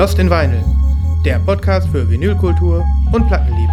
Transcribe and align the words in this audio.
Lost 0.00 0.18
in 0.18 0.30
Vinyl, 0.30 0.64
der 1.26 1.38
Podcast 1.40 1.86
für 1.90 2.08
Vinylkultur 2.08 2.82
und 3.12 3.26
Plattenliebe. 3.26 3.70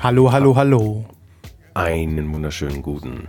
Hallo, 0.00 0.32
hallo, 0.32 0.56
hallo. 0.56 1.04
Einen 1.74 2.32
wunderschönen 2.32 2.80
guten 2.80 3.28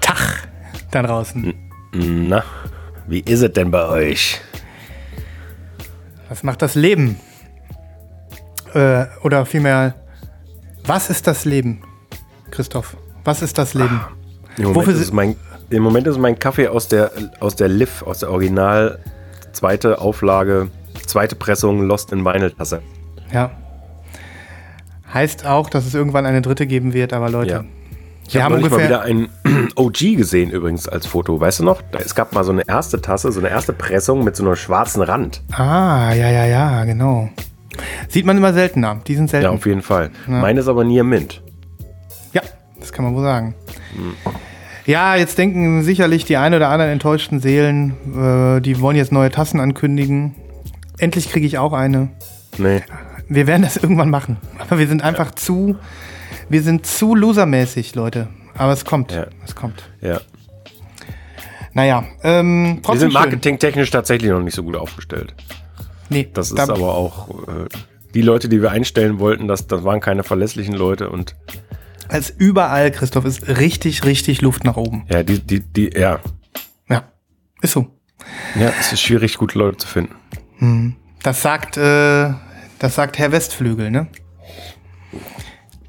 Tag 0.00 0.48
da 0.90 1.02
draußen. 1.02 1.52
Na, 1.92 2.42
wie 3.06 3.20
ist 3.20 3.42
es 3.42 3.52
denn 3.52 3.70
bei 3.70 3.88
euch? 3.88 4.40
Was 6.28 6.42
macht 6.42 6.62
das 6.62 6.74
Leben? 6.74 7.20
Äh, 8.74 9.06
oder 9.22 9.46
vielmehr, 9.46 9.94
was 10.84 11.08
ist 11.10 11.26
das 11.26 11.44
Leben, 11.44 11.82
Christoph? 12.50 12.96
Was 13.24 13.42
ist 13.42 13.58
das 13.58 13.74
Leben? 13.74 14.00
Im 14.58 14.72
Moment, 14.72 14.88
ist, 14.88 15.12
mein, 15.12 15.36
Im 15.70 15.82
Moment 15.82 16.06
ist 16.06 16.18
mein 16.18 16.38
Kaffee 16.38 16.68
aus 16.68 16.88
der, 16.88 17.10
aus 17.40 17.56
der 17.56 17.68
Liv, 17.68 18.02
aus 18.02 18.20
der 18.20 18.30
Original 18.30 18.98
zweite 19.52 20.00
Auflage, 20.00 20.68
zweite 21.06 21.36
Pressung 21.36 21.82
Lost 21.82 22.12
in 22.12 22.24
Vinyl 22.24 22.50
Tasse. 22.50 22.82
Ja. 23.32 23.50
Heißt 25.12 25.46
auch, 25.46 25.70
dass 25.70 25.86
es 25.86 25.94
irgendwann 25.94 26.26
eine 26.26 26.42
dritte 26.42 26.66
geben 26.66 26.92
wird, 26.92 27.12
aber 27.12 27.30
Leute. 27.30 27.50
Ja. 27.50 27.64
Ich 28.28 28.34
Wir 28.34 28.42
habe 28.44 28.54
haben 28.56 28.60
neulich 28.62 28.76
mal 28.76 28.84
wieder 28.84 29.04
ungefähr. 29.08 29.28
ein 29.54 29.68
OG 29.76 29.98
gesehen 30.16 30.50
übrigens 30.50 30.88
als 30.88 31.06
Foto. 31.06 31.38
Weißt 31.40 31.60
du 31.60 31.64
noch? 31.64 31.82
Es 32.04 32.14
gab 32.14 32.32
mal 32.32 32.44
so 32.44 32.52
eine 32.52 32.62
erste 32.66 33.00
Tasse, 33.00 33.30
so 33.32 33.40
eine 33.40 33.48
erste 33.50 33.72
Pressung 33.72 34.24
mit 34.24 34.34
so 34.36 34.44
einem 34.44 34.56
schwarzen 34.56 35.02
Rand. 35.02 35.42
Ah, 35.52 36.12
ja, 36.12 36.30
ja, 36.30 36.44
ja, 36.46 36.84
genau. 36.84 37.28
Sieht 38.08 38.24
man 38.26 38.36
immer 38.36 38.52
seltener. 38.52 39.00
Die 39.06 39.14
sind 39.14 39.26
Ja, 39.30 39.40
selten. 39.40 39.46
auf 39.54 39.66
jeden 39.66 39.82
Fall. 39.82 40.10
Meine 40.26 40.60
ist 40.60 40.68
aber 40.68 40.82
Near 40.84 41.04
Mint. 41.04 41.42
Ja, 42.32 42.42
das 42.80 42.92
kann 42.92 43.04
man 43.04 43.14
wohl 43.14 43.22
sagen. 43.22 43.54
Ja, 44.86 45.16
jetzt 45.16 45.36
denken 45.38 45.82
sicherlich 45.82 46.24
die 46.24 46.36
ein 46.36 46.54
oder 46.54 46.68
anderen 46.68 46.92
enttäuschten 46.92 47.40
Seelen, 47.40 47.94
äh, 48.56 48.60
die 48.60 48.80
wollen 48.80 48.96
jetzt 48.96 49.12
neue 49.12 49.30
Tassen 49.30 49.60
ankündigen. 49.60 50.34
Endlich 50.98 51.30
kriege 51.30 51.46
ich 51.46 51.58
auch 51.58 51.72
eine. 51.72 52.08
Nee. 52.56 52.82
Wir 53.28 53.46
werden 53.48 53.62
das 53.62 53.76
irgendwann 53.76 54.08
machen. 54.10 54.36
Aber 54.58 54.78
wir 54.78 54.86
sind 54.86 55.02
einfach 55.02 55.32
zu, 55.34 55.76
wir 56.48 56.62
sind 56.62 56.86
zu 56.86 57.14
losermäßig, 57.14 57.94
Leute. 57.94 58.28
Aber 58.56 58.72
es 58.72 58.84
kommt. 58.84 59.12
Ja. 59.12 59.26
Es 59.44 59.54
kommt. 59.54 59.82
Ja. 60.00 60.20
Naja, 61.74 62.04
ähm, 62.22 62.80
Wir 62.88 62.98
sind 62.98 63.12
marketingtechnisch 63.12 63.90
tatsächlich 63.90 64.30
noch 64.30 64.40
nicht 64.40 64.54
so 64.54 64.62
gut 64.62 64.76
aufgestellt. 64.76 65.34
Nee, 66.08 66.28
Das 66.32 66.50
ist 66.50 66.58
aber 66.58 66.94
auch 66.94 67.28
äh, 67.48 67.66
die 68.14 68.22
Leute, 68.22 68.48
die 68.48 68.62
wir 68.62 68.70
einstellen 68.70 69.18
wollten, 69.18 69.46
das, 69.48 69.66
das 69.66 69.84
waren 69.84 70.00
keine 70.00 70.22
verlässlichen 70.22 70.74
Leute 70.74 71.10
und 71.10 71.36
als 72.08 72.30
überall, 72.30 72.92
Christoph, 72.92 73.24
ist 73.24 73.48
richtig, 73.48 74.04
richtig 74.04 74.40
Luft 74.40 74.62
nach 74.64 74.76
oben. 74.76 75.04
ja, 75.10 75.24
die, 75.24 75.40
die, 75.40 75.60
die, 75.60 75.90
ja, 75.98 76.20
Ja, 76.88 77.02
ist 77.60 77.72
so. 77.72 77.88
ja, 78.54 78.72
es 78.78 78.92
ist 78.92 79.00
schwierig, 79.02 79.36
gute 79.36 79.58
Leute 79.58 79.78
zu 79.78 79.88
finden. 79.88 80.96
Das 81.24 81.42
sagt, 81.42 81.76
äh, 81.76 82.30
das 82.78 82.94
sagt 82.94 83.18
Herr 83.18 83.32
Westflügel, 83.32 83.90
ne? 83.90 84.06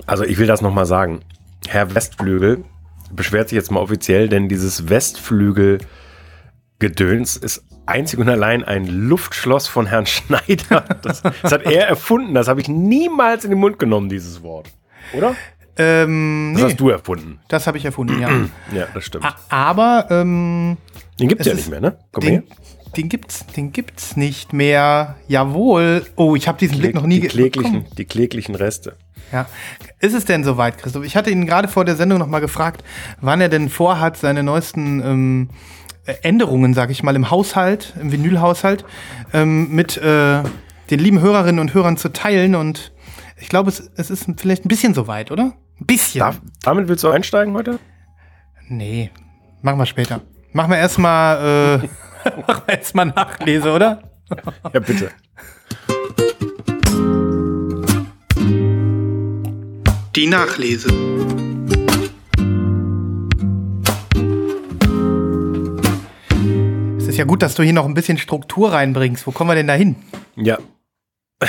Also 0.07 0.23
ich 0.23 0.37
will 0.39 0.47
das 0.47 0.61
nochmal 0.61 0.85
sagen. 0.85 1.19
Herr 1.67 1.93
Westflügel 1.93 2.63
beschwert 3.11 3.49
sich 3.49 3.57
jetzt 3.57 3.71
mal 3.71 3.79
offiziell, 3.81 4.29
denn 4.29 4.47
dieses 4.49 4.89
Westflügel-Gedöns 4.89 7.37
ist 7.37 7.63
einzig 7.85 8.19
und 8.19 8.29
allein 8.29 8.63
ein 8.63 8.85
Luftschloss 8.85 9.67
von 9.67 9.85
Herrn 9.85 10.05
Schneider. 10.17 10.81
Das, 11.01 11.21
das 11.21 11.51
hat 11.51 11.63
er 11.63 11.87
erfunden. 11.87 12.33
Das 12.33 12.47
habe 12.47 12.61
ich 12.61 12.67
niemals 12.67 13.43
in 13.45 13.51
den 13.51 13.59
Mund 13.59 13.79
genommen, 13.79 14.09
dieses 14.09 14.41
Wort. 14.43 14.69
Oder? 15.13 15.35
Ähm, 15.77 16.53
Das 16.55 16.63
nee, 16.63 16.69
hast 16.71 16.79
du 16.79 16.89
erfunden. 16.89 17.39
das 17.49 17.67
habe 17.67 17.77
ich 17.77 17.85
erfunden, 17.85 18.19
ja. 18.19 18.29
Ja, 18.75 18.87
das 18.93 19.05
stimmt. 19.05 19.25
Aber 19.49 20.07
ähm, 20.09 20.77
Den 21.19 21.27
gibt 21.29 21.41
es 21.41 21.47
ja 21.47 21.53
nicht 21.53 21.69
mehr, 21.69 21.79
ne? 21.81 21.97
Komm 22.11 22.23
den, 22.23 22.33
her. 22.33 22.43
den 22.97 23.09
gibt's, 23.09 23.45
den 23.55 23.71
gibt's 23.71 24.17
nicht 24.17 24.53
mehr. 24.53 25.15
Jawohl. 25.27 26.05
Oh, 26.15 26.35
ich 26.35 26.47
habe 26.47 26.57
diesen 26.57 26.79
Blick 26.79 26.95
noch 26.95 27.05
nie 27.05 27.19
die, 27.19 27.27
kläglichen, 27.27 27.85
die 27.97 28.05
kläglichen 28.05 28.55
Reste. 28.55 28.95
Ja. 29.31 29.45
Ist 29.99 30.13
es 30.13 30.25
denn 30.25 30.43
soweit, 30.43 30.77
Christoph? 30.77 31.03
Ich 31.03 31.15
hatte 31.15 31.31
ihn 31.31 31.45
gerade 31.45 31.67
vor 31.67 31.85
der 31.85 31.95
Sendung 31.95 32.19
noch 32.19 32.27
mal 32.27 32.39
gefragt, 32.39 32.83
wann 33.21 33.41
er 33.41 33.49
denn 33.49 33.69
vorhat, 33.69 34.17
seine 34.17 34.43
neuesten 34.43 35.01
ähm, 35.01 35.49
äh, 36.05 36.15
Änderungen, 36.21 36.73
sag 36.73 36.89
ich 36.89 37.03
mal, 37.03 37.15
im 37.15 37.29
Haushalt, 37.29 37.93
im 37.99 38.11
Vinylhaushalt, 38.11 38.85
ähm, 39.33 39.69
mit 39.69 39.97
äh, 39.97 40.43
den 40.89 40.99
lieben 40.99 41.19
Hörerinnen 41.19 41.59
und 41.59 41.73
Hörern 41.73 41.97
zu 41.97 42.09
teilen. 42.09 42.55
Und 42.55 42.93
ich 43.37 43.49
glaube, 43.49 43.69
es, 43.69 43.91
es 43.95 44.09
ist 44.09 44.27
vielleicht 44.37 44.65
ein 44.65 44.69
bisschen 44.69 44.93
soweit, 44.93 45.31
oder? 45.31 45.53
Ein 45.79 45.85
bisschen. 45.85 46.19
Darf, 46.19 46.41
damit 46.63 46.87
willst 46.87 47.03
du 47.03 47.09
einsteigen 47.09 47.53
heute? 47.53 47.79
Nee, 48.69 49.11
machen 49.61 49.77
wir 49.77 49.85
später. 49.85 50.21
Machen 50.53 50.71
wir 50.71 50.77
erstmal 50.77 51.81
äh, 51.83 52.29
machen 52.47 52.63
wir 52.65 52.77
erstmal 52.77 53.05
Nachlese, 53.07 53.71
oder? 53.71 54.03
Ja, 54.73 54.79
bitte. 54.79 55.11
Die 60.17 60.25
Nachlese. 60.25 60.87
Es 66.97 67.07
ist 67.07 67.17
ja 67.19 67.25
gut, 67.25 67.43
dass 67.43 67.53
du 67.53 67.61
hier 67.61 67.73
noch 67.73 67.85
ein 67.85 67.93
bisschen 67.93 68.17
Struktur 68.17 68.73
reinbringst. 68.73 69.27
Wo 69.27 69.31
kommen 69.31 69.51
wir 69.51 69.53
denn 69.53 69.67
da 69.67 69.75
hin? 69.75 69.95
Ja, 70.35 70.57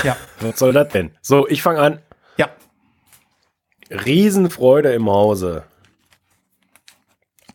Ja, 0.05 0.19
was 0.41 0.59
soll 0.59 0.75
das 0.75 0.91
denn? 0.91 1.12
So, 1.23 1.49
ich 1.49 1.62
fange 1.62 1.81
an. 1.81 2.03
ja. 2.37 2.51
Riesenfreude 3.91 4.93
im 4.93 5.09
Hause. 5.09 5.65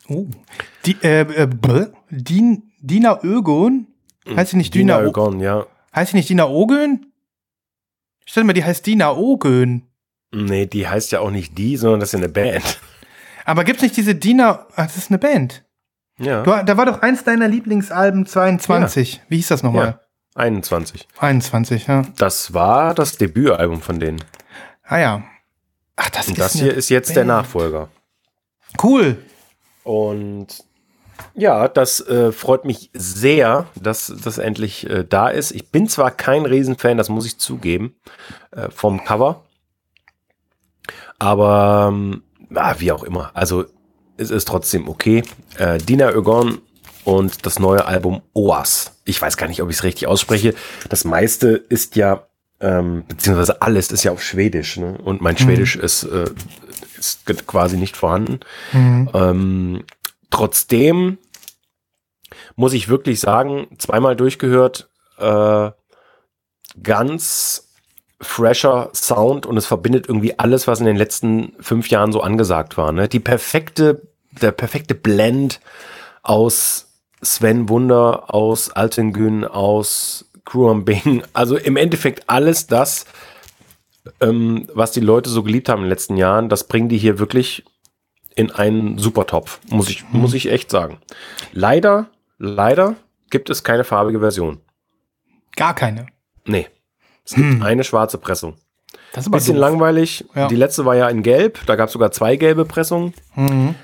Oh. 0.10 0.26
Die, 0.88 0.98
äh, 1.04 1.22
äh. 1.22 1.92
Din, 2.10 2.72
Dina 2.80 3.20
Ögon? 3.22 3.86
Heißt 4.28 4.50
sie 4.50 4.58
nicht 4.58 4.74
Dina, 4.74 4.98
Dina 4.98 5.08
Ögon, 5.08 5.40
ja. 5.42 5.68
Heißt 5.96 6.10
sie 6.14 6.18
nicht 6.18 6.30
Dina 6.30 6.48
Ogön? 6.48 7.06
Stell 8.26 8.42
dir 8.42 8.48
mal, 8.48 8.54
die 8.54 8.64
heißt 8.64 8.88
Dina 8.88 9.16
Ogön. 9.16 9.93
Nee, 10.34 10.66
die 10.66 10.88
heißt 10.88 11.12
ja 11.12 11.20
auch 11.20 11.32
nicht 11.32 11.58
die, 11.58 11.78
sondern 11.78 12.00
das 12.00 12.10
ist 12.10 12.14
ja 12.14 12.26
eine 12.26 12.30
Band. 12.30 12.80
Aber 13.46 13.64
gibt's 13.64 13.82
nicht 13.82 13.96
diese 13.98 14.16
Dina. 14.16 14.68
Ach, 14.76 14.86
das 14.86 14.98
ist 14.98 15.12
eine 15.12 15.20
Band. 15.20 15.64
Ja. 16.18 16.44
Du, 16.44 16.52
da 16.66 16.78
war 16.78 16.86
doch 16.86 17.02
eins 17.02 17.24
deiner 17.24 17.48
Lieblingsalben 17.48 18.26
22. 18.26 19.22
Wie 19.30 19.38
hieß 19.38 19.48
das 19.50 19.64
nochmal? 19.64 19.86
ja. 19.86 20.00
21. 20.36 21.08
21, 21.20 21.88
ja. 21.88 22.04
Das 22.18 22.54
war 22.54 22.96
das 22.96 23.18
Debütalbum 23.18 23.82
von 23.82 24.00
denen. 24.00 24.24
Ah 24.84 24.98
ja. 24.98 25.24
Ach, 25.96 26.10
das 26.10 26.28
Und 26.28 26.34
ist 26.34 26.42
das 26.42 26.54
hier 26.54 26.74
ist 26.74 26.90
jetzt 26.90 27.10
der 27.10 27.22
Band. 27.22 27.28
Nachfolger. 27.28 27.90
Cool. 28.82 29.18
Und 29.84 30.48
ja, 31.36 31.68
das 31.68 32.00
äh, 32.08 32.32
freut 32.32 32.66
mich 32.66 32.90
sehr, 32.94 33.68
dass 33.76 34.12
das 34.24 34.40
endlich 34.40 34.90
äh, 34.90 35.06
da 35.08 35.30
ist. 35.30 35.52
Ich 35.52 35.70
bin 35.70 35.88
zwar 35.88 36.10
kein 36.10 36.46
Riesenfan, 36.46 36.98
das 36.98 37.10
muss 37.10 37.26
ich 37.28 37.38
zugeben, 37.38 37.96
äh, 38.52 38.70
vom 38.72 39.04
Cover. 39.04 39.44
Aber 41.24 41.90
ähm, 41.90 42.22
ah, 42.54 42.76
wie 42.80 42.92
auch 42.92 43.04
immer. 43.04 43.32
Also 43.34 43.64
es 44.18 44.30
ist 44.30 44.46
trotzdem 44.46 44.90
okay. 44.90 45.24
Äh, 45.58 45.78
Dina 45.78 46.12
Ögon 46.12 46.60
und 47.06 47.46
das 47.46 47.60
neue 47.60 47.86
Album 47.86 48.22
Oas. 48.34 48.92
Ich 49.06 49.22
weiß 49.22 49.38
gar 49.38 49.48
nicht, 49.48 49.62
ob 49.62 49.70
ich 49.70 49.78
es 49.78 49.84
richtig 49.84 50.08
ausspreche. 50.08 50.54
Das 50.90 51.06
meiste 51.06 51.48
ist 51.48 51.96
ja, 51.96 52.28
ähm, 52.60 53.06
beziehungsweise 53.08 53.62
alles 53.62 53.90
ist 53.94 54.04
ja 54.04 54.12
auf 54.12 54.22
Schwedisch. 54.22 54.76
Ne? 54.76 54.98
Und 55.02 55.22
mein 55.22 55.38
Schwedisch 55.38 55.78
ist, 55.78 56.04
äh, 56.04 56.26
ist 56.98 57.26
quasi 57.48 57.78
nicht 57.78 57.96
vorhanden. 57.96 58.42
Ähm, 59.14 59.86
trotzdem 60.30 61.20
muss 62.58 62.74
ich 62.74 62.90
wirklich 62.90 63.22
sagen, 63.22 63.68
zweimal 63.78 64.18
durchgehört, 64.18 64.90
äh, 65.20 65.72
ganz 66.82 67.73
fresher 68.24 68.90
Sound 68.94 69.46
und 69.46 69.58
es 69.58 69.66
verbindet 69.66 70.08
irgendwie 70.08 70.38
alles, 70.40 70.68
was 70.68 70.80
in 70.80 70.86
den 70.86 70.96
letzten 70.96 71.54
fünf 71.60 71.90
Jahren 71.90 72.12
so 72.12 72.22
angesagt 72.22 72.78
war. 72.78 72.92
Ne? 72.92 73.08
Die 73.08 73.20
perfekte, 73.20 74.02
der 74.32 74.52
perfekte 74.52 74.96
Blend 74.96 75.60
aus 76.22 76.88
Sven 77.22 77.70
Wunder, 77.70 78.34
aus 78.34 78.70
Altengün, 78.70 79.46
aus 79.46 80.30
Kruam 80.46 80.86
Bing. 80.86 81.24
Also 81.34 81.58
im 81.58 81.78
Endeffekt 81.78 82.30
alles 82.30 82.68
das, 82.68 83.06
ähm, 84.20 84.68
was 84.74 84.92
die 84.92 85.00
Leute 85.00 85.30
so 85.30 85.44
geliebt 85.44 85.70
haben 85.70 85.80
in 85.80 85.86
den 85.86 85.90
letzten 85.90 86.18
Jahren, 86.18 86.50
das 86.50 86.66
bringen 86.66 86.90
die 86.90 86.98
hier 86.98 87.20
wirklich 87.20 87.64
in 88.36 88.52
einen 88.52 88.98
Supertopf, 88.98 89.60
muss 89.70 89.90
ich, 89.90 90.04
muss 90.12 90.34
ich 90.34 90.50
echt 90.50 90.72
sagen. 90.72 91.00
Leider, 91.52 92.08
leider 92.38 92.96
gibt 93.30 93.50
es 93.50 93.64
keine 93.64 93.84
farbige 93.84 94.20
Version. 94.20 94.60
Gar 95.56 95.76
keine. 95.76 96.08
Nee. 96.46 96.68
Es 97.26 97.36
gibt 97.36 97.64
eine 97.64 97.84
schwarze 97.84 98.18
Pressung. 98.18 98.56
Das 99.14 99.24
ist 99.24 99.28
aber 99.28 99.38
Bisschen 99.38 99.56
doof. 99.56 99.62
langweilig. 99.62 100.26
Ja. 100.36 100.48
Die 100.48 100.56
letzte 100.56 100.86
war 100.86 100.96
ja 100.96 101.08
in 101.10 101.24
Gelb. 101.24 101.60
Da 101.66 101.76
gab 101.76 101.88
es 101.88 101.94
sogar 101.94 102.12
zwei 102.12 102.36
gelbe 102.36 102.66
Pressungen. 102.66 103.14
Mhm. 103.36 103.76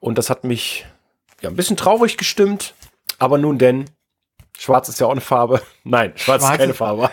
Und 0.00 0.18
das 0.18 0.30
hat 0.30 0.44
mich 0.44 0.86
ja 1.40 1.48
ein 1.50 1.56
bisschen 1.56 1.76
traurig 1.76 2.16
gestimmt. 2.16 2.74
Aber 3.18 3.38
nun 3.38 3.58
denn, 3.58 3.86
schwarz 4.58 4.88
ist 4.88 5.00
ja 5.00 5.06
auch 5.06 5.12
eine 5.12 5.20
Farbe. 5.22 5.62
Nein, 5.84 6.12
schwarz, 6.16 6.42
Schwarz 6.42 6.52
ist 6.54 6.58
keine 6.60 6.74
Farbe. 6.74 7.10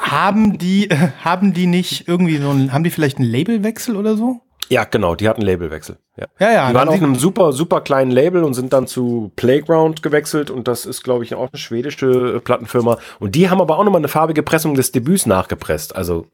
Haben 0.00 0.58
die, 0.58 0.88
haben 1.24 1.52
die 1.52 1.66
nicht 1.66 2.08
irgendwie 2.08 2.38
so 2.38 2.50
ein, 2.50 2.72
haben 2.72 2.84
die 2.84 2.90
vielleicht 2.90 3.18
einen 3.18 3.30
Labelwechsel 3.30 3.96
oder 3.96 4.16
so? 4.16 4.40
Ja, 4.72 4.84
genau, 4.84 5.14
die 5.14 5.28
hatten 5.28 5.42
Labelwechsel. 5.42 5.98
Ja. 6.16 6.26
Ja, 6.38 6.50
ja. 6.50 6.68
Die 6.70 6.74
waren 6.74 6.88
auf 6.88 6.94
einem 6.94 7.14
super, 7.14 7.52
super 7.52 7.82
kleinen 7.82 8.10
Label 8.10 8.42
und 8.42 8.54
sind 8.54 8.72
dann 8.72 8.86
zu 8.86 9.30
Playground 9.36 10.02
gewechselt 10.02 10.48
und 10.48 10.66
das 10.66 10.86
ist, 10.86 11.02
glaube 11.02 11.24
ich, 11.24 11.34
auch 11.34 11.50
eine 11.52 11.58
schwedische 11.58 12.36
äh, 12.36 12.40
Plattenfirma. 12.40 12.96
Und 13.20 13.34
die 13.34 13.50
haben 13.50 13.60
aber 13.60 13.78
auch 13.78 13.84
nochmal 13.84 14.00
eine 14.00 14.08
farbige 14.08 14.42
Pressung 14.42 14.74
des 14.74 14.90
Debüts 14.90 15.26
nachgepresst. 15.26 15.94
Also, 15.94 16.26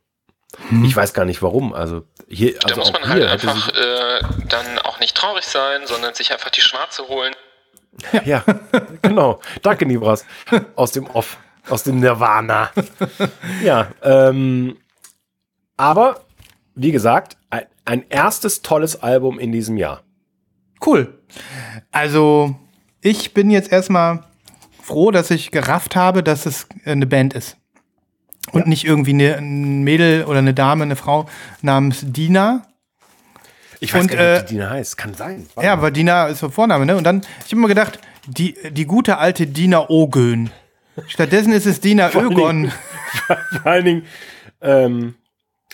ich 0.85 0.95
weiß 0.95 1.15
gar 1.15 1.25
nicht 1.25 1.43
warum. 1.43 1.75
Also, 1.75 2.05
hier, 2.29 2.53
Da 2.61 2.69
also 2.69 2.81
muss 2.81 2.89
auch 2.91 3.01
man 3.01 3.09
halt 3.09 3.27
einfach 3.27 3.71
äh, 3.71 4.21
dann 4.49 4.79
auch 4.85 5.01
nicht 5.01 5.17
traurig 5.17 5.45
sein, 5.45 5.81
sondern 5.87 6.15
sich 6.15 6.33
einfach 6.33 6.51
die 6.51 6.61
schwarze 6.61 7.09
holen. 7.09 7.35
sich, 8.13 8.23
ja, 8.25 8.45
genau. 9.03 9.41
Danke, 9.63 9.85
Nibras. 9.85 10.25
Aus 10.77 10.93
dem 10.93 11.09
Off, 11.09 11.39
aus 11.69 11.83
dem 11.83 11.99
Nirvana. 11.99 12.71
ja, 13.65 13.89
ähm, 14.05 14.77
aber, 15.77 16.21
wie 16.79 16.93
gesagt, 16.93 17.37
ein, 17.51 17.65
ein 17.85 18.05
erstes 18.09 18.63
tolles 18.63 19.03
Album 19.03 19.39
in 19.39 19.53
diesem 19.53 19.77
Jahr. 19.77 20.03
Cool. 20.85 21.19
Also, 21.91 22.55
ich 23.01 23.35
bin 23.35 23.51
jetzt 23.51 23.73
erstmal 23.73 24.25
froh, 24.83 25.11
dass 25.11 25.31
ich 25.31 25.51
gerafft 25.51 25.97
habe, 25.97 26.23
dass 26.23 26.47
es 26.47 26.67
eine 26.85 27.07
Band 27.07 27.35
ist. 27.35 27.57
Und 28.53 28.67
nicht 28.67 28.85
irgendwie 28.85 29.13
eine, 29.13 29.37
ein 29.37 29.83
Mädel 29.83 30.25
oder 30.25 30.39
eine 30.39 30.55
Dame, 30.55 30.85
eine 30.85 30.97
Frau 30.97 31.29
namens 31.61 32.01
Dina. 32.03 32.63
Ich 33.81 33.93
weiß 33.93 34.03
Und, 34.03 34.11
gar 34.11 34.17
nicht, 34.17 34.43
äh, 34.43 34.43
wie 34.43 34.55
Dina 34.55 34.71
heißt. 34.71 34.97
Kann 34.97 35.15
sein. 35.15 35.47
Ja, 35.61 35.75
aber 35.75 35.91
Dina 35.91 36.29
ist 36.29 36.41
der 36.41 36.51
Vorname, 36.51 36.87
ne? 36.87 36.97
Und 36.97 37.05
dann, 37.05 37.21
ich 37.45 37.53
habe 37.53 37.61
mir 37.61 37.69
gedacht, 37.69 37.99
die, 38.27 38.57
die 38.71 38.87
gute 38.87 39.19
alte 39.19 39.47
Dina 39.47 39.91
Ogön. 39.91 40.51
Stattdessen 41.07 41.53
ist 41.53 41.67
es 41.67 41.81
Dina 41.81 42.11
Ögon. 42.15 42.73
Vor 43.27 43.67
allen 43.67 43.85
Dingen, 43.85 44.03
ähm, 44.63 45.15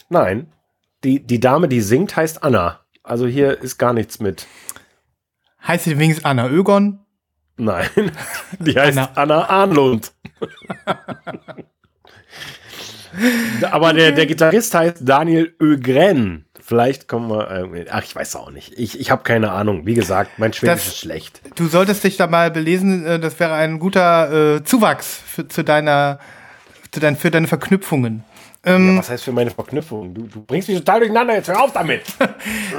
nein, 0.09 0.49
die, 1.05 1.21
die 1.21 1.41
Dame, 1.41 1.69
die 1.69 1.81
singt, 1.81 2.17
heißt 2.17 2.43
Anna. 2.43 2.81
Also 3.03 3.27
hier 3.27 3.61
ist 3.61 3.79
gar 3.79 3.93
nichts 3.93 4.19
mit. 4.19 4.47
Heißt 5.67 5.85
sie 5.85 5.99
wenigstens 5.99 6.25
Anna 6.25 6.49
Ögon? 6.49 7.01
Nein, 7.56 7.89
die 8.59 8.79
heißt 8.79 8.99
Anna. 8.99 9.12
Anna, 9.15 9.49
Arnlund. 9.49 10.12
Aber 13.71 13.93
der, 13.93 14.12
der 14.12 14.27
Gitarrist 14.27 14.75
heißt 14.75 14.99
Daniel 15.03 15.55
Ögren. 15.61 16.47
Vielleicht 16.61 17.09
kommen 17.09 17.31
wir. 17.31 17.50
Äh, 17.50 17.87
ach, 17.91 18.03
ich 18.03 18.17
weiß 18.17 18.37
auch 18.37 18.50
nicht. 18.50 18.73
Ich, 18.79 18.99
ich 18.99 19.11
habe 19.11 19.23
keine 19.23 19.53
Ahnung. 19.53 19.87
Wie 19.87 19.95
gesagt, 19.95 20.39
mein 20.39 20.53
Schwedisch 20.53 20.87
ist 20.87 20.99
schlecht. 20.99 21.43
Du 21.57 21.67
solltest 21.67 22.03
dich 22.03 22.17
da 22.17 22.27
mal 22.27 22.50
belesen, 22.50 23.05
äh, 23.05 23.21
das 23.21 23.39
wäre 23.39 23.53
ein 23.55 23.79
guter 23.79 24.57
äh, 24.57 24.65
Zuwachs 24.65 25.21
für, 25.27 25.47
zu 25.47 25.62
deiner, 25.62 26.19
zu 26.91 27.00
dein, 27.00 27.17
für 27.17 27.31
deine 27.31 27.47
Verknüpfungen. 27.47 28.25
Ja, 28.64 28.99
was 28.99 29.11
heißt 29.11 29.25
für 29.25 29.32
meine 29.32 29.50
Verknüpfung? 29.50 30.14
Du, 30.14 30.22
du 30.22 30.40
bringst 30.43 30.69
mich 30.69 30.78
total 30.78 31.00
durcheinander. 31.00 31.34
Jetzt 31.34 31.49
hör 31.49 31.62
auf 31.62 31.72
damit. 31.72 32.02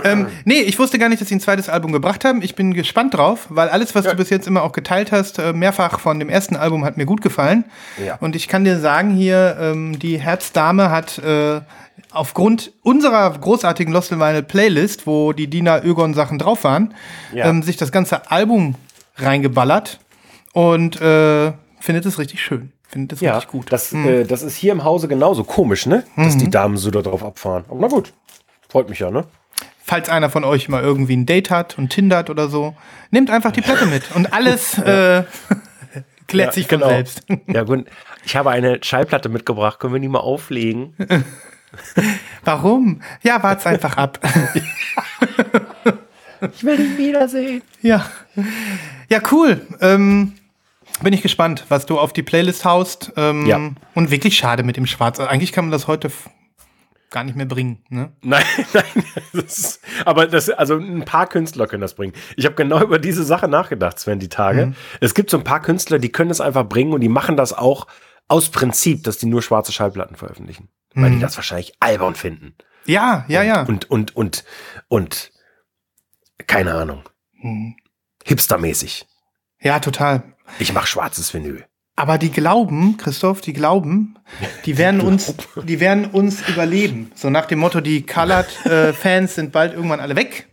Ähm, 0.04 0.28
nee, 0.44 0.60
ich 0.60 0.78
wusste 0.78 1.00
gar 1.00 1.10
nicht, 1.10 1.22
dass 1.22 1.30
sie 1.30 1.36
ein 1.36 1.40
zweites 1.40 1.70
Album 1.70 1.92
gebracht 1.92 2.26
haben. 2.26 2.42
Ich 2.44 2.54
bin 2.54 2.74
gespannt 2.74 3.14
drauf, 3.16 3.48
weil 3.50 3.70
alles, 3.70 3.96
was 3.96 4.06
du 4.06 4.14
bis 4.16 4.30
jetzt 4.30 4.46
immer 4.48 4.62
auch 4.62 4.72
geteilt 4.74 5.12
hast, 5.12 5.40
äh, 5.40 5.54
mehrfach 5.54 6.00
von 6.00 6.20
dem 6.20 6.30
ersten 6.30 6.56
Album, 6.56 6.86
hat 6.86 6.98
mir 6.98 7.06
gut 7.06 7.22
gefallen. 7.22 7.64
Ja. 8.06 8.16
Und 8.20 8.36
ich 8.36 8.48
kann 8.48 8.64
dir 8.66 8.78
sagen 8.80 9.12
hier, 9.16 9.58
ähm, 9.60 9.98
die 9.98 10.20
Herzdame 10.20 10.92
hat 10.92 11.18
äh, 11.20 11.62
aufgrund 12.12 12.72
unserer 12.84 13.32
großartigen 13.32 13.92
Lost 13.94 14.12
in 14.12 14.20
Vinyl 14.20 14.44
Playlist, 14.44 15.08
wo 15.08 15.34
die 15.34 15.48
Dina 15.48 15.82
Ögon 15.84 16.14
Sachen 16.14 16.38
drauf 16.38 16.64
waren, 16.64 16.94
Ja. 17.34 17.46
ähm, 17.46 17.64
sich 17.64 17.78
das 17.78 17.92
ganze 17.92 18.30
Album 18.30 18.76
reingeballert 19.18 20.00
und 20.54 21.02
äh, 21.02 21.52
findet 21.80 22.06
es 22.06 22.20
richtig 22.20 22.42
schön. 22.44 22.72
Findet 22.90 23.14
es 23.14 23.22
Ja, 23.22 23.34
richtig 23.36 23.52
gut. 23.52 23.72
Das, 23.72 23.92
äh, 23.94 24.24
das 24.26 24.42
ist 24.44 24.56
hier 24.56 24.72
im 24.72 24.84
Hause 24.84 25.08
genauso 25.08 25.44
komisch, 25.44 25.86
ne? 25.86 26.04
Dass 26.16 26.38
die 26.38 26.50
Damen 26.50 26.78
so 26.78 26.92
da 26.92 27.02
drauf 27.02 27.24
abfahren. 27.24 27.66
Aber 27.70 27.80
na 27.80 27.88
gut. 27.88 28.14
Freut 28.70 28.90
mich 28.90 29.00
ja, 29.00 29.10
ne? 29.12 29.26
Falls 29.84 30.10
einer 30.10 30.30
von 30.30 30.44
euch 30.44 30.68
mal 30.70 30.82
irgendwie 30.82 31.16
ein 31.16 31.26
Date 31.26 31.50
hat 31.52 31.78
und 31.78 31.90
tindert 31.90 32.30
oder 32.30 32.48
so, 32.50 32.76
nehmt 33.12 33.30
einfach 33.30 33.52
die 33.52 33.62
Platte 33.62 33.86
mit 33.86 34.04
und 34.16 34.34
alles 34.34 34.78
äh, 34.80 35.24
klärt 36.28 36.50
Ja, 36.50 36.52
sich 36.54 36.68
von 36.68 36.80
genau. 36.80 36.90
selbst. 36.90 37.24
Ja, 37.48 37.64
gut. 37.64 37.86
Ich 38.26 38.36
habe 38.36 38.50
eine 38.52 38.80
Schallplatte 38.84 39.30
mitgebracht. 39.30 39.80
Können 39.80 39.94
wir 39.94 40.00
die 40.02 40.08
mal 40.08 40.20
auflegen? 40.20 40.96
Warum? 42.44 43.02
Ja, 43.22 43.44
wart's 43.44 43.66
einfach 43.68 43.98
ab. 43.98 44.20
Ich 46.54 46.64
will 46.64 46.78
dich 46.78 46.98
wiedersehen. 46.98 47.62
ja. 47.82 48.06
Ja, 49.10 49.20
cool. 49.32 49.62
Ähm, 49.82 50.34
bin 51.02 51.14
ich 51.14 51.22
gespannt, 51.22 51.66
was 51.70 51.86
du 51.86 52.00
auf 52.00 52.14
die 52.14 52.24
Playlist 52.24 52.66
haust. 52.66 53.14
Ähm, 53.18 53.46
Ja. 53.46 53.72
Und 53.94 54.12
wirklich 54.12 54.38
schade 54.38 54.64
mit 54.64 54.78
dem 54.78 54.86
Schwarz. 54.86 55.20
Eigentlich 55.20 55.52
kann 55.52 55.66
man 55.66 55.72
das 55.72 55.88
heute 55.88 56.12
gar 57.12 57.24
nicht 57.24 57.36
mehr 57.36 57.46
bringen. 57.46 57.84
Ne? 57.90 58.12
Nein, 58.22 58.44
nein. 58.74 58.84
Das 59.34 59.58
ist, 59.58 59.80
aber 60.06 60.28
das, 60.28 60.50
also 60.50 60.76
ein 60.76 61.06
paar 61.06 61.28
Künstler 61.28 61.68
können 61.68 61.82
das 61.82 61.96
bringen. 61.96 62.14
Ich 62.36 62.46
habe 62.46 62.56
genau 62.56 62.82
über 62.82 63.00
diese 63.00 63.24
Sache 63.24 63.48
nachgedacht, 63.48 64.00
Sven, 64.00 64.20
die 64.20 64.30
Tage. 64.30 64.74
Es 65.00 65.14
gibt 65.14 65.30
so 65.30 65.38
ein 65.38 65.44
paar 65.44 65.62
Künstler, 65.62 66.00
die 66.00 66.12
können 66.12 66.32
es 66.32 66.42
einfach 66.42 66.68
bringen 66.68 66.94
und 66.94 67.02
die 67.02 67.10
machen 67.10 67.38
das 67.38 67.54
auch 67.54 67.88
aus 68.28 68.50
Prinzip, 68.50 69.04
dass 69.04 69.18
die 69.18 69.28
nur 69.28 69.42
schwarze 69.42 69.72
Schallplatten 69.72 70.16
veröffentlichen. 70.18 70.70
Weil 70.94 71.12
die 71.12 71.20
das 71.20 71.36
wahrscheinlich 71.36 71.74
albern 71.82 72.16
finden. 72.16 72.56
Ja, 72.86 73.26
ja, 73.28 73.44
ja. 73.44 73.64
Und, 73.64 73.90
und, 73.92 74.16
und, 74.16 74.46
und, 74.88 75.32
keine 76.48 76.74
Ahnung. 76.74 77.04
Hm. 77.42 77.76
Hipstermäßig. 78.24 79.06
Ja, 79.60 79.80
total. 79.80 80.35
Ich 80.60 80.74
mache 80.74 80.88
schwarzes 80.88 81.34
Vinyl. 81.34 81.66
Aber 81.98 82.18
die 82.18 82.30
glauben, 82.30 82.98
Christoph, 82.98 83.40
die 83.40 83.54
glauben, 83.54 84.16
die 84.66 84.78
werden 84.78 85.00
uns, 85.00 85.34
die 85.64 85.80
werden 85.80 86.06
uns 86.06 86.48
überleben. 86.50 87.12
So 87.16 87.30
nach 87.30 87.46
dem 87.46 87.60
Motto, 87.60 87.80
die 87.80 88.06
Colored-Fans 88.06 89.36
sind 89.36 89.54
bald 89.54 89.74
irgendwann 89.74 90.02
alle 90.02 90.16
weg. 90.18 90.50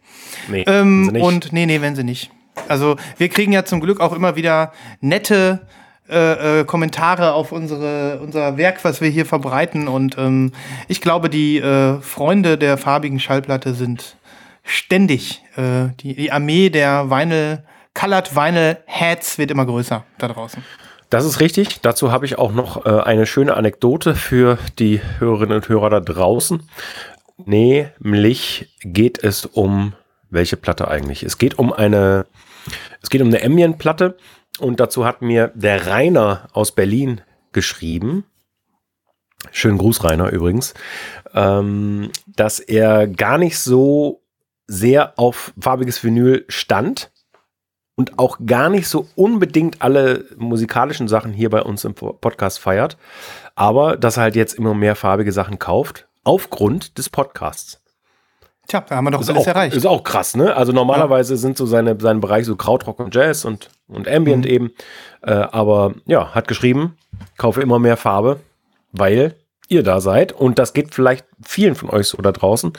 Nee, 0.49 0.65
Ähm, 0.67 1.11
und 1.21 1.53
nee, 1.53 1.67
nee, 1.67 1.81
wenn 1.81 1.97
sie 1.97 2.05
nicht. 2.05 2.31
Also 2.69 2.97
wir 3.17 3.29
kriegen 3.29 3.53
ja 3.53 3.65
zum 3.65 3.81
Glück 3.81 4.01
auch 4.01 4.13
immer 4.13 4.37
wieder 4.37 4.73
nette 5.01 5.67
äh, 6.09 6.61
äh, 6.61 6.65
Kommentare 6.65 7.33
auf 7.33 7.53
unsere, 7.53 8.21
unser 8.21 8.57
Werk, 8.57 8.85
was 8.85 9.01
wir 9.01 9.09
hier 9.09 9.27
verbreiten. 9.27 9.89
Und 9.89 10.17
ähm, 10.19 10.53
ich 10.87 11.01
glaube, 11.01 11.29
die 11.29 11.59
äh, 11.59 12.01
Freunde 12.01 12.59
der 12.59 12.77
farbigen 12.77 13.19
Schallplatte 13.19 13.75
sind 13.75 14.17
ständig. 14.63 15.43
Äh, 15.57 15.89
die, 16.01 16.15
die 16.15 16.31
Armee 16.31 16.71
der 16.71 17.11
Vinyl, 17.11 17.65
Colored 17.95 18.35
Vinyl 18.35 18.79
Heads 18.87 19.39
wird 19.39 19.51
immer 19.51 19.67
größer 19.67 20.05
da 20.19 20.29
draußen. 20.29 20.65
Das 21.11 21.25
ist 21.25 21.41
richtig. 21.41 21.81
Dazu 21.83 22.11
habe 22.11 22.25
ich 22.25 22.39
auch 22.39 22.53
noch 22.53 22.87
äh, 22.87 23.01
eine 23.03 23.27
schöne 23.27 23.55
Anekdote 23.55 24.15
für 24.15 24.59
die 24.79 25.01
Hörerinnen 25.19 25.57
und 25.57 25.69
Hörer 25.69 25.91
da 25.91 26.01
draußen. 26.01 26.63
Nämlich 27.45 28.69
geht 28.81 29.23
es 29.23 29.45
um 29.45 29.93
welche 30.31 30.57
Platte 30.57 30.89
eigentlich? 30.89 31.23
Es 31.23 31.37
geht 31.37 31.59
um 31.59 31.73
eine, 31.73 32.27
es 33.03 33.11
geht 33.11 33.21
um 33.21 33.29
eine 33.29 33.45
Ambient-Platte 33.45 34.17
und 34.59 34.81
dazu 34.81 35.05
hat 35.05 35.21
mir 35.21 35.53
der 35.55 35.87
Rainer 35.87 36.49
aus 36.53 36.73
Berlin 36.73 37.21
geschrieben. 37.53 38.25
Schönen 39.51 39.77
Gruß, 39.77 40.05
Rainer, 40.05 40.31
übrigens. 40.31 40.73
Ähm, 41.35 42.11
dass 42.27 42.59
er 42.59 43.07
gar 43.07 43.39
nicht 43.39 43.59
so 43.59 44.23
sehr 44.67 45.19
auf 45.19 45.53
farbiges 45.61 46.03
Vinyl 46.03 46.45
stand 46.49 47.11
und 48.03 48.19
auch 48.19 48.39
gar 48.45 48.69
nicht 48.69 48.89
so 48.89 49.07
unbedingt 49.15 49.81
alle 49.81 50.25
musikalischen 50.37 51.07
Sachen 51.07 51.33
hier 51.33 51.51
bei 51.51 51.63
uns 51.63 51.85
im 51.85 51.95
Podcast 51.95 52.59
feiert, 52.59 52.97
aber 53.55 53.97
dass 53.97 54.17
er 54.17 54.25
halt 54.25 54.35
jetzt 54.37 54.55
immer 54.55 54.75
mehr 54.75 54.97
farbige 54.97 55.31
Sachen 55.31 55.61
kauft, 55.61 56.09
aufgrund 56.25 56.99
des 56.99 57.09
Podcasts. 57.09 57.81
Tja, 58.67 58.85
da 58.89 58.97
haben 58.97 59.05
wir 59.05 59.13
doch 59.13 59.21
Ist 59.21 59.31
alles 59.31 59.43
auch, 59.43 59.47
erreicht. 59.47 59.77
ist 59.77 59.87
auch 59.87 60.03
krass, 60.03 60.35
ne? 60.37 60.57
Also 60.57 60.73
normalerweise 60.73 61.37
sind 61.37 61.57
so 61.57 61.65
seine, 61.67 61.97
sein 62.01 62.21
Bereich 62.21 62.45
so 62.47 62.57
Krautrock 62.57 62.99
und 62.99 63.15
Jazz 63.15 63.45
und, 63.45 63.71
und 63.87 64.09
Ambient 64.09 64.45
Mhm. 64.47 64.51
eben. 64.51 64.71
Äh, 65.23 65.33
aber 65.33 65.95
ja, 66.07 66.35
hat 66.35 66.49
geschrieben, 66.49 66.97
kaufe 67.39 67.61
immer 67.63 67.79
mehr 67.79 67.97
Farbe, 67.97 68.41
weil 68.93 69.35
ihr 69.69 69.83
da 69.85 70.01
seid. 70.01 70.33
Und 70.33 70.59
das 70.59 70.73
geht 70.73 70.93
vielleicht 70.95 71.25
vielen 71.45 71.75
von 71.77 71.91
euch 71.91 72.09
so 72.09 72.19
da 72.19 72.33
draußen, 72.33 72.73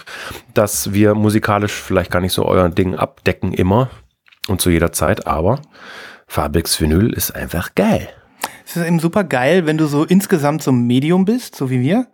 dass 0.53 0.91
wir 0.93 1.15
musikalisch 1.15 1.73
vielleicht 1.73 2.11
gar 2.11 2.19
nicht 2.21 2.33
so 2.33 2.45
euer 2.45 2.67
Ding 2.69 2.95
abdecken 2.95 3.53
immer 3.53 3.89
und 4.47 4.61
zu 4.61 4.69
jeder 4.69 4.91
Zeit, 4.91 5.27
aber 5.27 5.61
farbiges 6.27 6.79
Vinyl 6.79 7.13
ist 7.13 7.31
einfach 7.35 7.75
geil. 7.75 8.09
Es 8.65 8.75
ist 8.75 8.85
eben 8.85 8.99
super 8.99 9.23
geil, 9.23 9.65
wenn 9.65 9.77
du 9.77 9.85
so 9.87 10.03
insgesamt 10.03 10.63
so 10.63 10.71
ein 10.71 10.85
Medium 10.87 11.25
bist, 11.25 11.55
so 11.55 11.69
wie 11.69 11.81
wir, 11.81 12.07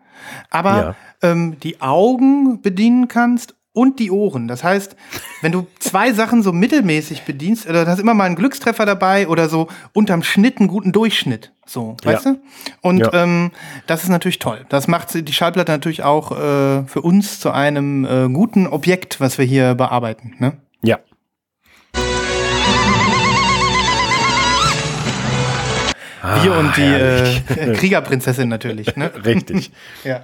aber 0.49 0.75
Ja. 0.77 0.95
ähm, 1.31 1.57
die 1.61 1.81
Augen 1.81 2.61
bedienen 2.61 3.07
kannst 3.07 3.55
und 3.71 3.99
die 3.99 4.11
Ohren. 4.11 4.47
Das 4.47 4.63
heißt, 4.63 4.95
wenn 5.41 5.51
du 5.51 5.67
zwei 5.79 6.11
Sachen 6.11 6.41
so 6.43 6.51
mittelmäßig 6.51 7.21
bedienst, 7.23 7.69
oder 7.69 7.85
du 7.85 7.91
hast 7.91 7.99
immer 7.99 8.13
mal 8.15 8.25
einen 8.25 8.35
Glückstreffer 8.35 8.85
dabei 8.85 9.27
oder 9.27 9.47
so 9.47 9.67
unterm 9.93 10.23
Schnitt 10.23 10.57
einen 10.59 10.67
guten 10.67 10.91
Durchschnitt. 10.91 11.53
So, 11.65 11.95
weißt 12.03 12.25
Ja. 12.25 12.31
du? 12.33 12.39
Und 12.81 12.99
Ja. 12.99 13.13
ähm, 13.13 13.51
das 13.87 14.03
ist 14.03 14.09
natürlich 14.09 14.39
toll. 14.39 14.65
Das 14.69 14.87
macht 14.87 15.13
die 15.13 15.33
Schallplatte 15.33 15.71
natürlich 15.71 16.03
auch 16.03 16.31
äh, 16.31 16.83
für 16.87 17.01
uns 17.01 17.39
zu 17.39 17.51
einem 17.51 18.05
äh, 18.05 18.27
guten 18.33 18.67
Objekt, 18.67 19.21
was 19.21 19.37
wir 19.37 19.45
hier 19.45 19.75
bearbeiten. 19.75 20.35
Ne? 20.39 20.53
Ja. 20.81 20.97
Wir 26.43 26.53
und 26.53 26.77
die 26.77 26.81
äh. 26.81 27.73
Kriegerprinzessin 27.75 28.49
natürlich. 28.49 28.95
Ne? 28.95 29.11
Richtig. 29.25 29.71
Ja. 30.03 30.23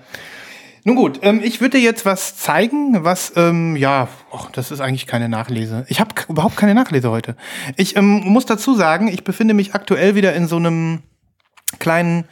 Nun 0.88 0.96
gut, 0.96 1.20
ähm, 1.24 1.42
ich 1.44 1.62
würde 1.62 1.80
dir 1.80 1.84
jetzt 1.84 2.06
was 2.06 2.38
zeigen, 2.38 3.04
was, 3.04 3.34
ähm, 3.36 3.76
ja, 3.76 4.08
och, 4.32 4.52
das 4.52 4.70
ist 4.70 4.82
eigentlich 4.82 5.08
keine 5.08 5.28
Nachlese. 5.30 5.84
Ich 5.90 6.00
habe 6.00 6.14
überhaupt 6.30 6.58
keine 6.58 6.76
Nachlese 6.76 7.10
heute. 7.10 7.36
Ich 7.76 7.98
ähm, 7.98 8.22
muss 8.24 8.46
dazu 8.46 8.76
sagen, 8.76 9.08
ich 9.08 9.24
befinde 9.24 9.56
mich 9.56 9.74
aktuell 9.74 10.14
wieder 10.14 10.34
in 10.34 10.48
so 10.48 10.58
einem 10.58 11.02
kleinen, 11.80 12.26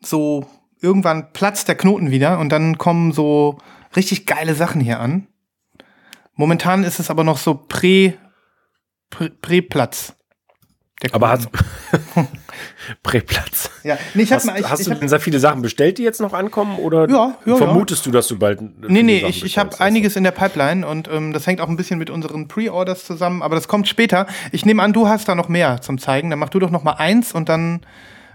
so 0.00 0.46
irgendwann 0.80 1.32
platzt 1.32 1.68
der 1.68 1.74
Knoten 1.74 2.10
wieder 2.10 2.38
und 2.38 2.48
dann 2.50 2.78
kommen 2.78 3.12
so 3.12 3.58
richtig 3.94 4.24
geile 4.24 4.54
Sachen 4.54 4.80
hier 4.80 4.98
an. 4.98 5.26
Momentan 6.34 6.84
ist 6.84 6.98
es 6.98 7.10
aber 7.10 7.24
noch 7.24 7.36
so 7.36 7.54
Prä, 7.54 8.14
Prä, 9.10 9.28
Prä-Platz. 9.28 10.14
Der 11.02 11.14
Aber 11.14 11.30
hast 11.30 11.48
Präplatz. 13.02 13.70
ja, 13.84 13.96
nee, 14.14 14.22
ich 14.24 14.32
hab 14.32 14.38
Hast, 14.40 14.44
mal, 14.46 14.58
ich, 14.60 14.68
hast 14.68 14.80
ich 14.80 14.88
du 14.98 15.08
sehr 15.08 15.20
viele 15.20 15.38
Sachen 15.38 15.62
bestellt, 15.62 15.98
die 15.98 16.02
jetzt 16.02 16.20
noch 16.20 16.32
ankommen? 16.34 16.78
Oder 16.78 17.08
Ja, 17.08 17.36
ja, 17.46 17.56
vermutest 17.56 18.04
du, 18.06 18.10
dass 18.10 18.28
du 18.28 18.38
bald. 18.38 18.60
Nee, 18.88 19.02
nee, 19.02 19.24
ich, 19.26 19.44
ich 19.44 19.56
habe 19.58 19.80
einiges 19.80 20.16
in 20.16 20.24
der 20.24 20.30
Pipeline 20.32 20.86
und 20.86 21.08
ähm, 21.08 21.32
das 21.32 21.46
hängt 21.46 21.60
auch 21.60 21.68
ein 21.68 21.76
bisschen 21.76 21.98
mit 21.98 22.10
unseren 22.10 22.48
Pre-Orders 22.48 23.04
zusammen, 23.06 23.42
aber 23.42 23.54
das 23.54 23.68
kommt 23.68 23.88
später. 23.88 24.26
Ich 24.52 24.66
nehme 24.66 24.82
an, 24.82 24.92
du 24.92 25.08
hast 25.08 25.28
da 25.28 25.34
noch 25.34 25.48
mehr 25.48 25.80
zum 25.80 25.98
Zeigen. 25.98 26.30
Dann 26.30 26.38
mach 26.38 26.50
du 26.50 26.58
doch 26.58 26.70
noch 26.70 26.82
mal 26.84 26.92
eins 26.94 27.32
und 27.32 27.48
dann 27.48 27.80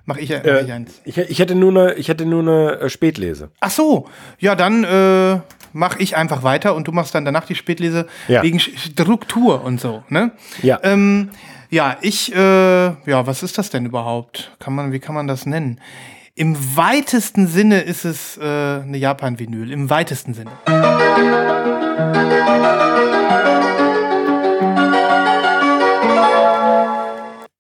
mache 0.05 0.21
ich, 0.21 0.29
mach 0.31 0.37
ich 0.37 0.45
Äh, 0.69 0.71
eins. 0.71 1.01
ich, 1.05 1.17
ich 1.17 1.39
hätte 1.39 1.53
nur 1.55 1.69
eine, 1.69 1.93
ich 1.95 2.07
hätte 2.07 2.25
nur 2.25 2.41
eine 2.41 2.79
äh, 2.79 2.89
Spätlese. 2.89 3.51
Ach 3.59 3.71
so, 3.71 4.07
ja, 4.39 4.55
dann 4.55 4.83
äh, 4.83 5.39
mache 5.73 5.99
ich 6.01 6.15
einfach 6.17 6.41
weiter 6.43 6.73
und 6.75 6.87
du 6.87 6.91
machst 6.91 7.13
dann 7.13 7.25
danach 7.25 7.45
die 7.45 7.55
Spätlese 7.55 8.07
Ja. 8.27 8.41
wegen 8.41 8.59
Struktur 8.59 9.63
und 9.63 9.79
so, 9.79 10.03
ne? 10.09 10.31
Ja. 10.63 10.79
Ähm, 10.83 11.29
ja, 11.69 11.97
ich, 12.01 12.33
äh, 12.33 12.37
ja, 12.37 13.27
was 13.27 13.43
ist 13.43 13.57
das 13.57 13.69
denn 13.69 13.85
überhaupt? 13.85 14.55
Kann 14.59 14.75
man, 14.75 14.91
wie 14.91 14.99
kann 14.99 15.15
man 15.15 15.27
das 15.27 15.45
nennen? 15.45 15.79
Im 16.35 16.57
weitesten 16.75 17.47
Sinne 17.47 17.81
ist 17.81 18.03
es 18.03 18.37
äh, 18.37 18.41
eine 18.43 18.97
Japan-Vinyl. 18.97 19.71
Im 19.71 19.89
weitesten 19.89 20.33
Sinne. 20.33 20.51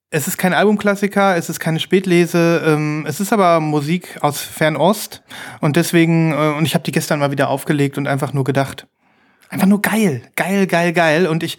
Es 0.09 0.27
ist 0.29 0.37
kein 0.37 0.53
Albumklassiker, 0.53 1.35
es 1.35 1.49
ist 1.49 1.59
keine 1.59 1.79
Spätlese, 1.79 2.63
ähm, 2.65 3.05
es 3.05 3.19
ist 3.19 3.33
aber 3.33 3.59
Musik 3.59 4.17
aus 4.21 4.39
Fernost 4.39 5.23
und 5.59 5.75
deswegen, 5.75 6.31
äh, 6.31 6.53
und 6.57 6.65
ich 6.65 6.73
habe 6.73 6.85
die 6.85 6.93
gestern 6.93 7.19
mal 7.19 7.31
wieder 7.31 7.49
aufgelegt 7.49 7.97
und 7.97 8.07
einfach 8.07 8.31
nur 8.31 8.45
gedacht, 8.45 8.87
einfach 9.49 9.67
nur 9.67 9.81
geil, 9.81 10.21
geil, 10.37 10.67
geil, 10.67 10.93
geil 10.93 11.27
und 11.27 11.43
ich, 11.43 11.57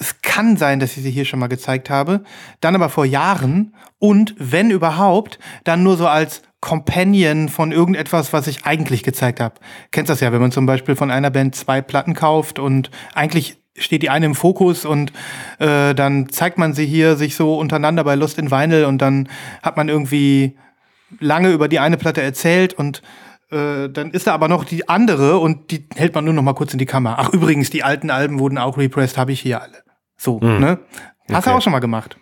es 0.00 0.22
kann 0.22 0.56
sein, 0.56 0.80
dass 0.80 0.96
ich 0.96 1.02
sie 1.02 1.10
hier 1.10 1.26
schon 1.26 1.38
mal 1.38 1.48
gezeigt 1.48 1.90
habe, 1.90 2.24
dann 2.60 2.74
aber 2.74 2.88
vor 2.88 3.04
Jahren 3.04 3.74
und 3.98 4.34
wenn 4.38 4.70
überhaupt, 4.70 5.38
dann 5.64 5.82
nur 5.82 5.98
so 5.98 6.08
als 6.08 6.42
Companion 6.60 7.50
von 7.50 7.70
irgendetwas, 7.70 8.32
was 8.32 8.46
ich 8.46 8.64
eigentlich 8.64 9.02
gezeigt 9.02 9.40
habe. 9.40 9.56
Kennst 9.92 10.10
das 10.10 10.20
ja, 10.20 10.32
wenn 10.32 10.40
man 10.40 10.52
zum 10.52 10.66
Beispiel 10.66 10.96
von 10.96 11.10
einer 11.10 11.30
Band 11.30 11.54
zwei 11.54 11.82
Platten 11.82 12.14
kauft 12.14 12.58
und 12.58 12.90
eigentlich 13.14 13.58
steht 13.76 14.02
die 14.02 14.10
eine 14.10 14.26
im 14.26 14.34
Fokus 14.34 14.86
und 14.86 15.12
äh, 15.58 15.94
dann 15.94 16.30
zeigt 16.30 16.56
man 16.56 16.72
sie 16.72 16.86
hier 16.86 17.16
sich 17.16 17.36
so 17.36 17.58
untereinander 17.58 18.02
bei 18.02 18.14
Lust 18.14 18.38
in 18.38 18.50
Vinyl 18.50 18.86
und 18.86 18.98
dann 18.98 19.28
hat 19.62 19.76
man 19.76 19.88
irgendwie 19.88 20.56
lange 21.18 21.50
über 21.50 21.68
die 21.68 21.78
eine 21.78 21.98
Platte 21.98 22.22
erzählt 22.22 22.72
und 22.72 23.02
äh, 23.50 23.88
dann 23.90 24.12
ist 24.12 24.26
da 24.26 24.34
aber 24.34 24.48
noch 24.48 24.64
die 24.64 24.88
andere 24.88 25.38
und 25.38 25.70
die 25.70 25.86
hält 25.94 26.14
man 26.14 26.24
nur 26.24 26.34
noch 26.34 26.42
mal 26.42 26.54
kurz 26.54 26.72
in 26.72 26.78
die 26.78 26.86
Kamera. 26.86 27.16
Ach 27.18 27.30
übrigens, 27.30 27.68
die 27.68 27.82
alten 27.82 28.10
Alben 28.10 28.38
wurden 28.38 28.56
auch 28.58 28.78
repressed, 28.78 29.18
habe 29.18 29.32
ich 29.32 29.40
hier 29.40 29.60
alle. 29.60 29.89
So, 30.22 30.38
ne? 30.38 30.78
Hast 31.32 31.46
du 31.46 31.50
Okay. 31.50 31.50
auch 31.58 31.62
schon 31.62 31.72
mal 31.72 31.78
gemacht, 31.78 32.18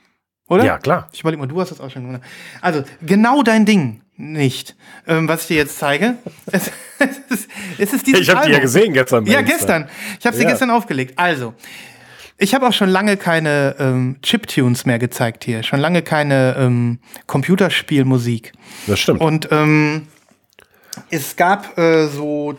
oder? 0.48 0.64
Ja, 0.64 0.78
klar. 0.78 1.08
Ich 1.12 1.20
überlege 1.20 1.40
mal, 1.40 1.48
du 1.48 1.60
hast 1.60 1.70
das 1.72 1.80
auch 1.80 1.90
schon 1.90 2.04
gemacht. 2.04 2.22
Also, 2.60 2.84
genau 3.02 3.42
dein 3.42 3.66
Ding 3.66 4.02
nicht, 4.16 4.76
ähm, 5.08 5.26
was 5.26 5.42
ich 5.42 5.46
dir 5.48 5.56
jetzt 5.56 5.78
zeige. 5.78 6.14
Es, 6.46 6.70
es, 7.00 7.18
ist, 7.28 7.48
es 7.76 7.92
ist 7.94 8.06
dieses 8.06 8.20
Ich 8.20 8.30
habe 8.30 8.46
die 8.46 8.52
ja 8.52 8.60
gesehen 8.60 8.92
gestern. 8.92 9.26
Ja, 9.26 9.42
gestern. 9.42 9.88
Ich 10.20 10.26
habe 10.26 10.36
sie 10.36 10.44
Ja. 10.44 10.50
gestern 10.50 10.70
aufgelegt. 10.70 11.14
Also, 11.18 11.54
ich 12.36 12.54
habe 12.54 12.68
auch 12.68 12.72
schon 12.72 12.88
lange 12.88 13.16
keine 13.16 13.74
ähm, 13.80 14.18
Chiptunes 14.22 14.86
mehr 14.86 15.00
gezeigt 15.00 15.42
hier. 15.42 15.64
Schon 15.64 15.80
lange 15.80 16.02
keine 16.02 16.54
ähm, 16.56 17.00
Computerspielmusik. 17.26 18.52
Das 18.86 19.00
stimmt. 19.00 19.20
Und 19.20 19.48
ähm, 19.50 20.06
es 21.10 21.34
gab 21.34 21.76
äh, 21.78 22.06
so 22.06 22.52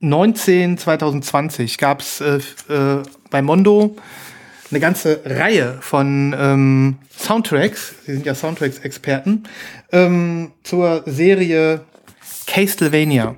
2019, 0.00 0.78
2020 0.78 1.78
gab 1.78 2.00
es 2.00 2.20
äh, 2.20 2.38
äh, 2.68 3.02
bei 3.30 3.42
Mondo 3.42 3.96
eine 4.70 4.80
ganze 4.80 5.20
Reihe 5.24 5.78
von 5.80 6.34
ähm, 6.38 6.98
Soundtracks, 7.16 7.94
Sie 8.06 8.12
sind 8.12 8.26
ja 8.26 8.34
Soundtracks-Experten, 8.34 9.44
ähm, 9.90 10.52
zur 10.62 11.02
Serie 11.06 11.80
Castlevania. 12.46 13.34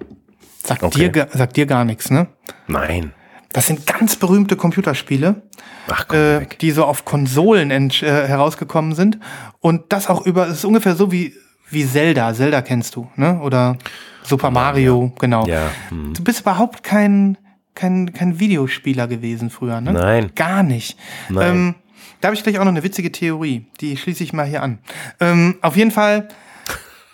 Sagt, 0.63 0.83
Okay. 0.83 1.11
dir, 1.11 1.29
sagt 1.33 1.57
dir 1.57 1.67
gar 1.67 1.85
nichts, 1.85 2.11
ne? 2.11 2.27
Nein. 2.67 3.13
Das 3.53 3.67
sind 3.67 3.87
ganz 3.87 4.17
berühmte 4.17 4.57
Computerspiele 4.57 5.43
Ach 5.89 6.07
komm 6.07 6.19
äh, 6.19 6.47
die 6.61 6.71
so 6.71 6.85
auf 6.85 7.05
Konsolen 7.05 7.71
äh, 7.71 7.91
herausgekommen 8.03 8.95
sind. 8.95 9.19
Und 9.61 9.93
das 9.93 10.09
auch 10.09 10.27
über, 10.27 10.47
es 10.47 10.59
ist 10.59 10.65
ungefähr 10.65 10.95
so 10.95 11.11
wie, 11.11 11.35
wie 11.71 11.87
Zelda. 11.87 12.35
Zelda 12.35 12.63
kennst 12.63 12.97
du, 12.97 13.09
ne? 13.17 13.41
Oder 13.41 13.77
Super 14.23 14.51
Mario, 14.51 15.13
genau. 15.19 15.47
Ja. 15.47 15.71
Hm. 15.89 16.15
Du 16.15 16.23
bist 16.23 16.41
überhaupt 16.41 16.83
kein, 16.83 17.39
kein, 17.75 18.13
kein 18.13 18.39
Videospieler 18.39 19.09
gewesen 19.09 19.51
früher, 19.51 19.81
ne? 19.81 19.93
Nein. 19.93 20.33
Gar 20.35 20.63
nicht. 20.63 20.99
Nein. 21.29 21.51
Ähm, 21.51 21.75
da 22.21 22.29
habe 22.29 22.37
ich 22.37 22.43
gleich 22.43 22.59
auch 22.59 22.65
noch 22.65 22.73
eine 22.73 22.83
witzige 22.83 23.11
Theorie. 23.11 23.67
Die 23.81 23.97
schließe 23.97 24.23
ich 24.23 24.33
mal 24.33 24.47
hier 24.47 24.63
an. 24.63 24.79
Ähm, 25.21 25.57
auf 25.63 25.77
jeden 25.77 25.91
Fall, 25.91 26.29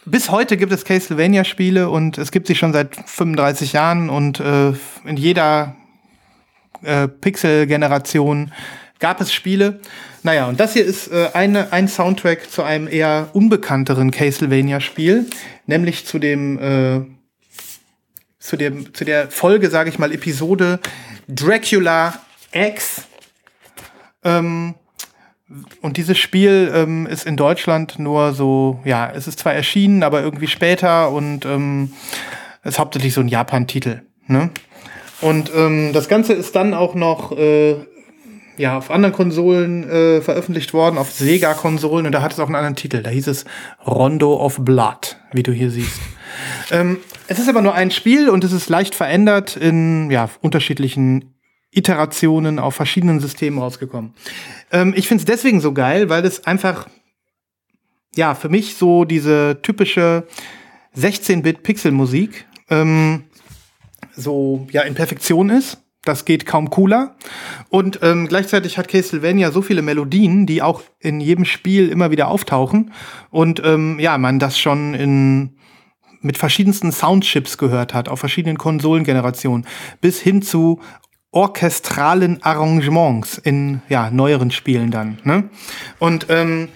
bis 0.05 0.31
heute 0.31 0.57
gibt 0.57 0.73
es 0.73 0.85
Castlevania-Spiele 0.85 1.89
und 1.89 2.19
es 2.19 2.33
gibt 2.33 2.49
sie 2.49 2.55
schon 2.55 2.73
seit 2.73 2.97
35 2.97 3.73
Jahren 3.73 4.11
und 4.11 4.41
äh, 4.41 4.71
in 5.05 5.17
jeder 5.17 5.77
äh, 6.83 7.09
Pixel-Generation 7.09 8.53
gab 8.99 9.21
es 9.21 9.33
Spiele. 9.33 9.81
Naja, 10.23 10.47
und 10.47 10.59
das 10.59 10.73
hier 10.73 10.85
ist 10.85 11.09
äh, 11.09 11.31
eine, 11.35 11.73
ein 11.73 11.89
Soundtrack 11.89 12.51
zu 12.51 12.63
einem 12.63 12.89
eher 12.89 13.29
unbekannteren 13.33 14.11
Castlevania-Spiel, 14.11 15.27
nämlich 15.67 16.07
zu 16.07 16.19
dem, 16.19 16.59
äh, 16.59 17.07
zu 18.39 18.57
dem, 18.57 18.95
zu 18.95 19.05
der 19.05 19.31
Folge, 19.31 19.71
sage 19.71 19.91
ich 19.91 19.99
mal, 19.99 20.13
Episode 20.13 20.81
Dracula 21.29 22.21
X. 22.53 23.03
Ähm, 24.25 24.75
und 25.81 25.97
dieses 25.97 26.19
Spiel 26.19 26.73
ähm, 26.75 27.07
ist 27.07 27.25
in 27.25 27.37
Deutschland 27.37 27.99
nur 27.99 28.33
so, 28.33 28.81
ja, 28.85 29.11
es 29.15 29.29
ist 29.29 29.39
zwar 29.39 29.55
erschienen, 29.55 30.03
aber 30.03 30.23
irgendwie 30.23 30.49
später 30.49 31.11
und 31.13 31.45
ähm, 31.45 31.93
ist 32.65 32.81
hauptsächlich 32.81 33.15
so 33.15 33.21
ein 33.21 33.29
Japan-Titel. 33.29 34.03
Ne? 34.27 34.51
Und 35.21 35.53
ähm, 35.55 35.93
das 35.93 36.09
Ganze 36.09 36.33
ist 36.33 36.57
dann 36.57 36.75
auch 36.75 36.95
noch 36.95 37.31
äh, 37.31 37.77
ja, 38.59 38.77
auf 38.77 38.91
anderen 38.91 39.15
Konsolen 39.15 39.89
äh, 39.89 40.21
veröffentlicht 40.21 40.73
worden, 40.73 40.99
auf 40.99 41.13
Sega-Konsolen 41.13 42.07
und 42.07 42.13
da 42.13 42.23
hat 42.23 42.33
es 42.33 42.41
auch 42.41 42.47
einen 42.47 42.55
anderen 42.55 42.77
Titel. 42.77 43.03
Da 43.03 43.11
hieß 43.11 43.27
es 43.27 43.45
Rondo 43.87 44.37
of 44.37 44.59
Blood, 44.61 45.17
wie 45.33 45.43
du 45.43 45.53
hier 45.53 45.71
siehst. 45.71 46.01
Ähm, 46.71 46.99
es 47.29 47.39
ist 47.39 47.49
aber 47.49 47.63
nur 47.63 47.75
ein 47.75 47.91
Spiel 47.91 48.29
und 48.29 48.45
es 48.45 48.53
ist 48.53 48.69
leicht 48.69 48.95
verändert 48.95 49.57
in 49.57 50.11
ja, 50.11 50.29
unterschiedlichen 50.43 51.35
Iterationen 51.71 52.59
auf 52.59 52.75
verschiedenen 52.75 53.21
Systemen 53.21 53.59
rausgekommen. 53.59 54.13
Ähm, 54.73 54.93
ich 54.97 55.09
finde 55.09 55.23
es 55.23 55.25
deswegen 55.25 55.61
so 55.61 55.73
geil, 55.73 56.09
weil 56.09 56.25
es 56.25 56.45
einfach, 56.45 56.89
ja, 58.17 58.35
für 58.35 58.49
mich 58.49 58.75
so 58.77 59.05
diese 59.05 59.61
typische 59.63 60.27
16-Bit-Pixel-Musik 60.97 62.47
ähm, 62.71 63.25
so, 64.15 64.67
ja, 64.73 64.83
in 64.83 64.95
Perfektion 64.95 65.51
ist. 65.51 65.79
Das 66.07 66.25
geht 66.25 66.47
kaum 66.47 66.71
cooler. 66.71 67.17
Und 67.69 68.01
ähm, 68.03 68.29
gleichzeitig 68.29 68.79
hat 68.79 68.89
Castlevania 68.89 69.51
so 69.51 69.61
viele 69.61 69.83
Melodien, 69.83 70.47
die 70.47 70.63
auch 70.63 70.83
in 71.01 71.21
jedem 71.21 71.45
Spiel 71.45 71.89
immer 71.89 72.11
wieder 72.11 72.29
auftauchen. 72.29 72.93
Und 73.31 73.61
ähm, 73.65 73.99
ja, 73.99 74.17
man 74.17 74.39
das 74.39 74.59
schon 74.59 74.95
in 74.95 75.57
mit 76.23 76.39
verschiedensten 76.39 76.93
Soundchips 76.93 77.57
gehört 77.57 77.95
hat, 77.95 78.09
auf 78.09 78.19
verschiedenen 78.19 78.59
Konsolengenerationen, 78.59 79.67
bis 80.01 80.21
hin 80.21 80.43
zu 80.43 80.81
orchestralen 81.31 82.43
Arrangements 82.43 83.39
in 83.39 83.83
ja, 83.89 84.11
neueren 84.11 84.51
Spielen 84.51 84.91
dann. 84.91 85.19
Ne? 85.23 85.51
Und 85.99 86.27
ähm, 86.31 86.69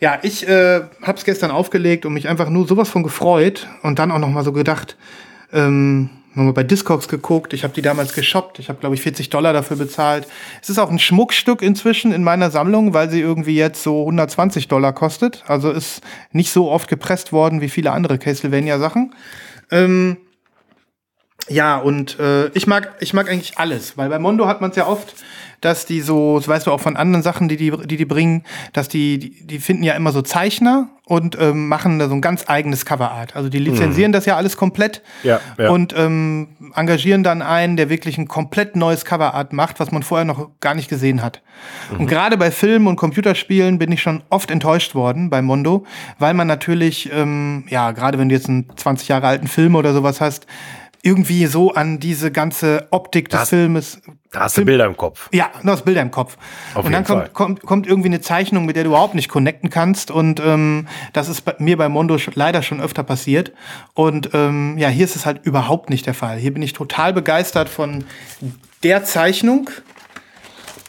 ja, 0.00 0.18
ich 0.22 0.46
äh, 0.46 0.82
habe 1.02 1.18
es 1.18 1.24
gestern 1.24 1.50
aufgelegt 1.50 2.04
und 2.04 2.12
mich 2.12 2.28
einfach 2.28 2.50
nur 2.50 2.66
sowas 2.66 2.88
von 2.88 3.02
gefreut 3.02 3.68
und 3.82 3.98
dann 3.98 4.10
auch 4.10 4.18
noch 4.18 4.28
mal 4.28 4.44
so 4.44 4.52
gedacht, 4.52 4.96
ähm, 5.52 6.10
nochmal 6.34 6.52
bei 6.52 6.62
Discogs 6.62 7.08
geguckt. 7.08 7.52
Ich 7.52 7.64
habe 7.64 7.74
die 7.74 7.82
damals 7.82 8.14
geshoppt. 8.14 8.58
Ich 8.58 8.68
habe, 8.68 8.78
glaube 8.78 8.94
ich, 8.94 9.02
40 9.02 9.30
Dollar 9.30 9.52
dafür 9.52 9.76
bezahlt. 9.76 10.26
Es 10.62 10.68
ist 10.68 10.78
auch 10.78 10.90
ein 10.90 10.98
Schmuckstück 10.98 11.62
inzwischen 11.62 12.12
in 12.12 12.22
meiner 12.22 12.50
Sammlung, 12.50 12.94
weil 12.94 13.10
sie 13.10 13.20
irgendwie 13.20 13.56
jetzt 13.56 13.82
so 13.82 14.00
120 14.00 14.68
Dollar 14.68 14.92
kostet. 14.92 15.44
Also 15.46 15.70
ist 15.70 16.02
nicht 16.32 16.52
so 16.52 16.70
oft 16.70 16.88
gepresst 16.88 17.32
worden 17.32 17.60
wie 17.60 17.68
viele 17.68 17.92
andere 17.92 18.18
Castlevania-Sachen. 18.18 19.14
Ähm, 19.70 20.18
Ja, 21.48 21.78
und 21.78 22.18
äh, 22.18 22.48
ich 22.48 22.66
mag 22.66 22.94
ich 23.00 23.14
mag 23.14 23.30
eigentlich 23.30 23.58
alles, 23.58 23.96
weil 23.96 24.08
bei 24.08 24.18
Mondo 24.18 24.46
hat 24.46 24.60
man 24.60 24.70
es 24.70 24.76
ja 24.76 24.86
oft, 24.86 25.14
dass 25.60 25.86
die 25.86 26.00
so, 26.00 26.38
das 26.38 26.46
weißt 26.46 26.66
du 26.66 26.72
auch 26.72 26.80
von 26.80 26.96
anderen 26.96 27.22
Sachen, 27.22 27.48
die 27.48 27.56
die, 27.56 27.70
die, 27.70 27.96
die 27.96 28.04
bringen, 28.04 28.44
dass 28.72 28.88
die, 28.88 29.18
die, 29.18 29.46
die 29.46 29.58
finden 29.58 29.82
ja 29.82 29.94
immer 29.94 30.12
so 30.12 30.22
Zeichner 30.22 30.88
und 31.04 31.36
ähm, 31.40 31.68
machen 31.68 31.98
da 31.98 32.08
so 32.08 32.14
ein 32.14 32.20
ganz 32.20 32.44
eigenes 32.48 32.84
Coverart. 32.84 33.34
Also 33.34 33.48
die 33.48 33.58
lizenzieren 33.58 34.12
das 34.12 34.26
ja 34.26 34.36
alles 34.36 34.56
komplett 34.56 35.02
Ja, 35.24 35.40
ja. 35.58 35.70
und 35.70 35.94
ähm, 35.96 36.48
engagieren 36.74 37.24
dann 37.24 37.42
einen, 37.42 37.76
der 37.76 37.88
wirklich 37.88 38.18
ein 38.18 38.28
komplett 38.28 38.76
neues 38.76 39.04
Coverart 39.04 39.52
macht, 39.52 39.80
was 39.80 39.90
man 39.90 40.02
vorher 40.02 40.26
noch 40.26 40.50
gar 40.60 40.74
nicht 40.74 40.88
gesehen 40.88 41.22
hat. 41.22 41.42
Und 41.98 42.06
gerade 42.06 42.36
bei 42.36 42.50
Filmen 42.50 42.86
und 42.86 42.96
Computerspielen 42.96 43.78
bin 43.78 43.90
ich 43.90 44.02
schon 44.02 44.22
oft 44.28 44.50
enttäuscht 44.50 44.94
worden 44.94 45.30
bei 45.30 45.42
Mondo, 45.42 45.86
weil 46.18 46.34
man 46.34 46.46
natürlich, 46.46 47.10
ähm, 47.12 47.64
ja, 47.68 47.90
gerade 47.92 48.18
wenn 48.18 48.28
du 48.28 48.34
jetzt 48.34 48.48
einen 48.48 48.66
20 48.76 49.08
Jahre 49.08 49.26
alten 49.26 49.48
Film 49.48 49.74
oder 49.74 49.92
sowas 49.92 50.20
hast, 50.20 50.46
irgendwie 51.02 51.46
so 51.46 51.72
an 51.72 52.00
diese 52.00 52.30
ganze 52.32 52.88
Optik 52.90 53.28
des 53.28 53.40
Das- 53.40 53.48
Filmes 53.50 54.00
Da 54.32 54.40
hast 54.40 54.58
du 54.58 54.64
Bilder 54.64 54.84
im 54.86 54.96
Kopf. 54.96 55.28
ja, 55.32 55.50
du 55.62 55.70
hast 55.70 55.84
Bilder 55.84 56.02
im 56.02 56.10
Kopf. 56.10 56.36
Auf 56.74 56.84
und 56.84 56.92
dann 56.92 57.02
jeden 57.02 57.06
Fall. 57.06 57.28
kommt, 57.28 57.34
kommt, 57.34 57.62
kommt 57.62 57.86
irgendwie 57.86 58.08
eine 58.08 58.20
Zeichnung, 58.20 58.66
mit 58.66 58.76
der 58.76 58.82
du 58.84 58.90
überhaupt 58.90 59.14
nicht 59.14 59.28
connecten 59.28 59.70
kannst. 59.70 60.10
Und 60.10 60.40
ähm, 60.40 60.88
das 61.12 61.28
ist 61.28 61.42
bei, 61.42 61.54
mir 61.58 61.76
bei 61.76 61.88
Mondo 61.88 62.16
leider 62.34 62.62
schon 62.62 62.80
öfter 62.80 63.04
passiert. 63.04 63.52
Und 63.94 64.30
ähm, 64.34 64.76
ja, 64.76 64.88
hier 64.88 65.04
ist 65.04 65.16
es 65.16 65.24
halt 65.24 65.44
überhaupt 65.46 65.88
nicht 65.88 66.04
der 66.06 66.14
Fall. 66.14 66.36
Hier 66.38 66.52
bin 66.52 66.62
ich 66.62 66.72
total 66.72 67.12
begeistert 67.12 67.68
von 67.68 68.04
der 68.82 69.04
Zeichnung 69.04 69.70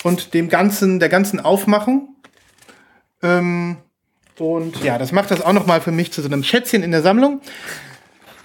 und 0.03 0.33
dem 0.33 0.49
ganzen, 0.49 0.99
der 0.99 1.09
ganzen 1.09 1.39
Aufmachung. 1.39 2.15
Ähm, 3.21 3.77
und 4.37 4.81
ja, 4.83 4.97
das 4.97 5.11
macht 5.11 5.31
das 5.31 5.41
auch 5.41 5.53
noch 5.53 5.65
mal 5.65 5.81
für 5.81 5.91
mich 5.91 6.11
zu 6.13 6.21
so 6.21 6.27
einem 6.27 6.43
Schätzchen 6.43 6.81
in 6.83 6.91
der 6.91 7.01
Sammlung. 7.01 7.41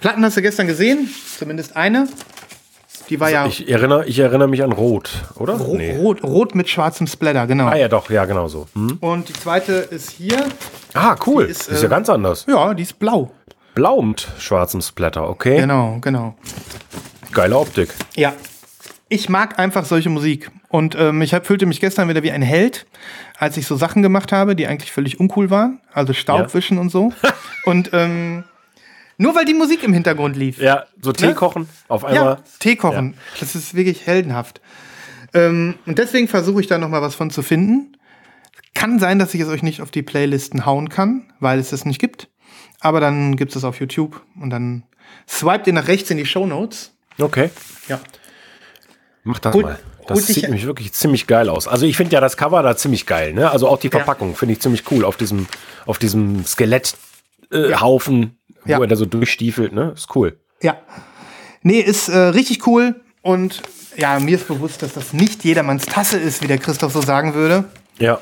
Platten 0.05 0.23
hast 0.23 0.37
du 0.37 0.43
gestern 0.43 0.67
gesehen, 0.67 1.09
zumindest 1.35 1.75
eine. 1.75 2.07
Die 3.09 3.19
war 3.19 3.31
ja 3.31 3.47
Ich 3.47 3.67
erinnere, 3.67 4.05
ich 4.05 4.19
erinnere 4.19 4.47
mich 4.47 4.61
an 4.61 4.71
Rot, 4.71 5.09
oder? 5.33 5.53
Ro 5.55 5.79
rot, 5.97 6.23
rot 6.23 6.53
mit 6.53 6.69
schwarzem 6.69 7.07
Splatter, 7.07 7.47
genau. 7.47 7.65
Ah 7.65 7.75
ja, 7.75 7.87
doch, 7.87 8.07
ja, 8.11 8.25
genau 8.25 8.47
so. 8.47 8.67
Hm? 8.75 8.99
Und 9.01 9.29
die 9.29 9.33
zweite 9.33 9.73
ist 9.73 10.11
hier. 10.11 10.45
Ah, 10.93 11.15
cool. 11.25 11.45
Die 11.45 11.51
ist, 11.53 11.69
ist, 11.69 11.81
ja 11.81 11.87
äh, 11.87 11.89
ganz 11.89 12.07
anders. 12.07 12.45
Ja, 12.47 12.75
die 12.75 12.83
ist 12.83 12.99
blau. 12.99 13.31
Blau 13.73 13.99
mit 14.03 14.27
schwarzem 14.37 14.81
Splatter, 14.81 15.27
okay. 15.27 15.61
Genau, 15.61 15.97
genau. 16.01 16.35
Geile 17.31 17.57
Optik. 17.57 17.89
Ja. 18.15 18.33
Ich 19.09 19.27
mag 19.27 19.57
einfach 19.57 19.85
solche 19.85 20.09
Musik. 20.09 20.51
Und 20.69 20.93
ähm, 20.99 21.23
ich 21.23 21.33
hab, 21.33 21.47
fühlte 21.47 21.65
mich 21.65 21.79
gestern 21.79 22.09
wieder 22.09 22.21
wie 22.21 22.31
ein 22.31 22.43
Held, 22.43 22.85
als 23.39 23.57
ich 23.57 23.65
so 23.65 23.75
Sachen 23.75 24.03
gemacht 24.03 24.31
habe, 24.31 24.55
die 24.55 24.67
eigentlich 24.67 24.91
völlig 24.91 25.19
uncool 25.19 25.49
waren. 25.49 25.81
Also 25.93 26.13
Staubwischen 26.13 26.77
und 26.77 26.91
so. 26.91 27.11
und 27.65 27.89
ähm, 27.91 28.43
nur 29.17 29.35
weil 29.35 29.45
die 29.45 29.53
Musik 29.53 29.83
im 29.83 29.93
Hintergrund 29.93 30.35
lief. 30.35 30.59
Ja, 30.59 30.85
so 31.01 31.11
Tee 31.11 31.27
Ne? 31.27 31.33
kochen, 31.35 31.67
auf 31.87 32.03
Ja, 32.03 32.07
einmal. 32.09 32.37
Tee 32.59 32.75
kochen. 32.75 33.15
Das 33.39 33.55
ist 33.55 33.73
wirklich 33.73 34.05
heldenhaft. 34.07 34.61
Ähm, 35.33 35.75
und 35.85 35.97
deswegen 35.99 36.27
versuche 36.27 36.61
ich 36.61 36.67
da 36.67 36.77
noch 36.77 36.89
mal 36.89 37.01
was 37.01 37.15
von 37.15 37.29
zu 37.29 37.41
finden. 37.41 37.97
Kann 38.73 38.99
sein, 38.99 39.19
dass 39.19 39.33
ich 39.33 39.41
es 39.41 39.47
euch 39.47 39.63
nicht 39.63 39.81
auf 39.81 39.91
die 39.91 40.01
Playlisten 40.03 40.65
hauen 40.65 40.89
kann, 40.89 41.31
weil 41.39 41.59
es 41.59 41.69
das 41.69 41.85
nicht 41.85 41.99
gibt. 41.99 42.29
Aber 42.81 42.99
dann 42.99 43.35
gibt 43.37 43.51
es 43.51 43.57
es 43.57 43.63
auf 43.63 43.79
YouTube 43.79 44.21
und 44.39 44.49
dann 44.49 44.83
swiped 45.29 45.65
ihr 45.67 45.73
nach 45.73 45.87
rechts 45.87 46.09
in 46.11 46.17
die 46.17 46.25
Show 46.25 46.45
Notes. 46.45 46.91
Okay, 47.19 47.49
Ja. 47.87 47.99
mach 49.23 49.39
das 49.39 49.53
Holt- 49.53 49.65
mal. 49.65 49.79
Das 50.07 50.27
sieht 50.27 50.43
nämlich 50.43 50.67
wirklich 50.67 50.93
ziemlich 50.93 51.25
geil 51.25 51.49
aus. 51.49 51.67
Also 51.67 51.87
ich 51.87 51.97
finde 51.97 52.13
ja 52.13 52.21
das 52.21 52.37
Cover 52.37 52.61
da 52.61 52.77
ziemlich 52.77 53.07
geil, 53.07 53.33
ne? 53.33 53.49
Also 53.49 53.67
auch 53.67 53.79
die 53.79 53.89
Verpackung 53.89 54.35
finde 54.35 54.53
ich 54.53 54.59
ziemlich 54.61 54.83
cool 54.91 55.03
auf 55.03 55.17
diesem, 55.17 55.47
auf 55.87 55.97
diesem 55.97 56.45
Skeletthaufen, 56.45 56.99
äh, 57.51 57.73
Haufen, 57.75 58.37
wo 58.63 58.71
Ja. 58.71 58.79
er 58.79 58.87
da 58.87 58.95
so 58.95 59.05
durchstiefelt, 59.05 59.73
ne? 59.73 59.93
Ist 59.95 60.15
cool. 60.15 60.39
Ja. 60.61 60.77
Nee, 61.61 61.79
ist 61.79 62.09
äh, 62.09 62.17
richtig 62.17 62.65
cool. 62.67 63.01
Und 63.21 63.61
ja, 63.97 64.19
mir 64.19 64.35
ist 64.35 64.47
bewusst, 64.47 64.81
dass 64.81 64.93
das 64.93 65.13
nicht 65.13 65.43
jedermanns 65.43 65.85
Tasse 65.85 66.17
ist, 66.17 66.41
wie 66.43 66.47
der 66.47 66.57
Christoph 66.57 66.93
so 66.93 67.01
sagen 67.01 67.33
würde. 67.33 67.65
Ja. 67.97 68.19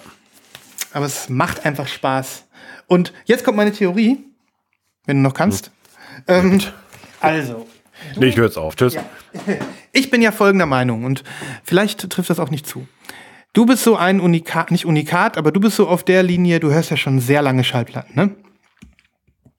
Aber 0.93 1.05
es 1.05 1.29
macht 1.29 1.65
einfach 1.65 1.87
Spaß. 1.87 2.45
Und 2.87 3.11
jetzt 3.25 3.43
kommt 3.43 3.57
meine 3.57 3.71
Theorie, 3.71 4.19
wenn 5.05 5.17
du 5.17 5.23
noch 5.23 5.33
kannst. 5.33 5.71
Ähm, 6.27 6.61
also, 7.19 7.67
Nee, 8.17 8.27
ich 8.27 8.37
höre 8.37 8.45
jetzt 8.45 8.57
auf. 8.57 8.75
Tschüss. 8.75 8.97
ich 9.93 10.09
bin 10.09 10.21
ja 10.21 10.31
folgender 10.31 10.65
Meinung 10.65 11.05
und 11.05 11.23
vielleicht 11.63 12.09
trifft 12.09 12.29
das 12.29 12.39
auch 12.39 12.49
nicht 12.49 12.67
zu. 12.67 12.87
Du 13.53 13.65
bist 13.65 13.83
so 13.83 13.95
ein 13.95 14.19
Unikat, 14.19 14.71
nicht 14.71 14.85
Unikat, 14.85 15.37
aber 15.37 15.51
du 15.51 15.59
bist 15.59 15.75
so 15.77 15.87
auf 15.87 16.03
der 16.03 16.21
Linie, 16.23 16.59
du 16.59 16.71
hörst 16.71 16.91
ja 16.91 16.97
schon 16.97 17.19
sehr 17.19 17.41
lange 17.41 17.63
Schallplatten, 17.63 18.15
ne? 18.15 18.35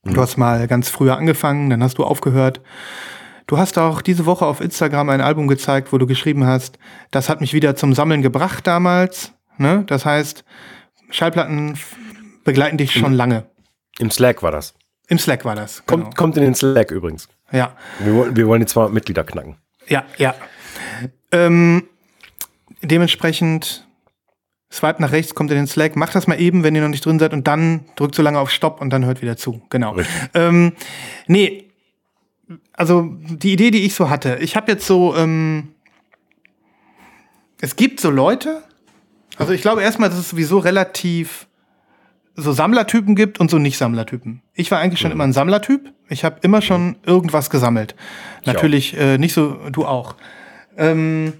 Du 0.04 0.20
hast 0.20 0.36
mal 0.36 0.66
ganz 0.68 0.88
früher 0.88 1.16
angefangen, 1.16 1.70
dann 1.70 1.82
hast 1.82 1.98
du 1.98 2.04
aufgehört. 2.04 2.60
Du 3.46 3.58
hast 3.58 3.78
auch 3.78 4.02
diese 4.02 4.26
Woche 4.26 4.46
auf 4.46 4.60
Instagram 4.60 5.08
ein 5.10 5.20
Album 5.20 5.48
gezeigt, 5.48 5.92
wo 5.92 5.98
du 5.98 6.06
geschrieben 6.06 6.46
hast, 6.46 6.78
das 7.10 7.28
hat 7.28 7.40
mich 7.40 7.52
wieder 7.52 7.76
zum 7.76 7.94
Sammeln 7.94 8.22
gebracht 8.22 8.66
damals. 8.66 9.32
Ne? 9.58 9.84
Das 9.86 10.04
heißt, 10.06 10.44
Schallplatten 11.10 11.78
begleiten 12.44 12.76
dich 12.78 12.92
schon 12.92 13.12
lange. 13.12 13.44
Im 13.98 14.10
Slack 14.10 14.42
war 14.42 14.50
das. 14.50 14.74
Im 15.08 15.18
Slack 15.18 15.44
war 15.44 15.54
das. 15.54 15.84
Kommt, 15.86 16.04
genau. 16.04 16.16
kommt 16.16 16.36
in 16.38 16.42
den 16.44 16.54
Slack 16.54 16.90
übrigens. 16.90 17.28
Ja. 17.52 17.76
Wir, 18.00 18.14
wollen- 18.14 18.36
wir 18.36 18.46
wollen 18.46 18.60
die 18.60 18.66
200 18.66 18.92
Mitglieder 18.94 19.24
knacken. 19.24 19.56
Ja, 19.86 20.04
ja. 20.16 20.34
Ähm, 21.30 21.84
dementsprechend 22.82 23.86
swipe 24.74 25.00
nach 25.00 25.12
rechts, 25.12 25.34
kommt 25.34 25.50
in 25.50 25.56
den 25.56 25.66
Slack, 25.66 25.96
macht 25.96 26.14
das 26.14 26.26
mal 26.26 26.40
eben, 26.40 26.64
wenn 26.64 26.74
ihr 26.74 26.82
noch 26.82 26.88
nicht 26.88 27.04
drin 27.04 27.18
seid 27.18 27.32
und 27.32 27.46
dann 27.46 27.84
drückt 27.96 28.14
so 28.14 28.22
lange 28.22 28.38
auf 28.38 28.50
Stopp 28.50 28.80
und 28.80 28.90
dann 28.90 29.04
hört 29.04 29.22
wieder 29.22 29.36
zu. 29.36 29.62
Genau. 29.70 29.96
Ähm, 30.34 30.72
nee, 31.26 31.68
also 32.72 33.08
die 33.20 33.52
Idee, 33.52 33.70
die 33.70 33.84
ich 33.84 33.94
so 33.94 34.10
hatte, 34.10 34.38
ich 34.40 34.56
habe 34.56 34.72
jetzt 34.72 34.86
so, 34.86 35.16
ähm, 35.16 35.68
es 37.60 37.76
gibt 37.76 38.00
so 38.00 38.10
Leute, 38.10 38.62
also 39.36 39.52
ich 39.52 39.62
glaube 39.62 39.82
erstmal, 39.82 40.08
dass 40.10 40.18
es 40.18 40.30
sowieso 40.30 40.58
relativ 40.58 41.46
so 42.36 42.52
Sammlertypen 42.52 43.14
gibt 43.14 43.38
und 43.38 43.50
so 43.50 43.58
Nicht-Sammlertypen. 43.58 44.42
Ich 44.54 44.70
war 44.70 44.80
eigentlich 44.80 44.98
schon 44.98 45.12
immer 45.12 45.24
ein 45.24 45.32
Sammlertyp. 45.32 45.92
Ich 46.08 46.24
habe 46.24 46.38
immer 46.42 46.62
schon 46.62 46.96
irgendwas 47.06 47.48
gesammelt. 47.48 47.94
Natürlich 48.44 48.96
äh, 48.96 49.18
nicht 49.18 49.34
so, 49.34 49.56
du 49.70 49.86
auch. 49.86 50.16
Ähm, 50.76 51.34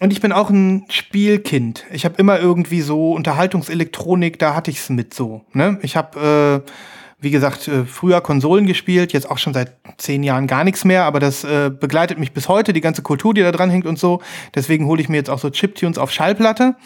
und 0.00 0.12
ich 0.12 0.20
bin 0.20 0.32
auch 0.32 0.50
ein 0.50 0.84
Spielkind. 0.90 1.84
Ich 1.90 2.04
habe 2.04 2.16
immer 2.18 2.38
irgendwie 2.38 2.82
so 2.82 3.12
Unterhaltungselektronik, 3.12 4.38
da 4.38 4.54
hatte 4.54 4.70
ich 4.70 4.78
es 4.78 4.90
mit 4.90 5.14
so. 5.14 5.44
Ne? 5.52 5.78
Ich 5.82 5.96
habe, 5.96 6.64
äh, 6.66 6.70
wie 7.18 7.30
gesagt, 7.30 7.66
äh, 7.68 7.84
früher 7.84 8.20
Konsolen 8.20 8.66
gespielt, 8.66 9.14
jetzt 9.14 9.30
auch 9.30 9.38
schon 9.38 9.54
seit 9.54 9.76
zehn 9.96 10.22
Jahren 10.22 10.46
gar 10.46 10.64
nichts 10.64 10.84
mehr, 10.84 11.04
aber 11.04 11.18
das 11.18 11.44
äh, 11.44 11.70
begleitet 11.70 12.18
mich 12.18 12.32
bis 12.32 12.48
heute, 12.48 12.74
die 12.74 12.82
ganze 12.82 13.02
Kultur, 13.02 13.32
die 13.32 13.40
da 13.40 13.52
dran 13.52 13.70
hängt 13.70 13.86
und 13.86 13.98
so. 13.98 14.20
Deswegen 14.54 14.86
hole 14.86 15.00
ich 15.00 15.08
mir 15.08 15.16
jetzt 15.16 15.30
auch 15.30 15.38
so 15.38 15.48
Chiptunes 15.48 15.96
auf 15.96 16.10
Schallplatte. 16.10 16.76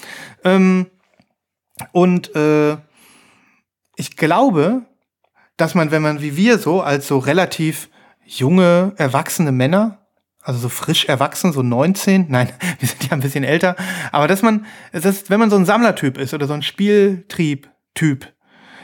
Ähm, 0.45 0.87
und 1.91 2.35
äh, 2.37 2.77
ich 3.97 4.17
glaube, 4.17 4.83
dass 5.57 5.75
man, 5.75 5.91
wenn 5.91 6.03
man 6.03 6.23
wie 6.23 6.37
wir 6.37 6.59
so 6.59 6.81
als 6.81 7.09
so 7.09 7.19
relativ 7.19 7.91
junge, 8.25 8.93
erwachsene 8.97 9.51
Männer, 9.51 10.00
also 10.43 10.59
so 10.59 10.69
frisch 10.69 11.05
erwachsen, 11.07 11.53
so 11.53 11.63
19, 11.63 12.27
nein, 12.29 12.53
wir 12.79 12.89
sind 12.89 13.05
ja 13.05 13.13
ein 13.13 13.21
bisschen 13.21 13.45
älter, 13.45 13.77
aber 14.13 14.29
dass 14.29 14.43
man, 14.43 14.67
es 14.93 15.05
ist, 15.05 15.31
wenn 15.31 15.41
man 15.41 15.51
so 15.51 15.57
ein 15.57 15.65
Sammlertyp 15.65 16.19
ist 16.19 16.35
oder 16.35 16.47
so 16.47 16.55
ein 16.55 16.63
Spieltrieb-Typ, 16.63 18.33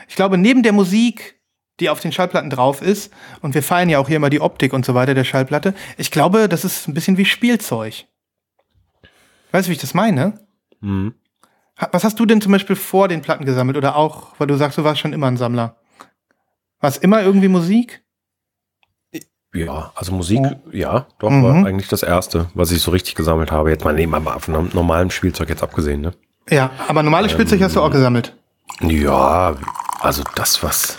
ich 0.08 0.16
glaube, 0.16 0.38
neben 0.38 0.62
der 0.62 0.72
Musik, 0.72 1.40
die 1.80 1.90
auf 1.90 2.00
den 2.00 2.12
Schallplatten 2.12 2.50
drauf 2.50 2.80
ist, 2.80 3.12
und 3.40 3.54
wir 3.54 3.62
feiern 3.62 3.88
ja 3.88 3.98
auch 3.98 4.08
hier 4.08 4.16
immer 4.16 4.30
die 4.30 4.40
Optik 4.40 4.72
und 4.72 4.84
so 4.84 4.94
weiter 4.94 5.14
der 5.14 5.24
Schallplatte, 5.24 5.74
ich 5.96 6.10
glaube, 6.10 6.48
das 6.48 6.64
ist 6.64 6.88
ein 6.88 6.94
bisschen 6.94 7.16
wie 7.16 7.24
Spielzeug. 7.24 8.06
Weißt 9.52 9.66
du, 9.66 9.70
wie 9.70 9.74
ich 9.74 9.80
das 9.80 9.94
meine? 9.94 10.46
Mhm. 10.80 11.14
Was 11.92 12.04
hast 12.04 12.18
du 12.18 12.24
denn 12.24 12.40
zum 12.40 12.52
Beispiel 12.52 12.76
vor 12.76 13.08
den 13.08 13.20
Platten 13.20 13.44
gesammelt 13.44 13.76
oder 13.76 13.96
auch, 13.96 14.34
weil 14.38 14.46
du 14.46 14.56
sagst, 14.56 14.78
du 14.78 14.84
warst 14.84 15.00
schon 15.00 15.12
immer 15.12 15.26
ein 15.26 15.36
Sammler? 15.36 15.76
War 16.80 16.88
es 16.88 16.96
immer 16.96 17.22
irgendwie 17.22 17.48
Musik? 17.48 18.02
Ja, 19.64 19.92
also 19.94 20.12
Musik, 20.12 20.40
ja, 20.72 21.06
doch, 21.18 21.30
Mhm. 21.30 21.42
war 21.42 21.54
eigentlich 21.66 21.88
das 21.88 22.02
erste, 22.02 22.46
was 22.54 22.70
ich 22.70 22.80
so 22.82 22.90
richtig 22.90 23.14
gesammelt 23.14 23.50
habe. 23.52 23.70
Jetzt 23.70 23.84
mal 23.84 23.94
nehmen 23.94 24.12
wir 24.12 24.20
mal 24.20 24.38
von 24.38 24.68
normalem 24.72 25.10
Spielzeug 25.10 25.48
jetzt 25.48 25.62
abgesehen, 25.62 26.00
ne? 26.00 26.12
Ja, 26.50 26.70
aber 26.88 27.02
normales 27.02 27.32
Spielzeug 27.32 27.60
hast 27.62 27.74
du 27.76 27.80
auch 27.82 27.90
gesammelt. 27.90 28.34
Ja, 28.80 29.56
also 30.00 30.22
das, 30.34 30.62
was, 30.62 30.98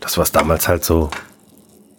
das, 0.00 0.16
was 0.18 0.32
damals 0.32 0.68
halt 0.68 0.84
so 0.84 1.10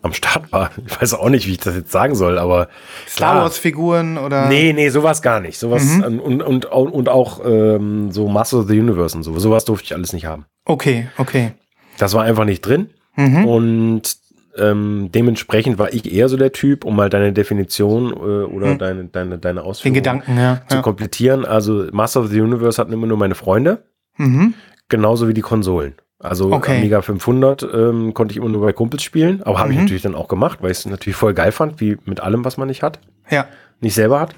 am 0.01 0.11
Start 0.13 0.51
war. 0.51 0.71
Ich 0.85 1.01
weiß 1.01 1.13
auch 1.13 1.29
nicht, 1.29 1.47
wie 1.47 1.51
ich 1.51 1.59
das 1.59 1.75
jetzt 1.75 1.91
sagen 1.91 2.15
soll, 2.15 2.37
aber 2.37 2.67
Star 3.07 3.31
klar. 3.33 3.43
Wars 3.43 3.57
Figuren 3.57 4.17
oder 4.17 4.47
Nee, 4.49 4.73
nee, 4.73 4.89
sowas 4.89 5.21
gar 5.21 5.39
nicht. 5.39 5.57
Sowas 5.57 5.83
Mhm. 5.83 6.19
und, 6.19 6.41
und, 6.41 6.65
und 6.65 7.09
auch 7.09 7.39
ähm, 7.45 8.11
so 8.11 8.27
Master 8.27 8.59
of 8.59 8.67
the 8.67 8.77
Universe 8.79 9.15
und 9.15 9.23
so. 9.23 9.37
Sowas 9.39 9.63
durfte 9.65 9.85
ich 9.85 9.93
alles 9.95 10.11
nicht 10.11 10.25
haben. 10.25 10.45
Okay, 10.65 11.07
okay. 11.17 11.51
Das 11.97 12.13
war 12.13 12.23
einfach 12.23 12.43
nicht 12.45 12.61
drin. 12.61 12.89
Mhm. 13.15 13.45
Und 13.45 14.17
ähm, 14.57 15.09
dementsprechend 15.13 15.77
war 15.79 15.93
ich 15.93 16.11
eher 16.13 16.29
so 16.29 16.37
der 16.37 16.51
Typ, 16.51 16.85
um 16.85 16.95
mal 16.95 17.09
deine 17.09 17.33
Definition 17.33 18.11
äh, 18.11 18.15
oder 18.15 18.75
deine, 18.75 19.05
deine, 19.05 19.37
deine 19.37 19.59
Mhm. 19.61 19.63
Den 19.63 19.69
Ausführung 19.69 19.93
Gedanken, 19.95 20.37
ja. 20.37 20.61
zu 20.67 20.75
ja. 20.77 20.81
komplettieren. 20.81 21.45
Also 21.45 21.85
Master 21.91 22.21
of 22.21 22.27
the 22.29 22.39
Universe 22.41 22.79
hatten 22.81 22.93
immer 22.93 23.07
nur 23.07 23.17
meine 23.17 23.35
Freunde, 23.35 23.83
Mhm. 24.17 24.53
genauso 24.89 25.27
wie 25.27 25.33
die 25.33 25.41
Konsolen. 25.41 25.95
Also 26.19 26.51
Okay. 26.53 26.77
Amiga 26.77 27.01
500 27.01 27.67
ähm, 27.73 28.13
konnte 28.13 28.31
ich 28.31 28.37
immer 28.37 28.47
nur 28.49 28.61
bei 28.61 28.71
Kumpels 28.73 29.03
spielen, 29.03 29.41
aber 29.43 29.59
habe 29.59 29.73
ich 29.73 29.79
natürlich 29.79 30.03
dann 30.03 30.15
auch 30.15 30.27
gemacht, 30.29 30.59
weil 30.61 30.71
ich 30.71 30.77
es 30.77 30.85
natürlich 30.85 31.17
voll 31.17 31.33
geil 31.33 31.51
fand, 31.51 31.81
wie 31.81 31.97
mit 32.05 32.21
allem, 32.21 32.45
was 32.45 32.55
man 32.57 32.67
nicht 32.69 32.81
hat, 32.83 32.99
Ja. 33.29 33.45
nicht 33.81 33.93
selber 33.95 34.19
hat. 34.21 34.35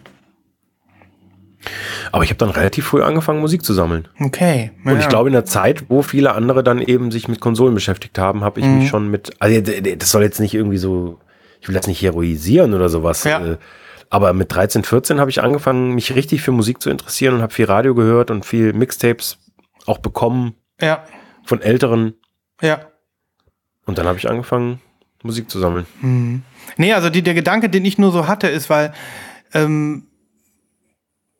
Aber 2.11 2.23
ich 2.23 2.29
habe 2.29 2.37
dann 2.37 2.49
relativ 2.49 2.85
früh 2.87 3.01
angefangen, 3.01 3.39
Musik 3.39 3.63
zu 3.63 3.73
sammeln. 3.73 4.07
Okay. 4.19 4.71
Und 4.83 4.93
ja. 4.93 4.99
ich 4.99 5.09
glaube, 5.09 5.29
in 5.29 5.33
der 5.33 5.45
Zeit, 5.45 5.85
wo 5.89 6.01
viele 6.01 6.33
andere 6.33 6.63
dann 6.63 6.81
eben 6.81 7.11
sich 7.11 7.27
mit 7.27 7.39
Konsolen 7.39 7.73
beschäftigt 7.73 8.17
haben, 8.19 8.43
habe 8.43 8.59
ich 8.59 8.65
Mhm. 8.65 8.79
mich 8.79 8.89
schon 8.89 9.09
mit, 9.09 9.31
also 9.39 9.61
das 9.61 10.11
soll 10.11 10.23
jetzt 10.23 10.39
nicht 10.39 10.53
irgendwie 10.53 10.77
so, 10.77 11.19
ich 11.61 11.67
will 11.67 11.75
das 11.75 11.87
nicht 11.87 12.01
heroisieren 12.01 12.73
oder 12.73 12.89
sowas. 12.89 13.23
Ja. 13.23 13.45
äh, 13.45 13.57
Aber 14.09 14.33
mit 14.33 14.53
13, 14.53 14.83
14 14.83 15.19
habe 15.19 15.29
ich 15.31 15.41
angefangen, 15.41 15.95
mich 15.95 16.13
richtig 16.15 16.41
für 16.41 16.51
Musik 16.51 16.81
zu 16.81 16.89
interessieren 16.89 17.33
und 17.35 17.41
habe 17.41 17.53
viel 17.53 17.65
Radio 17.65 17.95
gehört 17.95 18.29
und 18.31 18.45
viel 18.45 18.71
Mixtapes 18.73 19.37
auch 19.87 19.97
bekommen 19.97 20.53
Ja. 20.79 21.03
von 21.43 21.61
Älteren. 21.61 22.13
Ja. 22.61 22.79
Und 23.85 23.97
dann 23.97 24.07
habe 24.07 24.17
ich 24.17 24.29
angefangen, 24.29 24.79
Musik 25.23 25.49
zu 25.49 25.59
sammeln. 25.59 25.85
Nee, 26.77 26.93
also 26.93 27.09
die, 27.09 27.23
der 27.23 27.33
Gedanke, 27.33 27.67
den 27.69 27.83
ich 27.83 27.97
nur 27.97 28.11
so 28.11 28.27
hatte, 28.27 28.47
ist, 28.47 28.69
weil 28.69 28.93
ähm, 29.53 30.03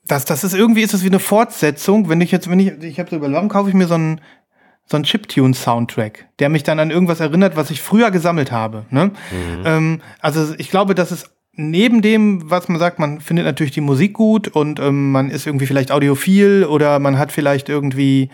das, 0.07 0.25
das 0.25 0.43
ist 0.43 0.53
irgendwie 0.53 0.81
ist 0.81 0.93
es 0.93 1.03
wie 1.03 1.07
eine 1.07 1.19
Fortsetzung, 1.19 2.09
wenn 2.09 2.21
ich 2.21 2.31
jetzt, 2.31 2.49
wenn 2.49 2.59
ich, 2.59 2.71
ich 2.83 2.99
habe 2.99 3.09
so 3.09 3.15
überlegt, 3.15 3.35
warum 3.35 3.49
kaufe 3.49 3.69
ich 3.69 3.75
mir 3.75 3.87
so 3.87 3.95
einen 3.95 4.21
so 4.87 4.97
einen 4.97 5.03
Chiptune-Soundtrack, 5.03 6.27
der 6.37 6.49
mich 6.49 6.61
dann 6.61 6.79
an 6.79 6.91
irgendwas 6.91 7.19
erinnert, 7.19 7.55
was 7.55 7.71
ich 7.71 7.81
früher 7.81 8.11
gesammelt 8.11 8.51
habe. 8.51 8.85
Ne? 8.91 9.11
Ähm, 9.65 10.01
also 10.19 10.53
ich 10.59 10.69
glaube, 10.69 10.93
dass 10.93 11.09
es 11.09 11.31
neben 11.53 12.03
dem, 12.03 12.51
was 12.51 12.67
man 12.67 12.77
sagt, 12.77 12.99
man 12.99 13.19
findet 13.19 13.45
natürlich 13.45 13.73
die 13.73 13.81
Musik 13.81 14.13
gut 14.13 14.47
und 14.47 14.79
ähm, 14.79 15.11
man 15.11 15.31
ist 15.31 15.47
irgendwie 15.47 15.65
vielleicht 15.65 15.91
audiophil 15.91 16.65
oder 16.65 16.99
man 16.99 17.17
hat 17.17 17.31
vielleicht 17.31 17.69
irgendwie 17.69 18.29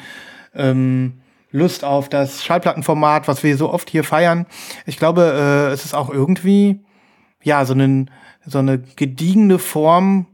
ähm, 0.53 1.21
Lust 1.51 1.83
auf 1.83 2.09
das 2.09 2.43
Schallplattenformat, 2.43 3.27
was 3.27 3.43
wir 3.43 3.55
so 3.57 3.71
oft 3.71 3.89
hier 3.89 4.03
feiern. 4.03 4.45
Ich 4.85 4.97
glaube, 4.97 5.67
äh, 5.69 5.71
es 5.71 5.85
ist 5.85 5.93
auch 5.93 6.09
irgendwie, 6.09 6.81
ja, 7.43 7.63
so, 7.65 7.73
einen, 7.73 8.09
so 8.45 8.59
eine 8.59 8.79
gediegene 8.79 9.59
Form 9.59 10.25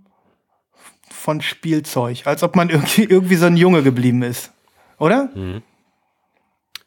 von 1.27 1.41
Spielzeug, 1.41 2.21
als 2.25 2.41
ob 2.41 2.55
man 2.55 2.69
irgendwie, 2.69 3.03
irgendwie 3.09 3.35
so 3.35 3.47
ein 3.47 3.57
Junge 3.57 3.83
geblieben 3.83 4.23
ist. 4.23 4.53
Oder? 4.97 5.29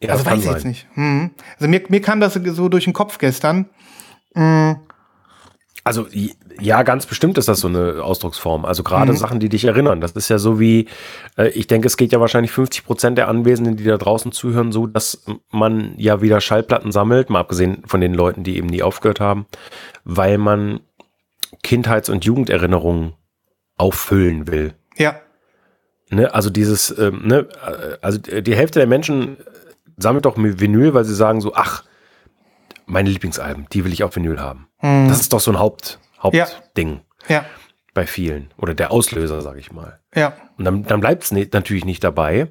Ja, 0.03 0.09
also 0.13 0.25
weiß 0.25 0.39
ich 0.39 0.45
jetzt 0.47 0.63
sein. 0.63 0.69
nicht. 0.71 0.87
Mhm. 0.95 1.31
Also 1.59 1.69
mir, 1.69 1.83
mir 1.91 2.01
kam 2.01 2.21
das 2.21 2.33
so 2.33 2.71
durch 2.71 2.85
den 2.85 2.95
Kopf 2.95 3.19
gestern. 3.19 3.69
Also 5.85 6.07
j- 6.11 6.35
ja, 6.59 6.83
ganz 6.85 7.05
bestimmt 7.05 7.37
ist 7.37 7.49
das 7.49 7.61
so 7.61 7.69
eine 7.69 8.03
Ausdrucksform. 8.03 8.65
Also 8.65 8.83
gerade 8.83 9.13
Mhm. 9.13 9.17
Sachen, 9.19 9.41
die 9.41 9.51
dich 9.51 9.65
erinnern. 9.67 10.01
Das 10.01 10.13
ist 10.13 10.31
ja 10.31 10.39
so 10.39 10.59
wie, 10.59 10.89
äh, 11.37 11.49
ich 11.51 11.67
denke, 11.67 11.87
es 11.87 11.99
geht 11.99 12.13
ja 12.13 12.21
wahrscheinlich 12.21 12.51
50 12.53 12.85
Prozent 12.87 13.19
der 13.19 13.29
Anwesenden, 13.29 13.77
die 13.77 13.85
da 13.85 13.99
draußen 13.99 14.33
zuhören, 14.33 14.73
so, 14.73 14.87
dass 14.87 15.23
man 15.51 15.93
ja 15.99 16.23
wieder 16.23 16.41
Schallplatten 16.41 16.93
sammelt, 16.93 17.29
mal 17.29 17.41
abgesehen 17.41 17.83
von 17.87 18.01
den 18.01 18.15
Leuten, 18.15 18.43
die 18.43 18.57
eben 18.57 18.69
nie 18.69 18.83
aufgehört 18.83 19.21
haben, 19.21 19.45
weil 20.05 20.39
man 20.39 20.81
Kindheits- 21.63 22.09
und 22.09 22.25
Jugenderinnerungen 22.25 23.13
auffüllen 23.81 24.47
will. 24.47 24.75
Ja. 24.97 25.21
Ne? 26.11 26.33
Also 26.35 26.51
dieses, 26.51 26.97
ähm, 26.99 27.23
ne? 27.27 27.49
äh, 27.67 27.97
also 28.03 28.19
die 28.19 28.55
Hälfte 28.55 28.79
der 28.79 28.87
Menschen 28.89 29.37
sammelt 29.97 30.25
doch 30.25 30.37
Vinyl, 30.37 30.95
weil 30.95 31.05
sie 31.05 31.15
sagen 31.15 31.41
so, 31.41 31.55
ach, 31.55 31.85
meine 32.87 33.11
Lieblingsalben, 33.11 33.67
die 33.73 33.85
will 33.85 33.93
ich 33.93 34.03
auf 34.03 34.17
Vinyl 34.17 34.41
haben. 34.41 34.67
Das 34.83 35.21
ist 35.21 35.33
doch 35.33 35.41
so 35.41 35.51
ein 35.53 35.59
Haupt, 35.59 35.99
Ja. 36.33 36.47
Hauptding 36.47 37.01
Ja. 37.29 37.45
bei 37.95 38.07
vielen. 38.07 38.51
Oder 38.57 38.75
der 38.75 38.91
Auslöser, 38.93 39.41
sage 39.43 39.61
ich 39.61 39.71
mal. 39.73 40.01
Ja. 40.15 40.33
Und 40.59 40.65
dann, 40.65 40.85
dann 40.85 41.01
bleibt 41.01 41.23
es 41.25 41.31
natürlich 41.33 41.85
nicht 41.85 42.03
dabei. 42.03 42.49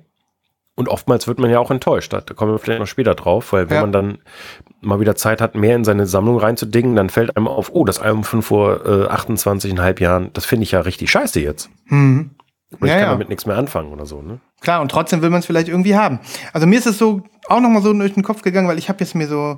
Und 0.80 0.88
oftmals 0.88 1.28
wird 1.28 1.40
man 1.40 1.50
ja 1.52 1.60
auch 1.60 1.72
enttäuscht. 1.72 2.14
Da 2.14 2.22
kommen 2.22 2.54
wir 2.54 2.58
vielleicht 2.58 2.80
noch 2.80 2.88
später 2.88 3.14
drauf, 3.14 3.52
weil 3.52 3.70
wenn 3.70 3.76
Ja. 3.76 3.82
man 3.82 3.92
dann 3.92 4.18
mal 4.80 5.02
wieder 5.02 5.14
Zeit 5.16 5.42
hat, 5.42 5.54
mehr 5.54 5.76
in 5.76 5.84
seine 5.84 6.08
Sammlung 6.08 6.38
reinzudingen, 6.40 6.96
dann 6.96 7.10
fällt 7.10 7.36
einem 7.36 7.50
auf, 7.50 7.72
oh, 7.74 7.84
das 7.84 8.00
Album 8.00 8.24
von 8.24 8.42
vor 8.42 8.86
äh, 8.86 9.08
28,5 9.10 10.00
Jahren, 10.02 10.30
das 10.32 10.46
finde 10.46 10.64
ich 10.64 10.72
ja 10.72 10.80
richtig 10.80 11.12
scheiße 11.12 11.42
jetzt. 11.42 11.70
Mhm. 11.88 12.30
Und 12.72 12.84
ich 12.88 12.88
Ja, 12.88 12.96
kann 13.00 13.04
ja. 13.08 13.12
damit 13.12 13.28
nichts 13.28 13.46
mehr 13.46 13.58
anfangen 13.58 13.92
oder 13.92 14.06
so. 14.06 14.22
Ne? 14.22 14.40
Klar, 14.62 14.80
und 14.82 14.90
trotzdem 14.90 15.22
will 15.22 15.30
man 15.30 15.40
es 15.40 15.46
vielleicht 15.48 15.68
irgendwie 15.68 15.98
haben. 15.98 16.20
Also 16.54 16.66
mir 16.66 16.80
ist 16.80 16.86
es 16.88 16.98
so 16.98 17.24
auch 17.50 17.60
noch 17.62 17.70
mal 17.70 17.82
so 17.82 17.92
durch 17.94 18.14
den 18.14 18.24
Kopf 18.24 18.42
gegangen, 18.42 18.68
weil 18.68 18.78
ich 18.78 18.90
habe 18.90 19.00
jetzt 19.00 19.16
mir 19.16 19.28
so 19.28 19.58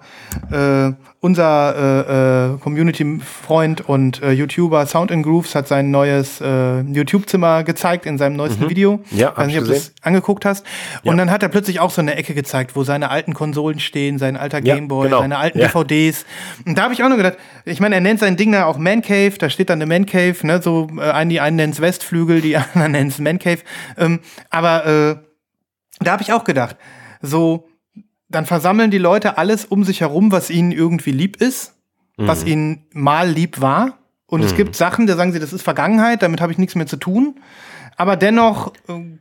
äh, 0.52 0.92
unser 1.20 1.76
äh, 1.76 2.54
äh, 2.56 2.58
Community-Freund 2.60 3.82
und 3.88 4.22
äh, 4.24 4.32
YouTuber 4.32 4.86
Sound 4.88 5.12
and 5.12 5.24
Grooves 5.24 5.54
hat 5.56 5.68
sein 5.68 5.92
neues 5.92 6.42
äh, 6.42 6.82
YouTube-Zimmer 6.82 7.64
gezeigt 7.64 8.06
in 8.06 8.18
seinem 8.18 8.36
neuesten 8.36 8.70
Video. 8.70 8.98
Mhm. 9.12 9.18
Ja, 9.18 9.28
hab 9.28 9.38
Weiß 9.38 9.48
ich 9.48 9.54
nicht, 9.54 9.62
ob 9.62 9.68
du 9.68 9.74
das 9.74 9.94
angeguckt 10.02 10.46
hast. 10.46 10.66
Und 11.04 11.12
Ja. 11.12 11.18
dann 11.18 11.32
hat 11.32 11.44
er 11.44 11.50
plötzlich 11.50 11.80
auch 11.80 11.92
so 11.92 12.02
eine 12.02 12.16
Ecke 12.16 12.34
gezeigt, 12.34 12.76
wo 12.76 12.84
seine 12.84 13.10
alten 13.10 13.34
Konsolen 13.34 13.80
stehen, 13.80 14.18
sein 14.18 14.38
alter 14.38 14.64
Ja, 14.64 14.76
Gameboy, 14.76 15.06
genau. 15.08 15.20
seine 15.22 15.38
alten 15.38 15.60
Ja. 15.60 15.68
DVDs. 15.68 16.26
Und 16.66 16.78
da 16.78 16.84
habe 16.84 16.94
ich 16.94 17.04
auch 17.04 17.08
nur 17.10 17.18
gedacht, 17.18 17.38
ich 17.66 17.80
meine, 17.80 17.96
er 17.96 18.02
nennt 18.02 18.20
sein 18.20 18.38
Ding 18.38 18.52
da 18.52 18.66
auch 18.66 18.78
Man 18.78 19.02
Cave, 19.02 19.34
da 19.38 19.50
steht 19.50 19.70
dann 19.70 19.82
eine 19.82 19.86
Man 19.88 20.06
Cave, 20.06 20.36
ne, 20.44 20.62
so 20.62 20.88
äh, 20.98 21.02
einen, 21.12 21.30
die 21.30 21.40
einen 21.40 21.58
nennen 21.58 21.74
es 21.74 21.82
Westflügel, 21.82 22.42
die 22.42 22.56
anderen 22.74 22.94
nennen 22.94 23.10
es 23.10 23.20
Man 23.20 23.38
Cave. 23.38 23.60
Ähm, 23.98 24.20
aber 24.50 24.86
äh, 24.86 25.16
da 26.00 26.14
habe 26.14 26.24
ich 26.24 26.34
auch 26.34 26.44
gedacht, 26.44 26.78
so, 27.22 27.68
dann 28.32 28.46
versammeln 28.46 28.92
die 28.92 28.98
Leute 28.98 29.38
alles 29.38 29.66
um 29.66 29.84
sich 29.84 30.02
herum, 30.02 30.32
was 30.32 30.50
ihnen 30.50 30.72
irgendwie 30.72 31.12
lieb 31.12 31.42
ist, 31.42 31.76
was 32.18 32.44
ihnen 32.44 32.86
mal 32.94 33.30
lieb 33.30 33.62
war. 33.62 33.98
Und 34.28 34.44
es 34.44 34.56
gibt 34.56 34.76
Sachen, 34.76 35.08
da 35.08 35.16
sagen 35.16 35.34
sie, 35.34 35.40
das 35.40 35.54
ist 35.54 35.62
Vergangenheit, 35.62 36.22
damit 36.22 36.40
habe 36.40 36.52
ich 36.52 36.58
nichts 36.58 36.76
mehr 36.76 36.88
zu 36.88 36.98
tun. 36.98 37.40
Aber 37.98 38.16
dennoch 38.16 38.74
äh, 38.88 39.18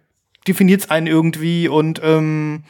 definiert 0.46 0.82
es 0.82 0.90
einen 0.90 1.06
irgendwie 1.06 1.68
und 1.68 2.00
ähm, 2.04 2.64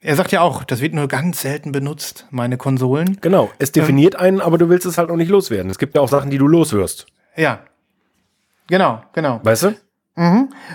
er 0.00 0.16
sagt 0.16 0.32
ja 0.32 0.40
auch, 0.40 0.64
das 0.64 0.80
wird 0.80 0.94
nur 0.94 1.06
ganz 1.06 1.42
selten 1.42 1.70
benutzt, 1.70 2.26
meine 2.30 2.56
Konsolen. 2.56 3.18
Genau, 3.20 3.50
es 3.58 3.70
definiert 3.70 4.16
einen, 4.16 4.40
aber 4.40 4.58
du 4.58 4.68
willst 4.68 4.86
es 4.86 4.98
halt 4.98 5.10
auch 5.10 5.16
nicht 5.16 5.28
loswerden. 5.28 5.70
Es 5.70 5.78
gibt 5.78 5.94
ja 5.94 6.00
auch 6.00 6.08
Sachen, 6.08 6.30
die 6.30 6.38
du 6.38 6.48
loswirst. 6.48 7.06
Ja. 7.36 7.60
Genau, 8.66 9.02
genau. 9.12 9.40
Weißt 9.44 9.64
du? 9.64 9.74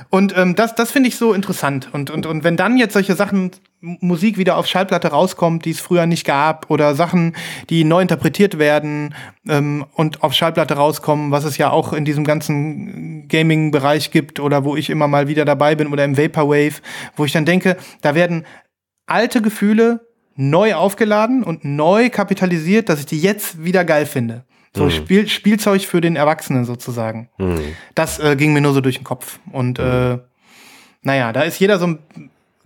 Und 0.10 0.38
ähm, 0.38 0.56
das, 0.56 0.76
das 0.76 0.92
finde 0.92 1.10
ich 1.10 1.18
so 1.18 1.34
interessant. 1.34 1.90
Und, 1.92 2.10
und, 2.10 2.26
und 2.26 2.44
wenn 2.44 2.58
dann 2.58 2.78
jetzt 2.78 2.94
solche 2.94 3.16
Sachen, 3.16 3.52
Musik 3.80 4.38
wieder 4.38 4.58
auf 4.58 4.66
Schallplatte 4.66 5.10
rauskommt, 5.10 5.66
die 5.66 5.72
es 5.72 5.80
früher 5.80 6.08
nicht 6.08 6.26
gab, 6.26 6.70
oder 6.72 6.96
Sachen, 6.96 7.36
die 7.70 7.84
neu 7.84 8.02
interpretiert 8.02 8.58
werden 8.58 9.14
ähm, 9.48 9.86
und 9.94 10.24
auf 10.24 10.34
Schallplatte 10.34 10.74
rauskommen, 10.76 11.32
was 11.32 11.44
es 11.44 11.58
ja 11.58 11.70
auch 11.70 11.94
in 11.94 12.04
diesem 12.04 12.24
ganzen 12.24 13.28
Gaming-Bereich 13.28 14.12
gibt 14.12 14.40
oder 14.40 14.64
wo 14.64 14.76
ich 14.76 14.90
immer 14.90 15.08
mal 15.08 15.28
wieder 15.28 15.46
dabei 15.46 15.76
bin 15.76 15.88
oder 15.88 16.04
im 16.06 16.18
Vaporwave, 16.18 16.82
wo 17.16 17.26
ich 17.26 17.32
dann 17.32 17.46
denke, 17.46 17.78
da 18.02 18.16
werden 18.16 18.46
alte 19.06 19.42
Gefühle 19.42 20.08
neu 20.36 20.76
aufgeladen 20.76 21.44
und 21.44 21.64
neu 21.64 22.10
kapitalisiert, 22.10 22.90
dass 22.90 23.00
ich 23.00 23.06
die 23.06 23.22
jetzt 23.22 23.64
wieder 23.64 23.86
geil 23.86 24.06
finde. 24.06 24.44
So 24.76 24.90
Spiel, 24.92 25.28
Spielzeug 25.28 25.82
für 25.82 26.02
den 26.02 26.16
Erwachsenen 26.16 26.66
sozusagen. 26.66 27.30
Das 27.96 28.20
äh, 28.20 28.36
ging 28.36 28.54
mir 28.54 28.62
nur 28.62 28.74
so 28.74 28.82
durch 28.82 28.98
den 28.98 29.04
Kopf. 29.04 29.40
Und 29.52 29.80
äh, 29.80 30.20
naja, 31.02 31.34
da 31.34 31.42
ist 31.42 31.60
jeder 31.60 31.80
so 31.80 31.88
ein. 31.88 32.00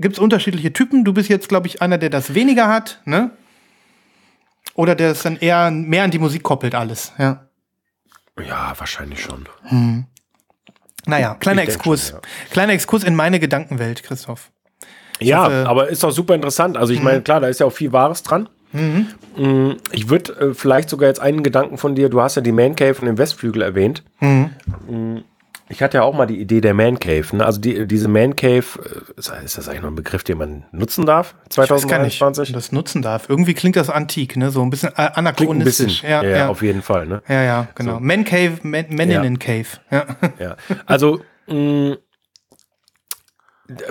Gibt 0.01 0.15
es 0.15 0.19
unterschiedliche 0.19 0.73
Typen? 0.73 1.03
Du 1.05 1.13
bist 1.13 1.29
jetzt, 1.29 1.47
glaube 1.49 1.67
ich, 1.67 1.81
einer, 1.81 1.97
der 1.97 2.09
das 2.09 2.33
weniger 2.33 2.67
hat, 2.67 2.99
ne? 3.05 3.31
Oder 4.75 4.95
der 4.95 5.11
es 5.11 5.23
dann 5.23 5.37
eher 5.37 5.69
mehr 5.71 6.03
an 6.03 6.11
die 6.11 6.19
Musik 6.19 6.43
koppelt, 6.43 6.75
alles, 6.75 7.11
ja. 7.17 7.45
Ja, 8.47 8.73
wahrscheinlich 8.77 9.21
schon. 9.21 9.45
Naja, 11.05 11.35
kleiner 11.35 11.63
Ich 11.63 11.69
Exkurs. 11.69 12.09
schon, 12.09 12.19
Kleiner 12.51 12.73
Exkurs 12.73 13.03
in 13.03 13.15
meine 13.15 13.39
Gedankenwelt, 13.39 14.03
Christoph. 14.03 14.49
Ja, 15.19 15.45
hoffe- 15.45 15.65
aber 15.67 15.89
ist 15.89 16.03
doch 16.03 16.11
super 16.11 16.33
interessant. 16.35 16.77
Also 16.77 16.93
ich 16.93 17.01
meine, 17.03 17.21
klar, 17.21 17.39
da 17.39 17.47
ist 17.47 17.59
ja 17.59 17.65
auch 17.65 17.71
viel 17.73 17.91
Wahres 17.91 18.23
dran. 18.23 18.49
Mm, 18.73 19.71
Ich 19.91 20.09
würde 20.09 20.33
äh, 20.33 20.53
vielleicht 20.53 20.89
sogar 20.89 21.09
jetzt 21.09 21.19
einen 21.19 21.43
Gedanken 21.43 21.77
von 21.77 21.93
dir, 21.93 22.07
du 22.09 22.21
hast 22.21 22.35
ja 22.35 22.41
die 22.41 22.51
Man 22.53 22.75
Cave 22.75 22.95
und 22.99 23.05
den 23.05 23.17
Westflügel 23.17 23.61
erwähnt. 23.61 24.03
Mm, 24.21 25.17
Ich 25.71 25.81
hatte 25.81 25.97
ja 25.97 26.03
auch 26.03 26.13
mal 26.13 26.25
die 26.25 26.39
Idee 26.39 26.59
der 26.59 26.73
Man 26.73 26.99
Cave. 26.99 27.25
Ne? 27.35 27.45
Also 27.45 27.61
die, 27.61 27.87
diese 27.87 28.09
Man 28.09 28.35
Cave, 28.35 28.65
äh, 29.17 29.43
ist 29.45 29.57
das 29.57 29.69
eigentlich 29.69 29.81
noch 29.81 29.89
ein 29.89 29.95
Begriff, 29.95 30.23
den 30.23 30.37
man 30.37 30.65
nutzen 30.71 31.05
darf? 31.05 31.33
Ich 31.49 31.57
weiß 31.57 31.87
gar 31.87 31.99
nicht, 31.99 32.17
2021? 32.17 32.53
das 32.53 32.71
nutzen 32.71 33.01
darf. 33.01 33.29
Irgendwie 33.29 33.53
klingt 33.53 33.77
das 33.77 33.89
antik, 33.89 34.35
ne? 34.35 34.51
So 34.51 34.61
ein 34.61 34.69
bisschen 34.69 34.93
Klingt 34.93 35.09
ein 35.09 35.15
anachronistisch. 35.15 36.01
bisschen. 36.01 36.09
Ja, 36.09 36.23
ja, 36.23 36.47
auf 36.49 36.61
jeden 36.61 36.81
Fall. 36.81 37.07
Ne? 37.07 37.23
ja, 37.27 37.41
ja, 37.41 37.67
genau. 37.73 37.99
Man 37.99 38.25
Cave, 38.25 38.57
Man, 38.63 38.85
Meninnen 38.89 39.39
Cave. 39.39 39.67
Ja. 39.89 40.05
Ja. 40.39 40.57
Also, 40.85 41.21
mh, 41.47 41.95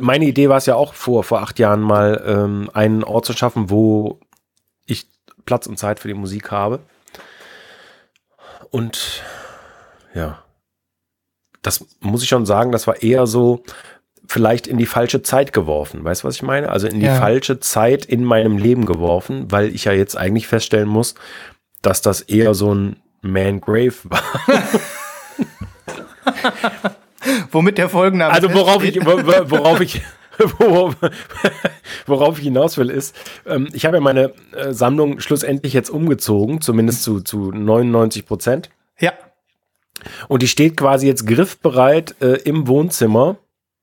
meine 0.01 0.27
Idee 0.27 0.49
war 0.49 0.59
es 0.59 0.67
ja 0.67 0.75
auch 0.75 0.93
vor, 0.93 1.25
vor 1.25 1.41
acht 1.41 1.59
Jahren 1.59 1.81
mal, 1.81 2.23
ähm, 2.27 2.71
einen 2.75 3.05
Ort 3.05 3.25
zu 3.25 3.33
schaffen, 3.33 3.71
wo 3.71 4.21
ich 4.85 5.09
Platz 5.47 5.67
und 5.67 5.79
Zeit 5.79 5.99
für 6.01 6.09
die 6.09 6.15
Musik 6.15 6.51
habe. 6.51 6.81
Und 8.71 9.23
ja, 10.15 10.45
das 11.63 11.85
muss 12.01 12.23
ich 12.23 12.29
schon 12.29 12.47
sagen, 12.47 12.73
das 12.73 12.87
war 12.87 13.03
eher 13.03 13.27
so 13.27 13.63
vielleicht 14.27 14.67
in 14.67 14.79
die 14.79 14.87
falsche 14.87 15.23
Zeit 15.23 15.53
geworfen. 15.53 16.05
Weißt 16.05 16.23
du, 16.23 16.29
was 16.29 16.37
ich 16.37 16.43
meine? 16.43 16.69
Also 16.71 16.87
in 16.87 17.01
die 17.01 17.07
Ja. 17.07 17.17
falsche 17.17 17.59
Zeit 17.61 18.05
in 18.05 18.25
meinem 18.25 18.59
Leben 18.59 18.87
geworfen, 18.87 19.47
weil 19.51 19.75
ich 19.75 19.85
ja 19.85 19.93
jetzt 19.93 20.17
eigentlich 20.17 20.47
feststellen 20.47 20.89
muss, 20.89 21.15
dass 21.83 22.01
das 22.03 22.21
eher 22.21 22.55
so 22.55 22.73
ein 22.75 22.97
Man 23.23 23.61
Grave 23.61 23.95
war. 24.05 24.23
Womit 27.51 27.79
der 27.79 27.89
Folgenname 27.89 28.33
Also 28.33 28.53
worauf 28.55 28.83
ich, 28.85 29.05
wo- 29.05 29.19
wo- 29.27 29.51
worauf 29.51 29.81
ich, 29.81 30.01
worauf, 30.59 30.97
worauf 32.07 32.39
ich 32.39 32.45
hinaus 32.45 32.79
will, 32.79 32.89
ist, 32.91 33.15
ähm, 33.47 33.69
ich 33.73 33.85
habe 33.85 33.97
ja 33.97 34.01
meine 34.01 34.33
äh, 34.57 34.73
Sammlung 34.73 35.21
schlussendlich 35.21 35.73
jetzt 35.73 35.91
umgezogen, 35.91 36.61
zumindest 36.61 37.03
zu, 37.03 37.21
zu 37.21 37.51
99 37.53 38.25
Prozent. 38.27 38.71
Ja. 38.99 39.13
Und 40.29 40.43
die 40.43 40.49
steht 40.49 40.77
quasi 40.77 41.07
jetzt 41.07 41.27
griffbereit 41.27 42.15
äh, 42.21 42.35
im 42.45 42.67
Wohnzimmer, 42.69 43.37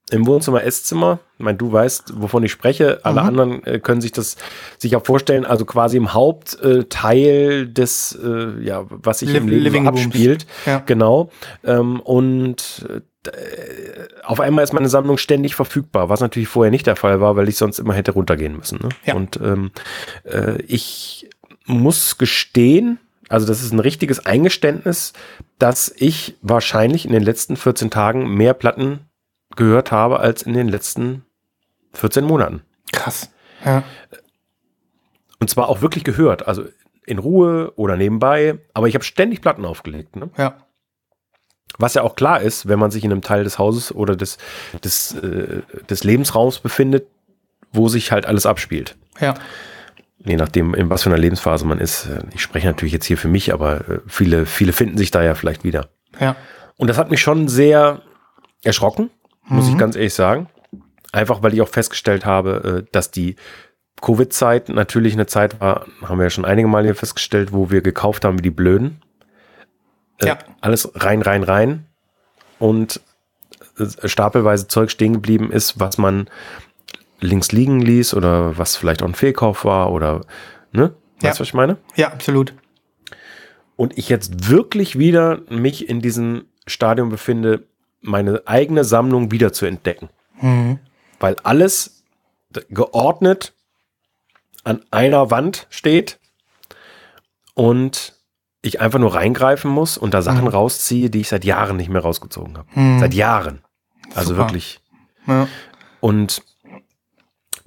im 0.09 0.25
Wohnzimmer, 0.25 0.63
Esszimmer. 0.63 1.19
Ich 1.37 1.43
meine, 1.43 1.57
du 1.57 1.71
weißt, 1.71 2.13
wovon 2.21 2.41
ich 2.43 2.51
spreche. 2.51 3.01
Alle 3.03 3.21
Mhm. 3.21 3.27
anderen 3.27 3.63
äh, 3.65 3.79
können 3.79 3.99
sich 4.01 4.11
das 4.13 4.37
sich 4.77 4.95
auch 4.95 5.05
vorstellen. 5.05 5.45
Also 5.45 5.65
quasi 5.65 5.97
im 5.97 6.13
Hauptteil 6.13 7.67
des, 7.67 8.17
äh, 8.23 8.63
ja, 8.63 8.85
was 8.89 9.19
sich 9.19 9.29
Liv- 9.29 9.37
im 9.41 9.47
Leben 9.49 9.63
Living 9.63 9.83
so 9.83 9.89
abspielt. 9.89 10.45
Ja. 10.65 10.79
Genau. 10.85 11.29
Ähm, 11.63 11.99
und 11.99 12.87
äh, 13.27 13.31
auf 14.23 14.39
einmal 14.39 14.63
ist 14.63 14.73
meine 14.73 14.89
Sammlung 14.89 15.17
ständig 15.17 15.55
verfügbar, 15.55 16.07
was 16.09 16.21
natürlich 16.21 16.47
vorher 16.47 16.71
nicht 16.71 16.87
der 16.87 16.95
Fall 16.95 17.19
war, 17.19 17.35
weil 17.35 17.49
ich 17.49 17.57
sonst 17.57 17.79
immer 17.79 17.93
hätte 17.93 18.11
runtergehen 18.13 18.55
müssen. 18.55 18.79
Ne? 18.81 18.89
Ja. 19.05 19.15
Und 19.15 19.37
ähm, 19.43 19.71
äh, 20.23 20.61
ich 20.67 21.29
muss 21.65 22.17
gestehen, 22.17 22.97
also 23.29 23.45
das 23.45 23.61
ist 23.61 23.71
ein 23.71 23.79
richtiges 23.79 24.25
Eingeständnis, 24.25 25.13
dass 25.59 25.93
ich 25.95 26.37
wahrscheinlich 26.41 27.05
in 27.05 27.11
den 27.11 27.23
letzten 27.23 27.57
14 27.57 27.89
Tagen 27.89 28.29
mehr 28.29 28.53
Platten 28.53 28.99
gehört 29.55 29.91
habe 29.91 30.19
als 30.19 30.43
in 30.43 30.53
den 30.53 30.67
letzten 30.67 31.25
14 31.93 32.23
Monaten. 32.23 32.61
Krass. 32.91 33.31
Ja. 33.65 33.83
Und 35.39 35.49
zwar 35.49 35.69
auch 35.69 35.81
wirklich 35.81 36.03
gehört, 36.03 36.47
also 36.47 36.65
in 37.05 37.19
Ruhe 37.19 37.73
oder 37.75 37.95
nebenbei, 37.95 38.59
aber 38.73 38.87
ich 38.87 38.95
habe 38.95 39.03
ständig 39.03 39.41
Platten 39.41 39.65
aufgelegt. 39.65 40.15
Ne? 40.15 40.29
Ja. 40.37 40.57
Was 41.77 41.93
ja 41.93 42.01
auch 42.01 42.15
klar 42.15 42.41
ist, 42.41 42.67
wenn 42.67 42.79
man 42.79 42.91
sich 42.91 43.03
in 43.03 43.11
einem 43.11 43.21
Teil 43.21 43.43
des 43.43 43.59
Hauses 43.59 43.93
oder 43.93 44.15
des, 44.15 44.37
des, 44.83 45.13
äh, 45.15 45.61
des 45.89 46.03
Lebensraums 46.03 46.59
befindet, 46.59 47.07
wo 47.71 47.87
sich 47.87 48.11
halt 48.11 48.25
alles 48.25 48.45
abspielt. 48.45 48.95
Ja. 49.19 49.35
Je 50.27 50.35
nachdem, 50.35 50.73
in 50.73 50.89
was 50.89 51.03
für 51.03 51.09
einer 51.09 51.17
Lebensphase 51.17 51.65
man 51.65 51.79
ist. 51.79 52.09
Ich 52.33 52.41
spreche 52.41 52.67
natürlich 52.67 52.93
jetzt 52.93 53.05
hier 53.05 53.17
für 53.17 53.27
mich, 53.29 53.53
aber 53.53 53.87
äh, 53.89 53.99
viele, 54.07 54.45
viele 54.45 54.73
finden 54.73 54.97
sich 54.97 55.09
da 55.11 55.23
ja 55.23 55.35
vielleicht 55.35 55.63
wieder. 55.63 55.87
Ja. 56.19 56.35
Und 56.75 56.87
das 56.89 56.97
hat 56.97 57.09
mich 57.09 57.21
schon 57.21 57.47
sehr 57.47 58.01
erschrocken, 58.63 59.09
muss 59.45 59.65
Mhm. 59.67 59.71
ich 59.73 59.77
ganz 59.77 59.95
ehrlich 59.95 60.13
sagen. 60.13 60.49
Einfach, 61.13 61.41
weil 61.41 61.53
ich 61.53 61.61
auch 61.61 61.69
festgestellt 61.69 62.25
habe, 62.25 62.83
äh, 62.85 62.89
dass 62.91 63.09
die 63.11 63.35
Covid-Zeit 64.01 64.69
natürlich 64.69 65.13
eine 65.13 65.25
Zeit 65.25 65.59
war, 65.61 65.85
haben 66.03 66.17
wir 66.19 66.25
ja 66.25 66.29
schon 66.29 66.45
einige 66.45 66.67
Mal 66.67 66.83
hier 66.83 66.93
festgestellt, 66.95 67.51
wo 67.53 67.71
wir 67.71 67.81
gekauft 67.81 68.25
haben 68.25 68.37
wie 68.37 68.43
die 68.43 68.51
Blöden. 68.51 69.01
Äh, 70.19 70.27
Ja. 70.27 70.37
Alles 70.61 70.91
rein, 70.95 71.21
rein, 71.21 71.43
rein. 71.43 71.85
Und 72.59 72.99
stapelweise 74.05 74.67
Zeug 74.67 74.91
stehen 74.91 75.13
geblieben 75.13 75.51
ist, 75.51 75.79
was 75.79 75.97
man 75.97 76.29
links 77.19 77.51
liegen 77.51 77.81
ließ 77.81 78.13
oder 78.13 78.57
was 78.57 78.75
vielleicht 78.75 79.01
auch 79.03 79.07
ein 79.07 79.15
Fehlkauf 79.15 79.65
war 79.65 79.91
oder, 79.91 80.21
ne? 80.71 80.93
Ja. 81.21 81.29
Weißt 81.29 81.39
du, 81.39 81.41
was 81.41 81.47
ich 81.49 81.53
meine? 81.53 81.77
Ja, 81.95 82.09
absolut. 82.11 82.53
und 83.75 83.97
ich 83.97 84.09
jetzt 84.09 84.49
wirklich 84.49 84.97
wieder 84.97 85.41
mich 85.49 85.87
in 85.89 86.01
diesem 86.01 86.45
Stadium 86.67 87.09
befinde, 87.09 87.63
meine 88.01 88.41
eigene 88.45 88.83
Sammlung 88.83 89.31
wieder 89.31 89.53
zu 89.53 89.65
entdecken. 89.65 90.09
Mhm. 90.41 90.79
Weil 91.19 91.35
alles 91.43 92.03
geordnet 92.69 93.53
an 94.63 94.83
einer 94.91 95.29
Wand 95.31 95.67
steht 95.69 96.19
und 97.53 98.13
ich 98.61 98.81
einfach 98.81 98.99
nur 98.99 99.15
reingreifen 99.15 99.69
muss 99.71 99.97
und 99.97 100.13
da 100.13 100.21
Sachen 100.21 100.41
Mhm. 100.41 100.47
rausziehe, 100.49 101.09
die 101.09 101.21
ich 101.21 101.29
seit 101.29 101.45
Jahren 101.45 101.77
nicht 101.77 101.89
mehr 101.89 102.01
rausgezogen 102.01 102.57
habe. 102.57 102.67
Mhm. 102.79 102.99
Seit 102.99 103.13
Jahren. 103.13 103.63
Also 104.15 104.29
Super. 104.29 104.39
wirklich. 104.39 104.79
Ja. 105.27 105.47
Und 105.99 106.41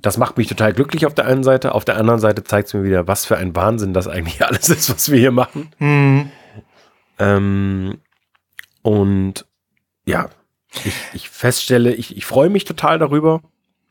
das 0.02 0.16
macht 0.16 0.38
mich 0.38 0.46
total 0.46 0.72
glücklich 0.72 1.06
auf 1.06 1.14
der 1.14 1.26
einen 1.26 1.44
Seite. 1.44 1.74
Auf 1.74 1.84
der 1.84 1.96
anderen 1.96 2.20
Seite 2.20 2.44
zeigt 2.44 2.68
es 2.68 2.74
mir 2.74 2.84
wieder, 2.84 3.06
was 3.06 3.24
für 3.24 3.36
ein 3.36 3.54
Wahnsinn 3.54 3.92
das 3.92 4.08
eigentlich 4.08 4.44
alles 4.46 4.68
ist, 4.68 4.90
was 4.90 5.10
wir 5.10 5.18
hier 5.18 5.32
machen. 5.32 5.70
Mhm. 5.78 6.30
Ähm, 7.18 7.98
und 8.82 9.46
ja, 10.06 10.30
ich, 10.84 10.94
ich 11.12 11.28
feststelle, 11.28 11.92
ich, 11.92 12.16
ich 12.16 12.24
freue 12.24 12.48
mich 12.48 12.64
total 12.64 12.98
darüber, 12.98 13.42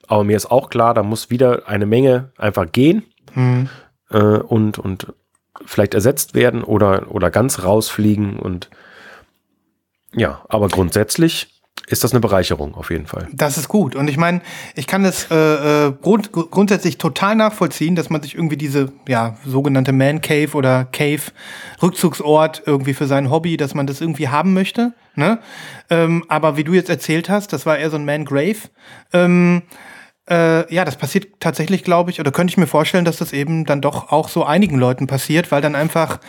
aber 0.07 0.23
mir 0.23 0.37
ist 0.37 0.49
auch 0.49 0.69
klar, 0.69 0.93
da 0.93 1.03
muss 1.03 1.29
wieder 1.29 1.67
eine 1.67 1.85
Menge 1.85 2.31
einfach 2.37 2.71
gehen 2.71 3.03
Mhm. 3.35 3.69
äh, 4.09 4.17
und, 4.17 4.79
und 4.79 5.13
vielleicht 5.65 5.93
ersetzt 5.93 6.33
werden 6.33 6.63
oder, 6.63 7.11
oder 7.11 7.31
ganz 7.31 7.63
rausfliegen. 7.63 8.39
Und 8.39 8.69
ja, 10.15 10.43
aber 10.49 10.69
grundsätzlich 10.69 11.58
ist 11.89 12.03
das 12.03 12.11
eine 12.11 12.19
Bereicherung 12.19 12.75
auf 12.75 12.91
jeden 12.91 13.07
Fall. 13.07 13.27
Das 13.33 13.57
ist 13.57 13.67
gut. 13.67 13.95
Und 13.95 14.09
ich 14.09 14.17
meine, 14.17 14.41
ich 14.75 14.87
kann 14.87 15.03
das 15.03 15.29
äh, 15.31 15.87
äh, 15.87 15.91
grund 16.01 16.31
grundsätzlich 16.31 16.97
total 16.97 17.35
nachvollziehen, 17.35 17.95
dass 17.95 18.09
man 18.09 18.21
sich 18.21 18.35
irgendwie 18.35 18.57
diese 18.57 18.91
ja, 19.07 19.35
sogenannte 19.45 19.91
Man 19.91 20.21
Cave 20.21 20.53
oder 20.53 20.85
Cave 20.85 21.21
Rückzugsort 21.81 22.63
irgendwie 22.65 22.93
für 22.93 23.07
sein 23.07 23.31
Hobby, 23.31 23.57
dass 23.57 23.73
man 23.73 23.87
das 23.87 24.01
irgendwie 24.01 24.27
haben 24.27 24.53
möchte. 24.53 24.93
Ne? 25.15 25.39
Ähm, 25.89 26.23
aber 26.27 26.57
wie 26.57 26.63
du 26.63 26.73
jetzt 26.73 26.89
erzählt 26.89 27.29
hast, 27.29 27.51
das 27.53 27.65
war 27.65 27.77
eher 27.77 27.89
so 27.89 27.97
ein 27.97 28.05
Man 28.05 28.25
Grave. 28.25 28.69
Ähm, 29.11 29.63
äh, 30.29 30.73
ja, 30.73 30.85
das 30.85 30.95
passiert 30.95 31.27
tatsächlich, 31.39 31.83
glaube 31.83 32.11
ich, 32.11 32.19
oder 32.19 32.31
könnte 32.31 32.51
ich 32.51 32.57
mir 32.57 32.67
vorstellen, 32.67 33.05
dass 33.05 33.17
das 33.17 33.33
eben 33.33 33.65
dann 33.65 33.81
doch 33.81 34.11
auch 34.11 34.29
so 34.29 34.43
einigen 34.43 34.77
Leuten 34.77 35.07
passiert, 35.07 35.51
weil 35.51 35.61
dann 35.61 35.75
einfach, 35.75 36.19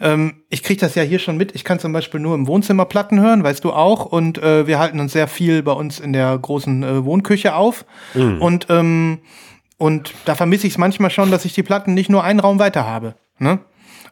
ähm, 0.00 0.42
ich 0.48 0.62
kriege 0.62 0.80
das 0.80 0.94
ja 0.94 1.02
hier 1.02 1.18
schon 1.18 1.36
mit, 1.36 1.54
ich 1.54 1.64
kann 1.64 1.78
zum 1.78 1.92
Beispiel 1.92 2.20
nur 2.20 2.34
im 2.34 2.46
Wohnzimmer 2.46 2.84
Platten 2.84 3.20
hören, 3.20 3.42
weißt 3.42 3.64
du 3.64 3.72
auch, 3.72 4.06
und 4.06 4.38
äh, 4.38 4.66
wir 4.66 4.78
halten 4.78 5.00
uns 5.00 5.12
sehr 5.12 5.26
viel 5.28 5.62
bei 5.62 5.72
uns 5.72 5.98
in 5.98 6.12
der 6.12 6.38
großen 6.38 6.82
äh, 6.82 7.04
Wohnküche 7.04 7.54
auf. 7.54 7.84
Und, 8.40 8.66
ähm, 8.70 9.18
und 9.78 10.14
da 10.26 10.34
vermisse 10.34 10.66
ich 10.66 10.74
es 10.74 10.78
manchmal 10.78 11.10
schon, 11.10 11.30
dass 11.30 11.44
ich 11.44 11.52
die 11.52 11.62
Platten 11.62 11.94
nicht 11.94 12.10
nur 12.10 12.22
einen 12.22 12.40
Raum 12.40 12.58
weiter 12.58 12.86
habe. 12.86 13.14
Ne? 13.38 13.58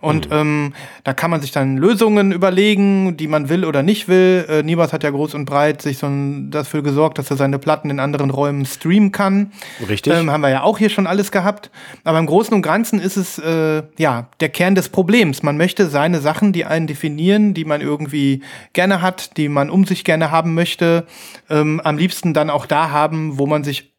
Und 0.00 0.28
ähm, 0.30 0.74
da 1.02 1.12
kann 1.12 1.30
man 1.30 1.40
sich 1.40 1.50
dann 1.50 1.76
Lösungen 1.76 2.30
überlegen, 2.32 3.16
die 3.16 3.26
man 3.26 3.48
will 3.48 3.64
oder 3.64 3.82
nicht 3.82 4.08
will. 4.08 4.46
Äh, 4.48 4.62
Nibas 4.62 4.92
hat 4.92 5.02
ja 5.02 5.10
groß 5.10 5.34
und 5.34 5.44
breit 5.44 5.82
sich 5.82 5.98
so 5.98 6.06
ein, 6.06 6.50
dafür 6.50 6.82
gesorgt, 6.82 7.18
dass 7.18 7.30
er 7.30 7.36
seine 7.36 7.58
Platten 7.58 7.90
in 7.90 7.98
anderen 7.98 8.30
Räumen 8.30 8.64
streamen 8.64 9.10
kann. 9.10 9.52
Richtig. 9.88 10.12
Ähm, 10.12 10.30
haben 10.30 10.42
wir 10.42 10.50
ja 10.50 10.62
auch 10.62 10.78
hier 10.78 10.90
schon 10.90 11.06
alles 11.06 11.32
gehabt. 11.32 11.70
Aber 12.04 12.18
im 12.18 12.26
Großen 12.26 12.54
und 12.54 12.62
Ganzen 12.62 13.00
ist 13.00 13.16
es 13.16 13.38
äh, 13.38 13.82
ja 13.98 14.28
der 14.40 14.48
Kern 14.50 14.74
des 14.74 14.88
Problems. 14.88 15.42
Man 15.42 15.56
möchte 15.56 15.88
seine 15.88 16.20
Sachen, 16.20 16.52
die 16.52 16.64
einen 16.64 16.86
definieren, 16.86 17.54
die 17.54 17.64
man 17.64 17.80
irgendwie 17.80 18.42
gerne 18.72 19.02
hat, 19.02 19.36
die 19.36 19.48
man 19.48 19.68
um 19.68 19.84
sich 19.84 20.04
gerne 20.04 20.30
haben 20.30 20.54
möchte, 20.54 21.06
ähm, 21.50 21.80
am 21.82 21.98
liebsten 21.98 22.34
dann 22.34 22.50
auch 22.50 22.66
da 22.66 22.90
haben, 22.90 23.38
wo 23.38 23.46
man 23.46 23.64
sich 23.64 23.97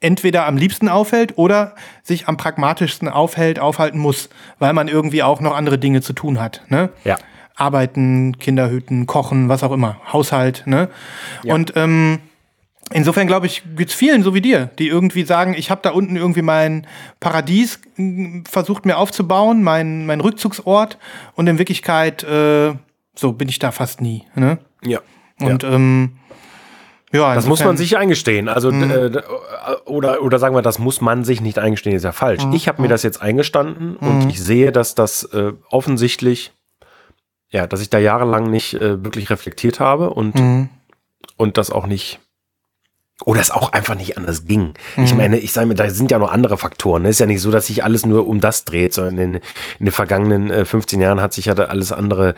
entweder 0.00 0.46
am 0.46 0.56
liebsten 0.56 0.88
aufhält 0.88 1.38
oder 1.38 1.74
sich 2.02 2.28
am 2.28 2.36
pragmatischsten 2.36 3.08
aufhält, 3.08 3.58
aufhalten 3.58 3.98
muss, 3.98 4.28
weil 4.58 4.72
man 4.72 4.88
irgendwie 4.88 5.22
auch 5.22 5.40
noch 5.40 5.56
andere 5.56 5.78
Dinge 5.78 6.02
zu 6.02 6.12
tun 6.12 6.40
hat. 6.40 6.62
Ne? 6.68 6.90
Ja. 7.04 7.16
Arbeiten, 7.54 8.36
Kinder 8.38 8.70
hüten, 8.70 9.06
kochen, 9.06 9.48
was 9.48 9.62
auch 9.62 9.72
immer, 9.72 9.98
Haushalt. 10.12 10.64
Ne? 10.66 10.90
Ja. 11.42 11.54
Und 11.54 11.72
ähm, 11.76 12.20
insofern 12.92 13.26
glaube 13.26 13.46
ich, 13.46 13.62
geht's 13.76 13.94
vielen 13.94 14.22
so 14.22 14.34
wie 14.34 14.42
dir, 14.42 14.66
die 14.78 14.88
irgendwie 14.88 15.24
sagen, 15.24 15.54
ich 15.56 15.70
habe 15.70 15.80
da 15.82 15.90
unten 15.90 16.16
irgendwie 16.16 16.42
mein 16.42 16.86
Paradies 17.18 17.80
m, 17.96 18.44
versucht 18.48 18.84
mir 18.84 18.98
aufzubauen, 18.98 19.62
mein, 19.62 20.04
mein 20.04 20.20
Rückzugsort 20.20 20.98
und 21.34 21.46
in 21.46 21.58
Wirklichkeit 21.58 22.22
äh, 22.24 22.74
so 23.14 23.32
bin 23.32 23.48
ich 23.48 23.58
da 23.58 23.72
fast 23.72 24.02
nie. 24.02 24.24
Ne? 24.34 24.58
Ja. 24.82 25.00
Und 25.40 25.64
ähm, 25.64 26.18
ja, 27.12 27.34
Das 27.34 27.46
muss 27.46 27.62
man 27.64 27.76
sich 27.76 27.96
eingestehen. 27.96 28.48
Also 28.48 28.70
äh, 28.70 29.10
d- 29.10 29.20
oder 29.84 30.22
oder 30.22 30.38
sagen 30.38 30.54
wir, 30.54 30.62
das 30.62 30.78
muss 30.78 31.00
man 31.00 31.24
sich 31.24 31.40
nicht 31.40 31.58
eingestehen, 31.58 31.94
ist 31.96 32.02
ja 32.04 32.12
falsch. 32.12 32.42
Ich 32.52 32.68
habe 32.68 32.82
mir 32.82 32.88
das 32.88 33.02
jetzt 33.02 33.22
eingestanden 33.22 33.96
und 33.96 34.28
ich 34.28 34.42
sehe, 34.42 34.72
dass 34.72 34.94
das 34.94 35.22
äh, 35.24 35.52
offensichtlich 35.70 36.52
ja, 37.50 37.66
dass 37.68 37.80
ich 37.80 37.90
da 37.90 37.98
jahrelang 37.98 38.50
nicht 38.50 38.74
äh, 38.74 39.04
wirklich 39.04 39.30
reflektiert 39.30 39.78
habe 39.80 40.10
und 40.10 40.34
Mhm. 40.34 40.68
und 41.36 41.56
das 41.58 41.70
auch 41.70 41.86
nicht 41.86 42.18
oder 43.24 43.40
es 43.40 43.50
auch 43.50 43.72
einfach 43.72 43.94
nicht 43.94 44.18
anders 44.18 44.44
ging. 44.44 44.74
Ich 44.98 45.14
meine, 45.14 45.38
ich 45.38 45.52
sage 45.52 45.66
mir, 45.66 45.74
da 45.74 45.88
sind 45.88 46.10
ja 46.10 46.18
noch 46.18 46.30
andere 46.30 46.58
Faktoren. 46.58 47.06
Es 47.06 47.12
ist 47.12 47.20
ja 47.20 47.26
nicht 47.26 47.40
so, 47.40 47.50
dass 47.50 47.66
sich 47.66 47.82
alles 47.82 48.04
nur 48.04 48.26
um 48.26 48.40
das 48.40 48.64
dreht, 48.64 48.92
sondern 48.92 49.16
in, 49.18 49.34
in 49.34 49.86
den 49.86 49.92
vergangenen 49.92 50.50
äh, 50.50 50.64
15 50.66 51.00
Jahren 51.00 51.20
hat 51.20 51.32
sich 51.32 51.46
ja 51.46 51.54
da 51.54 51.64
alles 51.64 51.92
andere 51.92 52.34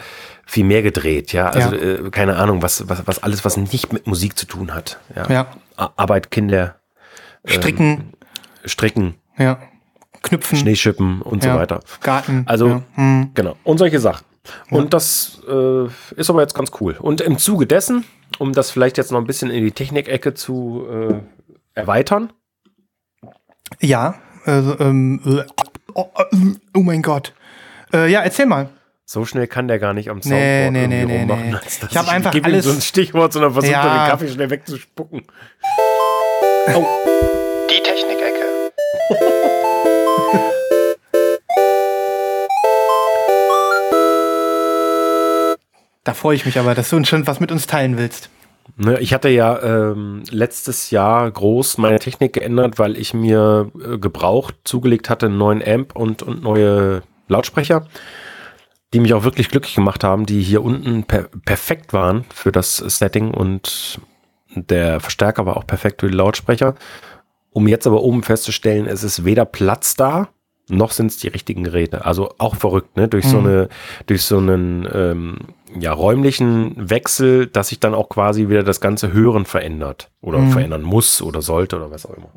viel 0.47 0.65
mehr 0.65 0.83
gedreht. 0.83 1.33
Ja, 1.33 1.49
also 1.49 1.75
Ja. 1.75 2.07
Äh, 2.07 2.11
keine 2.11 2.37
Ahnung, 2.37 2.63
was, 2.63 2.89
was, 2.89 3.07
was 3.07 3.23
alles, 3.23 3.45
was 3.45 3.57
nicht 3.57 3.93
mit 3.93 4.07
Musik 4.07 4.39
zu 4.39 4.47
tun 4.47 4.73
hat. 4.73 5.01
Ja, 5.17 5.29
Ja. 5.29 5.47
Arbeit, 5.77 6.31
Kinder, 6.31 6.77
Stricken, 7.45 8.13
Stricken, 8.65 9.15
ja. 9.37 9.59
Knüpfen, 10.23 10.59
Schneeschippen 10.59 11.23
und 11.23 11.45
ja. 11.45 11.55
so 11.55 11.59
weiter. 11.59 11.81
Garten. 12.03 12.45
Also. 12.47 12.83
Hm. 12.95 13.31
Genau. 13.35 13.57
Und 13.65 13.79
solche 13.79 14.01
Sachen. 14.01 14.25
Und 14.71 14.95
das 14.95 15.41
äh, 15.49 15.87
ist 16.17 16.31
aber 16.31 16.41
jetzt 16.41 16.55
ganz 16.55 16.71
cool. 16.81 16.97
Und 16.99 17.21
im 17.21 17.39
Zuge 17.39 17.67
dessen, 17.67 18.05
um 18.39 18.53
das 18.53 18.71
vielleicht 18.71 18.97
jetzt 18.99 19.13
noch 19.13 19.19
ein 19.21 19.27
bisschen 19.27 19.51
in 19.51 19.65
die 19.65 19.73
Technikecke 19.73 20.35
zu 20.35 20.87
äh, 20.91 21.15
erweitern, 21.75 22.33
Ja, 23.81 24.15
also, 24.45 24.79
ähm, 24.81 25.21
äh, 25.27 25.43
oh, 25.95 26.07
äh, 26.17 26.37
oh 26.75 26.81
mein 26.81 27.03
Gott. 27.03 27.35
Äh, 27.93 28.11
ja, 28.11 28.21
erzähl 28.23 28.47
mal. 28.47 28.69
so 29.05 29.25
schnell 29.25 29.47
kann 29.47 29.69
der 29.69 29.79
gar 29.79 29.95
nicht 29.95 30.11
am 30.11 30.21
Soundboard 30.21 30.43
Nee, 30.43 30.71
nee, 30.71 30.87
nee, 30.87 31.05
nee, 31.07 31.19
rummachen. 31.21 31.49
nee. 31.51 31.55
als 31.55 31.81
dass 31.81 31.91
Ich 31.91 31.97
hab 31.97 32.09
einfach 32.09 32.31
gebe 32.33 32.49
ihm 32.49 32.55
alles- 32.55 32.65
so 32.67 32.73
ein 32.73 32.81
Stichwort, 32.81 33.33
sondern 33.33 33.53
versucht 33.53 33.73
Ja. 33.73 33.83
er 33.87 34.05
den 34.05 34.11
Kaffee 34.11 34.29
schnell 34.29 34.51
wegzuspucken. 34.51 35.23
Oh. 36.75 36.87
Da 46.09 46.15
freue 46.15 46.37
ich 46.37 46.47
mich 46.47 46.59
aber, 46.59 46.75
dass 46.75 46.89
du 46.89 46.97
uns 46.97 47.07
schon 47.07 47.27
was 47.27 47.39
mit 47.39 47.53
uns 47.53 47.67
teilen 47.67 47.99
willst. 47.99 48.31
Ne, 48.79 48.99
ich 48.99 49.13
hatte 49.13 49.29
ja 49.29 49.63
ähm, 49.63 50.23
letztes 50.31 50.91
Jahr 50.91 51.31
groß 51.31 51.77
meine 51.77 51.99
Technik 51.99 52.33
geändert, 52.33 52.79
weil 52.79 52.97
ich 52.97 53.13
mir 53.13 53.71
äh, 53.79 53.99
gebraucht 53.99 54.55
zugelegt 54.65 55.11
hatte, 55.11 55.27
einen 55.27 55.37
neuen 55.37 55.63
Amp 55.63 55.95
und, 55.95 56.23
und 56.23 56.43
neue 56.43 57.03
Lautsprecher, 57.29 57.87
die 58.95 59.01
mich 59.01 59.13
auch 59.13 59.23
wirklich 59.23 59.51
glücklich 59.51 59.75
gemacht 59.75 60.03
haben, 60.03 60.25
die 60.25 60.41
hier 60.41 60.63
unten 60.63 61.05
per 61.05 61.25
perfekt 61.45 61.93
waren 61.93 62.25
für 62.33 62.53
das 62.53 62.79
Setting 62.79 63.35
und 63.35 64.01
der 64.55 65.01
Verstärker 65.01 65.45
war 65.45 65.59
auch 65.59 65.67
perfekt 65.67 66.01
für 66.01 66.09
die 66.09 66.17
Lautsprecher. 66.17 66.75
Um 67.51 67.69
jetzt 67.69 67.87
aber 67.87 68.01
oben 68.03 68.23
festzustellen, 68.23 68.87
es 68.87 69.05
ist 69.05 69.27
weder 69.27 69.45
Platz 69.45 69.95
da, 69.95 70.31
noch 70.69 70.93
sind 70.93 71.07
es 71.09 71.19
die 71.19 71.29
richtigen 71.29 71.65
Geräte. 71.65 72.05
Also 72.05 72.35
auch 72.39 72.57
verrückt, 72.57 72.97
ne? 72.97 73.09
Durch 73.09 73.27
so 73.27 73.39
eine, 73.39 73.69
durch 74.07 74.23
so 74.23 74.39
einen 74.39 74.89
ähm, 74.93 75.39
ja, 75.79 75.93
räumlichen 75.93 76.91
Wechsel, 76.91 77.47
dass 77.47 77.69
sich 77.69 77.81
dann 77.81 77.95
auch 77.95 78.09
quasi 78.09 78.49
wieder 78.49 78.63
das 78.63 78.81
ganze 78.81 79.13
Hören 79.13 79.45
verändert 79.45 80.11
oder 80.21 80.43
verändern 80.47 80.83
muss 80.83 81.23
oder 81.23 81.43
sollte 81.43 81.77
oder 81.77 81.91
was 81.91 82.07
auch 82.07 82.15
immer. 82.15 82.31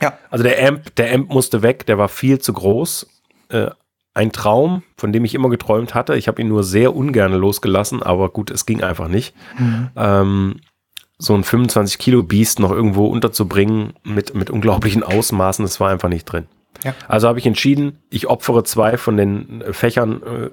Ja. 0.00 0.18
Also 0.30 0.44
der 0.44 0.66
Amp, 0.66 0.94
der 0.96 1.14
Amp 1.14 1.32
musste 1.32 1.62
weg, 1.62 1.86
der 1.86 1.98
war 1.98 2.08
viel 2.08 2.38
zu 2.38 2.52
groß. 2.52 3.06
Äh, 3.48 3.70
ein 4.14 4.32
Traum, 4.32 4.82
von 4.96 5.12
dem 5.12 5.26
ich 5.26 5.34
immer 5.34 5.50
geträumt 5.50 5.94
hatte. 5.94 6.16
Ich 6.16 6.26
habe 6.26 6.40
ihn 6.40 6.48
nur 6.48 6.64
sehr 6.64 6.96
ungern 6.96 7.34
losgelassen, 7.34 8.02
aber 8.02 8.30
gut, 8.30 8.50
es 8.50 8.64
ging 8.64 8.82
einfach 8.82 9.08
nicht. 9.08 9.34
Ähm, 9.94 10.60
so 11.18 11.34
ein 11.34 11.44
25 11.44 11.98
Kilo 11.98 12.22
Biest 12.22 12.58
noch 12.58 12.70
irgendwo 12.70 13.06
unterzubringen 13.06 13.92
mit, 14.04 14.34
mit 14.34 14.50
unglaublichen 14.50 15.02
Ausmaßen, 15.02 15.64
das 15.64 15.80
war 15.80 15.90
einfach 15.90 16.08
nicht 16.08 16.24
drin. 16.24 16.46
Ja. 16.84 16.94
Also 17.08 17.28
habe 17.28 17.38
ich 17.38 17.46
entschieden, 17.46 17.98
ich 18.10 18.26
opfere 18.26 18.64
zwei 18.64 18.96
von 18.96 19.16
den 19.16 19.60
äh, 19.62 19.72
Fächern 19.72 20.22
äh, 20.22 20.50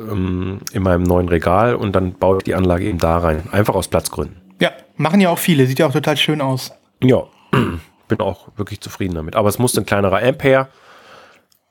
ähm, 0.00 0.60
in 0.72 0.82
meinem 0.82 1.02
neuen 1.02 1.28
Regal 1.28 1.74
und 1.74 1.94
dann 1.94 2.14
baue 2.14 2.38
ich 2.38 2.44
die 2.44 2.54
Anlage 2.54 2.84
eben 2.84 2.98
da 2.98 3.18
rein. 3.18 3.42
Einfach 3.50 3.74
aus 3.74 3.88
Platzgründen. 3.88 4.36
Ja, 4.60 4.72
machen 4.96 5.20
ja 5.20 5.30
auch 5.30 5.38
viele. 5.38 5.66
Sieht 5.66 5.78
ja 5.78 5.86
auch 5.86 5.92
total 5.92 6.16
schön 6.16 6.40
aus. 6.40 6.72
Ja, 7.02 7.24
bin 8.08 8.20
auch 8.20 8.48
wirklich 8.56 8.80
zufrieden 8.80 9.14
damit. 9.14 9.36
Aber 9.36 9.48
es 9.48 9.58
musste 9.58 9.80
ein 9.80 9.86
kleinerer 9.86 10.22
Amp 10.22 10.42
her. 10.42 10.68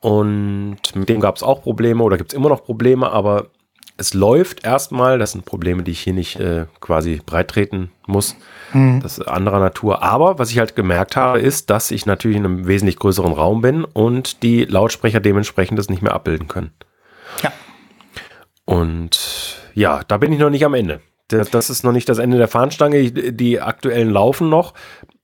Und 0.00 0.78
mit 0.94 1.08
dem 1.08 1.20
gab 1.20 1.36
es 1.36 1.42
auch 1.42 1.62
Probleme 1.62 2.02
oder 2.04 2.16
gibt 2.16 2.32
es 2.32 2.36
immer 2.36 2.48
noch 2.48 2.64
Probleme, 2.64 3.10
aber 3.10 3.48
es 3.98 4.14
läuft 4.14 4.64
erstmal. 4.64 5.18
Das 5.18 5.32
sind 5.32 5.44
Probleme, 5.44 5.82
die 5.82 5.90
ich 5.90 6.00
hier 6.00 6.14
nicht 6.14 6.36
äh, 6.40 6.64
quasi 6.80 7.20
breittreten 7.26 7.90
muss. 8.06 8.36
Das 9.02 9.18
ist 9.18 9.26
anderer 9.28 9.60
Natur. 9.60 10.02
Aber 10.02 10.38
was 10.38 10.50
ich 10.50 10.58
halt 10.58 10.76
gemerkt 10.76 11.16
habe, 11.16 11.40
ist, 11.40 11.68
dass 11.70 11.90
ich 11.90 12.06
natürlich 12.06 12.36
in 12.38 12.44
einem 12.44 12.66
wesentlich 12.66 12.96
größeren 12.96 13.32
Raum 13.32 13.60
bin 13.60 13.84
und 13.84 14.42
die 14.42 14.64
Lautsprecher 14.64 15.20
dementsprechend 15.20 15.78
das 15.78 15.88
nicht 15.90 16.02
mehr 16.02 16.12
abbilden 16.14 16.48
können. 16.48 16.72
Ja. 17.42 17.52
Und 18.64 19.56
ja, 19.74 20.02
da 20.06 20.18
bin 20.18 20.32
ich 20.32 20.38
noch 20.38 20.50
nicht 20.50 20.64
am 20.64 20.74
Ende. 20.74 21.00
Das, 21.28 21.50
das 21.50 21.70
ist 21.70 21.84
noch 21.84 21.92
nicht 21.92 22.08
das 22.08 22.18
Ende 22.18 22.38
der 22.38 22.48
Fahnenstange. 22.48 22.98
Ich- 22.98 23.12
Die 23.36 23.60
aktuellen 23.60 24.10
laufen 24.10 24.48
noch, 24.48 24.74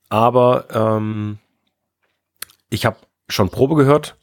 aber 0.09 0.65
ähm, 0.73 1.37
ich 2.69 2.85
habe 2.85 2.97
schon 3.29 3.49
Probe 3.49 3.75
gehört, 3.75 4.15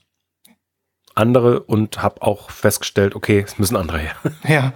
andere 1.22 1.60
und 1.60 2.02
habe 2.02 2.20
auch 2.20 2.50
festgestellt, 2.50 3.14
okay, 3.14 3.42
es 3.46 3.58
müssen 3.58 3.76
andere 3.76 3.98
her. 3.98 4.14
Ja, 4.48 4.72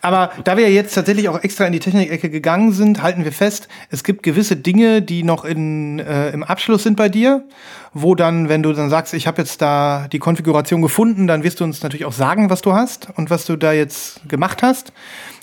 aber 0.00 0.32
da 0.44 0.56
wir 0.56 0.70
jetzt 0.72 0.94
tatsächlich 0.94 1.28
auch 1.28 1.42
extra 1.42 1.66
in 1.66 1.72
die 1.72 1.78
Technikecke 1.78 2.30
gegangen 2.30 2.72
sind, 2.72 3.02
halten 3.02 3.24
wir 3.24 3.32
fest, 3.32 3.68
es 3.90 4.02
gibt 4.02 4.22
gewisse 4.22 4.56
Dinge, 4.56 5.02
die 5.02 5.22
noch 5.22 5.44
in, 5.44 5.98
äh, 5.98 6.30
im 6.30 6.42
Abschluss 6.42 6.82
sind 6.82 6.96
bei 6.96 7.08
dir, 7.08 7.44
wo 7.92 8.14
dann, 8.14 8.48
wenn 8.48 8.62
du 8.62 8.72
dann 8.72 8.90
sagst, 8.90 9.14
ich 9.14 9.26
habe 9.26 9.42
jetzt 9.42 9.60
da 9.62 10.08
die 10.10 10.18
Konfiguration 10.18 10.80
gefunden, 10.82 11.26
dann 11.26 11.44
wirst 11.44 11.60
du 11.60 11.64
uns 11.64 11.82
natürlich 11.82 12.06
auch 12.06 12.12
sagen, 12.12 12.50
was 12.50 12.62
du 12.62 12.72
hast 12.72 13.08
und 13.16 13.30
was 13.30 13.44
du 13.44 13.56
da 13.56 13.72
jetzt 13.72 14.26
gemacht 14.28 14.62
hast. 14.62 14.92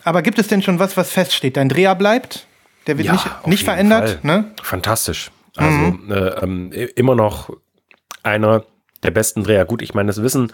Aber 0.04 0.22
gibt 0.22 0.40
es 0.40 0.48
denn 0.48 0.62
schon 0.62 0.80
was, 0.80 0.98
was 0.98 1.12
feststeht? 1.12 1.56
Dein 1.56 1.70
Dreher 1.70 1.94
bleibt, 1.96 2.48
der 2.88 2.98
wird 2.98 3.08
Ja, 3.08 3.14
nicht, 3.14 3.48
nicht 3.48 3.64
verändert, 3.64 4.24
ne? 4.24 4.52
Fantastisch. 4.64 5.32
Also 5.56 5.98
äh, 6.10 6.44
ähm, 6.44 6.72
immer 6.96 7.16
noch 7.16 7.50
einer 8.24 8.64
der 9.04 9.12
besten 9.12 9.44
Dreher. 9.44 9.66
Gut, 9.66 9.82
ich 9.82 9.94
meine, 9.94 10.08
das 10.08 10.22
wissen 10.22 10.52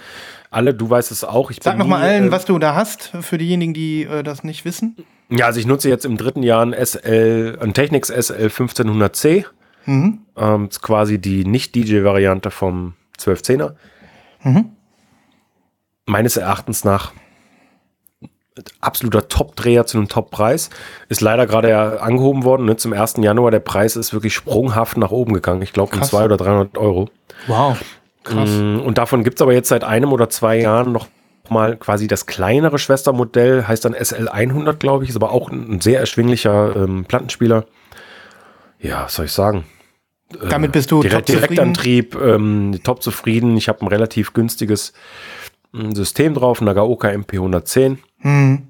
alle, 0.52 0.74
du 0.74 0.90
weißt 0.90 1.12
es 1.12 1.24
auch. 1.24 1.52
Ich 1.52 1.60
Sag 1.62 1.74
bin 1.74 1.80
noch 1.80 1.88
mal 1.88 2.00
nie, 2.00 2.06
allen, 2.06 2.28
äh, 2.28 2.32
was 2.32 2.46
du 2.46 2.60
da 2.60 2.76
hast, 2.76 3.12
für 3.22 3.38
diejenigen, 3.38 3.74
die 3.74 4.04
äh, 4.04 4.24
das 4.24 4.44
nicht 4.44 4.66
wissen. 4.66 4.96
Ja, 5.30 5.48
also 5.48 5.60
ich 5.60 5.66
nutze 5.66 5.90
jetzt 5.90 6.06
im 6.06 6.18
dritten 6.18 6.44
Jahr 6.44 6.64
ein 6.64 6.74
SL, 6.74 7.58
ein 7.62 7.74
Technics 7.74 8.10
SL 8.10 8.48
1500C. 8.48 9.46
Ähm, 9.86 10.68
ist 10.70 10.82
quasi 10.82 11.20
die 11.20 11.44
Nicht-DJ-Variante 11.44 12.52
vom 12.52 12.94
1210er. 13.20 13.74
Meines 16.06 16.38
Erachtens 16.38 16.84
nach 16.84 17.12
absoluter 18.82 19.28
Top-Dreher 19.28 19.86
zu 19.86 19.98
einem 19.98 20.08
Top-Preis. 20.08 20.70
Ist 21.10 21.22
leider 21.22 21.48
gerade 21.48 21.70
ja 21.70 21.98
angehoben 21.98 22.44
worden. 22.44 22.66
Ne? 22.66 22.78
Zum 22.78 22.94
1. 22.94 23.16
Januar. 23.18 23.52
Der 23.52 23.60
Preis 23.60 23.96
ist 23.96 24.14
wirklich 24.14 24.34
sprunghaft 24.34 24.98
nach 24.98 25.12
oben 25.12 25.34
gegangen. 25.34 25.62
Ich 25.62 25.74
glaube 25.74 25.94
um 25.94 26.00
Krass. 26.00 26.10
200 26.10 26.42
oder 26.42 26.46
300 26.52 26.78
Euro. 26.78 27.10
Wow. 27.48 27.78
Krass. 28.24 28.50
Mm, 28.50 28.80
Und 28.80 28.98
davon 28.98 29.24
gibt 29.24 29.38
es 29.38 29.42
aber 29.42 29.54
jetzt 29.54 29.70
seit 29.70 29.84
einem 29.84 30.12
oder 30.14 30.30
zwei 30.30 30.60
Jahren 30.60 30.92
noch 30.92 31.08
mal 31.50 31.76
quasi 31.76 32.08
das 32.08 32.26
kleinere 32.26 32.80
Schwestermodell, 32.80 33.68
heißt 33.68 33.84
dann 33.86 33.94
SL100, 33.94 34.74
glaube 34.76 35.04
ich, 35.04 35.10
ist 35.10 35.16
aber 35.18 35.32
auch 35.32 35.50
ein 35.52 35.82
sehr 35.82 36.00
erschwinglicher 36.00 36.76
ähm, 36.76 37.06
Plattenspieler. 37.06 37.66
Ja, 38.80 39.04
was 39.06 39.16
soll 39.16 39.26
ich 39.26 39.32
sagen? 39.34 39.66
Damit 40.50 40.72
bist 40.72 40.90
du 40.92 41.02
Direkt, 41.02 41.28
top 41.28 41.36
zufrieden? 41.36 41.56
Direktantrieb, 41.56 42.16
ähm, 42.16 42.80
top 42.84 43.04
zufrieden. 43.04 43.56
Ich 43.58 43.68
habe 43.70 43.82
ein 43.82 43.88
relativ 43.88 44.34
günstiges 44.34 44.94
ähm, 45.76 45.94
System 45.94 46.34
drauf, 46.34 46.60
Nagaoka 46.62 47.10
MP110 47.10 47.98
Mhm. 48.24 48.70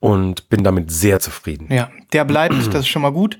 und 0.00 0.48
bin 0.50 0.62
damit 0.62 0.90
sehr 0.92 1.18
zufrieden. 1.18 1.72
Ja, 1.72 1.90
der 2.12 2.24
bleibt, 2.24 2.54
das 2.68 2.80
ist 2.80 2.88
schon 2.88 3.02
mal 3.02 3.12
gut. 3.12 3.38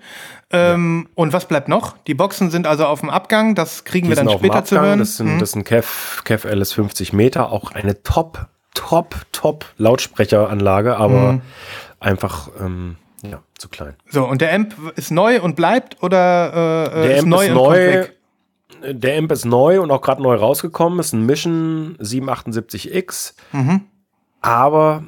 Ähm, 0.51 1.09
Und 1.15 1.33
was 1.35 1.47
bleibt 1.47 1.69
noch? 1.69 1.97
Die 2.07 2.15
Boxen 2.15 2.51
sind 2.51 2.67
also 2.67 2.87
auf 2.87 3.01
dem 3.01 3.11
Abgang, 3.11 3.55
das 3.55 3.85
kriegen 3.85 4.07
Die 4.07 4.17
wir 4.17 4.17
dann 4.17 4.31
später 4.31 4.65
zu 4.65 4.81
hören. 4.81 4.99
Das 4.99 5.17
sind, 5.19 5.35
Mhm. 5.35 5.39
das 5.41 5.51
sind 5.53 5.65
Kev, 5.65 6.23
Kev 6.25 6.47
LS 6.49 6.73
50 6.73 7.13
Meter, 7.13 7.53
auch 7.53 7.73
eine 7.73 8.03
top, 8.03 8.47
top, 8.75 9.15
top 9.33 9.67
Lautsprecheranlage, 9.77 10.97
aber 10.97 11.35
Mhm. 11.35 11.43
einfach 12.01 12.49
ähm, 12.61 12.97
ja, 13.23 13.41
zu 13.59 13.69
klein. 13.69 13.95
So, 14.09 14.25
und 14.25 14.41
der 14.41 14.55
Amp 14.55 14.75
ist 14.97 15.11
neu 15.11 15.41
und 15.43 15.55
bleibt 15.57 16.03
oder 16.03 16.87
äh, 16.95 17.03
Der 17.03 17.17
ist 17.17 17.23
Amp 17.25 17.29
neu 17.29 17.47
ist 17.47 17.55
neu. 17.55 18.07
Der 18.91 19.19
Amp 19.19 19.33
ist 19.33 19.45
neu 19.45 19.81
und 19.83 19.91
auch 19.91 20.01
gerade 20.01 20.23
neu 20.23 20.35
rausgekommen. 20.37 21.01
Ist 21.01 21.13
ein 21.13 21.27
Mission 21.27 21.97
778X. 22.01 23.35
Mhm. 23.53 23.83
Aber, 24.41 25.03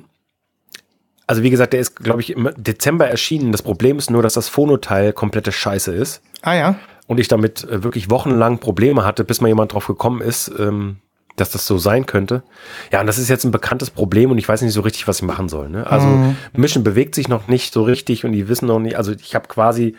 also 1.31 1.45
wie 1.45 1.51
gesagt, 1.51 1.75
der 1.75 1.79
ist, 1.79 1.95
glaube 1.95 2.23
ich, 2.23 2.31
im 2.31 2.51
Dezember 2.57 3.07
erschienen. 3.07 3.53
Das 3.53 3.62
Problem 3.62 3.99
ist 3.99 4.11
nur, 4.11 4.21
dass 4.21 4.35
das 4.35 4.49
Phono-Teil 4.49 5.12
komplette 5.12 5.53
Scheiße 5.53 5.95
ist. 5.95 6.23
Ah 6.43 6.55
ja, 6.55 6.75
Und 7.07 7.21
ich 7.21 7.29
damit 7.29 7.62
äh, 7.62 7.85
wirklich 7.85 8.11
wochenlang 8.11 8.59
Probleme 8.59 9.05
hatte, 9.05 9.23
bis 9.23 9.40
mal 9.40 9.47
jemand 9.47 9.73
drauf 9.73 9.87
gekommen 9.87 10.23
ist, 10.23 10.51
ähm, 10.59 10.97
dass 11.37 11.51
das 11.51 11.69
so 11.69 11.79
sein 11.79 12.05
könnte. 12.07 12.43
Ja, 12.90 13.01
und 13.01 13.07
das 13.07 13.16
ist 13.16 13.29
jetzt 13.29 13.45
ein 13.45 13.53
bekanntes 13.53 13.90
Problem 13.90 14.33
und 14.33 14.38
ich 14.38 14.49
weiß 14.49 14.61
nicht 14.62 14.73
so 14.73 14.81
richtig, 14.81 15.07
was 15.07 15.19
ich 15.19 15.23
machen 15.23 15.49
soll. 15.49 15.69
Ne? 15.69 15.87
Also 15.87 16.35
Mission 16.53 16.83
bewegt 16.83 17.14
sich 17.14 17.29
noch 17.29 17.47
nicht 17.47 17.73
so 17.73 17.85
richtig 17.85 18.25
und 18.25 18.33
die 18.33 18.49
wissen 18.49 18.66
noch 18.66 18.81
nicht, 18.81 18.97
also 18.97 19.12
ich 19.12 19.37
habe 19.37 19.47
quasi 19.47 19.95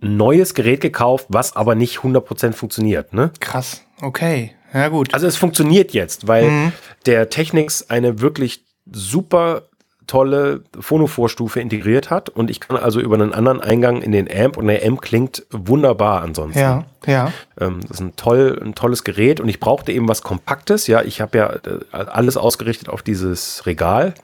ein 0.00 0.16
neues 0.16 0.54
Gerät 0.54 0.80
gekauft, 0.80 1.26
was 1.28 1.54
aber 1.56 1.74
nicht 1.74 1.98
100% 1.98 2.54
funktioniert. 2.54 3.12
Ne? 3.12 3.32
krass. 3.38 3.82
Okay, 4.00 4.52
ja 4.72 4.88
gut. 4.88 5.12
Also 5.12 5.26
es 5.26 5.36
funktioniert 5.36 5.92
jetzt, 5.92 6.26
weil 6.26 6.72
der 7.04 7.28
Technics 7.28 7.90
eine 7.90 8.22
wirklich 8.22 8.64
super 8.90 9.68
tolle 10.06 10.62
Phono-Vorstufe 10.78 11.60
integriert 11.60 12.10
hat 12.10 12.28
und 12.28 12.50
ich 12.50 12.60
kann 12.60 12.76
also 12.76 13.00
über 13.00 13.14
einen 13.14 13.32
anderen 13.32 13.60
Eingang 13.60 14.02
in 14.02 14.12
den 14.12 14.28
Amp 14.30 14.56
und 14.56 14.66
der 14.66 14.84
Amp 14.86 15.00
klingt 15.02 15.44
wunderbar 15.50 16.22
ansonsten. 16.22 16.58
ja, 16.58 16.84
ja. 17.06 17.32
Ähm, 17.60 17.80
das 17.82 17.92
ist 17.92 18.00
ein, 18.00 18.16
toll, 18.16 18.60
ein 18.62 18.74
tolles 18.74 19.04
Gerät 19.04 19.40
und 19.40 19.48
ich 19.48 19.60
brauchte 19.60 19.92
eben 19.92 20.08
was 20.08 20.22
Kompaktes. 20.22 20.86
Ja, 20.86 21.02
ich 21.02 21.20
habe 21.20 21.38
ja 21.38 21.50
äh, 21.50 21.80
alles 21.92 22.36
ausgerichtet 22.36 22.88
auf 22.88 23.02
dieses 23.02 23.66
Regal. 23.66 24.14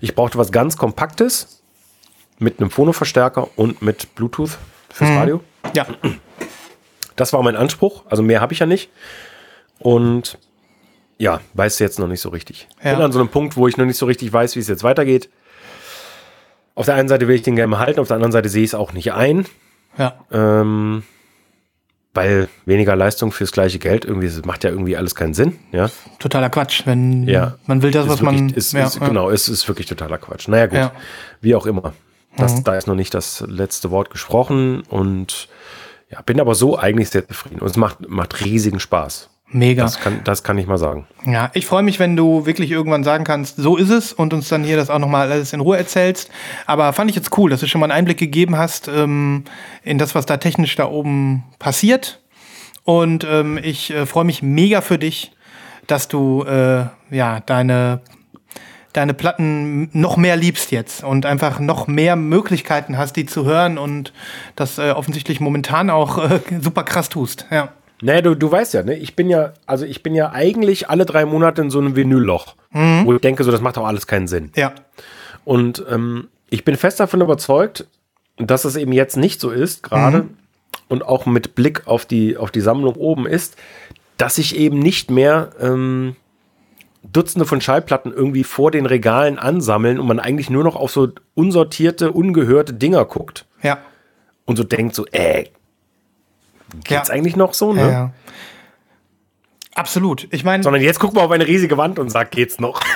Ich 0.00 0.14
brauchte 0.14 0.38
was 0.38 0.52
ganz 0.52 0.76
Kompaktes 0.76 1.62
mit 2.38 2.60
einem 2.60 2.70
Phono-Verstärker 2.70 3.48
und 3.56 3.82
mit 3.82 4.14
Bluetooth 4.14 4.58
fürs 4.90 5.10
Radio. 5.10 5.40
Ja, 5.74 5.86
Das 7.16 7.32
war 7.32 7.42
mein 7.42 7.56
Anspruch. 7.56 8.02
Also 8.08 8.22
mehr 8.22 8.40
habe 8.40 8.52
ich 8.52 8.58
ja 8.58 8.66
nicht. 8.66 8.90
Und 9.78 10.38
ja, 11.24 11.40
weiß 11.54 11.78
jetzt 11.78 11.98
noch 11.98 12.06
nicht 12.06 12.20
so 12.20 12.28
richtig. 12.28 12.68
Ja. 12.82 12.92
Bin 12.94 13.02
an 13.02 13.12
so 13.12 13.18
einem 13.18 13.28
Punkt, 13.30 13.56
wo 13.56 13.66
ich 13.66 13.76
noch 13.78 13.86
nicht 13.86 13.96
so 13.96 14.06
richtig 14.06 14.32
weiß, 14.32 14.54
wie 14.56 14.60
es 14.60 14.68
jetzt 14.68 14.84
weitergeht. 14.84 15.30
Auf 16.74 16.86
der 16.86 16.96
einen 16.96 17.08
Seite 17.08 17.28
will 17.28 17.34
ich 17.36 17.42
den 17.42 17.56
gerne 17.56 17.78
halten, 17.78 18.00
auf 18.00 18.08
der 18.08 18.16
anderen 18.16 18.32
Seite 18.32 18.48
sehe 18.48 18.62
ich 18.64 18.70
es 18.70 18.74
auch 18.74 18.92
nicht 18.92 19.12
ein. 19.12 19.46
ja. 19.98 20.14
Ähm, 20.30 21.02
weil 22.16 22.48
weniger 22.64 22.94
Leistung 22.94 23.32
fürs 23.32 23.50
gleiche 23.50 23.80
Geld, 23.80 24.04
irgendwie, 24.04 24.28
das 24.28 24.44
macht 24.44 24.62
ja 24.62 24.70
irgendwie 24.70 24.96
alles 24.96 25.16
keinen 25.16 25.34
Sinn. 25.34 25.58
Ja, 25.72 25.90
Totaler 26.20 26.48
Quatsch, 26.48 26.82
wenn 26.84 27.26
Ja. 27.26 27.58
man 27.66 27.82
will 27.82 27.90
das, 27.90 28.04
ist 28.06 28.12
was 28.12 28.22
man. 28.22 28.36
wirklich, 28.38 28.56
ist, 28.56 28.72
ja, 28.72 28.86
ist, 28.86 29.00
ja. 29.00 29.08
Genau, 29.08 29.30
ist, 29.30 29.48
ist 29.48 29.66
wirklich 29.66 29.88
totaler 29.88 30.18
Quatsch. 30.18 30.46
Naja, 30.46 30.66
gut, 30.66 30.78
Ja. 30.78 30.92
wie 31.40 31.56
auch 31.56 31.66
immer. 31.66 31.92
Das, 32.36 32.62
Da 32.62 32.76
ist 32.76 32.86
noch 32.86 32.94
nicht 32.94 33.14
das 33.14 33.42
letzte 33.48 33.90
Wort 33.90 34.10
gesprochen 34.10 34.82
und 34.88 35.48
ja, 36.08 36.20
bin 36.22 36.40
aber 36.40 36.54
so 36.54 36.78
eigentlich 36.78 37.10
sehr 37.10 37.26
zufrieden. 37.26 37.58
Und 37.60 37.68
es 37.70 37.76
macht, 37.76 38.08
macht 38.08 38.44
riesigen 38.44 38.78
Spaß. 38.78 39.28
Mega. 39.54 39.84
Das 39.84 40.00
kann, 40.00 40.20
das 40.24 40.42
kann 40.42 40.58
ich 40.58 40.66
mal 40.66 40.78
sagen. 40.78 41.06
Ja, 41.24 41.52
ich 41.54 41.64
freue 41.64 41.84
mich, 41.84 42.00
wenn 42.00 42.16
du 42.16 42.44
wirklich 42.44 42.72
irgendwann 42.72 43.04
sagen 43.04 43.22
kannst, 43.22 43.56
so 43.56 43.76
ist 43.76 43.88
es 43.88 44.12
und 44.12 44.34
uns 44.34 44.48
dann 44.48 44.64
hier 44.64 44.76
das 44.76 44.90
auch 44.90 44.98
nochmal 44.98 45.30
alles 45.30 45.52
in 45.52 45.60
Ruhe 45.60 45.76
erzählst. 45.76 46.28
Aber 46.66 46.92
fand 46.92 47.08
ich 47.08 47.14
jetzt 47.14 47.38
cool, 47.38 47.50
dass 47.50 47.60
du 47.60 47.68
schon 47.68 47.80
mal 47.80 47.84
einen 47.84 47.98
Einblick 47.98 48.18
gegeben 48.18 48.58
hast 48.58 48.88
ähm, 48.88 49.44
in 49.84 49.98
das, 49.98 50.16
was 50.16 50.26
da 50.26 50.38
technisch 50.38 50.74
da 50.74 50.86
oben 50.86 51.44
passiert. 51.60 52.20
Und 52.82 53.24
ähm, 53.30 53.56
ich 53.62 53.92
äh, 53.92 54.06
freue 54.06 54.24
mich 54.24 54.42
mega 54.42 54.80
für 54.80 54.98
dich, 54.98 55.30
dass 55.86 56.08
du 56.08 56.42
äh, 56.42 56.86
ja 57.10 57.38
deine 57.46 58.00
deine 58.92 59.14
Platten 59.14 59.88
noch 59.92 60.16
mehr 60.16 60.36
liebst 60.36 60.72
jetzt 60.72 61.04
und 61.04 61.26
einfach 61.26 61.60
noch 61.60 61.86
mehr 61.86 62.16
Möglichkeiten 62.16 62.98
hast, 62.98 63.14
die 63.14 63.26
zu 63.26 63.44
hören 63.44 63.78
und 63.78 64.12
das 64.56 64.78
äh, 64.78 64.90
offensichtlich 64.90 65.38
momentan 65.38 65.90
auch 65.90 66.18
äh, 66.18 66.40
super 66.60 66.82
krass 66.82 67.08
tust. 67.08 67.46
Ja. 67.52 67.72
Naja, 68.02 68.22
du, 68.22 68.34
du 68.34 68.50
weißt 68.50 68.74
ja, 68.74 68.82
ne? 68.82 68.96
Ich 68.96 69.16
bin 69.16 69.30
ja, 69.30 69.52
also 69.66 69.84
ich 69.84 70.02
bin 70.02 70.14
ja 70.14 70.32
eigentlich 70.32 70.90
alle 70.90 71.06
drei 71.06 71.24
Monate 71.24 71.62
in 71.62 71.70
so 71.70 71.78
einem 71.78 71.96
Vinylloch, 71.96 72.56
mhm. 72.72 73.06
wo 73.06 73.14
ich 73.14 73.20
denke, 73.20 73.44
so, 73.44 73.50
das 73.50 73.60
macht 73.60 73.78
auch 73.78 73.86
alles 73.86 74.06
keinen 74.06 74.26
Sinn. 74.26 74.50
Ja. 74.56 74.74
Und 75.44 75.84
ähm, 75.90 76.28
ich 76.50 76.64
bin 76.64 76.76
fest 76.76 77.00
davon 77.00 77.20
überzeugt, 77.20 77.86
dass 78.36 78.64
es 78.64 78.76
eben 78.76 78.92
jetzt 78.92 79.16
nicht 79.16 79.40
so 79.40 79.50
ist, 79.50 79.82
gerade 79.82 80.24
mhm. 80.24 80.36
und 80.88 81.04
auch 81.04 81.26
mit 81.26 81.54
Blick 81.54 81.86
auf 81.86 82.04
die, 82.04 82.36
auf 82.36 82.50
die 82.50 82.60
Sammlung 82.60 82.96
oben 82.96 83.26
ist, 83.26 83.56
dass 84.16 84.38
ich 84.38 84.56
eben 84.56 84.78
nicht 84.78 85.10
mehr 85.10 85.50
ähm, 85.60 86.16
Dutzende 87.12 87.46
von 87.46 87.60
Schallplatten 87.60 88.12
irgendwie 88.12 88.44
vor 88.44 88.70
den 88.70 88.86
Regalen 88.86 89.38
ansammeln 89.38 90.00
und 90.00 90.06
man 90.06 90.20
eigentlich 90.20 90.50
nur 90.50 90.64
noch 90.64 90.76
auf 90.76 90.90
so 90.90 91.08
unsortierte, 91.34 92.12
ungehörte 92.12 92.72
Dinger 92.72 93.04
guckt. 93.04 93.46
Ja. 93.62 93.78
Und 94.46 94.56
so 94.56 94.64
denkt 94.64 94.94
so, 94.94 95.06
äh, 95.12 95.46
geht's 96.82 97.08
ja. 97.08 97.14
eigentlich 97.14 97.36
noch 97.36 97.54
so, 97.54 97.72
ne? 97.72 97.90
Ja. 97.90 98.10
Absolut. 99.74 100.28
Ich 100.30 100.44
meine. 100.44 100.62
Sondern 100.62 100.82
jetzt 100.82 101.00
guckt 101.00 101.14
man 101.14 101.24
auf 101.24 101.30
eine 101.30 101.46
riesige 101.46 101.76
Wand 101.76 101.98
und 101.98 102.10
sagt, 102.10 102.32
geht's 102.32 102.60
noch? 102.60 102.80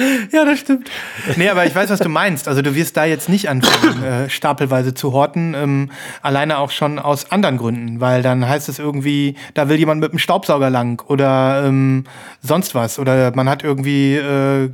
ja, 0.32 0.44
das 0.44 0.60
stimmt. 0.60 0.90
Nee, 1.36 1.48
aber 1.48 1.66
ich 1.66 1.74
weiß, 1.74 1.90
was 1.90 1.98
du 1.98 2.08
meinst. 2.08 2.48
Also 2.48 2.62
du 2.62 2.74
wirst 2.74 2.96
da 2.96 3.04
jetzt 3.04 3.28
nicht 3.28 3.48
anfangen, 3.48 4.02
äh, 4.04 4.30
stapelweise 4.30 4.94
zu 4.94 5.12
horten. 5.12 5.54
Ähm, 5.54 5.90
alleine 6.22 6.58
auch 6.58 6.70
schon 6.70 6.98
aus 6.98 7.30
anderen 7.30 7.58
Gründen. 7.58 8.00
Weil 8.00 8.22
dann 8.22 8.48
heißt 8.48 8.68
es 8.68 8.78
irgendwie, 8.78 9.36
da 9.54 9.68
will 9.68 9.78
jemand 9.78 10.00
mit 10.00 10.12
dem 10.12 10.18
Staubsauger 10.18 10.70
lang 10.70 11.02
oder 11.06 11.64
ähm, 11.66 12.04
sonst 12.42 12.74
was. 12.74 12.98
Oder 12.98 13.34
man 13.34 13.48
hat 13.48 13.62
irgendwie 13.62 14.16
äh, 14.16 14.70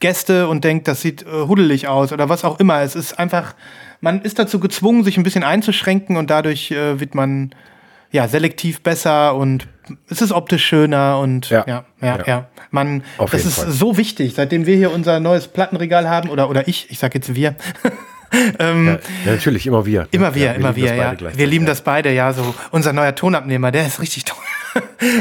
Gäste 0.00 0.48
und 0.48 0.64
denkt, 0.64 0.88
das 0.88 1.00
sieht 1.00 1.22
äh, 1.22 1.46
huddelig 1.46 1.88
aus 1.88 2.12
oder 2.12 2.28
was 2.28 2.44
auch 2.44 2.60
immer. 2.60 2.82
Es 2.82 2.94
ist 2.94 3.18
einfach, 3.18 3.54
man 4.04 4.22
ist 4.22 4.38
dazu 4.38 4.60
gezwungen, 4.60 5.02
sich 5.02 5.16
ein 5.16 5.24
bisschen 5.24 5.42
einzuschränken 5.42 6.16
und 6.16 6.30
dadurch 6.30 6.70
äh, 6.70 7.00
wird 7.00 7.14
man 7.14 7.50
ja 8.12 8.28
selektiv 8.28 8.82
besser 8.82 9.34
und 9.34 9.66
es 10.08 10.22
ist 10.22 10.30
optisch 10.30 10.64
schöner 10.64 11.18
und 11.18 11.50
ja, 11.50 11.64
ja, 11.66 11.84
ja. 12.00 12.16
ja. 12.18 12.24
ja. 12.26 12.48
Man, 12.70 13.02
Auf 13.18 13.32
das 13.32 13.44
ist 13.44 13.56
Fall. 13.56 13.70
so 13.70 13.96
wichtig, 13.96 14.34
seitdem 14.36 14.66
wir 14.66 14.76
hier 14.76 14.92
unser 14.92 15.18
neues 15.20 15.48
Plattenregal 15.48 16.08
haben 16.08 16.28
oder 16.28 16.48
oder 16.48 16.68
ich, 16.68 16.90
ich 16.90 16.98
sag 16.98 17.14
jetzt 17.14 17.34
wir. 17.34 17.56
ähm, 18.58 18.98
ja, 19.24 19.32
natürlich, 19.32 19.66
immer 19.66 19.86
wir. 19.86 20.06
Immer 20.10 20.34
wir, 20.34 20.46
ja, 20.46 20.52
immer 20.52 20.76
wir, 20.76 20.94
ja. 20.94 21.16
Wir 21.34 21.46
lieben 21.46 21.66
das 21.66 21.82
beide, 21.82 22.12
ja. 22.12 22.32
So 22.32 22.54
unser 22.70 22.92
neuer 22.92 23.14
Tonabnehmer, 23.14 23.72
der 23.72 23.86
ist 23.86 24.00
richtig 24.00 24.24
toll. 24.24 24.44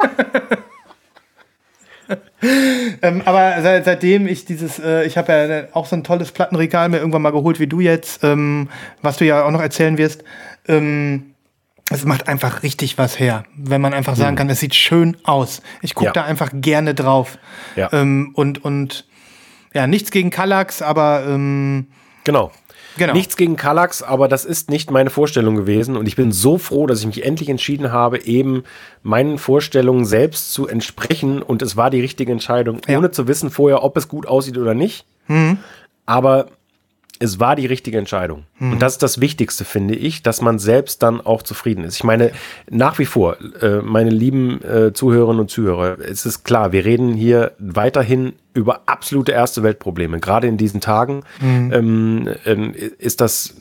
ähm, 3.02 3.22
aber 3.24 3.60
seit, 3.62 3.84
seitdem 3.84 4.26
ich 4.26 4.44
dieses, 4.44 4.78
äh, 4.78 5.04
ich 5.04 5.16
habe 5.16 5.32
ja 5.32 5.64
auch 5.76 5.86
so 5.86 5.96
ein 5.96 6.04
tolles 6.04 6.32
Plattenregal 6.32 6.88
mir 6.88 6.98
irgendwann 6.98 7.22
mal 7.22 7.32
geholt 7.32 7.60
wie 7.60 7.66
du 7.66 7.80
jetzt, 7.80 8.22
ähm, 8.24 8.68
was 9.02 9.16
du 9.16 9.24
ja 9.24 9.44
auch 9.44 9.50
noch 9.50 9.60
erzählen 9.62 9.98
wirst. 9.98 10.24
Ähm, 10.68 11.34
es 11.90 12.04
macht 12.04 12.28
einfach 12.28 12.62
richtig 12.62 12.96
was 12.96 13.18
her, 13.18 13.44
wenn 13.56 13.80
man 13.80 13.92
einfach 13.92 14.16
sagen 14.16 14.36
kann, 14.36 14.48
es 14.48 14.60
sieht 14.60 14.74
schön 14.74 15.16
aus. 15.24 15.60
Ich 15.82 15.94
gucke 15.94 16.06
Ja. 16.06 16.12
da 16.12 16.24
einfach 16.24 16.50
gerne 16.54 16.94
drauf. 16.94 17.38
Ja. 17.76 17.92
Ähm, 17.92 18.32
und, 18.34 18.64
und 18.64 19.06
ja, 19.74 19.86
nichts 19.86 20.10
gegen 20.10 20.30
Kallax, 20.30 20.80
aber 20.82 21.24
ähm, 21.28 21.88
Genau. 22.24 22.50
Genau. 22.96 23.12
Nichts 23.12 23.36
gegen 23.36 23.56
Kallax, 23.56 24.02
aber 24.02 24.28
das 24.28 24.44
ist 24.44 24.70
nicht 24.70 24.90
meine 24.90 25.10
Vorstellung 25.10 25.56
gewesen. 25.56 25.96
Und 25.96 26.06
ich 26.06 26.16
bin 26.16 26.30
so 26.32 26.58
froh, 26.58 26.86
dass 26.86 27.00
ich 27.00 27.06
mich 27.06 27.24
endlich 27.24 27.48
entschieden 27.48 27.90
habe, 27.92 28.24
eben 28.24 28.62
meinen 29.02 29.38
Vorstellungen 29.38 30.04
selbst 30.04 30.52
zu 30.52 30.68
entsprechen. 30.68 31.42
Und 31.42 31.62
es 31.62 31.76
war 31.76 31.90
die 31.90 32.00
richtige 32.00 32.30
Entscheidung, 32.32 32.80
Ja. 32.86 32.98
ohne 32.98 33.10
zu 33.10 33.26
wissen 33.26 33.50
vorher, 33.50 33.82
ob 33.82 33.96
es 33.96 34.08
gut 34.08 34.26
aussieht 34.26 34.58
oder 34.58 34.74
nicht. 34.74 35.06
Aber 36.06 36.46
es 37.20 37.38
war 37.38 37.54
die 37.56 37.66
richtige 37.66 37.96
Entscheidung. 37.98 38.44
Und 38.58 38.80
das 38.82 38.94
ist 38.94 39.02
das 39.02 39.20
Wichtigste, 39.20 39.64
finde 39.64 39.94
ich, 39.94 40.22
dass 40.22 40.40
man 40.42 40.58
selbst 40.58 41.02
dann 41.02 41.20
auch 41.20 41.42
zufrieden 41.42 41.84
ist. 41.84 41.94
Ich 41.96 42.04
meine, 42.04 42.32
nach 42.68 42.98
wie 42.98 43.06
vor, 43.06 43.36
äh, 43.62 43.80
meine 43.82 44.10
lieben 44.10 44.60
äh, 44.62 44.92
Zuhörerinnen 44.92 45.40
und 45.40 45.50
Zuhörer, 45.50 45.98
es 46.00 46.26
ist 46.26 46.42
klar, 46.44 46.72
wir 46.72 46.84
reden 46.84 47.14
hier 47.14 47.52
weiterhin 47.58 48.32
über 48.52 48.82
absolute 48.86 49.32
erste 49.32 49.62
Weltprobleme. 49.62 50.18
Gerade 50.18 50.48
in 50.48 50.56
diesen 50.56 50.80
Tagen 50.80 51.22
ähm, 51.40 52.28
ähm, 52.44 52.74
ist 52.98 53.20
das 53.20 53.54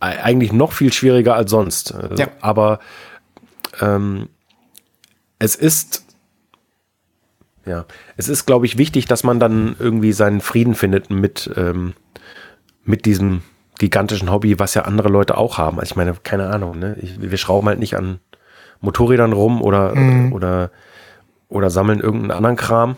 e- 0.00 0.06
eigentlich 0.06 0.52
noch 0.52 0.72
viel 0.72 0.92
schwieriger 0.92 1.34
als 1.34 1.50
sonst. 1.50 1.90
Äh, 1.92 2.14
Ja. 2.18 2.28
Aber 2.40 2.78
ähm, 3.80 4.28
es 5.38 5.56
ist 5.56 6.04
ja, 7.66 7.86
es 8.18 8.28
ist, 8.28 8.44
glaube 8.46 8.66
ich, 8.66 8.76
wichtig, 8.76 9.06
dass 9.06 9.24
man 9.24 9.40
dann 9.40 9.74
irgendwie 9.78 10.12
seinen 10.12 10.40
Frieden 10.42 10.74
findet 10.74 11.08
mit, 11.10 11.50
ähm, 11.56 11.94
mit 12.84 13.04
diesem 13.06 13.42
gigantischen 13.78 14.30
Hobby, 14.30 14.58
was 14.58 14.74
ja 14.74 14.82
andere 14.82 15.08
Leute 15.08 15.36
auch 15.36 15.58
haben. 15.58 15.78
Also 15.80 15.92
ich 15.92 15.96
meine, 15.96 16.14
keine 16.22 16.48
Ahnung, 16.50 16.78
ne? 16.78 16.96
Ich, 17.00 17.20
wir 17.20 17.36
schrauben 17.38 17.68
halt 17.68 17.78
nicht 17.78 17.96
an 17.96 18.20
Motorrädern 18.80 19.32
rum 19.32 19.62
oder, 19.62 19.94
oder, 20.32 20.70
oder 21.48 21.70
sammeln 21.70 22.00
irgendeinen 22.00 22.30
anderen 22.32 22.56
Kram. 22.56 22.96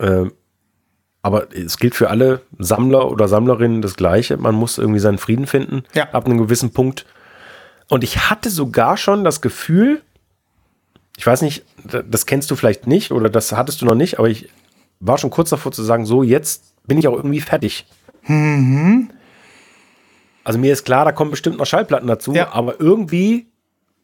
Ähm, 0.00 0.32
aber 1.22 1.54
es 1.54 1.76
gilt 1.76 1.94
für 1.94 2.08
alle 2.08 2.40
Sammler 2.58 3.10
oder 3.10 3.28
Sammlerinnen 3.28 3.82
das 3.82 3.94
Gleiche. 3.96 4.38
Man 4.38 4.54
muss 4.54 4.78
irgendwie 4.78 5.00
seinen 5.00 5.18
Frieden 5.18 5.46
finden 5.46 5.82
Ja. 5.94 6.08
ab 6.12 6.24
einem 6.26 6.38
gewissen 6.38 6.72
Punkt. 6.72 7.04
Und 7.88 8.02
ich 8.04 8.30
hatte 8.30 8.48
sogar 8.50 8.96
schon 8.96 9.22
das 9.24 9.40
Gefühl, 9.42 10.00
ich 11.18 11.26
weiß 11.26 11.42
nicht, 11.42 11.64
das 11.84 12.24
kennst 12.24 12.50
du 12.50 12.56
vielleicht 12.56 12.86
nicht 12.86 13.12
oder 13.12 13.28
das 13.28 13.52
hattest 13.52 13.82
du 13.82 13.86
noch 13.86 13.94
nicht, 13.94 14.18
aber 14.18 14.28
ich 14.30 14.48
war 15.00 15.18
schon 15.18 15.30
kurz 15.30 15.50
davor 15.50 15.72
zu 15.72 15.82
sagen, 15.82 16.06
so 16.06 16.22
jetzt 16.22 16.69
bin 16.86 16.98
ich 16.98 17.06
auch 17.08 17.14
irgendwie 17.16 17.40
fertig. 17.40 17.86
Also 20.44 20.58
mir 20.58 20.72
ist 20.72 20.84
klar, 20.84 21.04
da 21.04 21.12
kommen 21.12 21.30
bestimmt 21.30 21.58
noch 21.58 21.66
Schallplatten 21.66 22.06
dazu, 22.08 22.32
Ja. 22.34 22.52
aber 22.52 22.80
irgendwie 22.80 23.46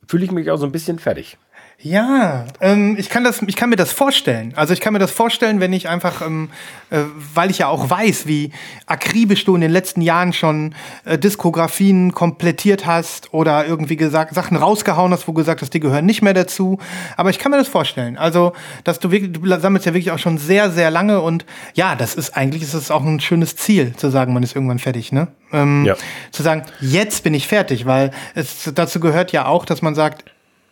fühle 0.08 0.24
ich 0.24 0.30
mich 0.30 0.50
auch 0.50 0.56
so 0.58 0.66
ein 0.66 0.72
bisschen 0.72 0.98
fertig. 0.98 1.36
Ja, 1.78 2.46
ähm, 2.62 2.96
ich 2.98 3.10
kann 3.10 3.22
das, 3.22 3.42
ich 3.46 3.54
kann 3.54 3.68
mir 3.68 3.76
das 3.76 3.92
vorstellen. 3.92 4.54
Also 4.56 4.72
ich 4.72 4.80
kann 4.80 4.94
mir 4.94 4.98
das 4.98 5.10
vorstellen, 5.10 5.60
wenn 5.60 5.74
ich 5.74 5.88
einfach, 5.88 6.22
ähm, 6.22 6.48
äh, 6.90 7.00
weil 7.34 7.50
ich 7.50 7.58
ja 7.58 7.68
auch 7.68 7.90
weiß, 7.90 8.26
wie 8.26 8.50
akribisch 8.86 9.44
du 9.44 9.54
in 9.54 9.60
den 9.60 9.70
letzten 9.70 10.00
Jahren 10.00 10.32
schon 10.32 10.74
äh, 11.04 11.18
Diskografien 11.18 12.12
komplettiert 12.12 12.86
hast 12.86 13.34
oder 13.34 13.66
irgendwie 13.66 13.96
gesagt 13.96 14.34
Sachen 14.34 14.56
rausgehauen 14.56 15.12
hast, 15.12 15.28
wo 15.28 15.32
du 15.32 15.36
gesagt 15.36 15.60
hast, 15.60 15.74
die 15.74 15.80
gehören 15.80 16.06
nicht 16.06 16.22
mehr 16.22 16.32
dazu. 16.32 16.78
Aber 17.16 17.28
ich 17.28 17.38
kann 17.38 17.52
mir 17.52 17.58
das 17.58 17.68
vorstellen. 17.68 18.16
Also, 18.16 18.54
dass 18.84 18.98
du 18.98 19.10
wirklich, 19.10 19.32
du 19.32 19.60
sammelst 19.60 19.84
ja 19.84 19.92
wirklich 19.92 20.12
auch 20.12 20.18
schon 20.18 20.38
sehr, 20.38 20.70
sehr 20.70 20.90
lange 20.90 21.20
und 21.20 21.44
ja, 21.74 21.94
das 21.94 22.14
ist 22.14 22.36
eigentlich 22.36 22.62
ist 22.62 22.74
es 22.74 22.90
auch 22.90 23.04
ein 23.04 23.20
schönes 23.20 23.54
Ziel, 23.54 23.94
zu 23.94 24.10
sagen, 24.10 24.32
man 24.32 24.42
ist 24.42 24.56
irgendwann 24.56 24.78
fertig, 24.78 25.12
ne? 25.12 25.28
Ähm, 25.52 25.84
Ja. 25.84 25.94
Zu 26.32 26.42
sagen, 26.42 26.62
jetzt 26.80 27.22
bin 27.22 27.34
ich 27.34 27.46
fertig, 27.46 27.84
weil 27.84 28.12
es 28.34 28.70
dazu 28.74 28.98
gehört 28.98 29.30
ja 29.32 29.46
auch, 29.46 29.66
dass 29.66 29.82
man 29.82 29.94
sagt, 29.94 30.24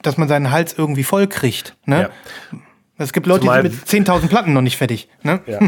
dass 0.07 0.17
man 0.17 0.29
seinen 0.29 0.51
Hals 0.51 0.75
irgendwie 0.77 1.05
voll 1.05 1.27
kriegt. 1.27 1.77
Ne? 1.87 2.11
Ja. 2.53 2.59
Es 2.99 3.13
gibt 3.13 3.27
Leute, 3.27 3.41
Zumal- 3.41 3.63
die 3.63 3.71
sind 3.71 3.81
mit 3.81 4.09
10.000 4.09 4.29
Platten 4.29 4.53
noch 4.53 4.63
nicht 4.63 4.77
fertig. 4.77 5.09
Ne? 5.23 5.41
Ja. 5.47 5.59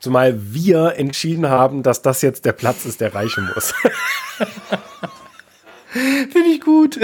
Zumal 0.00 0.38
wir 0.52 0.96
entschieden 0.96 1.48
haben, 1.48 1.82
dass 1.82 2.02
das 2.02 2.22
jetzt 2.22 2.44
der 2.44 2.52
Platz 2.52 2.84
ist, 2.84 3.00
der 3.00 3.14
reichen 3.14 3.48
muss. 3.54 3.72
Finde 5.92 6.48
ich 6.52 6.60
gut. 6.60 6.98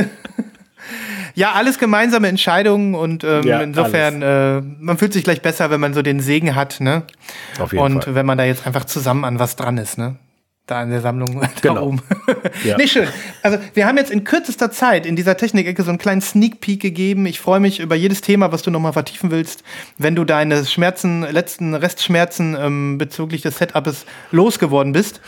Ja, 1.34 1.52
alles 1.52 1.78
gemeinsame 1.78 2.28
Entscheidungen 2.28 2.94
und 2.94 3.22
ähm, 3.22 3.42
Ja, 3.44 3.60
insofern, 3.60 4.22
äh, 4.22 4.60
man 4.60 4.98
fühlt 4.98 5.12
sich 5.12 5.22
gleich 5.22 5.42
besser, 5.42 5.70
wenn 5.70 5.80
man 5.80 5.94
so 5.94 6.02
den 6.02 6.20
Segen 6.20 6.54
hat, 6.56 6.80
ne? 6.80 7.02
Auf 7.60 7.72
jeden 7.72 7.84
und 7.84 8.04
Fall. 8.04 8.14
wenn 8.14 8.26
man 8.26 8.38
da 8.38 8.44
jetzt 8.44 8.66
einfach 8.66 8.84
zusammen 8.86 9.24
an 9.24 9.38
was 9.38 9.54
dran 9.54 9.78
ist, 9.78 9.98
ne? 9.98 10.16
Da 10.68 10.80
an 10.82 10.90
der 10.90 11.00
Sammlung 11.00 11.40
da 11.40 11.48
Genau. 11.60 11.86
oben. 11.86 12.02
Ja. 12.64 12.76
Nee, 12.76 12.86
schön. 12.86 13.08
Also, 13.42 13.58
wir 13.74 13.86
haben 13.86 13.96
jetzt 13.96 14.10
in 14.10 14.22
kürzester 14.24 14.70
Zeit 14.70 15.06
in 15.06 15.16
dieser 15.16 15.36
Technikecke 15.36 15.82
so 15.82 15.88
einen 15.90 15.98
kleinen 15.98 16.20
Sneak 16.20 16.60
Peek 16.60 16.80
gegeben. 16.80 17.24
Ich 17.26 17.40
freue 17.40 17.58
mich 17.60 17.80
über 17.80 17.94
jedes 17.94 18.20
Thema, 18.20 18.52
was 18.52 18.62
du 18.62 18.70
nochmal 18.70 18.92
vertiefen 18.92 19.30
willst, 19.30 19.62
wenn 19.96 20.14
du 20.14 20.24
deine 20.24 20.64
Schmerzen, 20.66 21.22
letzten 21.22 21.74
Restschmerzen 21.74 22.54
ähm, 22.58 22.98
bezüglich 22.98 23.40
des 23.42 23.56
Setups 23.58 24.04
losgeworden 24.30 24.92
bist. 24.92 25.20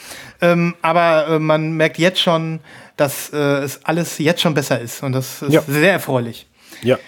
Ähm, 0.43 0.75
aber 0.83 1.27
äh, 1.29 1.39
man 1.39 1.73
merkt 1.73 1.99
jetzt 1.99 2.21
schon, 2.21 2.61
dass 2.97 3.31
äh, 3.33 3.37
es 3.37 3.85
alles 3.85 4.19
jetzt 4.19 4.43
schon 4.43 4.53
besser 4.55 4.79
ist. 4.81 5.03
Und 5.03 5.13
das 5.13 5.41
ist 5.43 5.53
Ja. 5.53 5.63
sehr 5.67 5.93
erfreulich. 5.93 6.47
Ja, 6.83 6.99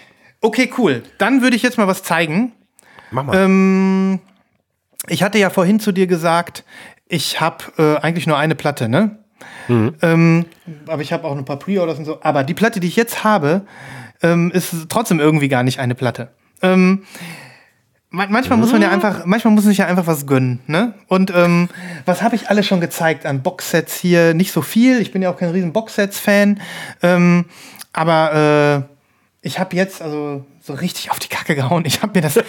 Okay, 0.41 0.69
cool. 0.77 1.03
Dann 1.19 1.41
würde 1.41 1.55
ich 1.55 1.61
jetzt 1.61 1.77
mal 1.77 1.87
was 1.87 2.03
zeigen. 2.03 2.51
mach 3.11 3.23
mal. 3.23 3.35
Ähm, 3.45 4.19
ich 5.07 5.21
hatte 5.23 5.37
ja 5.37 5.49
vorhin 5.49 5.79
zu 5.79 5.91
dir 5.93 6.07
gesagt, 6.07 6.63
ich 7.13 7.39
habe 7.39 7.63
äh, 7.77 7.97
eigentlich 8.01 8.25
nur 8.27 8.37
eine 8.37 8.55
Platte, 8.55 8.89
ne? 8.89 9.17
Ähm, 10.01 10.45
aber 10.87 11.01
ich 11.01 11.13
habe 11.13 11.25
auch 11.25 11.37
ein 11.37 11.45
paar 11.45 11.59
Pre-Orders 11.59 11.99
und 11.99 12.05
so. 12.05 12.19
Aber 12.21 12.43
die 12.43 12.53
Platte, 12.53 12.79
die 12.79 12.87
ich 12.87 12.95
jetzt 12.95 13.23
habe, 13.23 13.61
ähm, 14.21 14.51
ist 14.51 14.73
trotzdem 14.89 15.19
irgendwie 15.19 15.47
gar 15.47 15.63
nicht 15.63 15.79
eine 15.79 15.95
Platte. 15.95 16.29
Ähm, 16.61 17.03
man- 18.09 18.31
manchmal 18.31 18.57
muss 18.57 18.71
man 18.71 18.81
ja 18.81 18.89
einfach, 18.89 19.25
manchmal 19.25 19.53
muss 19.53 19.63
man 19.65 19.71
sich 19.71 19.77
ja 19.79 19.85
einfach 19.87 20.07
was 20.07 20.25
gönnen, 20.25 20.59
ne? 20.67 20.93
Und 21.07 21.31
ähm, 21.35 21.69
was 22.05 22.21
habe 22.23 22.35
ich 22.35 22.49
alles 22.49 22.65
schon 22.65 22.81
gezeigt 22.81 23.25
an 23.25 23.41
Boxsets 23.43 23.95
hier? 23.95 24.33
Nicht 24.33 24.51
so 24.51 24.61
viel. 24.61 24.99
Ich 25.01 25.11
bin 25.11 25.21
ja 25.21 25.29
auch 25.29 25.37
kein 25.37 25.49
riesen 25.51 25.71
Boxsets-Fan. 25.73 26.59
Ähm, 27.01 27.45
aber 27.93 28.87
äh, 28.89 29.47
ich 29.47 29.59
habe 29.59 29.75
jetzt 29.75 30.01
also 30.01 30.45
so 30.65 30.73
richtig 30.73 31.11
auf 31.11 31.19
die 31.19 31.27
Kacke 31.27 31.55
gehauen. 31.55 31.83
Ich 31.85 32.01
habe 32.01 32.13
mir 32.15 32.21
das 32.21 32.39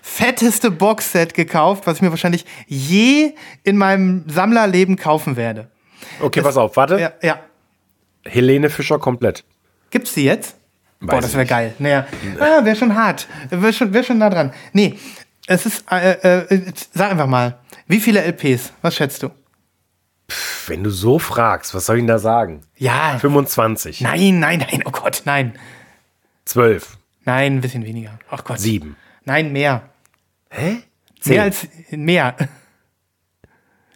fetteste 0.00 0.70
Boxset 0.70 1.34
gekauft, 1.34 1.86
was 1.86 1.96
ich 1.96 2.02
mir 2.02 2.08
wahrscheinlich 2.10 2.46
je 2.66 3.34
in 3.62 3.76
meinem 3.76 4.24
Sammlerleben 4.26 4.96
kaufen 4.96 5.36
werde. 5.36 5.70
Okay, 6.20 6.40
pass 6.40 6.56
auf, 6.56 6.76
warte. 6.76 6.98
Ja, 6.98 7.12
ja. 7.20 7.40
Helene 8.24 8.70
Fischer 8.70 8.98
komplett. 8.98 9.44
Gibt's 9.90 10.14
die 10.14 10.24
jetzt? 10.24 10.56
Boah, 11.00 11.14
Weiß 11.16 11.22
das 11.24 11.30
ich 11.32 11.36
wäre 11.36 11.46
geil. 11.46 11.74
Naja, 11.78 12.06
ah, 12.38 12.64
wäre 12.64 12.76
schon 12.76 12.94
hart. 12.94 13.26
Wäre 13.50 13.72
schon, 13.72 13.92
wär 13.92 14.02
schon 14.02 14.18
nah 14.18 14.30
dran. 14.30 14.54
Nee, 14.72 14.98
es 15.46 15.66
ist, 15.66 15.84
äh, 15.90 16.12
äh, 16.12 16.72
sag 16.94 17.10
einfach 17.10 17.26
mal, 17.26 17.58
wie 17.86 18.00
viele 18.00 18.22
LPs? 18.22 18.72
Was 18.80 18.94
schätzt 18.96 19.22
du? 19.24 19.30
Pff, 20.30 20.68
Wenn 20.70 20.84
du 20.84 20.90
so 20.90 21.18
fragst, 21.18 21.74
was 21.74 21.84
soll 21.84 21.96
ich 21.96 22.00
denn 22.00 22.06
da 22.06 22.18
sagen? 22.18 22.62
Ja. 22.76 23.18
25, 23.18 24.00
Nein, 24.00 24.38
nein, 24.38 24.60
nein, 24.60 24.82
oh 24.86 24.90
Gott, 24.90 25.22
nein. 25.26 25.58
12, 26.44 26.96
Nein, 27.24 27.56
ein 27.56 27.60
bisschen 27.60 27.84
weniger. 27.84 28.18
Ach 28.30 28.44
Gott. 28.44 28.58
7. 28.58 28.96
Nein, 29.24 29.52
mehr. 29.52 29.88
Hä? 30.50 30.82
Mehr 31.24 31.42
als, 31.42 31.68
mehr. 31.90 32.34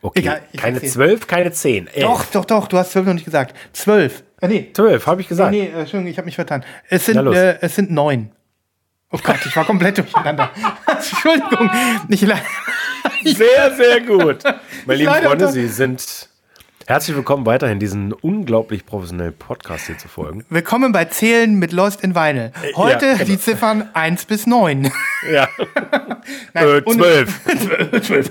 Okay, 0.00 0.20
Egal, 0.20 0.42
keine. 0.56 0.80
12, 0.80 1.26
keine 1.26 1.50
10. 1.50 1.88
11. 1.88 2.00
Doch, 2.00 2.24
doch, 2.26 2.44
doch, 2.44 2.68
du 2.68 2.78
hast 2.78 2.92
zwölf 2.92 3.06
noch 3.06 3.14
nicht 3.14 3.24
gesagt. 3.24 3.56
Zwölf. 3.72 4.22
Äh, 4.40 4.48
nee, 4.48 4.70
12, 4.72 5.06
habe 5.06 5.20
ich 5.20 5.28
gesagt. 5.28 5.50
nee, 5.50 5.66
äh, 5.66 5.80
Entschuldigung, 5.80 6.06
ich 6.06 6.18
habe 6.18 6.26
mich 6.26 6.36
vertan. 6.36 6.64
Es 6.88 7.06
sind, 7.06 7.16
äh, 7.16 7.58
es 7.60 7.74
sind 7.74 7.90
neun. 7.90 8.30
Oh 9.10 9.18
Gott, 9.22 9.44
ich 9.44 9.56
war 9.56 9.64
komplett 9.64 9.98
durcheinander. 9.98 10.50
Entschuldigung. 10.86 11.70
Ich, 12.08 12.20
Sehr, 13.36 13.74
sehr 13.74 14.00
gut. 14.02 14.42
Meine 14.84 14.98
lieben 14.98 15.14
Freunde, 15.14 15.50
Sie 15.50 15.66
sind 15.68 16.28
herzlich 16.88 17.16
willkommen 17.16 17.44
weiterhin, 17.46 17.80
diesen 17.80 18.12
unglaublich 18.12 18.86
professionellen 18.86 19.34
Podcast 19.36 19.86
hier 19.86 19.98
zu 19.98 20.06
folgen. 20.08 20.44
Willkommen 20.50 20.92
bei 20.92 21.04
Zählen 21.06 21.54
mit 21.58 21.72
Lost 21.72 22.02
in 22.02 22.14
Vinyl. 22.14 22.52
Heute 22.76 23.06
ja, 23.06 23.12
genau. 23.14 23.24
die 23.24 23.38
Ziffern 23.38 23.88
1 23.92 24.24
bis 24.26 24.46
9. 24.46 24.90
Ja. 25.32 25.48
Nein, 26.54 26.64
äh, 26.68 26.82
ohne- 26.84 27.26
12. 27.26 28.02
12. 28.02 28.30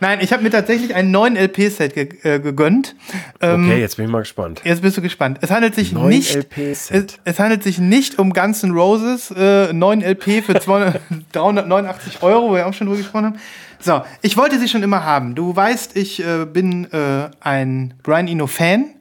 Nein, 0.00 0.18
ich 0.20 0.32
habe 0.32 0.42
mir 0.42 0.50
tatsächlich 0.50 0.94
ein 0.94 1.10
9 1.10 1.36
LP-Set 1.36 1.94
ge 1.94 2.08
äh, 2.22 2.38
gegönnt. 2.40 2.94
Ähm, 3.40 3.64
Okay, 3.68 3.80
jetzt 3.80 3.96
bin 3.96 4.06
ich 4.06 4.10
mal 4.10 4.20
gespannt. 4.20 4.60
Jetzt 4.64 4.82
bist 4.82 4.96
du 4.96 5.02
gespannt. 5.02 5.38
Es 5.40 5.50
handelt 5.50 5.74
sich 5.74 5.92
Neun 5.92 6.08
nicht. 6.08 6.36
Es, 6.56 6.90
es 7.24 7.38
handelt 7.40 7.62
sich 7.64 7.78
nicht 7.78 8.18
um 8.18 8.32
Guns 8.32 8.62
N' 8.62 8.70
Roses, 8.72 9.32
äh, 9.36 9.72
9 9.72 10.02
LP 10.02 10.42
für 10.44 10.58
200 10.58 11.00
389 11.32 12.22
Euro, 12.22 12.50
wo 12.50 12.54
wir 12.54 12.66
auch 12.66 12.74
schon 12.74 12.86
drüber 12.86 12.98
gesprochen 12.98 13.24
haben. 13.26 13.38
So, 13.84 14.02
ich 14.20 14.36
wollte 14.36 14.60
sie 14.60 14.68
schon 14.68 14.84
immer 14.84 15.04
haben. 15.04 15.34
Du 15.34 15.56
weißt, 15.56 15.96
ich 15.96 16.24
äh, 16.24 16.44
bin 16.44 16.84
äh, 16.92 17.30
ein 17.40 17.94
Brian 18.04 18.28
Eno-Fan. 18.28 18.94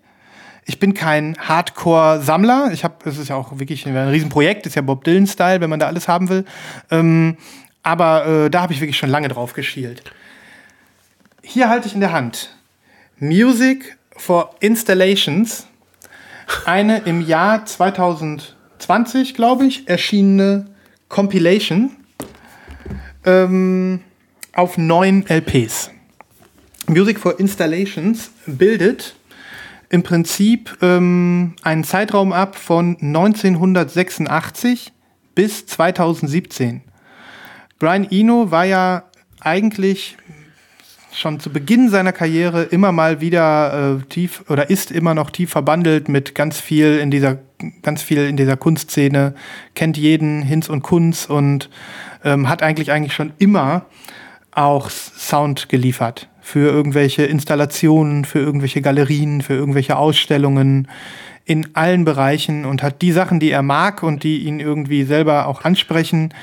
Ich 0.65 0.79
bin 0.79 0.95
kein 0.95 1.37
Hardcore-Sammler. 1.37 2.71
Ich 2.73 2.83
habe, 2.83 2.95
es 3.07 3.19
ist 3.19 3.27
ja 3.27 3.35
auch 3.35 3.59
wirklich 3.59 3.85
ein 3.85 3.95
Riesenprojekt, 3.95 4.65
ist 4.65 4.75
ja 4.75 4.81
Bob 4.81 5.03
Dylan-Style, 5.03 5.61
wenn 5.61 5.69
man 5.69 5.79
da 5.79 5.85
alles 5.85 6.07
haben 6.07 6.29
will. 6.29 6.45
Ähm, 6.89 7.37
aber 7.83 8.25
äh, 8.25 8.49
da 8.49 8.63
habe 8.63 8.73
ich 8.73 8.81
wirklich 8.81 8.97
schon 8.97 9.11
lange 9.11 9.27
drauf 9.27 9.53
geschielt. 9.53 10.01
Hier 11.43 11.69
halte 11.69 11.87
ich 11.87 11.93
in 11.93 11.99
der 11.99 12.11
Hand 12.11 12.49
Music 13.19 13.99
for 14.17 14.55
Installations, 14.61 15.67
eine 16.65 16.99
im 17.05 17.21
Jahr 17.21 17.65
2020, 17.67 19.35
glaube 19.35 19.67
ich, 19.67 19.87
erschienene 19.87 20.71
Compilation 21.07 21.91
ähm, 23.25 24.01
auf 24.53 24.77
neun 24.77 25.25
LPs. 25.27 25.91
Music 26.87 27.19
for 27.19 27.39
Installations 27.39 28.31
bildet 28.45 29.15
im 29.89 30.03
Prinzip 30.03 30.77
ähm, 30.81 31.55
einen 31.63 31.83
Zeitraum 31.83 32.33
ab 32.33 32.55
von 32.55 32.97
1986 33.01 34.93
bis 35.35 35.65
2017. 35.65 36.81
Brian 37.79 38.07
Eno 38.09 38.51
war 38.51 38.65
ja 38.65 39.03
eigentlich 39.39 40.17
schon 41.13 41.39
zu 41.39 41.49
Beginn 41.51 41.89
seiner 41.89 42.13
Karriere 42.13 42.63
immer 42.63 42.91
mal 42.91 43.19
wieder 43.21 43.99
äh, 43.99 44.03
tief 44.07 44.43
oder 44.49 44.69
ist 44.69 44.91
immer 44.91 45.13
noch 45.13 45.29
tief 45.29 45.51
verbandelt 45.51 46.07
mit 46.07 46.35
ganz 46.35 46.59
viel 46.59 46.99
in 46.99 47.11
dieser 47.11 47.39
ganz 47.81 48.01
viel 48.01 48.27
in 48.27 48.37
dieser 48.37 48.57
Kunstszene, 48.57 49.35
kennt 49.75 49.97
jeden 49.97 50.41
Hinz 50.41 50.69
und 50.69 50.81
Kunz 50.81 51.25
und 51.25 51.69
ähm, 52.23 52.47
hat 52.47 52.63
eigentlich 52.63 52.91
eigentlich 52.91 53.13
schon 53.13 53.33
immer 53.39 53.85
auch 54.51 54.89
Sound 54.89 55.69
geliefert 55.69 56.27
für 56.41 56.69
irgendwelche 56.69 57.23
Installationen, 57.23 58.25
für 58.25 58.39
irgendwelche 58.39 58.81
Galerien, 58.81 59.41
für 59.41 59.53
irgendwelche 59.53 59.95
Ausstellungen 59.97 60.87
in 61.45 61.75
allen 61.75 62.05
Bereichen 62.05 62.65
und 62.65 62.83
hat 62.83 63.01
die 63.01 63.11
Sachen, 63.11 63.39
die 63.39 63.51
er 63.51 63.61
mag 63.61 64.03
und 64.03 64.23
die 64.23 64.39
ihn 64.39 64.59
irgendwie 64.59 65.03
selber 65.03 65.47
auch 65.47 65.63
ansprechen, 65.63 66.33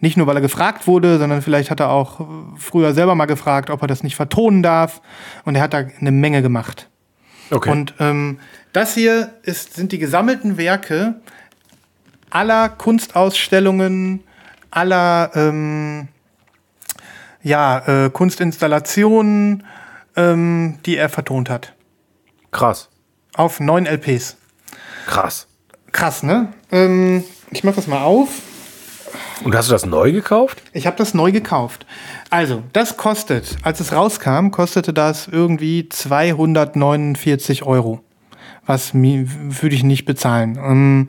nicht 0.00 0.16
nur, 0.16 0.26
weil 0.26 0.36
er 0.36 0.42
gefragt 0.42 0.86
wurde, 0.86 1.18
sondern 1.18 1.42
vielleicht 1.42 1.70
hat 1.70 1.80
er 1.80 1.90
auch 1.90 2.20
früher 2.56 2.94
selber 2.94 3.14
mal 3.14 3.26
gefragt, 3.26 3.68
ob 3.68 3.82
er 3.82 3.88
das 3.88 4.04
nicht 4.04 4.14
vertonen 4.14 4.62
darf. 4.62 5.00
Und 5.44 5.56
er 5.56 5.62
hat 5.62 5.74
da 5.74 5.84
eine 6.00 6.12
Menge 6.12 6.40
gemacht. 6.40 6.88
Okay. 7.50 7.70
Und 7.70 7.94
ähm, 7.98 8.38
das 8.72 8.94
hier 8.94 9.34
ist, 9.42 9.74
sind 9.74 9.90
die 9.90 9.98
gesammelten 9.98 10.56
Werke 10.56 11.16
aller 12.30 12.68
Kunstausstellungen, 12.68 14.22
aller 14.70 15.32
ähm, 15.34 16.08
ja, 17.42 18.06
äh, 18.06 18.10
Kunstinstallationen, 18.10 19.64
ähm, 20.16 20.78
die 20.86 20.96
er 20.96 21.08
vertont 21.08 21.50
hat. 21.50 21.74
krass. 22.50 22.88
Auf 23.34 23.60
neun 23.60 23.86
LPs. 23.86 24.36
Krass. 25.06 25.46
Krass, 25.92 26.22
ne? 26.22 26.52
Ähm, 26.72 27.22
ich 27.50 27.62
mach 27.62 27.74
das 27.74 27.86
mal 27.86 28.02
auf. 28.02 28.28
Und 29.44 29.54
hast 29.54 29.68
du 29.68 29.72
das 29.72 29.86
neu 29.86 30.10
gekauft? 30.12 30.62
Ich 30.72 30.86
habe 30.86 30.96
das 30.96 31.14
neu 31.14 31.30
gekauft. 31.30 31.86
Also, 32.30 32.64
das 32.72 32.96
kostet, 32.96 33.56
als 33.62 33.80
es 33.80 33.92
rauskam, 33.92 34.50
kostete 34.50 34.92
das 34.92 35.28
irgendwie 35.28 35.88
249 35.88 37.62
Euro. 37.62 38.00
Was 38.66 38.92
würde 38.92 39.74
ich 39.74 39.84
nicht 39.84 40.04
bezahlen. 40.04 40.56
Ähm, 40.56 41.08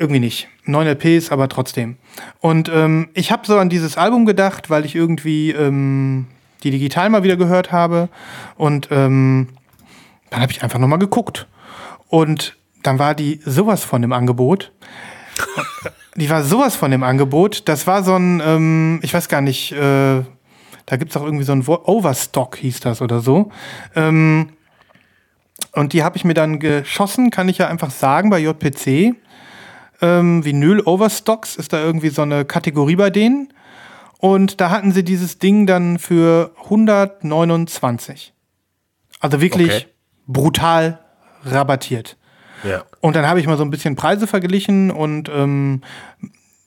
irgendwie 0.00 0.20
nicht. 0.20 0.48
9 0.64 0.86
LPs, 0.86 1.30
aber 1.30 1.48
trotzdem. 1.48 1.96
Und 2.40 2.70
ähm, 2.72 3.10
ich 3.14 3.30
habe 3.30 3.46
so 3.46 3.58
an 3.58 3.68
dieses 3.68 3.96
Album 3.96 4.24
gedacht, 4.24 4.70
weil 4.70 4.84
ich 4.84 4.94
irgendwie 4.94 5.50
ähm, 5.50 6.26
die 6.62 6.70
digital 6.70 7.10
mal 7.10 7.22
wieder 7.22 7.36
gehört 7.36 7.70
habe. 7.70 8.08
Und 8.56 8.88
ähm, 8.90 9.48
dann 10.30 10.40
habe 10.40 10.52
ich 10.52 10.62
einfach 10.62 10.78
nochmal 10.78 10.98
geguckt. 10.98 11.46
Und 12.08 12.56
dann 12.82 12.98
war 12.98 13.14
die 13.14 13.40
sowas 13.44 13.84
von 13.84 14.02
im 14.02 14.12
Angebot. 14.12 14.72
Die 16.16 16.28
war 16.28 16.42
sowas 16.42 16.74
von 16.74 16.90
im 16.90 17.04
Angebot. 17.04 17.68
Das 17.68 17.86
war 17.86 18.02
so 18.02 18.16
ein, 18.16 18.42
ähm, 18.44 18.98
ich 19.02 19.14
weiß 19.14 19.28
gar 19.28 19.40
nicht, 19.40 19.70
äh, 19.70 20.22
da 20.86 20.96
gibt 20.96 21.12
es 21.12 21.16
auch 21.16 21.24
irgendwie 21.24 21.44
so 21.44 21.52
ein 21.52 21.64
Overstock, 21.64 22.56
hieß 22.56 22.80
das 22.80 23.00
oder 23.00 23.20
so. 23.20 23.52
Ähm, 23.94 24.50
und 25.72 25.92
die 25.92 26.02
habe 26.02 26.16
ich 26.16 26.24
mir 26.24 26.34
dann 26.34 26.58
geschossen, 26.58 27.30
kann 27.30 27.48
ich 27.48 27.58
ja 27.58 27.68
einfach 27.68 27.92
sagen, 27.92 28.28
bei 28.28 28.40
JPC. 28.40 29.14
Ähm, 30.02 30.44
Vinyl 30.44 30.80
Overstocks 30.80 31.56
ist 31.56 31.72
da 31.72 31.80
irgendwie 31.82 32.08
so 32.08 32.22
eine 32.22 32.44
Kategorie 32.44 32.96
bei 32.96 33.10
denen. 33.10 33.52
Und 34.18 34.60
da 34.60 34.70
hatten 34.70 34.92
sie 34.92 35.02
dieses 35.02 35.38
Ding 35.38 35.66
dann 35.66 35.98
für 35.98 36.52
129. 36.64 38.32
Also 39.20 39.40
wirklich 39.40 39.68
Okay. 39.70 39.86
brutal 40.26 40.98
rabattiert. 41.44 42.16
Ja. 42.64 42.84
Und 43.00 43.16
dann 43.16 43.26
habe 43.26 43.40
ich 43.40 43.46
mal 43.46 43.56
so 43.56 43.64
ein 43.64 43.70
bisschen 43.70 43.96
Preise 43.96 44.26
verglichen 44.26 44.90
und 44.90 45.30
ähm, 45.34 45.80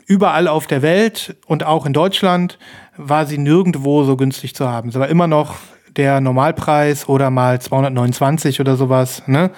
überall 0.07 0.47
auf 0.47 0.65
der 0.65 0.81
Welt 0.81 1.35
und 1.45 1.63
auch 1.63 1.85
in 1.85 1.93
Deutschland 1.93 2.57
war 2.97 3.25
sie 3.25 3.37
nirgendwo 3.37 4.03
so 4.03 4.17
günstig 4.17 4.55
zu 4.55 4.67
haben. 4.67 4.91
Sie 4.91 4.99
war 4.99 5.07
immer 5.07 5.27
noch 5.27 5.55
der 5.95 6.21
Normalpreis 6.21 7.07
oder 7.07 7.29
mal 7.29 7.61
229 7.61 8.59
oder 8.59 8.75
sowas. 8.75 9.21
Ne? 9.27 9.51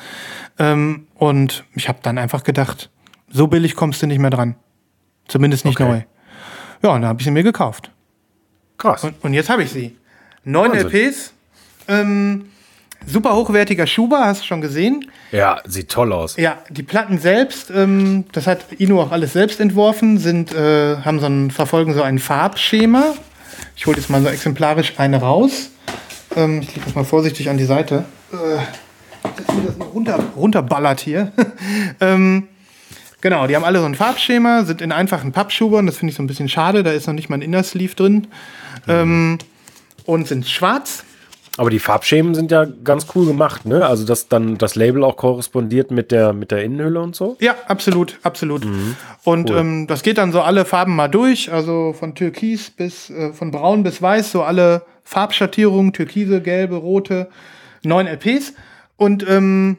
Ähm, 0.59 1.07
und 1.15 1.63
ich 1.76 1.88
habe 1.88 1.99
dann 2.01 2.17
einfach 2.17 2.43
gedacht, 2.43 2.89
so 3.30 3.47
billig 3.47 3.76
kommst 3.76 4.01
du 4.01 4.07
nicht 4.07 4.19
mehr 4.19 4.30
dran. 4.30 4.55
Zumindest 5.28 5.65
nicht 5.65 5.80
Okay. 5.80 5.89
neu. 5.89 6.01
Ja, 6.84 6.89
und 6.95 7.01
dann 7.01 7.09
habe 7.09 7.19
ich 7.19 7.26
sie 7.26 7.32
mir 7.32 7.43
gekauft. 7.43 7.91
Krass. 8.78 9.03
Und, 9.03 9.15
und 9.23 9.34
jetzt 9.34 9.49
habe 9.49 9.63
ich 9.63 9.71
sie. 9.71 9.95
Neun. 10.43 10.73
LPs. 10.73 11.34
Ähm, 11.88 12.45
super 13.05 13.36
hochwertiger 13.36 13.88
Schuber, 13.88 14.26
hast 14.26 14.41
du 14.41 14.45
schon 14.45 14.61
gesehen. 14.61 15.09
Ja, 15.32 15.59
sieht 15.65 15.89
toll 15.89 16.13
aus. 16.13 16.38
Ja, 16.38 16.57
die 16.69 16.84
Platten 16.84 17.17
selbst, 17.17 17.71
ähm, 17.71 18.26
das 18.32 18.47
hat 18.47 18.71
Inu 18.78 18.99
auch 19.01 19.11
alles 19.11 19.34
selbst 19.34 19.59
entworfen, 19.59 20.17
sind, 20.17 20.53
äh, 20.53 20.97
haben 20.97 21.19
so 21.19 21.26
ein, 21.28 21.51
verfolgen 21.51 21.93
so 21.93 22.01
ein 22.01 22.19
Farbschema. 22.19 23.13
Ich 23.76 23.86
hole 23.86 23.97
jetzt 23.97 24.09
mal 24.09 24.21
so 24.21 24.28
exemplarisch 24.28 24.93
eine 24.97 25.17
raus. 25.17 25.69
Ähm, 26.36 26.61
ich 26.61 26.69
lege 26.76 26.86
das 26.86 26.95
mal 26.95 27.05
vorsichtig 27.05 27.49
an 27.49 27.57
die 27.57 27.65
Seite. 27.65 28.05
Äh, 28.32 28.36
dass 29.38 29.55
mir 29.55 29.63
das 29.65 29.78
noch 29.78 29.93
runter, 29.93 30.19
runterballert 30.36 30.99
hier. 30.99 31.32
ähm, 31.99 32.47
genau, 33.26 33.47
die 33.47 33.55
haben 33.55 33.63
alle 33.63 33.80
so 33.80 33.86
ein 33.86 33.95
Farbschema, 33.95 34.65
sind 34.65 34.84
in 34.84 34.91
einfachen 34.91 35.32
Pappschubern. 35.32 35.88
Das 35.88 35.97
finde 35.97 36.11
ich 36.11 36.15
so 36.15 36.21
ein 36.21 36.28
bisschen 36.28 36.47
schade. 36.47 36.84
Da 36.84 36.91
ist 36.91 37.07
noch 37.07 37.15
nicht 37.15 37.28
mal 37.28 37.38
ein 37.38 37.41
Inner 37.41 37.63
Sleeve 37.63 37.95
drin. 37.95 38.28
Ähm, 38.88 39.39
und 40.05 40.28
sind 40.28 40.47
schwarz. 40.47 41.03
Aber 41.57 41.71
die 41.71 41.80
Farbschemen 41.80 42.36
sind 42.36 42.51
ja 42.51 42.65
ganz 42.84 43.07
cool 43.15 43.26
gemacht, 43.26 43.65
ne? 43.65 43.84
Also, 43.84 44.05
dass 44.05 44.28
dann 44.28 44.59
das 44.59 44.76
Label 44.76 45.03
auch 45.03 45.17
korrespondiert 45.17 45.89
mit 45.89 46.11
der, 46.11 46.34
mit 46.34 46.51
der 46.51 46.63
Innenhülle 46.63 47.01
und 47.01 47.15
so. 47.15 47.36
Ja, 47.39 47.55
absolut, 47.67 48.19
absolut. 48.21 48.63
Und 49.23 49.49
Cool. 49.49 49.57
ähm, 49.57 49.88
das 49.88 50.03
geht 50.03 50.19
dann 50.19 50.32
so 50.32 50.41
alle 50.41 50.63
Farben 50.63 50.95
mal 50.95 51.07
durch, 51.07 51.51
also 51.51 51.95
von 51.97 52.13
Türkis 52.13 52.69
bis 52.69 53.09
äh, 53.09 53.34
von 53.34 53.49
Braun 53.49 53.82
bis 53.82 54.03
Weiß, 54.03 54.32
so 54.34 54.43
alle 54.43 54.84
Farbschattierungen, 55.03 55.93
Türkise, 55.93 56.41
Gelbe, 56.41 56.76
Rote, 56.76 57.30
neun 57.82 58.05
LPs. 58.05 58.53
Und 58.97 59.28
ähm, 59.28 59.78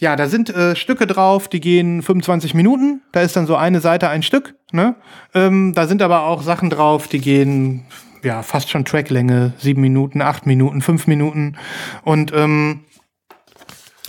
ja, 0.00 0.14
da 0.14 0.28
sind 0.28 0.50
äh, 0.50 0.76
Stücke 0.76 1.06
drauf, 1.06 1.48
die 1.48 1.60
gehen 1.60 2.02
25 2.02 2.52
Minuten. 2.54 3.02
Da 3.12 3.22
ist 3.22 3.34
dann 3.36 3.46
so 3.46 3.56
eine 3.56 3.80
Seite 3.80 4.08
ein 4.08 4.22
Stück. 4.22 4.54
Ne? 4.72 4.94
Ähm, 5.34 5.72
da 5.74 5.86
sind 5.86 6.02
aber 6.02 6.24
auch 6.24 6.42
Sachen 6.42 6.68
drauf, 6.68 7.08
die 7.08 7.20
gehen 7.20 7.86
ja 8.22 8.42
fast 8.42 8.68
schon 8.68 8.84
Tracklänge, 8.84 9.54
sieben 9.58 9.80
Minuten, 9.80 10.20
acht 10.20 10.44
Minuten, 10.46 10.82
fünf 10.82 11.06
Minuten. 11.06 11.56
Und 12.02 12.32
ähm, 12.34 12.84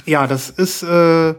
ja, 0.05 0.27
das 0.27 0.49
ist 0.49 0.83
äh, 0.83 1.35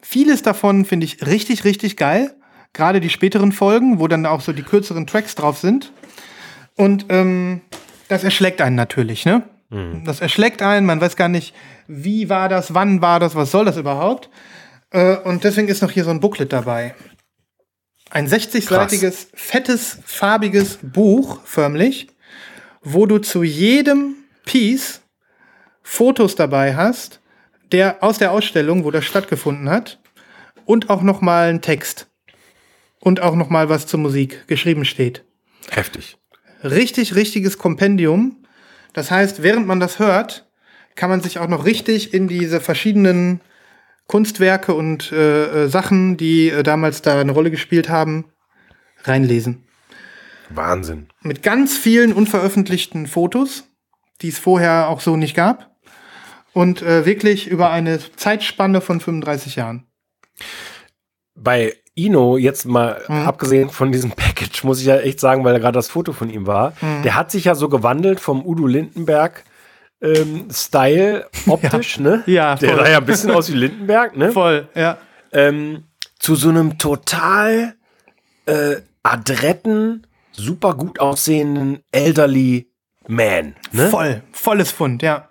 vieles 0.00 0.42
davon 0.42 0.84
finde 0.84 1.06
ich 1.06 1.26
richtig, 1.26 1.64
richtig 1.64 1.96
geil. 1.96 2.36
Gerade 2.72 3.00
die 3.00 3.10
späteren 3.10 3.52
Folgen, 3.52 3.98
wo 3.98 4.06
dann 4.06 4.26
auch 4.26 4.40
so 4.40 4.52
die 4.52 4.62
kürzeren 4.62 5.06
Tracks 5.06 5.34
drauf 5.34 5.58
sind. 5.58 5.92
Und 6.76 7.06
ähm, 7.08 7.62
das 8.08 8.22
erschlägt 8.22 8.60
einen 8.60 8.76
natürlich, 8.76 9.24
ne? 9.24 9.42
Das 9.70 10.20
erschlägt 10.20 10.62
einen, 10.62 10.86
man 10.86 11.00
weiß 11.00 11.16
gar 11.16 11.28
nicht, 11.28 11.54
wie 11.88 12.28
war 12.28 12.48
das, 12.48 12.74
wann 12.74 13.02
war 13.02 13.18
das, 13.18 13.34
was 13.34 13.50
soll 13.50 13.64
das 13.64 13.76
überhaupt. 13.76 14.30
Äh, 14.90 15.16
und 15.16 15.44
deswegen 15.44 15.68
ist 15.68 15.82
noch 15.82 15.90
hier 15.90 16.04
so 16.04 16.10
ein 16.10 16.20
Booklet 16.20 16.52
dabei. 16.52 16.94
Ein 18.10 18.28
60-seitiges, 18.28 19.28
fettes, 19.34 19.98
farbiges 20.04 20.78
Buch, 20.80 21.40
förmlich, 21.44 22.06
wo 22.82 23.06
du 23.06 23.18
zu 23.18 23.42
jedem 23.42 24.14
Piece 24.44 25.02
Fotos 25.82 26.36
dabei 26.36 26.76
hast, 26.76 27.20
der 27.72 28.02
aus 28.02 28.18
der 28.18 28.32
Ausstellung, 28.32 28.84
wo 28.84 28.90
das 28.90 29.04
stattgefunden 29.04 29.68
hat, 29.68 30.00
und 30.64 30.90
auch 30.90 31.02
noch 31.02 31.20
mal 31.20 31.48
ein 31.48 31.62
Text 31.62 32.08
und 33.00 33.20
auch 33.20 33.34
noch 33.36 33.50
mal 33.50 33.68
was 33.68 33.86
zur 33.86 34.00
Musik 34.00 34.46
geschrieben 34.46 34.84
steht. 34.84 35.24
Heftig. 35.70 36.16
Richtig, 36.62 37.14
richtiges 37.14 37.58
Kompendium. 37.58 38.45
Das 38.96 39.10
heißt, 39.10 39.42
während 39.42 39.66
man 39.66 39.78
das 39.78 39.98
hört, 39.98 40.48
kann 40.94 41.10
man 41.10 41.20
sich 41.20 41.38
auch 41.38 41.48
noch 41.48 41.66
richtig 41.66 42.14
in 42.14 42.28
diese 42.28 42.62
verschiedenen 42.62 43.42
Kunstwerke 44.06 44.72
und 44.72 45.12
äh, 45.12 45.64
äh, 45.64 45.68
Sachen, 45.68 46.16
die 46.16 46.48
äh, 46.48 46.62
damals 46.62 47.02
da 47.02 47.20
eine 47.20 47.32
Rolle 47.32 47.50
gespielt 47.50 47.90
haben, 47.90 48.24
reinlesen. 49.04 49.66
Wahnsinn. 50.48 51.08
Mit 51.20 51.42
ganz 51.42 51.76
vielen 51.76 52.14
unveröffentlichten 52.14 53.06
Fotos, 53.06 53.64
die 54.22 54.28
es 54.28 54.38
vorher 54.38 54.88
auch 54.88 55.02
so 55.02 55.18
nicht 55.18 55.36
gab. 55.36 55.76
Und 56.54 56.80
äh, 56.80 57.04
wirklich 57.04 57.48
über 57.48 57.70
eine 57.70 57.98
Zeitspanne 58.16 58.80
von 58.80 59.00
35 59.00 59.56
Jahren. 59.56 59.86
Bei 61.34 61.74
Ino, 61.96 62.36
jetzt 62.36 62.66
mal 62.66 63.02
Mhm. 63.08 63.26
abgesehen 63.26 63.70
von 63.70 63.90
diesem 63.90 64.10
Package, 64.16 64.64
muss 64.64 64.80
ich 64.80 64.86
ja 64.86 64.96
echt 64.98 65.18
sagen, 65.18 65.44
weil 65.44 65.52
da 65.54 65.58
gerade 65.58 65.76
das 65.76 65.88
Foto 65.88 66.12
von 66.12 66.30
ihm 66.30 66.46
war, 66.46 66.72
Mhm. 66.80 67.02
der 67.02 67.14
hat 67.16 67.30
sich 67.30 67.44
ja 67.44 67.54
so 67.54 67.68
gewandelt 67.68 68.20
vom 68.20 68.44
Udo 68.46 68.66
Lindenberg 68.66 69.44
ähm, 70.02 70.48
Style 70.52 71.26
optisch, 71.46 71.98
ne? 71.98 72.22
Ja, 72.26 72.54
Der 72.56 72.68
voll. 72.74 72.78
sah 72.84 72.90
ja 72.90 72.98
ein 72.98 73.06
bisschen 73.06 73.30
aus 73.30 73.50
wie 73.50 73.56
Lindenberg, 73.56 74.16
ne? 74.16 74.30
Voll, 74.30 74.68
ja. 74.74 74.98
ähm, 75.32 75.84
zu 76.18 76.34
so 76.34 76.50
einem 76.50 76.76
total 76.78 77.74
äh, 78.44 78.76
adretten, 79.02 80.06
super 80.32 80.74
gut 80.74 81.00
aussehenden 81.00 81.80
elderly 81.92 82.70
Man. 83.08 83.54
Ne? 83.72 83.88
Voll, 83.88 84.22
volles 84.32 84.70
Fund, 84.70 85.00
ja. 85.02 85.28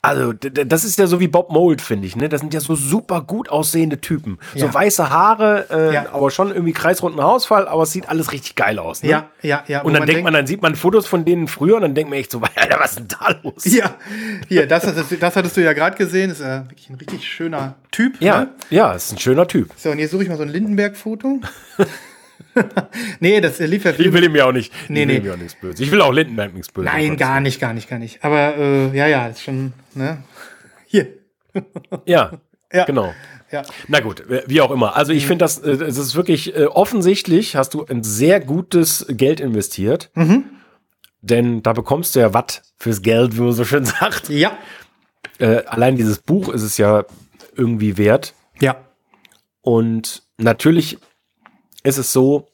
Also, 0.00 0.32
das 0.32 0.84
ist 0.84 0.96
ja 0.96 1.08
so 1.08 1.18
wie 1.18 1.26
Bob 1.26 1.50
Mold, 1.50 1.82
finde 1.82 2.06
ich. 2.06 2.14
Ne? 2.14 2.28
Das 2.28 2.40
sind 2.40 2.54
ja 2.54 2.60
so 2.60 2.76
super 2.76 3.20
gut 3.20 3.48
aussehende 3.48 4.00
Typen. 4.00 4.38
So 4.54 4.66
Ja. 4.66 4.72
weiße 4.74 5.10
Haare, 5.10 5.66
äh, 5.70 5.92
Ja. 5.94 6.06
aber 6.12 6.30
schon 6.30 6.50
irgendwie 6.52 6.72
kreisrunden 6.72 7.20
Hausfall, 7.20 7.66
aber 7.66 7.82
es 7.82 7.90
sieht 7.90 8.08
alles 8.08 8.30
richtig 8.30 8.54
geil 8.54 8.78
aus. 8.78 9.02
Ne? 9.02 9.08
Ja, 9.10 9.28
ja, 9.42 9.64
ja. 9.66 9.82
Und 9.82 9.94
dann 9.94 10.06
denkt 10.06 10.22
man, 10.22 10.32
denkt- 10.32 10.38
dann 10.38 10.46
sieht 10.46 10.62
man 10.62 10.76
Fotos 10.76 11.08
von 11.08 11.24
denen 11.24 11.48
früher 11.48 11.74
und 11.76 11.82
dann 11.82 11.96
denkt 11.96 12.10
man 12.10 12.18
echt 12.20 12.30
so, 12.30 12.40
Alter, 12.54 12.78
was 12.78 12.90
ist 12.92 12.98
denn 13.00 13.08
da 13.08 13.34
los? 13.42 13.64
Ja, 13.64 13.96
hier, 14.48 14.68
das, 14.68 14.86
hattest 14.86 15.10
du- 15.10 15.16
das 15.16 15.34
hattest 15.34 15.56
du 15.56 15.64
ja 15.64 15.72
gerade 15.72 15.96
gesehen. 15.96 16.30
Ist 16.30 16.42
ja 16.42 16.64
wirklich 16.70 16.88
ein 16.90 16.94
richtig 16.94 17.26
schöner 17.26 17.74
Typ. 17.90 18.20
Ja, 18.22 18.40
Ne? 18.42 18.48
ja, 18.70 18.92
ist 18.92 19.10
ein 19.12 19.18
schöner 19.18 19.48
Typ. 19.48 19.70
So, 19.76 19.90
und 19.90 19.98
jetzt 19.98 20.12
suche 20.12 20.22
ich 20.22 20.28
mal 20.28 20.36
so 20.36 20.44
ein 20.44 20.48
Lindenberg-Foto. 20.48 21.40
nee, 23.20 23.40
das 23.40 23.58
lief 23.60 23.84
ja 23.84 23.92
Ich 23.96 24.12
will 24.12 24.24
ihm 24.24 24.34
ja 24.36 24.46
auch 24.46 24.52
nicht, 24.52 24.72
Nee, 24.88 25.02
ich 25.02 25.08
will 25.08 25.20
nee. 25.20 25.26
ja 25.26 25.34
auch 25.34 25.38
nichts 25.38 25.54
Böses. 25.54 25.80
Ich 25.80 25.90
will 25.90 26.00
auch 26.00 26.12
Lindenberg 26.12 26.54
nichts 26.54 26.72
Böses. 26.72 26.90
Nein, 26.92 27.16
gar 27.16 27.40
nicht, 27.40 27.60
gar 27.60 27.72
nicht, 27.72 27.88
gar 27.88 27.98
nicht. 27.98 28.24
Aber 28.24 28.56
äh, 28.56 28.96
ja, 28.96 29.06
ja, 29.06 29.26
ist 29.28 29.42
schon, 29.42 29.72
ne? 29.94 30.22
Hier. 30.86 31.08
Ja, 32.06 32.32
Ja. 32.72 32.84
genau. 32.84 33.14
Ja. 33.50 33.62
Na 33.86 34.00
gut, 34.00 34.24
wie 34.46 34.60
auch 34.60 34.70
immer. 34.70 34.94
Also 34.94 35.12
ich 35.12 35.26
finde 35.26 35.44
das, 35.44 35.58
äh, 35.58 35.70
es 35.70 35.96
ist 35.96 36.14
wirklich 36.14 36.54
äh, 36.54 36.66
offensichtlich, 36.66 37.56
hast 37.56 37.72
du 37.72 37.84
ein 37.86 38.02
sehr 38.02 38.40
gutes 38.40 39.06
Geld 39.08 39.40
investiert. 39.40 40.10
Denn 41.22 41.62
da 41.62 41.72
bekommst 41.72 42.14
du 42.14 42.20
ja 42.20 42.34
Watt 42.34 42.62
fürs 42.76 43.00
Geld, 43.02 43.36
wie 43.36 43.40
man 43.40 43.52
so 43.52 43.64
schön 43.64 43.84
sagt. 43.86 44.28
Ja. 44.28 44.56
Äh, 45.38 45.64
allein 45.64 45.96
dieses 45.96 46.18
Buch 46.18 46.48
ist 46.50 46.62
es 46.62 46.76
ja 46.76 47.04
irgendwie 47.56 47.96
wert. 47.96 48.34
Ja. 48.60 48.84
Und 49.62 50.22
natürlich 50.36 50.98
ist 51.88 51.98
es 51.98 52.12
so, 52.12 52.48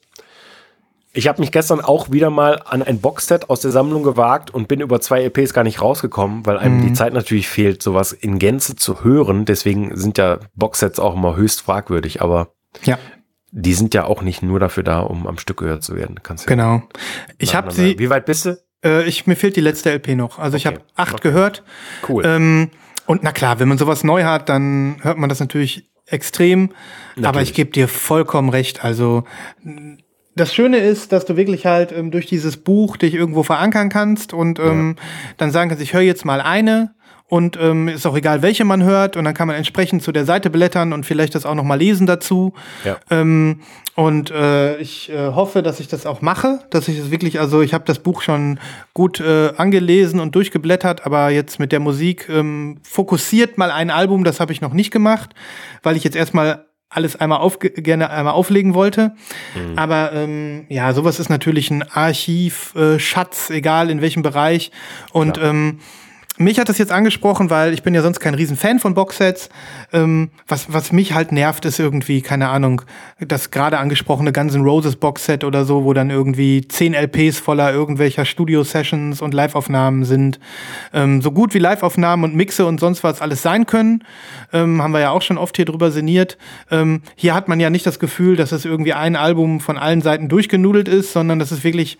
ich 1.13 1.29
habe 1.29 1.39
mich 1.39 1.51
gestern 1.53 1.79
auch 1.79 2.11
wieder 2.11 2.29
mal 2.29 2.61
an 2.65 2.83
ein 2.83 2.99
Boxset 2.99 3.49
aus 3.49 3.61
der 3.61 3.71
Sammlung 3.71 4.03
gewagt 4.03 4.53
und 4.53 4.67
bin 4.67 4.81
über 4.81 4.99
zwei 4.99 5.23
EPs 5.23 5.53
gar 5.53 5.63
nicht 5.63 5.81
rausgekommen, 5.81 6.45
weil 6.45 6.57
einem 6.57 6.81
die 6.81 6.91
Zeit 6.91 7.13
natürlich 7.13 7.47
fehlt, 7.47 7.81
sowas 7.81 8.11
in 8.11 8.37
Gänze 8.37 8.75
zu 8.75 9.03
hören. 9.05 9.45
Deswegen 9.45 9.95
sind 9.95 10.17
ja 10.17 10.39
Boxsets 10.55 10.99
auch 10.99 11.15
immer 11.15 11.37
höchst 11.37 11.61
fragwürdig, 11.61 12.21
aber 12.21 12.49
Ja. 12.83 12.99
die 13.51 13.73
sind 13.73 13.93
ja 13.93 14.03
auch 14.03 14.23
nicht 14.23 14.43
nur 14.43 14.59
dafür 14.59 14.83
da, 14.83 14.99
um 14.99 15.25
am 15.25 15.37
Stück 15.37 15.57
gehört 15.57 15.83
zu 15.83 15.95
werden. 15.95 16.19
Kannst 16.21 16.47
Genau. 16.47 16.83
Ich 17.37 17.55
habe 17.55 17.71
sie, 17.71 17.97
Wie 17.97 18.09
weit 18.09 18.25
bist 18.25 18.45
du? 18.45 18.57
äh, 18.83 19.05
ich, 19.05 19.25
mir 19.25 19.37
fehlt 19.37 19.55
die 19.55 19.61
letzte 19.61 19.91
LP 19.93 20.15
noch. 20.15 20.37
Also 20.37 20.57
ich 20.57 20.67
Okay. 20.67 20.75
habe 20.75 20.85
acht 20.95 21.13
Okay. 21.13 21.29
gehört. 21.29 21.63
Cool. 22.09 22.25
Ähm, 22.25 22.71
und 23.05 23.23
na 23.23 23.31
klar, 23.31 23.59
wenn 23.59 23.69
man 23.69 23.77
sowas 23.77 24.03
neu 24.03 24.25
hat, 24.25 24.49
dann 24.49 24.97
hört 25.01 25.17
man 25.17 25.29
das 25.29 25.39
natürlich 25.39 25.89
extrem. 26.05 26.71
Aber 27.15 27.21
Natürlich. 27.21 27.49
ich 27.49 27.55
gebe 27.55 27.71
dir 27.71 27.87
vollkommen 27.87 28.49
recht. 28.49 28.83
Also 28.83 29.23
das 30.35 30.53
Schöne 30.53 30.77
ist, 30.77 31.11
dass 31.11 31.25
du 31.25 31.37
wirklich 31.37 31.65
halt 31.65 31.91
ähm, 31.91 32.11
durch 32.11 32.25
dieses 32.25 32.57
Buch 32.57 32.97
dich 32.97 33.13
irgendwo 33.13 33.43
verankern 33.43 33.89
kannst 33.89 34.33
und 34.33 34.59
ähm, 34.59 34.97
dann 35.37 35.51
sagen 35.51 35.69
kannst, 35.69 35.83
ich 35.83 35.93
höre 35.93 36.01
jetzt 36.01 36.25
mal 36.25 36.41
eine 36.41 36.94
und 37.27 37.57
ähm, 37.59 37.87
ist 37.87 38.05
auch 38.05 38.15
egal, 38.15 38.41
welche 38.41 38.65
man 38.65 38.83
hört 38.83 39.17
und 39.17 39.25
dann 39.25 39.33
kann 39.33 39.47
man 39.47 39.55
entsprechend 39.55 40.03
zu 40.03 40.11
der 40.11 40.25
Seite 40.25 40.49
blättern 40.49 40.93
und 40.93 41.05
vielleicht 41.05 41.33
das 41.33 41.45
auch 41.45 41.55
noch 41.55 41.63
mal 41.63 41.75
lesen 41.75 42.05
dazu. 42.05 42.53
Ja. 42.83 42.97
Ähm, 43.09 43.61
und 43.95 44.29
äh, 44.29 44.77
ich 44.77 45.09
äh, 45.09 45.29
hoffe, 45.29 45.63
dass 45.63 45.79
ich 45.79 45.87
das 45.87 46.05
auch 46.05 46.21
mache, 46.21 46.59
dass 46.69 46.87
ich 46.87 46.99
das 46.99 47.11
wirklich, 47.11 47.39
also 47.39 47.61
ich 47.61 47.73
habe 47.73 47.85
das 47.85 47.99
Buch 47.99 48.21
schon 48.21 48.59
gut 48.93 49.19
äh, 49.21 49.53
angelesen 49.57 50.19
und 50.19 50.35
durchgeblättert, 50.35 51.05
aber 51.05 51.29
jetzt 51.29 51.59
mit 51.59 51.71
der 51.71 51.79
Musik 51.79 52.29
ähm, 52.29 52.77
fokussiert 52.83 53.57
mal 53.57 53.71
ein 53.71 53.89
Album, 53.89 54.23
das 54.23 54.39
habe 54.39 54.51
ich 54.51 54.61
noch 54.61 54.73
nicht 54.73 54.91
gemacht, 54.91 55.33
weil 55.81 55.95
ich 55.95 56.03
jetzt 56.03 56.15
erstmal 56.15 56.65
alles 56.89 57.15
einmal 57.15 57.39
auf, 57.39 57.59
gerne 57.59 58.09
einmal 58.09 58.33
auflegen 58.33 58.73
wollte. 58.73 59.15
Aber 59.75 60.13
ähm, 60.13 60.65
ja, 60.69 60.93
sowas 60.93 61.19
ist 61.19 61.29
natürlich 61.29 61.69
ein 61.69 61.83
Archiv, 61.83 62.73
äh, 62.75 62.99
Schatz, 62.99 63.49
egal 63.49 63.89
in 63.89 64.01
welchem 64.01 64.21
Bereich. 64.21 64.71
Und 65.11 65.37
ähm, 65.37 65.79
mich 66.37 66.59
hat 66.59 66.67
das 66.67 66.77
jetzt 66.77 66.91
angesprochen, 66.91 67.49
weil 67.49 67.73
ich 67.73 67.83
bin 67.83 67.93
ja 67.93 68.01
sonst 68.01 68.19
kein 68.19 68.33
Riesenfan 68.33 68.79
von 68.79 68.93
Boxsets. 68.93 69.49
Ähm, 69.93 70.29
was, 70.47 70.71
was 70.71 70.91
mich 70.91 71.13
halt 71.13 71.31
nervt, 71.31 71.65
ist 71.65 71.79
irgendwie, 71.79 72.21
keine 72.21 72.49
Ahnung, 72.49 72.81
das 73.19 73.51
gerade 73.51 73.77
angesprochene 73.77 74.33
Guns 74.33 74.53
N' 74.53 74.61
Roses 74.63 74.97
Boxset 74.97 75.43
oder 75.43 75.63
so, 75.63 75.85
wo 75.85 75.93
dann 75.93 76.09
irgendwie 76.09 76.67
zehn 76.67 76.93
LPs 76.93 77.39
voller 77.39 77.71
irgendwelcher 77.71 78.25
Studio-Sessions 78.25 79.21
und 79.21 79.33
Live-Aufnahmen 79.33 80.03
sind. 80.03 80.39
Ähm, 80.93 81.21
so 81.21 81.31
gut 81.31 81.53
wie 81.53 81.59
Live-Aufnahmen 81.59 82.23
und 82.25 82.35
Mixe 82.35 82.65
und 82.65 82.79
sonst 82.79 83.03
was 83.03 83.21
alles 83.21 83.41
sein 83.41 83.65
können, 83.65 84.03
ähm, 84.51 84.81
haben 84.81 84.91
wir 84.91 84.99
ja 84.99 85.11
auch 85.11 85.21
schon 85.21 85.37
oft 85.37 85.55
hier 85.55 85.65
drüber 85.65 85.91
sinniert. 85.91 86.37
Ähm, 86.69 87.01
hier 87.15 87.33
hat 87.33 87.47
man 87.47 87.59
ja 87.59 87.69
nicht 87.69 87.85
das 87.85 87.99
Gefühl, 87.99 88.35
dass 88.35 88.51
es 88.51 88.65
irgendwie 88.65 88.93
ein 88.93 89.15
Album 89.15 89.61
von 89.61 89.77
allen 89.77 90.01
Seiten 90.01 90.27
durchgenudelt 90.27 90.89
ist, 90.89 91.13
sondern 91.13 91.39
dass 91.39 91.51
es 91.51 91.63
wirklich 91.63 91.97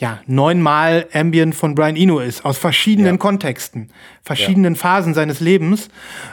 ja, 0.00 0.18
neunmal 0.26 1.06
Ambient 1.12 1.54
von 1.54 1.74
Brian 1.74 1.96
Eno 1.96 2.18
ist, 2.20 2.44
aus 2.44 2.58
verschiedenen 2.58 3.14
Ja. 3.14 3.18
Kontexten, 3.18 3.90
verschiedenen 4.22 4.76
Phasen 4.76 5.14
seines 5.14 5.40
Lebens 5.40 5.88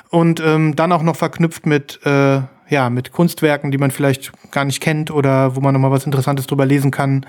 und 0.09 0.39
ähm, 0.39 0.75
dann 0.75 0.91
auch 0.91 1.03
noch 1.03 1.15
verknüpft 1.15 1.65
mit, 1.65 1.99
äh, 2.05 2.41
ja, 2.69 2.89
mit 2.89 3.11
Kunstwerken, 3.11 3.71
die 3.71 3.77
man 3.77 3.91
vielleicht 3.91 4.31
gar 4.51 4.65
nicht 4.65 4.81
kennt 4.81 5.11
oder 5.11 5.55
wo 5.55 5.61
man 5.61 5.73
nochmal 5.73 5.91
was 5.91 6.05
Interessantes 6.05 6.47
drüber 6.47 6.65
lesen 6.65 6.91
kann. 6.91 7.25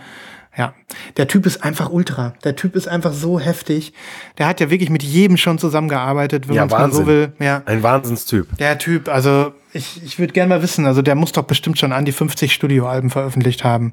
Ja, 0.59 0.73
der 1.19 1.29
Typ 1.29 1.45
ist 1.45 1.63
einfach 1.63 1.91
ultra. 1.91 2.33
Der 2.45 2.57
Typ 2.57 2.77
ist 2.77 2.89
einfach 2.89 3.13
so 3.13 3.39
heftig. 3.39 3.93
Der 4.39 4.47
hat 4.47 4.59
ja 4.59 4.71
wirklich 4.71 4.89
mit 4.89 5.03
jedem 5.03 5.37
schon 5.37 5.59
zusammengearbeitet, 5.59 6.49
wenn 6.49 6.55
Ja, 6.55 6.65
man 6.65 6.69
es 6.69 6.79
mal 6.81 6.93
so 6.93 7.07
will. 7.07 7.33
Ja, 7.39 7.63
Ein 7.67 7.83
Wahnsinnstyp. 7.83 8.57
der 8.57 8.79
Typ, 8.79 9.09
also 9.11 9.53
ich, 9.75 10.03
ich 10.03 10.19
würde 10.19 10.33
gerne 10.33 10.49
mal 10.49 10.63
wissen, 10.63 10.87
also 10.87 11.03
der 11.03 11.15
muss 11.15 11.33
doch 11.33 11.43
bestimmt 11.45 11.79
schon 11.79 11.93
an 11.93 12.07
die 12.07 12.13
50 12.13 12.55
Studioalben 12.55 13.11
veröffentlicht 13.11 13.65
haben. 13.65 13.93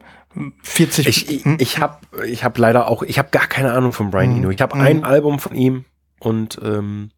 40. 0.61 1.07
Ich, 1.07 1.29
ich, 1.29 1.43
hm? 1.45 1.57
ich 1.59 1.79
habe 1.79 1.97
ich 2.25 2.45
hab 2.45 2.57
leider 2.57 2.87
auch, 2.87 3.03
ich 3.03 3.19
habe 3.19 3.27
gar 3.31 3.47
keine 3.47 3.73
Ahnung 3.73 3.91
von 3.91 4.09
Brian 4.09 4.37
Eno. 4.37 4.49
Ich 4.49 4.61
habe 4.61 4.75
ein 4.75 5.03
Album 5.03 5.39
von 5.39 5.53
ihm 5.55 5.83
und 6.19 6.59
ähm, 6.63 7.11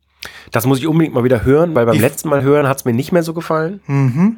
das 0.52 0.66
muss 0.66 0.80
ich 0.80 0.88
unbedingt 0.88 1.14
mal 1.14 1.24
wieder 1.24 1.46
hören, 1.46 1.76
weil 1.76 1.86
beim 1.86 1.93
Die- 1.93 2.02
letzten 2.02 2.30
Mal 2.30 2.41
hören 2.41 2.68
hat 2.68 2.78
es 2.78 2.86
mir 2.86 2.93
nicht 2.93 3.12
mehr 3.12 3.22
so 3.22 3.36
gefallen. 3.36 3.82
Mhm. 3.86 4.38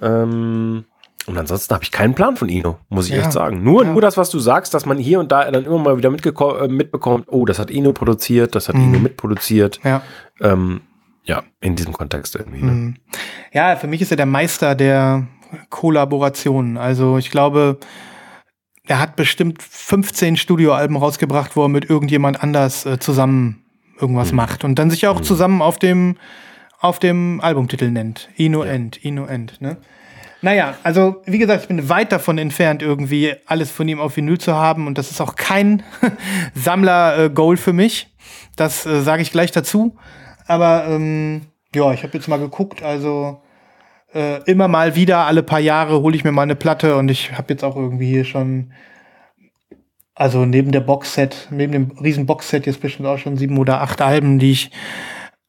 Ähm, 0.00 0.84
und 1.28 1.38
ansonsten 1.38 1.74
habe 1.74 1.84
ich 1.84 1.92
keinen 1.92 2.14
Plan 2.14 2.36
von 2.36 2.48
Eno, 2.48 2.78
muss 2.88 3.06
ich 3.08 3.14
Ja. 3.14 3.20
echt 3.22 3.32
sagen. 3.32 3.62
Nur, 3.62 3.84
Ja. 3.84 3.92
nur 3.92 4.00
das, 4.00 4.16
was 4.16 4.30
du 4.30 4.38
sagst, 4.38 4.74
dass 4.74 4.86
man 4.86 4.98
hier 4.98 5.20
und 5.20 5.30
da 5.30 5.50
dann 5.50 5.64
immer 5.64 5.78
mal 5.78 5.96
wieder 5.96 6.08
äh, 6.08 6.68
mitbekommt, 6.68 7.26
oh, 7.28 7.44
das 7.44 7.58
hat 7.58 7.70
Eno 7.70 7.92
produziert, 7.92 8.54
das 8.54 8.68
hat 8.68 8.74
Mhm. 8.76 8.82
Eno 8.94 8.98
mitproduziert. 9.00 9.78
Ja. 9.84 10.02
Ähm, 10.40 10.80
ja, 11.24 11.42
in 11.60 11.76
diesem 11.76 11.92
Kontext 11.92 12.34
irgendwie. 12.36 12.62
Ne? 12.64 12.70
Mhm. 12.72 12.96
Ja, 13.52 13.76
für 13.76 13.86
mich 13.86 14.00
ist 14.00 14.10
er 14.10 14.16
der 14.16 14.26
Meister 14.26 14.74
der 14.74 15.26
Kollaborationen. 15.70 16.76
Also 16.78 17.18
ich 17.18 17.30
glaube, 17.30 17.78
er 18.86 19.00
hat 19.00 19.16
bestimmt 19.16 19.62
15 19.62 20.36
Studioalben 20.36 20.96
rausgebracht, 20.96 21.56
wo 21.56 21.62
er 21.64 21.68
mit 21.68 21.88
irgendjemand 21.88 22.42
anders 22.42 22.86
äh, 22.86 22.98
zusammen 22.98 23.62
irgendwas 24.00 24.32
macht 24.32 24.64
und 24.64 24.78
dann 24.78 24.90
sich 24.90 25.06
auch 25.06 25.20
zusammen 25.20 25.60
auf 25.62 25.78
dem 25.78 26.16
auf 26.80 27.00
dem 27.00 27.40
Albumtitel 27.40 27.90
nennt. 27.90 28.28
Ino 28.36 28.62
End, 28.62 29.04
Ino 29.04 29.26
End, 29.26 29.60
ne? 29.60 29.78
Naja, 30.40 30.76
also 30.84 31.22
wie 31.24 31.38
gesagt, 31.38 31.62
ich 31.62 31.68
bin 31.68 31.88
weit 31.88 32.12
davon 32.12 32.38
entfernt, 32.38 32.80
irgendwie 32.80 33.34
alles 33.46 33.70
von 33.70 33.88
ihm 33.88 34.00
auf 34.00 34.16
Vinyl 34.16 34.38
zu 34.38 34.54
haben 34.54 34.86
und 34.86 34.96
das 34.96 35.10
ist 35.10 35.20
auch 35.20 35.34
kein 35.34 35.82
Sammler-Goal 36.54 37.56
für 37.56 37.72
mich. 37.72 38.14
Das 38.54 38.86
äh, 38.86 39.02
sage 39.02 39.22
ich 39.22 39.32
gleich 39.32 39.50
dazu. 39.50 39.96
Aber 40.46 40.86
ähm, 40.88 41.42
ja, 41.74 41.92
ich 41.92 42.02
habe 42.04 42.16
jetzt 42.16 42.28
mal 42.28 42.38
geguckt, 42.38 42.82
also 42.82 43.40
äh, 44.14 44.42
immer 44.44 44.68
mal 44.68 44.94
wieder, 44.94 45.26
alle 45.26 45.42
paar 45.42 45.60
Jahre 45.60 46.00
hole 46.00 46.16
ich 46.16 46.24
mir 46.24 46.32
mal 46.32 46.42
eine 46.42 46.56
Platte 46.56 46.96
und 46.96 47.10
ich 47.10 47.32
habe 47.32 47.52
jetzt 47.52 47.64
auch 47.64 47.76
irgendwie 47.76 48.08
hier 48.08 48.24
schon, 48.24 48.72
also 50.14 50.46
neben 50.46 50.72
der 50.72 50.80
Boxset, 50.80 51.48
neben 51.50 51.72
dem 51.72 51.90
riesen 52.02 52.26
Boxset 52.26 52.66
jetzt 52.66 52.80
bestimmt 52.80 53.08
auch 53.08 53.18
schon 53.18 53.36
sieben 53.36 53.58
oder 53.58 53.82
acht 53.82 54.00
Alben, 54.00 54.38
die 54.38 54.52
ich 54.52 54.70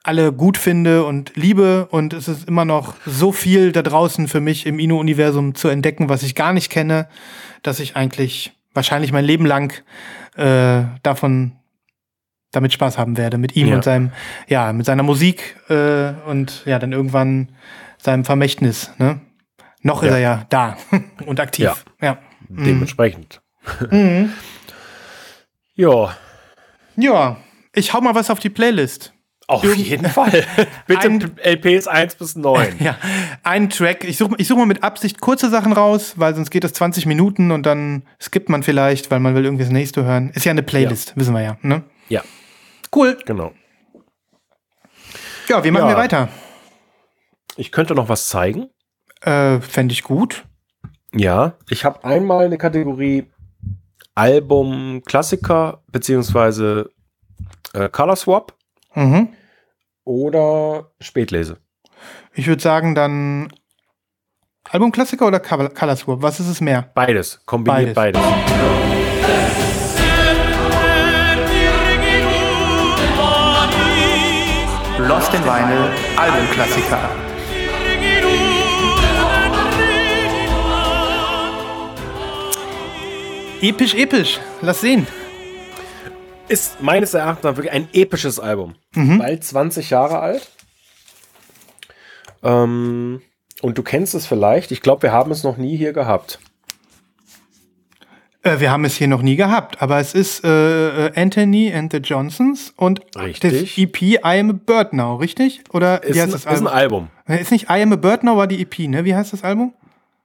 alle 0.04 0.32
gut 0.32 0.58
finde 0.58 1.04
und 1.06 1.36
liebe 1.36 1.88
und 1.92 2.14
es 2.14 2.28
ist 2.28 2.48
immer 2.48 2.66
noch 2.66 2.94
so 3.06 3.32
viel 3.32 3.72
da 3.72 3.82
draußen 3.82 4.28
für 4.28 4.40
mich 4.40 4.66
im 4.66 4.80
Ino-Universum 4.80 5.56
zu 5.56 5.68
entdecken, 5.68 6.08
was 6.10 6.24
ich 6.24 6.36
gar 6.36 6.54
nicht 6.54 6.70
kenne, 6.72 7.08
dass 7.64 7.80
ich 7.80 7.96
eigentlich 7.96 8.54
wahrscheinlich 8.74 9.12
mein 9.12 9.26
Leben 9.26 9.46
lang 9.46 9.74
äh, 10.36 10.84
davon 11.04 11.54
damit 12.52 12.74
Spaß 12.74 12.98
haben 12.98 13.18
werde 13.18 13.38
mit 13.38 13.56
ihm 13.56 13.68
Ja. 13.68 13.76
und 13.76 13.84
seinem 13.84 14.12
ja 14.48 14.74
mit 14.74 14.86
seiner 14.86 15.04
Musik 15.04 15.58
äh, 15.70 16.14
und 16.28 16.64
ja 16.66 16.80
dann 16.80 16.94
irgendwann 16.94 17.50
seinem 17.98 18.26
Vermächtnis 18.26 18.92
ne 18.98 19.20
noch 19.82 20.02
ist 20.02 20.10
Ja. 20.10 20.16
er 20.16 20.20
ja 20.20 20.46
da 20.50 20.78
und 21.26 21.40
aktiv 21.40 21.86
ja 22.02 22.18
Dementsprechend. 22.48 23.42
Mhm. 23.92 24.32
Ja, 25.76 26.16
ja 26.98 27.38
ich 27.74 27.94
hau 27.94 28.02
mal 28.02 28.16
was 28.16 28.30
auf 28.30 28.40
die 28.40 28.50
Playlist 28.50 29.14
auf 29.50 29.64
Irgend- 29.64 29.88
jeden 29.88 30.06
Fall. 30.10 30.46
Bitte 30.88 31.08
Ein- 31.10 31.38
LPs 31.44 31.88
1 31.88 32.16
bis 32.16 32.36
9. 32.36 32.76
Ja, 32.80 32.96
ein 33.44 33.70
Track. 33.70 34.04
Ich 34.04 34.18
suche 34.18 34.36
ich 34.38 34.48
such 34.48 34.58
mal 34.58 34.66
mit 34.66 34.84
Absicht 34.84 35.20
kurze 35.22 35.50
Sachen 35.50 35.74
raus, 35.74 36.14
weil 36.18 36.36
sonst 36.36 36.50
geht 36.52 36.64
das 36.64 36.74
20 36.74 37.06
Minuten 37.08 37.52
und 37.52 37.66
dann 37.66 38.04
skippt 38.22 38.50
man 38.50 38.64
vielleicht, 38.64 39.10
weil 39.12 39.20
man 39.20 39.36
will 39.36 39.44
irgendwie 39.46 39.64
das 39.64 39.72
nächste 39.74 40.04
hören. 40.04 40.30
Ist 40.34 40.46
ja 40.46 40.52
eine 40.52 40.64
Playlist, 40.64 41.14
wissen 41.16 41.34
wir 41.34 41.42
ja. 41.42 41.58
Ne? 41.62 41.84
Ja, 42.10 42.22
Cool. 42.96 43.18
genau. 43.26 43.52
Ja, 45.48 45.64
wie 45.64 45.72
machen 45.72 45.84
Ja. 45.86 45.90
wir 45.90 45.98
weiter? 45.98 46.30
Ich 47.56 47.72
könnte 47.72 47.96
noch 47.96 48.08
was 48.10 48.30
zeigen. 48.30 48.70
Äh, 49.22 49.60
Fände 49.62 49.94
ich 49.94 50.04
gut. 50.04 50.46
Ja, 51.14 51.54
ich 51.70 51.86
habe 51.86 52.04
einmal 52.04 52.46
eine 52.46 52.58
Kategorie 52.60 53.26
Album 54.16 55.02
Klassiker 55.06 55.82
beziehungsweise 55.92 56.92
äh, 57.74 57.90
Color 57.90 58.16
Swap 58.16 58.54
Mhm. 58.96 59.30
Oder 60.10 60.90
Spätlese. 61.00 61.58
Ich 62.34 62.48
würde 62.48 62.64
sagen, 62.64 62.96
dann 62.96 63.54
Albumklassiker 64.68 65.28
oder 65.28 65.40
Color 65.40 65.96
Swap? 65.96 66.24
Was 66.24 66.40
ist 66.40 66.48
es 66.48 66.62
mehr? 66.62 66.90
Beides, 66.96 67.40
kombiniert 67.46 67.94
beides. 67.94 68.20
Lost 74.98 75.34
in 75.34 75.44
Vinyl, 75.44 75.90
Albumklassiker. 76.18 77.10
Episch, 83.62 83.94
episch. 83.94 84.40
Lass 84.62 84.82
sehen. 84.82 85.06
Ist 86.50 86.82
meines 86.82 87.14
Erachtens 87.14 87.44
wirklich 87.56 87.72
ein 87.72 87.88
episches 87.94 88.40
Album. 88.40 88.76
Mhm. 88.94 89.20
Bald 89.20 89.44
20 89.44 89.90
Jahre 89.92 90.20
alt. 90.20 90.50
Ähm, 92.44 93.22
und 93.62 93.78
du 93.78 93.84
kennst 93.84 94.16
es 94.16 94.26
vielleicht. 94.26 94.72
Ich 94.72 94.82
glaube, 94.82 95.04
wir 95.04 95.12
haben 95.12 95.32
es 95.32 95.44
noch 95.44 95.58
nie 95.58 95.78
hier 95.78 95.94
gehabt. 95.94 96.40
Äh, 98.42 98.60
wir 98.62 98.72
haben 98.72 98.86
es 98.86 98.96
hier 98.96 99.08
noch 99.10 99.22
nie 99.22 99.36
gehabt, 99.36 99.82
aber 99.82 100.00
es 100.00 100.14
ist 100.16 100.46
äh, 100.46 101.08
äh, 101.08 101.12
Anthony 101.22 101.74
and 101.74 101.92
the 101.92 101.98
Johnsons 102.00 102.74
und 102.78 103.02
Richtig. 103.18 103.76
das 103.76 103.78
EP 103.78 104.02
I 104.02 104.18
Am 104.24 104.50
a 104.50 104.54
Bird 104.54 104.94
Now, 104.94 105.16
richtig? 105.18 105.62
Oder 105.74 106.02
Ist, 106.04 106.16
wie 106.16 106.22
ein, 106.22 106.32
heißt 106.32 106.46
das 106.46 106.54
ist 106.54 106.62
ein 106.62 106.68
Album? 106.68 107.10
Album. 107.28 107.42
Ist 107.42 107.52
nicht 107.52 107.66
I 107.70 107.82
Am 107.82 107.92
a 107.92 107.98
Bird 107.98 108.24
Now, 108.24 108.38
war 108.38 108.48
die 108.48 108.62
EP, 108.62 108.80
ne? 108.88 109.04
Wie 109.04 109.14
heißt 109.14 109.34
das 109.34 109.44
Album? 109.44 109.74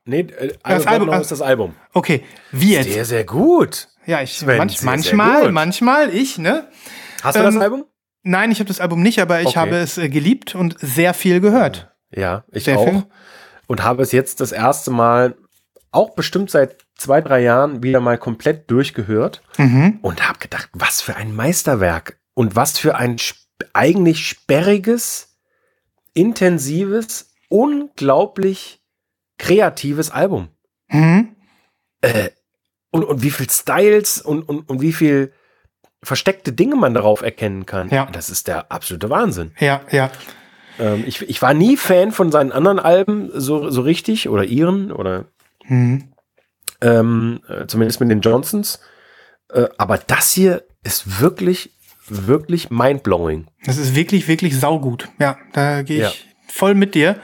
Nee, 0.05 0.21
äh, 0.21 0.53
Das 0.63 0.87
Album, 0.87 1.09
Album- 1.11 1.23
ist 1.23 1.33
das 1.33 1.43
Album. 1.43 1.75
Okay, 1.93 2.23
wie 2.53 2.75
jetzt? 2.75 2.93
Sehr, 2.93 3.05
sehr 3.05 3.25
gut. 3.25 3.89
Ja, 4.07 4.23
ich 4.23 4.35
Sven, 4.39 4.59
manch, 4.59 4.73
sehr, 4.79 4.81
sehr 4.81 4.91
manchmal, 5.17 5.43
gut. 5.45 5.53
manchmal 5.53 6.15
ich, 6.15 6.39
ne? 6.39 6.69
Hast 7.23 7.37
du 7.39 7.43
das 7.43 7.55
Ähm, 7.55 7.61
Album? 7.63 7.85
Nein, 8.23 8.51
ich 8.51 8.59
habe 8.61 8.69
das 8.69 8.81
Album 8.81 9.03
nicht, 9.03 9.21
aber 9.21 9.41
ich 9.41 9.49
Okay. 9.49 9.59
habe 9.59 9.77
es 9.77 9.99
äh, 9.99 10.09
geliebt 10.09 10.55
und 10.55 10.77
sehr 10.81 11.13
viel 11.15 11.41
gehört. 11.41 11.95
Ja, 12.11 12.45
ich 12.53 12.65
sehr 12.65 12.79
auch. 12.79 12.85
viel. 12.89 13.05
Und 13.67 13.83
habe 13.83 14.03
es 14.03 14.13
jetzt 14.13 14.41
das 14.41 14.53
erste 14.53 14.91
Mal, 14.91 15.37
auch 15.91 16.15
bestimmt 16.15 16.51
seit 16.51 16.77
zwei, 16.97 17.21
drei 17.21 17.41
Jahren, 17.43 17.83
wieder 17.83 18.01
mal 18.01 18.19
komplett 18.19 18.71
durchgehört 18.71 19.43
Mhm. 19.59 19.99
und 20.03 20.27
habe 20.29 20.39
gedacht, 20.39 20.69
was 20.73 21.01
für 21.01 21.17
ein 21.17 21.35
Meisterwerk 21.35 22.19
und 22.35 22.57
was 22.57 22.79
für 22.79 22.97
ein 22.97 23.17
eigentlich 23.73 24.27
sperriges, 24.27 25.37
intensives, 26.15 27.33
unglaublich 27.49 28.81
kreatives 29.39 30.11
Album. 30.11 30.49
Mhm. 30.89 31.37
Und, 32.95 33.03
und 33.03 33.23
wie 33.25 33.31
viel 33.31 33.51
Styles 33.51 34.21
und, 34.23 34.49
und, 34.49 34.69
und 34.71 34.81
wie 34.81 34.93
viel 34.93 35.33
versteckte 36.05 36.53
Dinge 36.53 36.77
man 36.77 36.95
darauf 36.95 37.23
erkennen 37.23 37.67
kann. 37.67 37.89
Ja. 37.89 38.07
Das 38.13 38.31
ist 38.31 38.47
der 38.47 38.71
absolute 38.71 39.11
Wahnsinn. 39.11 39.51
Ja, 39.59 39.81
ja. 39.91 40.13
Ähm, 40.79 41.03
ich, 41.05 41.21
ich 41.29 41.43
war 41.43 41.55
nie 41.55 41.77
Fan 41.77 42.13
von 42.13 42.31
seinen 42.31 42.53
anderen 42.53 42.79
Alben 42.79 43.31
so, 43.35 43.69
so 43.71 43.81
richtig 43.81 44.29
oder 44.29 44.45
ihren 44.45 44.93
oder 44.93 45.25
Mhm. 45.67 46.13
ähm, 46.83 47.41
äh, 47.49 47.67
zumindest 47.67 47.99
mit 48.01 48.11
den 48.11 48.21
Johnsons. 48.21 48.79
Äh, 49.53 49.67
aber 49.79 49.99
das 49.99 50.31
hier 50.33 50.63
ist 50.85 51.21
wirklich, 51.21 51.73
wirklich 52.07 52.71
mindblowing. 52.71 53.47
Das 53.65 53.77
ist 53.79 53.95
wirklich, 53.97 54.29
wirklich 54.29 54.61
saugut. 54.61 55.09
Ja, 55.19 55.37
da 55.53 55.83
gehe 55.83 55.97
ich 55.97 56.03
Ja. 56.05 56.13
voll 56.53 56.75
mit 56.75 56.95
dir. 56.95 57.17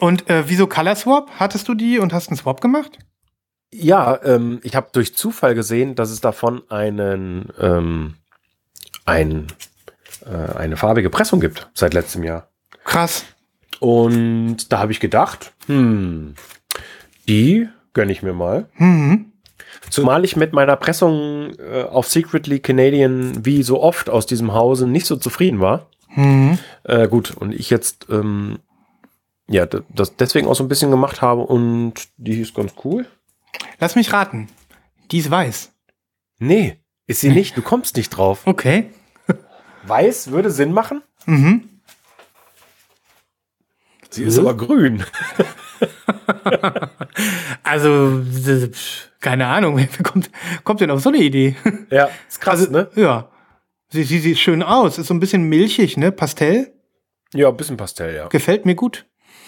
Und 0.00 0.28
äh, 0.30 0.44
wieso 0.48 0.66
Color 0.66 0.96
Swap? 0.96 1.30
Hattest 1.38 1.68
du 1.68 1.74
die 1.74 1.98
und 2.00 2.12
hast 2.12 2.28
einen 2.30 2.36
Swap 2.38 2.60
gemacht? 2.60 2.98
Ja, 3.76 4.20
ähm, 4.22 4.60
ich 4.62 4.76
habe 4.76 4.88
durch 4.92 5.16
Zufall 5.16 5.56
gesehen, 5.56 5.96
dass 5.96 6.10
es 6.10 6.20
davon 6.20 6.62
einen, 6.70 7.48
ähm, 7.58 8.14
ein, 9.04 9.48
äh, 10.24 10.56
eine 10.56 10.76
farbige 10.76 11.10
Pressung 11.10 11.40
gibt 11.40 11.68
seit 11.74 11.92
letztem 11.92 12.22
Jahr. 12.22 12.48
Krass. 12.84 13.24
Und 13.80 14.72
da 14.72 14.78
habe 14.78 14.92
ich 14.92 15.00
gedacht, 15.00 15.52
hm, 15.66 16.36
die 17.26 17.68
gönne 17.94 18.12
ich 18.12 18.22
mir 18.22 18.32
mal. 18.32 18.68
Mhm. 18.76 19.32
Zumal 19.90 20.24
ich 20.24 20.36
mit 20.36 20.52
meiner 20.52 20.76
Pressung 20.76 21.54
äh, 21.58 21.82
auf 21.82 22.06
Secretly 22.06 22.60
Canadian 22.60 23.44
wie 23.44 23.64
so 23.64 23.82
oft 23.82 24.08
aus 24.08 24.26
diesem 24.26 24.54
Hause 24.54 24.86
nicht 24.86 25.06
so 25.06 25.16
zufrieden 25.16 25.58
war. 25.58 25.88
Mhm. 26.14 26.58
Äh, 26.84 27.08
gut, 27.08 27.32
und 27.36 27.52
ich 27.52 27.70
jetzt 27.70 28.06
ähm, 28.08 28.60
ja 29.48 29.66
das 29.66 30.14
deswegen 30.14 30.46
auch 30.46 30.54
so 30.54 30.62
ein 30.62 30.68
bisschen 30.68 30.92
gemacht 30.92 31.22
habe 31.22 31.42
und 31.42 31.94
die 32.16 32.40
ist 32.40 32.54
ganz 32.54 32.72
cool. 32.84 33.06
Lass 33.80 33.94
mich 33.96 34.12
raten. 34.12 34.48
Die 35.10 35.18
ist 35.18 35.30
weiß. 35.30 35.72
Nee, 36.38 36.80
ist 37.06 37.20
sie 37.20 37.30
nicht, 37.30 37.56
du 37.56 37.62
kommst 37.62 37.96
nicht 37.96 38.10
drauf. 38.10 38.42
Okay. 38.46 38.90
Weiß 39.86 40.30
würde 40.30 40.50
Sinn 40.50 40.72
machen. 40.72 41.02
Mhm. 41.26 41.68
Sie 44.10 44.24
ist 44.24 44.38
aber 44.38 44.56
grün. 44.56 45.04
Also, 47.62 48.22
Keine 49.20 49.46
Ahnung, 49.46 49.76
wer 49.78 49.86
kommt, 50.02 50.30
kommt 50.64 50.80
denn 50.80 50.90
auf 50.90 51.00
so 51.00 51.08
eine 51.10 51.18
Idee? 51.18 51.56
Ja, 51.90 52.10
ist 52.28 52.40
krass, 52.40 52.60
Also, 52.60 52.72
ne? 52.72 52.90
Ja. 52.94 53.30
Sie, 53.90 54.02
sie 54.02 54.18
sieht 54.18 54.38
schön 54.38 54.62
aus. 54.62 54.98
Ist 54.98 55.06
so 55.08 55.14
ein 55.14 55.20
bisschen 55.20 55.44
milchig, 55.44 55.96
ne? 55.96 56.12
Pastell. 56.12 56.72
Ja, 57.32 57.48
ein 57.48 57.56
bisschen 57.56 57.76
Pastell, 57.76 58.14
ja. 58.14 58.28
Gefällt 58.28 58.66
mir 58.66 58.74
gut. 58.74 59.06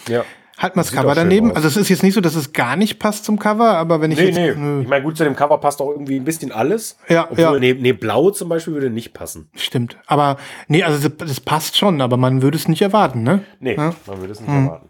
ja. 0.08 0.24
Halt 0.58 0.74
mal 0.74 0.82
das 0.82 0.92
Cover 0.92 1.14
daneben. 1.14 1.50
aus. 1.50 1.56
Also 1.56 1.68
es 1.68 1.76
ist 1.76 1.88
jetzt 1.90 2.02
nicht 2.02 2.14
so, 2.14 2.20
dass 2.22 2.34
es 2.34 2.52
gar 2.54 2.76
nicht 2.76 2.98
passt 2.98 3.24
zum 3.26 3.38
Cover, 3.38 3.76
aber 3.76 4.00
wenn 4.00 4.10
ich 4.10 4.18
Nee, 4.18 4.26
jetzt. 4.26 4.36
nee. 4.36 4.54
Nö. 4.54 4.80
Ich 4.82 4.88
meine, 4.88 5.04
gut, 5.04 5.16
zu 5.16 5.24
dem 5.24 5.36
Cover 5.36 5.58
passt 5.58 5.82
auch 5.82 5.90
irgendwie 5.90 6.16
ein 6.16 6.24
bisschen 6.24 6.50
alles. 6.50 6.96
Ja, 7.08 7.24
Obwohl, 7.30 7.38
ja. 7.44 7.58
nee, 7.58 7.74
nee, 7.74 7.92
blau 7.92 8.30
zum 8.30 8.48
Beispiel 8.48 8.72
würde 8.74 8.88
nicht 8.90 9.12
passen. 9.12 9.50
Stimmt. 9.54 9.98
Aber 10.06 10.38
nee, 10.68 10.82
also 10.82 11.08
das, 11.08 11.28
das 11.28 11.40
passt 11.40 11.76
schon, 11.76 12.00
aber 12.00 12.16
man 12.16 12.40
würde 12.40 12.56
es 12.56 12.68
nicht 12.68 12.80
erwarten, 12.80 13.22
ne? 13.22 13.42
Nee, 13.60 13.74
Ja. 13.76 13.94
man 14.06 14.20
würde 14.20 14.32
es 14.32 14.40
nicht 14.40 14.48
erwarten. 14.50 14.88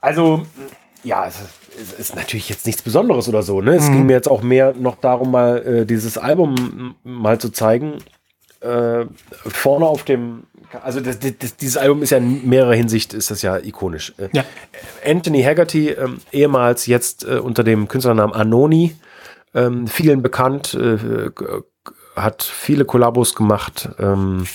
Also, 0.00 0.42
ja, 1.04 1.26
es 1.26 1.36
ist, 1.78 1.98
ist 1.98 2.16
natürlich 2.16 2.48
jetzt 2.48 2.66
nichts 2.66 2.82
Besonderes 2.82 3.28
oder 3.28 3.42
so. 3.42 3.60
Ne? 3.60 3.74
Es 3.74 3.86
ging 3.86 4.06
mir 4.06 4.12
jetzt 4.14 4.28
auch 4.30 4.42
mehr 4.42 4.74
noch 4.76 4.96
darum, 4.96 5.30
mal 5.30 5.58
äh, 5.64 5.86
dieses 5.86 6.18
Album 6.18 6.94
mal 7.04 7.38
zu 7.38 7.50
zeigen. 7.50 7.98
Äh, 8.60 9.06
vorne 9.46 9.84
auf 9.86 10.02
dem, 10.04 10.44
also 10.82 11.00
das, 11.00 11.18
das, 11.18 11.56
dieses 11.56 11.76
Album 11.76 12.02
ist 12.02 12.10
ja 12.10 12.18
in 12.18 12.48
mehrerer 12.48 12.74
Hinsicht 12.74 13.14
ist 13.14 13.30
das 13.30 13.42
ja 13.42 13.58
ikonisch. 13.58 14.12
Äh, 14.18 14.28
Ja. 14.32 14.44
Anthony 15.04 15.42
Haggerty, 15.42 15.90
ähm, 15.90 16.18
ehemals 16.32 16.86
jetzt 16.86 17.24
äh, 17.24 17.38
unter 17.38 17.64
dem 17.64 17.88
Künstlernamen 17.88 18.32
Anoni, 18.32 18.94
ähm, 19.54 19.86
vielen 19.86 20.22
bekannt, 20.22 20.74
äh, 20.74 21.30
g- 21.30 21.44
hat 22.14 22.42
viele 22.42 22.84
Kollabos 22.84 23.34
gemacht 23.34 23.88
ähm, 23.98 24.46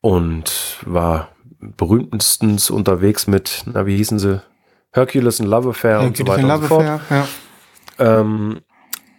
und 0.00 0.78
war 0.84 1.28
berühmtestens 1.60 2.70
unterwegs 2.70 3.26
mit, 3.26 3.62
na, 3.66 3.86
wie 3.86 3.96
hießen 3.96 4.18
sie? 4.18 4.40
Hercules 4.92 5.40
and 5.40 5.50
Love 5.50 5.70
Affair 5.70 6.00
und 6.00 6.16
so 6.16 6.26
weiter 6.26 6.40
in 6.40 6.44
und 6.44 6.50
so 6.50 6.56
Love 6.56 6.68
fort. 6.68 6.86
Affair? 6.86 7.28
Ja. 7.98 8.20
Ähm, 8.20 8.60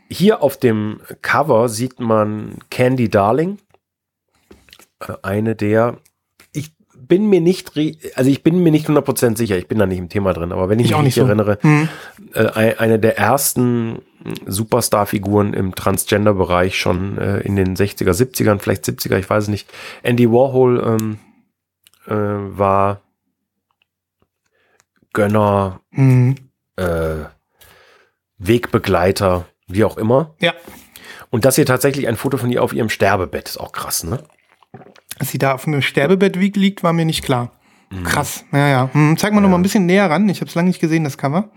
hier 0.09 0.41
auf 0.41 0.57
dem 0.57 1.01
Cover 1.21 1.67
sieht 1.69 1.99
man 1.99 2.59
Candy 2.69 3.09
Darling. 3.09 3.57
Äh, 4.99 5.13
Eine 5.21 5.55
der, 5.55 5.97
ich 6.53 6.71
bin 6.97 7.27
mir 7.29 7.41
nicht, 7.41 7.71
also 8.15 8.29
ich 8.29 8.43
bin 8.43 8.63
mir 8.63 8.71
nicht 8.71 8.87
100% 8.89 9.37
sicher, 9.37 9.57
ich 9.57 9.67
bin 9.67 9.77
da 9.79 9.85
nicht 9.85 9.99
im 9.99 10.09
Thema 10.09 10.33
drin, 10.33 10.51
aber 10.51 10.67
wenn 10.69 10.79
ich, 10.79 10.87
Ich 10.91 10.95
mich 10.97 11.03
nicht 11.05 11.15
so. 11.15 11.25
erinnere, 11.25 11.57
Hm. 11.61 11.87
äh, 12.33 12.47
ein- 12.47 12.79
eine 12.79 12.99
der 12.99 13.17
ersten 13.17 13.99
Superstar-Figuren 14.45 15.53
im 15.53 15.73
Transgender-Bereich 15.75 16.77
schon 16.77 17.17
äh, 17.17 17.39
in 17.41 17.55
den 17.55 17.75
60er, 17.77 18.13
70ern, 18.13 18.59
vielleicht 18.59 18.83
70er, 18.83 19.17
ich 19.17 19.29
weiß 19.29 19.43
es 19.43 19.49
nicht. 19.49 19.69
Andy 20.03 20.29
Warhol 20.29 20.83
ähm, 20.85 21.19
äh, 22.07 22.57
war 22.57 23.01
Gönner, 25.13 25.81
Hm. 25.91 26.35
äh, 26.75 27.25
Wegbegleiter, 28.37 29.45
wie 29.67 29.83
auch 29.83 29.97
immer. 29.97 30.35
Ja. 30.39 30.53
Und 31.29 31.45
das 31.45 31.55
hier 31.55 31.65
tatsächlich 31.65 32.07
ein 32.07 32.15
Foto 32.17 32.37
von 32.37 32.51
ihr 32.51 32.63
auf 32.63 32.73
ihrem 32.73 32.89
Sterbebett 32.89 33.49
ist 33.49 33.57
auch 33.59 33.71
krass, 33.71 34.03
ne? 34.03 34.23
Dass 35.19 35.30
sie 35.30 35.38
da 35.38 35.53
auf 35.53 35.63
dem 35.63 35.82
Sterbebett 35.82 36.36
liegt, 36.36 36.84
war 36.84 36.93
mir 36.93 37.05
nicht 37.05 37.23
klar. 37.23 37.51
Mhm. 37.89 38.03
Krass. 38.03 38.45
Ja, 38.51 38.67
ja. 38.67 38.89
Hm. 38.93 39.17
Zeig 39.17 39.34
mal 39.34 39.41
noch 39.41 39.49
mal 39.49 39.57
ein 39.57 39.63
bisschen 39.63 39.86
näher 39.86 40.09
ran. 40.09 40.28
Ich 40.30 40.41
habe 40.41 40.49
es 40.49 40.55
lange 40.55 40.67
nicht 40.67 40.80
gesehen, 40.82 41.03
das 41.03 41.17
Cover. 41.17 41.49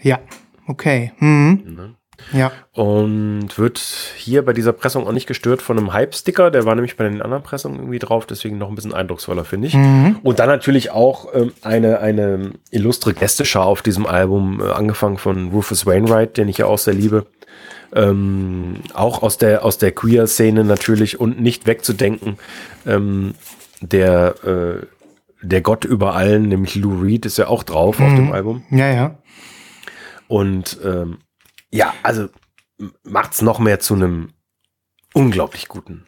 Ja. 0.00 0.18
Okay. 0.66 1.12
Mhm. 1.18 1.62
Ne? 1.64 1.94
Ja. 2.32 2.52
Und 2.72 3.58
wird 3.58 3.78
hier 4.16 4.44
bei 4.44 4.52
dieser 4.52 4.72
Pressung 4.72 5.06
auch 5.06 5.12
nicht 5.12 5.26
gestört 5.26 5.62
von 5.62 5.78
einem 5.78 5.92
Hype-Sticker. 5.92 6.50
Der 6.50 6.64
war 6.64 6.74
nämlich 6.74 6.96
bei 6.96 7.04
den 7.04 7.22
anderen 7.22 7.42
Pressungen 7.42 7.78
irgendwie 7.78 7.98
drauf, 7.98 8.26
deswegen 8.26 8.58
noch 8.58 8.68
ein 8.68 8.74
bisschen 8.74 8.94
eindrucksvoller, 8.94 9.44
finde 9.44 9.68
ich. 9.68 9.74
Mhm. 9.74 10.18
Und 10.22 10.38
dann 10.38 10.48
natürlich 10.48 10.90
auch 10.90 11.28
ähm, 11.34 11.52
eine, 11.62 12.00
eine 12.00 12.52
illustre 12.70 13.14
Gästeschar 13.14 13.66
auf 13.66 13.82
diesem 13.82 14.06
Album, 14.06 14.60
äh, 14.60 14.70
angefangen 14.70 15.18
von 15.18 15.48
Rufus 15.48 15.86
Wainwright, 15.86 16.36
den 16.36 16.48
ich 16.48 16.58
ja 16.58 16.66
auch 16.66 16.78
sehr 16.78 16.94
liebe. 16.94 17.26
Ähm, 17.94 18.80
auch 18.92 19.22
aus 19.22 19.38
der, 19.38 19.64
aus 19.64 19.78
der 19.78 19.92
Queer-Szene 19.92 20.64
natürlich 20.64 21.20
und 21.20 21.40
nicht 21.40 21.66
wegzudenken. 21.66 22.38
Ähm, 22.86 23.34
der, 23.80 24.34
äh, 24.44 24.86
der 25.42 25.60
Gott 25.60 25.84
über 25.84 26.14
allen, 26.14 26.48
nämlich 26.48 26.74
Lou 26.74 27.02
Reed, 27.02 27.24
ist 27.24 27.38
ja 27.38 27.46
auch 27.46 27.62
drauf 27.62 28.00
auf 28.00 28.14
dem 28.14 28.32
Album. 28.32 28.64
Ja, 28.70 28.88
ja. 28.92 29.18
Und 30.26 30.78
ähm, 30.84 31.18
ja, 31.70 31.94
also 32.02 32.28
m- 32.80 32.94
macht's 33.04 33.42
noch 33.42 33.58
mehr 33.60 33.78
zu 33.78 33.94
einem 33.94 34.30
unglaublich 35.12 35.68
guten, 35.68 36.06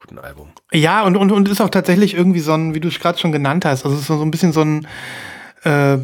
guten 0.00 0.18
Album. 0.18 0.50
Ja, 0.72 1.04
und, 1.04 1.16
und, 1.16 1.32
und 1.32 1.48
ist 1.48 1.60
auch 1.60 1.70
tatsächlich 1.70 2.12
irgendwie 2.14 2.40
so 2.40 2.52
ein, 2.52 2.74
wie 2.74 2.80
du 2.80 2.88
es 2.88 3.00
gerade 3.00 3.18
schon 3.18 3.32
genannt 3.32 3.64
hast, 3.64 3.84
also 3.84 3.94
es 3.96 4.02
ist 4.02 4.08
so 4.08 4.20
ein 4.20 4.30
bisschen 4.30 4.52
so 4.52 4.62
ein, 4.62 4.86
äh, 5.62 5.96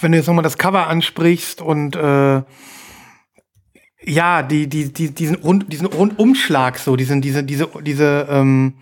wenn 0.00 0.10
du 0.12 0.18
jetzt 0.18 0.26
nochmal 0.26 0.42
das 0.42 0.58
Cover 0.58 0.86
ansprichst 0.88 1.60
und 1.60 1.94
äh, 1.94 2.42
ja, 4.04 4.42
die, 4.42 4.66
die, 4.68 4.92
die, 4.92 5.10
diesen, 5.10 5.36
Rund, 5.36 5.72
diesen 5.72 5.86
Rundumschlag, 5.86 6.78
so, 6.78 6.96
diesen, 6.96 7.20
diese, 7.20 7.44
diese, 7.44 7.68
diese, 7.82 8.26
ähm, 8.30 8.74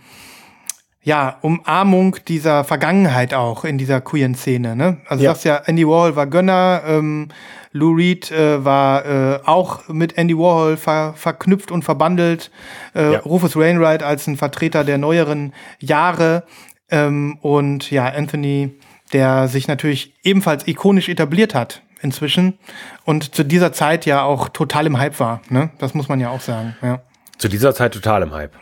ja, 1.02 1.38
Umarmung 1.40 2.16
dieser 2.28 2.64
Vergangenheit 2.64 3.32
auch 3.32 3.64
in 3.64 3.78
dieser 3.78 4.00
queeren 4.00 4.34
Szene, 4.34 4.76
ne? 4.76 4.98
Also 5.06 5.24
Ja. 5.24 5.30
du 5.30 5.34
sagst 5.34 5.44
ja, 5.46 5.56
Andy 5.64 5.86
Warhol 5.86 6.16
war 6.16 6.26
Gönner, 6.26 6.82
ähm, 6.86 7.28
Lou 7.72 7.92
Reed 7.94 8.30
äh, 8.30 8.64
war 8.64 9.06
äh, 9.06 9.40
auch 9.44 9.88
mit 9.88 10.18
Andy 10.18 10.36
Warhol 10.36 10.76
ver 10.76 11.14
verknüpft 11.16 11.70
und 11.70 11.82
verbandelt. 11.84 12.50
Äh, 12.94 13.12
Ja. 13.12 13.18
Rufus 13.20 13.56
Wainwright 13.56 14.02
als 14.02 14.26
ein 14.26 14.36
Vertreter 14.36 14.84
der 14.84 14.98
neueren 14.98 15.52
Jahre 15.78 16.44
ähm, 16.90 17.38
und 17.40 17.90
ja, 17.90 18.06
Anthony, 18.06 18.70
der 19.12 19.48
sich 19.48 19.66
natürlich 19.68 20.14
ebenfalls 20.24 20.66
ikonisch 20.66 21.08
etabliert 21.08 21.54
hat 21.54 21.82
inzwischen 22.00 22.58
und 23.04 23.34
zu 23.34 23.44
dieser 23.44 23.72
Zeit 23.72 24.06
ja 24.06 24.22
auch 24.22 24.48
total 24.48 24.86
im 24.86 24.98
Hype 24.98 25.18
war. 25.20 25.42
Ne? 25.48 25.70
Das 25.78 25.94
muss 25.94 26.08
man 26.08 26.20
ja 26.20 26.30
auch 26.30 26.40
sagen. 26.40 26.76
Ja. 26.82 27.02
Zu 27.38 27.48
dieser 27.48 27.74
Zeit 27.74 27.92
total 27.94 28.22
im 28.22 28.32
Hype. 28.32 28.52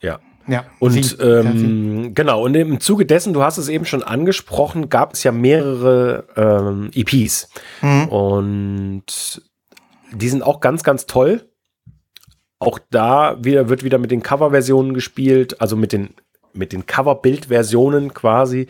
Ja. 0.00 0.18
ja. 0.46 0.64
Und 0.78 0.90
Sie- 0.92 1.00
ja, 1.00 1.06
sie- 1.06 1.64
ähm, 1.64 2.14
genau, 2.14 2.42
und 2.44 2.54
im 2.54 2.80
Zuge 2.80 3.06
dessen, 3.06 3.32
du 3.32 3.42
hast 3.42 3.58
es 3.58 3.68
eben 3.68 3.84
schon 3.84 4.02
angesprochen, 4.02 4.88
gab 4.88 5.14
es 5.14 5.22
ja 5.24 5.32
mehrere 5.32 6.26
ähm, 6.36 6.90
EPs. 6.94 7.48
Und 8.06 9.42
die 10.12 10.28
sind 10.28 10.42
auch 10.42 10.60
ganz, 10.60 10.82
ganz 10.82 11.06
toll. 11.06 11.48
Auch 12.58 12.78
da 12.90 13.36
wieder, 13.42 13.68
wird 13.68 13.82
wieder 13.82 13.98
mit 13.98 14.10
den 14.12 14.22
Coverversionen 14.22 14.94
gespielt, 14.94 15.60
also 15.60 15.74
mit 15.76 15.92
den, 15.92 16.10
mit 16.54 16.72
den 16.72 16.86
Cover-Bild-Versionen 16.86 18.14
quasi 18.14 18.68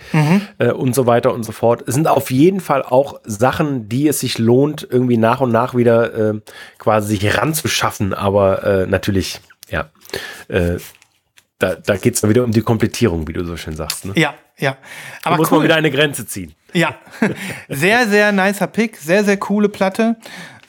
äh, 0.58 0.70
und 0.70 0.94
so 0.94 1.06
weiter 1.06 1.32
und 1.32 1.44
so 1.44 1.52
fort. 1.52 1.84
Es 1.86 1.94
sind 1.94 2.08
auf 2.08 2.30
jeden 2.30 2.60
Fall 2.60 2.82
auch 2.82 3.20
Sachen, 3.24 3.88
die 3.88 4.08
es 4.08 4.20
sich 4.20 4.38
lohnt, 4.38 4.86
irgendwie 4.88 5.16
nach 5.16 5.40
und 5.40 5.52
nach 5.52 5.74
wieder 5.74 6.14
äh, 6.14 6.40
quasi 6.78 7.16
sich 7.16 7.38
ranzuschaffen, 7.38 8.14
aber 8.14 8.64
äh, 8.64 8.86
natürlich, 8.86 9.40
ja, 9.68 9.90
äh, 10.48 10.76
da, 11.58 11.76
da 11.76 11.96
geht 11.96 12.14
es 12.14 12.20
dann 12.20 12.30
wieder 12.30 12.44
um 12.44 12.50
die 12.50 12.62
Komplettierung, 12.62 13.28
wie 13.28 13.32
du 13.32 13.44
so 13.44 13.56
schön 13.56 13.76
sagst. 13.76 14.04
Ne? 14.04 14.12
ja, 14.16 14.34
ja. 14.58 14.76
Da 15.22 15.30
Aber 15.30 15.36
muss 15.36 15.50
cool. 15.50 15.58
man 15.58 15.64
wieder 15.64 15.76
eine 15.76 15.90
Grenze 15.90 16.26
ziehen. 16.26 16.54
Ja, 16.72 16.96
sehr, 17.68 18.08
sehr 18.08 18.32
nicer 18.32 18.66
Pick, 18.66 18.96
sehr, 18.96 19.24
sehr 19.24 19.36
coole 19.36 19.68
Platte. 19.68 20.16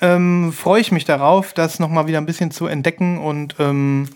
Ähm, 0.04 0.52
Freue 0.54 0.82
ich 0.82 0.92
mich 0.92 1.06
darauf, 1.06 1.54
das 1.54 1.80
nochmal 1.80 2.08
wieder 2.08 2.18
ein 2.20 2.26
bisschen 2.26 2.52
zu 2.52 2.68
entdecken. 2.68 3.18
Und 3.20 3.56
ähm, 3.60 4.10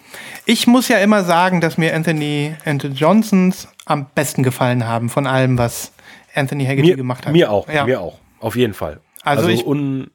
ich 0.46 0.68
muss 0.68 0.88
ja 0.90 0.98
immer 0.98 1.24
sagen, 1.24 1.62
dass 1.62 1.78
mir 1.78 1.96
Anthony, 1.96 2.56
Anthony 2.66 2.94
Johnsons 2.96 3.68
am 3.86 4.06
besten 4.14 4.44
gefallen 4.44 4.86
haben 4.88 5.10
von 5.10 5.26
allem, 5.28 5.58
was 5.58 5.94
Anthony 6.36 6.66
Haggerty 6.66 6.90
Mir, 6.90 6.98
gemacht 6.98 7.26
hat. 7.26 7.34
mir 7.34 7.50
auch, 7.52 7.68
Ja. 7.70 7.86
mir 7.86 8.02
auch, 8.02 8.20
auf 8.40 8.56
jeden 8.56 8.74
Fall. 8.74 9.00
Also 9.24 9.48
ich- 9.50 9.66
un, 9.66 10.12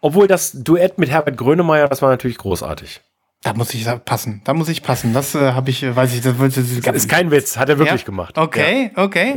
obwohl 0.00 0.26
das 0.26 0.52
Duett 0.52 0.98
mit 0.98 1.10
Herbert 1.10 1.36
Grönemeyer, 1.36 1.88
das 1.88 2.02
war 2.02 2.10
natürlich 2.10 2.38
großartig. 2.38 3.00
Da 3.42 3.54
muss 3.54 3.72
ich 3.72 3.86
passen. 4.04 4.40
Da 4.44 4.52
muss 4.52 4.68
ich 4.68 4.82
passen. 4.82 5.12
Das 5.12 5.34
äh, 5.36 5.52
habe 5.52 5.70
ich, 5.70 5.82
weiß 5.94 6.12
ich, 6.12 6.22
das 6.22 6.38
wollte 6.38 6.60
ich. 6.60 6.80
Das 6.80 6.96
ist 6.96 7.08
kein 7.08 7.30
Witz, 7.30 7.56
hat 7.56 7.68
er 7.68 7.78
wirklich 7.78 8.04
gemacht. 8.04 8.36
Okay, 8.36 8.90
okay. 8.96 9.34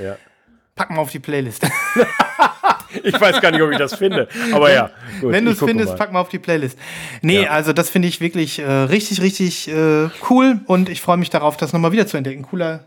Ja, 0.00 0.04
ja, 0.06 0.16
ja. 0.76 0.84
Pack 0.84 0.90
mal 0.90 0.98
auf 1.00 1.10
die 1.10 1.18
Playlist. 1.20 1.66
Ich 3.02 3.20
weiß 3.20 3.40
gar 3.40 3.50
nicht, 3.50 3.60
ob 3.60 3.72
ich 3.72 3.76
das 3.78 3.96
finde, 3.96 4.28
aber 4.52 4.72
ja. 4.72 4.88
Gut, 5.20 5.32
Wenn 5.32 5.44
du 5.44 5.50
es 5.50 5.58
findest, 5.58 5.90
mal. 5.90 5.96
pack 5.98 6.12
mal 6.12 6.20
auf 6.20 6.28
die 6.28 6.38
Playlist. 6.38 6.78
Nee, 7.22 7.42
Ja. 7.42 7.50
also 7.50 7.72
das 7.72 7.90
finde 7.90 8.06
ich 8.06 8.20
wirklich 8.20 8.60
äh, 8.60 8.64
richtig, 8.70 9.20
richtig 9.20 9.66
äh, 9.68 10.08
cool 10.30 10.60
und 10.66 10.88
ich 10.88 11.00
freue 11.02 11.16
mich 11.16 11.28
darauf, 11.28 11.56
das 11.56 11.72
nochmal 11.72 11.90
wieder 11.90 12.06
zu 12.06 12.16
entdecken. 12.16 12.42
Cooler, 12.42 12.84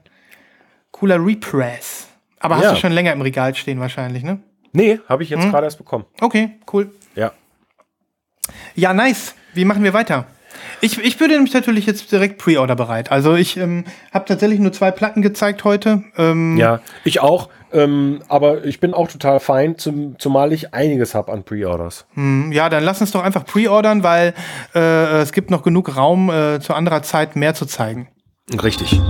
cooler 0.91 1.17
Repress. 1.23 2.07
Aber 2.39 2.55
hast 2.55 2.63
Ja. 2.63 2.71
du 2.71 2.77
schon 2.77 2.93
länger 2.93 3.11
im 3.11 3.21
Regal 3.21 3.53
stehen 3.55 3.81
wahrscheinlich, 3.81 4.23
ne? 4.23 4.39
Nee, 4.71 5.01
habe 5.09 5.23
ich 5.23 5.29
jetzt 5.29 5.43
Hm? 5.43 5.51
gerade 5.51 5.65
erst 5.67 5.77
bekommen. 5.77 6.05
Okay, 6.21 6.51
cool. 6.71 6.89
Ja. 7.15 7.33
Ja, 8.75 8.93
nice. 8.93 9.35
Wie 9.53 9.65
machen 9.65 9.83
wir 9.83 9.93
weiter? 9.93 10.25
Ich, 10.81 10.97
ich 10.99 11.19
würde 11.19 11.33
nämlich 11.35 11.53
natürlich 11.53 11.85
jetzt 11.85 12.11
direkt 12.11 12.37
Pre-Order 12.37 12.75
bereit. 12.75 13.11
Also 13.11 13.35
ich 13.35 13.57
ähm, 13.57 13.85
habe 14.13 14.25
tatsächlich 14.25 14.59
nur 14.59 14.73
zwei 14.73 14.91
Platten 14.91 15.21
gezeigt 15.21 15.63
heute. 15.63 16.03
Ähm, 16.17 16.57
Ja, 16.57 16.81
ich 17.03 17.19
auch. 17.21 17.49
Ähm, 17.73 18.19
aber 18.29 18.63
ich 18.63 18.79
bin 18.79 18.93
auch 18.93 19.09
total 19.09 19.39
fein, 19.39 19.77
zum, 19.77 20.17
zumal 20.19 20.53
ich 20.53 20.73
einiges 20.73 21.13
habe 21.13 21.31
an 21.33 21.43
Pre-Orders. 21.43 22.05
Ja, 22.15 22.69
dann 22.69 22.83
lass 22.83 23.01
uns 23.01 23.11
doch 23.11 23.21
einfach 23.23 23.45
pre-ordern, 23.45 24.03
weil 24.03 24.33
äh, 24.73 25.19
es 25.21 25.33
gibt 25.33 25.51
noch 25.51 25.63
genug 25.63 25.97
Raum, 25.97 26.29
äh, 26.29 26.59
zu 26.61 26.73
anderer 26.73 27.03
Zeit 27.03 27.35
mehr 27.35 27.55
zu 27.55 27.65
zeigen. 27.65 28.07
Richtig. 28.63 29.01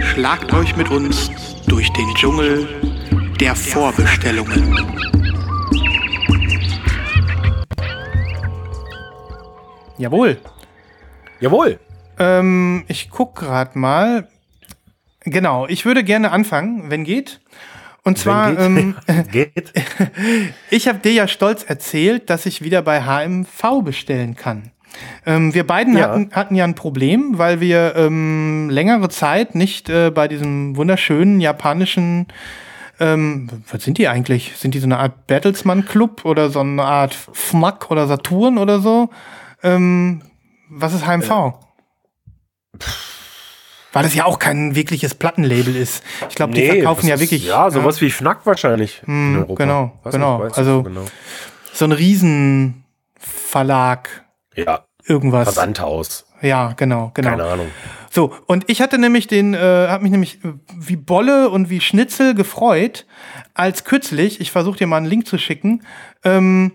Schlagt 0.00 0.52
euch 0.52 0.76
mit 0.76 0.90
uns 0.90 1.30
durch 1.66 1.90
den 1.92 2.14
Dschungel 2.14 2.68
der 3.40 3.54
Vorbestellungen. 3.56 4.76
Jawohl. 10.00 10.38
Jawohl. 11.40 11.78
Ähm, 12.18 12.84
ich 12.88 13.10
guck 13.10 13.36
gerade 13.36 13.78
mal. 13.78 14.26
Genau, 15.24 15.66
ich 15.68 15.84
würde 15.84 16.02
gerne 16.02 16.32
anfangen, 16.32 16.90
wenn 16.90 17.04
geht. 17.04 17.40
Und 18.02 18.16
zwar, 18.16 18.58
ähm, 18.58 18.96
Geht. 19.30 19.72
ich 20.70 20.88
habe 20.88 21.00
dir 21.00 21.12
ja 21.12 21.28
stolz 21.28 21.64
erzählt, 21.64 22.30
dass 22.30 22.46
ich 22.46 22.62
wieder 22.62 22.80
bei 22.80 23.02
HMV 23.02 23.82
bestellen 23.84 24.36
kann. 24.36 24.70
Ähm, 25.26 25.52
wir 25.54 25.66
beiden 25.66 25.96
Ja. 25.96 26.08
hatten, 26.08 26.30
hatten 26.32 26.54
ja 26.54 26.64
ein 26.64 26.74
Problem, 26.74 27.36
weil 27.36 27.60
wir 27.60 27.94
ähm, 27.96 28.70
längere 28.70 29.10
Zeit 29.10 29.54
nicht 29.54 29.90
äh, 29.90 30.10
bei 30.10 30.28
diesem 30.28 30.76
wunderschönen 30.76 31.40
japanischen, 31.40 32.26
ähm, 32.98 33.48
was 33.70 33.84
sind 33.84 33.98
die 33.98 34.08
eigentlich? 34.08 34.56
Sind 34.56 34.74
die 34.74 34.78
so 34.78 34.86
eine 34.86 34.98
Art 34.98 35.26
Bertelsmann-Club 35.26 36.24
oder 36.24 36.48
so 36.48 36.60
eine 36.60 36.84
Art 36.84 37.14
FMAC 37.32 37.90
oder 37.90 38.06
Saturn 38.06 38.56
oder 38.56 38.80
so? 38.80 39.10
Ähm, 39.62 40.22
was 40.68 40.92
ist 40.94 41.06
HMV? 41.06 41.54
Weil 43.92 44.04
das 44.04 44.14
ja 44.14 44.24
auch 44.24 44.38
kein 44.38 44.76
wirkliches 44.76 45.16
Plattenlabel 45.16 45.74
ist. 45.74 46.04
Ich 46.28 46.36
glaube, 46.36 46.54
die 46.54 46.64
verkaufen 46.64 47.00
das 47.00 47.08
ja 47.08 47.14
ist- 47.16 47.20
wirklich 47.22 47.44
Ja, 47.46 47.70
sowas 47.70 48.00
wie 48.00 48.08
Fnac 48.10 48.46
wahrscheinlich. 48.46 49.02
Hm, 49.04 49.34
in 49.34 49.38
Europa. 49.42 49.64
genau, 49.64 49.98
Weiß 50.04 50.12
genau. 50.12 50.42
Also- 50.42 50.82
genau. 50.84 51.04
so 51.72 51.84
ein 51.86 51.92
Riesenverlag, 51.92 54.24
Ja, 54.54 54.84
irgendwas. 55.04 55.42
Versandhaus. 55.44 56.24
Ja, 56.40 56.72
genau, 56.74 57.10
genau. 57.14 57.30
Keine 57.30 57.44
Ahnung. 57.44 57.66
So, 58.12 58.32
und 58.46 58.68
ich 58.70 58.80
hatte 58.80 58.96
nämlich 58.98 59.26
den, 59.26 59.54
äh, 59.54 59.58
habe 59.88 60.02
mich 60.04 60.12
nämlich 60.12 60.44
äh, 60.44 60.52
wie 60.76 60.96
Bolle 60.96 61.50
und 61.50 61.68
wie 61.70 61.80
Schnitzel 61.80 62.34
gefreut, 62.34 63.06
als 63.54 63.84
kürzlich, 63.84 64.40
ich 64.40 64.50
versuche 64.52 64.78
dir 64.78 64.86
mal 64.86 64.98
einen 64.98 65.06
Link 65.06 65.26
zu 65.26 65.36
schicken, 65.38 65.82
ähm, 66.24 66.72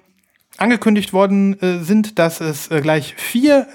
angekündigt 0.58 1.14
worden 1.14 1.60
äh, 1.62 1.84
sind, 1.84 2.20
dass 2.20 2.42
es 2.42 2.70
äh, 2.72 2.82
gleich 2.82 3.16
vier 3.16 3.68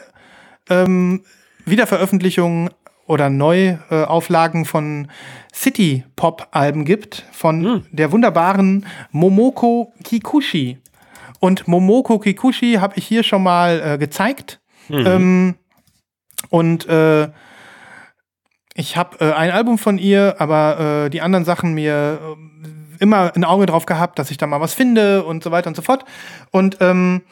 ähm, 0.69 1.23
Wiederveröffentlichungen 1.65 2.71
oder 3.07 3.29
Neuauflagen 3.29 4.65
von 4.65 5.09
City-Pop-Alben 5.53 6.85
gibt, 6.85 7.25
von 7.33 7.85
der 7.91 8.13
wunderbaren 8.13 8.87
Momoko 9.11 9.93
Kikuchi. 10.05 10.79
Und 11.41 11.67
Momoko 11.67 12.21
Kikuchi 12.21 12.75
habe 12.75 12.95
ich 12.97 13.07
hier 13.07 13.25
schon 13.25 13.43
mal 13.43 13.81
äh, 13.81 13.99
gezeigt. 13.99 14.61
Ähm, 14.89 15.57
und 16.51 16.89
äh, 16.89 17.29
ich 18.75 18.97
habe 18.97 19.25
äh, 19.25 19.33
ein 19.33 19.51
Album 19.51 19.79
von 19.79 19.99
ihr, 19.99 20.37
aber 20.39 21.09
die 21.13 21.21
anderen 21.21 21.45
Sachen 21.45 21.75
mir 21.75 22.21
äh, 22.23 22.80
immer 23.01 23.33
ein 23.35 23.45
Auge 23.45 23.67
drauf 23.67 23.87
gehabt, 23.87 24.19
dass 24.19 24.31
ich 24.31 24.37
da 24.37 24.47
mal 24.47 24.61
was 24.61 24.75
finde 24.75 25.25
und 25.25 25.43
so 25.43 25.51
weiter 25.51 25.69
und 25.69 25.77
so 25.77 25.83
fort. 25.83 26.05
Und 26.51 26.77
ähm, 26.81 27.23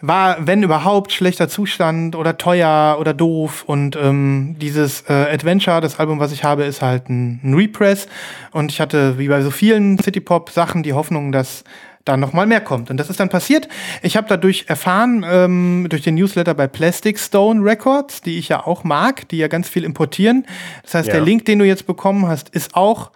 war, 0.00 0.46
wenn 0.46 0.62
überhaupt, 0.62 1.12
schlechter 1.12 1.48
Zustand 1.48 2.14
oder 2.16 2.36
teuer 2.36 2.96
oder 3.00 3.14
doof. 3.14 3.64
Und 3.66 3.96
ähm, 3.96 4.56
dieses 4.60 5.02
äh, 5.08 5.12
Adventure, 5.32 5.80
das 5.80 5.98
Album, 5.98 6.20
was 6.20 6.32
ich 6.32 6.44
habe, 6.44 6.64
ist 6.64 6.82
halt 6.82 7.08
ein, 7.08 7.40
ein 7.42 7.54
Repress. 7.54 8.06
Und 8.50 8.70
ich 8.70 8.80
hatte, 8.80 9.18
wie 9.18 9.28
bei 9.28 9.40
so 9.40 9.50
vielen 9.50 9.98
City-Pop-Sachen, 9.98 10.82
die 10.82 10.92
Hoffnung, 10.92 11.32
dass 11.32 11.64
da 12.04 12.18
noch 12.18 12.34
mal 12.34 12.46
mehr 12.46 12.60
kommt. 12.60 12.90
Und 12.90 12.98
das 12.98 13.08
ist 13.08 13.18
dann 13.18 13.30
passiert. 13.30 13.66
Ich 14.02 14.18
habe 14.18 14.26
dadurch 14.28 14.66
erfahren, 14.68 15.24
ähm, 15.26 15.86
durch 15.88 16.02
den 16.02 16.16
Newsletter 16.16 16.52
bei 16.52 16.66
Plastic 16.66 17.18
Stone 17.18 17.64
Records, 17.64 18.20
die 18.20 18.38
ich 18.38 18.48
ja 18.50 18.66
auch 18.66 18.84
mag, 18.84 19.26
die 19.30 19.38
ja 19.38 19.48
ganz 19.48 19.70
viel 19.70 19.84
importieren. 19.84 20.44
Das 20.82 20.94
heißt, 20.94 21.08
Ja. 21.08 21.14
der 21.14 21.22
Link, 21.22 21.46
den 21.46 21.60
du 21.60 21.64
jetzt 21.64 21.86
bekommen 21.86 22.26
hast, 22.26 22.50
ist 22.50 22.74
auch 22.74 23.10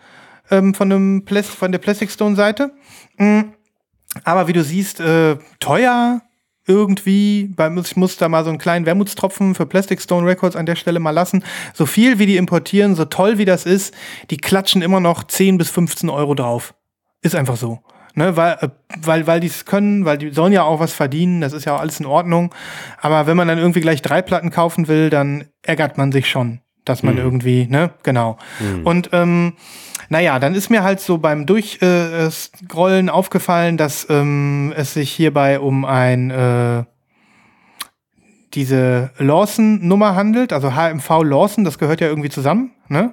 ähm, 0.51 0.75
von, 0.75 0.93
einem 0.93 1.25
Plas 1.25 1.49
von 1.49 1.73
der 1.73 1.79
Plastic 1.79 2.11
Stone 2.11 2.37
Seite. 2.37 2.73
Mm. 3.17 3.41
Aber 4.25 4.49
wie 4.49 4.53
du 4.53 4.65
siehst, 4.65 5.01
äh, 5.01 5.37
teuer 5.61 6.23
irgendwie. 6.69 7.55
Ich 7.85 7.97
muss 7.97 8.17
da 8.19 8.29
mal 8.29 8.45
so 8.45 8.51
einen 8.51 8.59
kleinen 8.59 8.87
Wermutstropfen 8.87 9.55
für 9.55 9.67
Plastic 9.67 10.01
Stone 10.01 10.27
Records 10.27 10.55
an 10.55 10.67
der 10.67 10.77
Stelle 10.77 11.01
mal 11.01 11.11
lassen. 11.11 11.43
So 11.73 11.87
viel 11.87 12.19
wie 12.19 12.27
die 12.27 12.37
importieren, 12.37 12.95
so 12.95 13.07
toll 13.07 13.39
wie 13.39 13.47
das 13.47 13.65
ist, 13.65 13.95
die 14.31 14.37
klatschen 14.37 14.83
immer 14.83 15.01
noch 15.01 15.25
10 15.25 15.59
bis 15.59 15.71
15 15.71 16.11
Euro 16.11 16.35
drauf. 16.35 16.75
Ist 17.23 17.35
einfach 17.35 17.57
so. 17.57 17.81
Ne, 18.15 18.37
weil, 18.37 18.57
äh, 18.61 18.69
weil, 19.01 19.27
weil 19.27 19.41
die 19.41 19.47
es 19.47 19.65
können, 19.65 20.05
weil 20.05 20.19
die 20.19 20.31
sollen 20.31 20.53
ja 20.53 20.65
auch 20.65 20.81
was 20.81 20.93
verdienen, 20.93 21.41
das 21.41 21.53
ist 21.53 21.65
ja 21.65 21.77
auch 21.77 21.81
alles 21.81 22.01
in 22.01 22.07
Ordnung. 22.07 22.53
Aber 23.01 23.27
wenn 23.27 23.37
man 23.37 23.47
dann 23.49 23.59
irgendwie 23.59 23.81
gleich 23.81 24.03
drei 24.03 24.23
Platten 24.23 24.51
kaufen 24.51 24.89
will, 24.89 25.09
dann 25.09 25.45
ärgert 25.63 25.99
man 25.99 26.11
sich 26.11 26.29
schon, 26.29 26.61
dass 26.85 27.03
man 27.03 27.17
irgendwie, 27.17 27.67
ne, 27.69 27.91
genau. 28.03 28.37
Und 28.83 29.11
ähm, 29.13 29.53
naja, 30.09 30.39
dann 30.39 30.55
ist 30.55 30.71
mir 30.71 30.83
halt 30.83 31.01
so 31.01 31.19
beim 31.19 31.47
Durchscrollen 31.47 33.09
äh, 33.09 33.11
aufgefallen, 33.11 33.77
dass 33.77 34.07
ähm, 34.09 34.73
es 34.77 34.95
sich 34.95 35.11
hierbei 35.11 35.61
um 35.61 35.85
ein 35.85 36.31
äh, 36.31 36.85
diese 38.55 39.11
Lawson-Nummer 39.19 40.15
handelt, 40.15 40.53
also 40.53 40.75
HMV 40.75 41.23
Lawson, 41.23 41.65
das 41.65 41.79
gehört 41.79 42.01
ja 42.01 42.09
irgendwie 42.09 42.31
zusammen, 42.31 42.73
ne? 42.89 43.13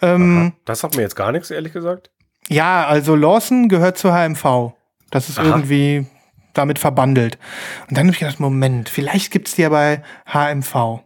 Ähm, 0.00 0.52
Das 0.64 0.80
sagt 0.80 0.96
mir 0.96 1.02
jetzt 1.02 1.16
gar 1.16 1.32
nichts, 1.32 1.50
ehrlich 1.50 1.72
gesagt. 1.72 2.10
ja, 2.48 2.86
also 2.86 3.14
Lawson 3.16 3.68
gehört 3.68 3.98
zur 3.98 4.12
HMV. 4.12 4.72
Das 5.10 5.28
ist 5.28 5.38
Aha. 5.38 5.46
irgendwie 5.48 6.06
damit 6.54 6.78
verbandelt. 6.78 7.38
Und 7.88 7.96
dann 7.96 8.06
habe 8.06 8.12
ich 8.12 8.18
gedacht, 8.20 8.40
Moment, 8.40 8.88
vielleicht 8.88 9.30
gibt's 9.30 9.54
die 9.54 9.62
ja 9.62 9.68
bei 9.68 10.02
HMV. 10.26 11.00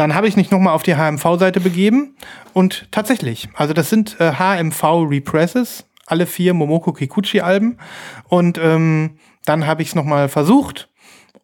Dann 0.00 0.14
habe 0.14 0.26
ich 0.26 0.34
mich 0.34 0.50
nochmal 0.50 0.72
auf 0.72 0.82
die 0.82 0.96
HMV-Seite 0.96 1.60
begeben 1.60 2.16
und 2.54 2.88
tatsächlich, 2.90 3.50
also 3.52 3.74
das 3.74 3.90
sind 3.90 4.18
äh, 4.18 4.32
HMV 4.32 4.82
Represses, 4.82 5.84
alle 6.06 6.24
vier 6.24 6.54
Momoko 6.54 6.94
Kikuchi-Alben. 6.94 7.76
Und 8.26 8.56
ähm, 8.56 9.18
dann 9.44 9.66
habe 9.66 9.82
ich 9.82 9.88
es 9.88 9.94
nochmal 9.94 10.30
versucht 10.30 10.88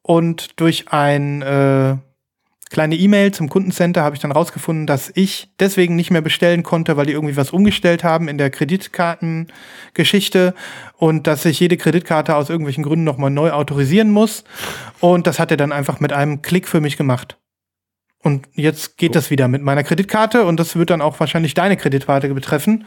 und 0.01 0.59
durch 0.59 0.91
ein 0.91 1.43
äh, 1.43 1.97
kleine 2.71 2.97
E-Mail 2.97 3.33
zum 3.33 3.51
Kundencenter 3.51 4.03
habe 4.03 4.17
ich 4.17 4.23
dann 4.23 4.33
rausgefunden, 4.33 4.87
dass 4.87 5.13
ich 5.15 5.51
deswegen 5.61 5.95
nicht 5.95 6.11
mehr 6.11 6.23
bestellen 6.23 6.63
konnte, 6.63 6.97
weil 6.97 7.05
die 7.05 7.13
irgendwie 7.13 7.37
was 7.37 7.51
umgestellt 7.51 8.05
haben 8.05 8.27
in 8.27 8.39
der 8.39 8.49
Kreditkartengeschichte 8.49 10.55
und 10.97 11.27
dass 11.27 11.45
ich 11.45 11.61
jede 11.61 11.77
Kreditkarte 11.77 12.35
aus 12.35 12.49
irgendwelchen 12.49 12.85
Gründen 12.85 13.05
nochmal 13.05 13.31
neu 13.31 13.51
autorisieren 13.51 14.11
muss. 14.11 14.45
Und 15.01 15.27
das 15.27 15.39
hat 15.39 15.51
er 15.51 15.59
dann 15.59 15.73
einfach 15.73 16.01
mit 16.01 16.15
einem 16.15 16.41
Klick 16.41 16.67
für 16.67 16.81
mich 16.81 16.97
gemacht. 16.97 17.37
Und 18.27 18.49
jetzt 18.55 18.97
geht 18.97 19.14
das 19.14 19.31
wieder 19.31 19.47
mit 19.47 19.62
meiner 19.62 19.85
Kreditkarte 19.85 20.47
und 20.47 20.59
das 20.59 20.74
wird 20.74 20.91
dann 20.91 21.01
auch 21.01 21.20
wahrscheinlich 21.20 21.55
deine 21.55 21.77
Kreditkarte 21.77 22.35
betreffen, 22.35 22.85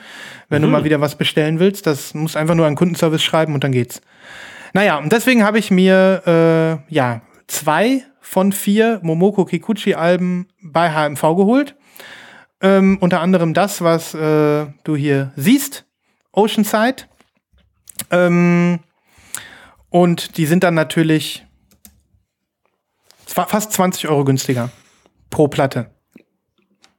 wenn 0.49 0.61
du 0.61 0.67
mal 0.67 0.83
wieder 0.83 0.99
was 0.99 1.15
bestellen 1.15 1.59
willst. 1.59 1.87
Das 1.87 2.13
muss 2.13 2.35
einfach 2.35 2.55
nur 2.55 2.65
an 2.65 2.75
Kundenservice 2.75 3.23
schreiben 3.23 3.53
und 3.53 3.63
dann 3.63 3.71
geht's. 3.71 4.01
Naja, 4.73 4.97
und 4.97 5.13
deswegen 5.13 5.45
habe 5.45 5.57
ich 5.57 5.71
mir 5.71 6.83
äh, 6.89 6.93
ja 6.93 7.21
zwei 7.47 8.03
von 8.19 8.51
vier 8.51 8.99
Momoko 9.01 9.45
Kikuchi-Alben 9.45 10.49
bei 10.61 10.91
HMV 10.91 11.21
geholt. 11.21 11.77
Ähm, 12.59 12.97
unter 12.99 13.21
anderem 13.21 13.53
das, 13.53 13.81
was 13.81 14.13
äh, 14.13 14.65
du 14.83 14.97
hier 14.97 15.31
siehst, 15.37 15.85
Oceanside. 16.33 17.03
Ähm, 18.11 18.79
und 19.89 20.35
die 20.35 20.45
sind 20.45 20.65
dann 20.65 20.73
natürlich 20.73 21.45
fast 23.25 23.71
20 23.71 24.09
Euro 24.09 24.25
günstiger 24.25 24.69
pro 25.29 25.47
Platte. 25.47 25.91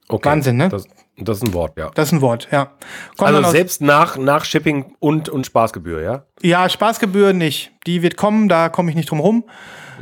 Okay. 0.09 0.28
Wahnsinn, 0.28 0.57
ne? 0.57 0.68
Das, 0.68 0.87
das 1.18 1.39
ist 1.39 1.45
ein 1.45 1.55
Wort, 1.55 1.78
ja. 1.78 1.91
Das 1.95 2.09
ist 2.09 2.12
ein 2.12 2.20
Wort, 2.20 2.49
ja. 2.51 2.72
Kommt 3.16 3.35
Also 3.35 3.51
selbst 3.51 3.81
nach, 3.81 4.16
nach 4.16 4.45
Shipping 4.45 4.95
und, 4.99 5.28
und 5.28 5.47
Spaßgebühr, 5.47 6.03
ja? 6.03 6.24
Ja, 6.43 6.68
Spaßgebühr 6.68 7.33
nicht. 7.33 7.72
Die 7.87 8.03
wird 8.03 8.16
kommen, 8.16 8.49
da 8.49 8.68
komme 8.68 8.91
ich 8.91 8.97
nicht 8.97 9.11
drum 9.11 9.20
rum. 9.20 9.45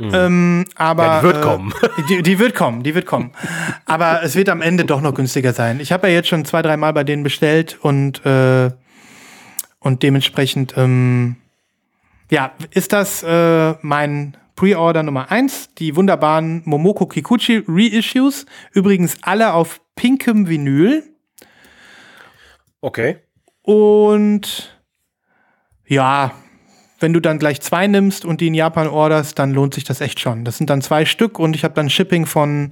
Ähm, 0.01 0.65
aber 0.75 1.03
Ja, 1.03 1.19
die 1.19 1.25
wird 1.25 1.37
äh, 1.37 1.41
kommen. 1.41 1.73
Die, 2.09 2.21
die 2.23 2.39
wird 2.39 2.55
kommen, 2.55 2.83
die 2.83 2.95
wird 2.95 3.05
kommen. 3.05 3.31
aber 3.85 4.23
es 4.23 4.33
wird 4.35 4.47
am 4.47 4.61
Ende 4.61 4.85
doch 4.85 5.01
noch 5.01 5.13
günstiger 5.13 5.51
sein. 5.51 5.81
Ich 5.81 5.91
habe 5.91 6.07
ja 6.07 6.13
jetzt 6.13 6.29
schon 6.29 6.45
zwei, 6.45 6.61
drei 6.61 6.77
Mal 6.77 6.93
bei 6.93 7.03
denen 7.03 7.21
bestellt 7.23 7.77
und 7.81 8.25
äh, 8.25 8.71
und 9.81 10.01
dementsprechend 10.03 10.73
ähm, 10.77 11.35
ja 12.31 12.51
ist 12.71 12.93
das 12.93 13.23
äh, 13.23 13.73
mein 13.81 14.37
Pre-Order 14.59 15.03
Nummer 15.03 15.31
eins. 15.31 15.73
Die 15.75 15.95
wunderbaren 15.95 16.63
Momoko 16.65 17.05
Kikuchi 17.05 17.63
Reissues. 17.65 18.45
Übrigens 18.73 19.15
alle 19.21 19.53
auf 19.53 19.79
pinkem 19.95 20.49
Vinyl. 20.49 21.01
Okay. 22.81 23.19
Und 23.61 24.77
ja, 25.87 26.33
wenn 26.99 27.13
du 27.13 27.21
dann 27.21 27.39
gleich 27.39 27.61
zwei 27.61 27.87
nimmst 27.87 28.25
und 28.25 28.41
die 28.41 28.47
in 28.47 28.53
Japan 28.53 28.87
orderst, 28.89 29.39
dann 29.39 29.53
lohnt 29.53 29.73
sich 29.75 29.85
das 29.85 30.01
echt 30.01 30.19
schon. 30.19 30.43
Das 30.43 30.57
sind 30.57 30.69
dann 30.69 30.81
zwei 30.81 31.05
Stück 31.05 31.39
und 31.39 31.55
ich 31.55 31.63
habe 31.63 31.73
dann 31.73 31.89
Shipping 31.89 32.25
von 32.25 32.71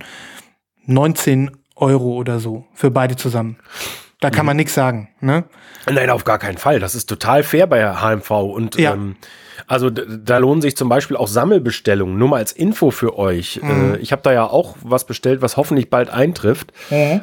19 0.88 1.52
Euro 1.78 2.16
oder 2.16 2.40
so 2.42 2.66
für 2.74 2.92
beide 2.92 3.16
zusammen. 3.16 3.60
Da 4.20 4.30
kann 4.30 4.46
man 4.46 4.58
nichts 4.58 4.74
sagen. 4.74 5.08
Ne? 5.22 5.46
Nein, 5.90 6.10
auf 6.10 6.26
gar 6.26 6.38
keinen 6.40 6.58
Fall. 6.58 6.80
Das 6.82 6.96
ist 6.96 7.06
total 7.06 7.44
fair 7.44 7.66
bei 7.66 7.82
HMV. 7.96 8.30
Und 8.32 8.76
Ja. 8.78 8.94
ähm, 8.94 9.16
also 9.66 9.90
da 9.90 10.38
lohnen 10.38 10.62
sich 10.62 10.78
zum 10.78 10.90
Beispiel 10.90 11.18
auch 11.18 11.28
Sammelbestellungen. 11.28 12.18
Nur 12.18 12.30
mal 12.30 12.38
als 12.38 12.52
Info 12.52 12.92
für 12.92 13.18
euch. 13.18 13.60
Mhm. 13.62 13.96
Äh, 13.96 13.98
ich 13.98 14.12
habe 14.12 14.22
da 14.22 14.32
ja 14.32 14.46
auch 14.46 14.76
was 14.84 15.06
bestellt, 15.06 15.42
was 15.42 15.58
hoffentlich 15.58 15.90
bald 15.90 16.10
eintrifft. 16.10 16.72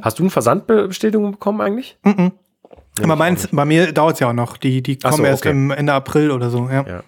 Hast 0.02 0.18
du 0.18 0.24
eine 0.24 0.30
Versandbestätigung 0.30 1.32
bekommen 1.32 1.60
eigentlich? 1.60 1.96
Aber 3.02 3.16
meins, 3.16 3.48
bei 3.50 3.64
mir 3.64 3.92
dauert 3.92 4.14
es 4.14 4.20
ja 4.20 4.28
auch 4.28 4.34
noch. 4.34 4.56
Die, 4.56 4.82
die 4.82 4.98
kommen 4.98 5.16
so, 5.16 5.24
erst 5.24 5.42
okay. 5.42 5.50
im 5.50 5.70
Ende 5.70 5.92
April 5.92 6.30
oder 6.30 6.50
so, 6.50 6.68
ja. 6.70 6.84
Ja. 6.86 7.02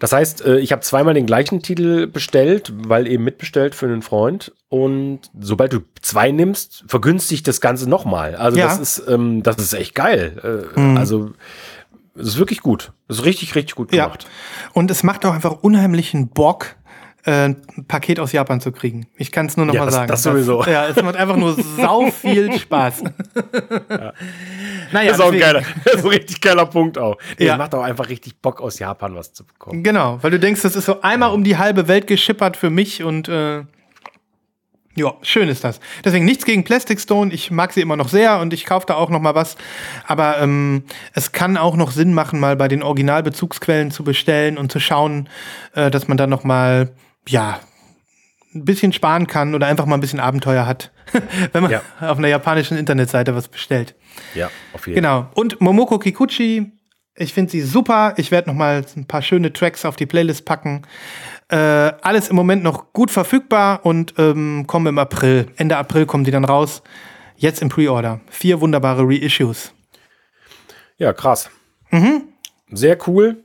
Das 0.00 0.12
heißt, 0.12 0.44
äh, 0.44 0.58
ich 0.58 0.72
habe 0.72 0.82
zweimal 0.82 1.14
den 1.14 1.24
gleichen 1.24 1.62
Titel 1.62 2.08
bestellt, 2.08 2.72
weil 2.88 3.06
eben 3.06 3.22
mitbestellt 3.22 3.74
für 3.76 3.86
einen 3.86 4.02
Freund. 4.02 4.52
Und 4.68 5.20
sobald 5.38 5.72
du 5.72 5.80
zwei 6.00 6.32
nimmst, 6.32 6.84
vergünstigt 6.88 7.46
das 7.46 7.60
Ganze 7.60 7.88
nochmal. 7.88 8.34
Also 8.34 8.58
Ja. 8.58 8.66
das 8.66 8.80
ist, 8.80 9.04
ähm, 9.08 9.42
das 9.44 9.56
ist 9.58 9.72
echt 9.72 9.94
geil. 9.94 10.66
Äh, 10.76 10.80
Also 10.98 11.30
es 12.14 12.28
ist 12.28 12.38
wirklich 12.38 12.60
gut. 12.60 12.92
Es 13.08 13.18
ist 13.18 13.24
richtig, 13.24 13.54
richtig 13.54 13.74
gut 13.74 13.92
Ja. 13.94 14.04
gemacht. 14.04 14.26
Und 14.72 14.90
es 14.90 15.02
macht 15.02 15.24
auch 15.26 15.32
einfach 15.34 15.52
unheimlichen 15.62 16.28
Bock, 16.28 16.76
äh, 17.24 17.50
ein 17.50 17.62
Paket 17.86 18.18
aus 18.20 18.32
Japan 18.32 18.60
zu 18.60 18.72
kriegen. 18.72 19.06
Ich 19.16 19.30
kann 19.30 19.46
es 19.46 19.56
nur 19.56 19.64
noch 19.66 19.74
Ja, 19.74 19.80
mal 19.80 19.86
das- 19.86 19.94
sagen. 19.94 20.08
das 20.08 20.22
sowieso. 20.24 20.64
ja, 20.64 20.88
es 20.88 21.00
macht 21.02 21.16
einfach 21.16 21.36
nur 21.36 21.56
sau 21.76 22.10
viel 22.10 22.58
Spaß. 22.58 23.04
Naja, 24.92 25.08
Das 25.10 25.18
ist 25.18 25.24
auch 25.24 25.32
ein 25.32 25.38
geiler, 25.38 25.62
das 25.84 25.94
ist 25.94 26.04
ein 26.04 26.10
richtig 26.10 26.40
geiler 26.40 26.66
Punkt 26.66 26.98
auch. 26.98 27.16
Nee, 27.38 27.46
Ja. 27.46 27.52
Es 27.54 27.58
macht 27.58 27.74
auch 27.74 27.82
einfach 27.82 28.08
richtig 28.08 28.36
Bock, 28.42 28.60
aus 28.60 28.78
Japan 28.78 29.14
was 29.14 29.32
zu 29.32 29.44
bekommen. 29.44 29.82
Genau, 29.82 30.18
weil 30.22 30.30
du 30.32 30.38
denkst, 30.38 30.60
das 30.62 30.76
ist 30.76 30.84
so 30.84 31.00
einmal 31.00 31.32
um 31.32 31.44
die 31.44 31.56
halbe 31.56 31.88
Welt 31.88 32.06
geschippert 32.06 32.56
für 32.58 32.68
mich 32.70 33.02
und 33.02 33.28
äh, 33.28 33.62
ja, 34.94 35.14
schön 35.22 35.48
ist 35.48 35.64
das. 35.64 35.80
Deswegen 36.04 36.24
nichts 36.26 36.44
gegen 36.44 36.64
Plastic 36.64 37.00
Stone. 37.00 37.32
Ich 37.32 37.50
mag 37.50 37.72
sie 37.72 37.80
immer 37.80 37.96
noch 37.96 38.08
sehr 38.08 38.40
und 38.40 38.52
ich 38.52 38.66
kaufe 38.66 38.86
da 38.86 38.94
auch 38.94 39.08
noch 39.08 39.20
mal 39.20 39.34
was. 39.34 39.56
Aber 40.06 40.38
ähm, 40.38 40.84
es 41.14 41.32
kann 41.32 41.56
auch 41.56 41.76
noch 41.76 41.90
Sinn 41.92 42.12
machen, 42.12 42.38
mal 42.40 42.56
bei 42.56 42.68
den 42.68 42.82
Originalbezugsquellen 42.82 43.90
zu 43.90 44.04
bestellen 44.04 44.58
und 44.58 44.70
zu 44.70 44.80
schauen, 44.80 45.28
äh, 45.74 45.90
dass 45.90 46.08
man 46.08 46.16
dann 46.18 46.28
noch 46.30 46.44
mal 46.44 46.90
ja 47.28 47.60
ein 48.54 48.66
bisschen 48.66 48.92
sparen 48.92 49.26
kann 49.26 49.54
oder 49.54 49.66
einfach 49.66 49.86
mal 49.86 49.94
ein 49.96 50.00
bisschen 50.02 50.20
Abenteuer 50.20 50.66
hat, 50.66 50.92
wenn 51.52 51.62
man 51.62 51.70
Ja. 51.72 51.80
auf 52.00 52.18
einer 52.18 52.28
japanischen 52.28 52.76
Internetseite 52.76 53.34
was 53.34 53.48
bestellt. 53.48 53.94
Ja, 54.34 54.50
auf 54.74 54.86
jeden 54.86 55.02
Fall. 55.02 55.14
Genau. 55.22 55.30
Und 55.34 55.58
Momoko 55.62 55.98
Kikuchi, 55.98 56.70
ich 57.14 57.32
finde 57.32 57.50
sie 57.50 57.62
super. 57.62 58.12
Ich 58.18 58.30
werde 58.30 58.50
noch 58.50 58.56
mal 58.56 58.84
ein 58.96 59.06
paar 59.06 59.22
schöne 59.22 59.52
Tracks 59.54 59.86
auf 59.86 59.96
die 59.96 60.04
Playlist 60.06 60.44
packen. 60.44 60.82
Äh, 61.52 61.56
alles 62.02 62.28
im 62.28 62.36
Moment 62.36 62.62
noch 62.62 62.92
gut 62.94 63.10
verfügbar 63.10 63.84
und 63.84 64.14
ähm, 64.18 64.64
kommen 64.66 64.86
im 64.86 64.98
April. 64.98 65.46
Ende 65.56 65.76
April 65.76 66.06
kommen 66.06 66.24
die 66.24 66.30
dann 66.30 66.44
raus. 66.46 66.82
Jetzt 67.36 67.60
im 67.60 67.68
Pre-Order. 67.68 68.20
Vier 68.30 68.60
wunderbare 68.60 69.02
Reissues. 69.06 69.72
Ja, 70.96 71.12
krass. 71.12 71.50
Mhm. 71.90 72.22
Sehr 72.70 72.96
cool. 73.06 73.44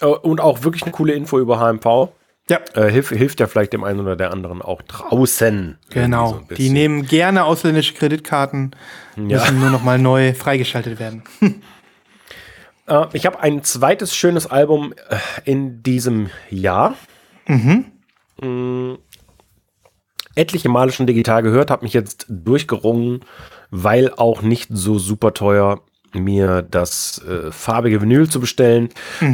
Äh, 0.00 0.06
Und 0.06 0.40
auch 0.40 0.64
wirklich 0.64 0.82
eine 0.82 0.92
coole 0.92 1.12
Info 1.12 1.38
über 1.38 1.58
HMV. 1.60 2.08
Ja, 2.50 2.58
Äh, 2.74 2.90
hilft, 2.90 3.10
hilft 3.10 3.38
ja 3.40 3.46
vielleicht 3.46 3.72
dem 3.72 3.84
einen 3.84 4.00
oder 4.00 4.16
der 4.16 4.32
anderen 4.32 4.60
auch 4.60 4.82
draußen. 4.82 5.78
Genau. 5.90 6.42
so 6.48 6.54
die 6.56 6.70
nehmen 6.70 7.06
gerne 7.06 7.44
ausländische 7.44 7.94
Kreditkarten. 7.94 8.74
Müssen 9.16 9.60
nur 9.60 9.70
noch 9.70 9.82
mal 9.82 9.98
neu 9.98 10.34
freigeschaltet 10.34 10.98
werden. 10.98 11.22
Äh, 12.86 13.06
ich 13.14 13.24
habe 13.24 13.40
ein 13.40 13.62
zweites 13.64 14.14
schönes 14.14 14.46
Album 14.46 14.92
äh, 15.08 15.16
in 15.50 15.82
diesem 15.82 16.28
Jahr. 16.50 16.96
Mm, 18.40 18.94
etliche 20.34 20.68
Male 20.68 20.92
schon 20.92 21.06
digital 21.06 21.42
gehört, 21.42 21.70
habe 21.70 21.84
mich 21.84 21.92
jetzt 21.92 22.26
durchgerungen, 22.28 23.20
weil 23.70 24.12
auch 24.14 24.42
nicht 24.42 24.68
so 24.72 24.98
super 24.98 25.34
teuer 25.34 25.80
mir 26.12 26.62
das 26.62 27.22
äh, 27.26 27.50
farbige 27.50 28.00
Vinyl 28.00 28.28
zu 28.28 28.40
bestellen 28.40 28.90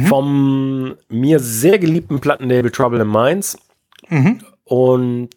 vom 0.07 0.95
mir 1.09 1.39
sehr 1.39 1.77
geliebten 1.77 2.19
Plattenlabel 2.19 2.71
Trouble 2.71 3.01
in 3.01 3.07
Minds 3.07 3.57
und 4.63 5.29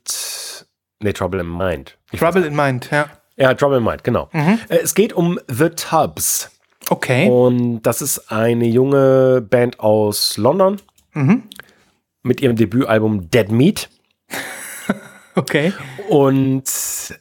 nee, 1.00 1.12
Trouble 1.12 1.40
in 1.40 1.48
Mind. 1.48 1.98
Ich 2.12 2.20
Trouble 2.20 2.46
in 2.46 2.56
Mind, 2.56 2.88
ja. 2.90 3.08
ja, 3.36 3.52
Trouble 3.54 3.78
in 3.78 3.84
Mind, 3.84 4.04
genau. 4.04 4.28
Äh, 4.68 4.78
es 4.82 4.94
geht 4.94 5.12
um 5.12 5.38
The 5.48 5.68
Tubs. 5.70 6.50
Okay. 6.88 7.28
Und 7.28 7.82
das 7.82 8.02
ist 8.02 8.30
eine 8.30 8.66
junge 8.66 9.40
Band 9.42 9.80
aus 9.80 10.36
London 10.36 10.80
mit 12.24 12.40
ihrem 12.40 12.56
Debütalbum 12.56 13.30
Dead 13.30 13.50
Meat. 13.50 13.88
Okay. 15.36 15.72
Und 16.08 16.64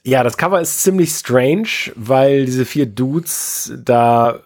ja, 0.04 0.24
das 0.24 0.38
Cover 0.38 0.62
ist 0.62 0.84
ziemlich 0.84 1.10
strange, 1.10 1.68
weil 1.96 2.46
diese 2.46 2.64
vier 2.64 2.86
Dudes 2.86 3.74
da 3.84 4.32
äh, 4.32 4.38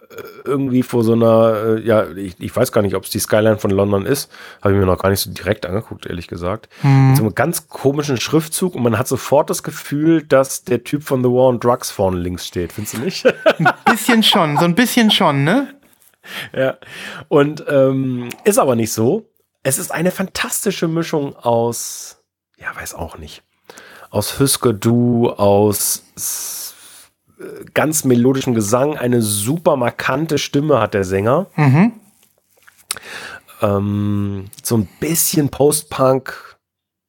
irgendwie 0.44 0.82
vor 0.82 1.04
so 1.04 1.12
einer, 1.12 1.76
äh, 1.76 1.80
ja, 1.86 2.08
ich, 2.12 2.36
ich 2.38 2.54
weiß 2.56 2.72
gar 2.72 2.80
nicht, 2.80 2.94
ob 2.94 3.04
es 3.04 3.10
die 3.10 3.18
Skyline 3.18 3.58
von 3.58 3.70
London 3.70 4.06
ist. 4.06 4.30
Habe 4.62 4.72
ich 4.72 4.80
mir 4.80 4.86
noch 4.86 4.98
gar 4.98 5.10
nicht 5.10 5.20
so 5.20 5.30
direkt 5.30 5.66
angeguckt, 5.66 6.06
ehrlich 6.06 6.28
gesagt. 6.28 6.70
Mit 6.82 7.18
so 7.18 7.24
einem 7.24 7.34
ganz 7.34 7.68
komischen 7.68 8.18
Schriftzug 8.18 8.74
und 8.74 8.82
man 8.82 8.98
hat 8.98 9.06
sofort 9.06 9.50
das 9.50 9.62
Gefühl, 9.62 10.22
dass 10.22 10.64
der 10.64 10.82
Typ 10.82 11.02
von 11.02 11.22
The 11.22 11.28
War 11.28 11.48
on 11.48 11.60
Drugs 11.60 11.90
vorne 11.90 12.18
links 12.18 12.46
steht. 12.46 12.72
Findest 12.72 12.96
du 12.96 13.00
nicht? 13.00 13.34
Bisschen 13.84 14.22
schon, 14.22 14.56
so 14.56 14.64
ein 14.64 14.74
bisschen 14.74 15.10
schon, 15.10 15.44
ne? 15.44 15.74
Ja. 16.56 16.78
Und 17.28 17.64
ähm, 17.68 18.30
ist 18.44 18.58
aber 18.58 18.76
nicht 18.76 18.92
so. 18.92 19.27
Es 19.62 19.78
ist 19.78 19.90
eine 19.92 20.10
fantastische 20.10 20.88
Mischung 20.88 21.36
aus, 21.36 22.22
ja, 22.58 22.74
weiß 22.74 22.94
auch 22.94 23.18
nicht, 23.18 23.42
aus 24.10 24.38
Husker 24.38 24.72
Du, 24.72 25.30
aus 25.30 26.74
äh, 27.38 27.64
ganz 27.74 28.04
melodischem 28.04 28.54
Gesang, 28.54 28.96
eine 28.96 29.20
super 29.20 29.76
markante 29.76 30.38
Stimme 30.38 30.80
hat 30.80 30.94
der 30.94 31.04
Sänger. 31.04 31.46
Ähm, 33.60 34.46
so 34.62 34.76
ein 34.76 34.88
bisschen 35.00 35.48
Post-Punk. 35.48 36.56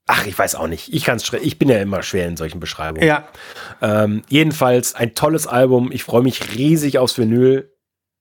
Ach, 0.08 0.26
ich 0.26 0.38
weiß 0.38 0.56
auch 0.56 0.68
nicht. 0.68 0.92
Ich 0.92 1.04
kann's 1.06 1.32
ich 1.32 1.60
bin 1.60 1.70
ja 1.70 1.78
immer 1.80 2.02
schwer 2.02 2.28
in 2.28 2.36
solchen 2.36 2.60
Beschreibungen. 2.60 3.08
Ja. 3.08 3.28
Ähm, 3.82 4.24
jedenfalls 4.28 4.96
ein 4.96 5.14
tolles 5.14 5.46
Album. 5.46 5.92
Ich 5.92 6.04
freue 6.04 6.24
mich 6.24 6.56
riesig 6.56 6.98
aufs 6.98 7.20
Vinyl 7.20 7.72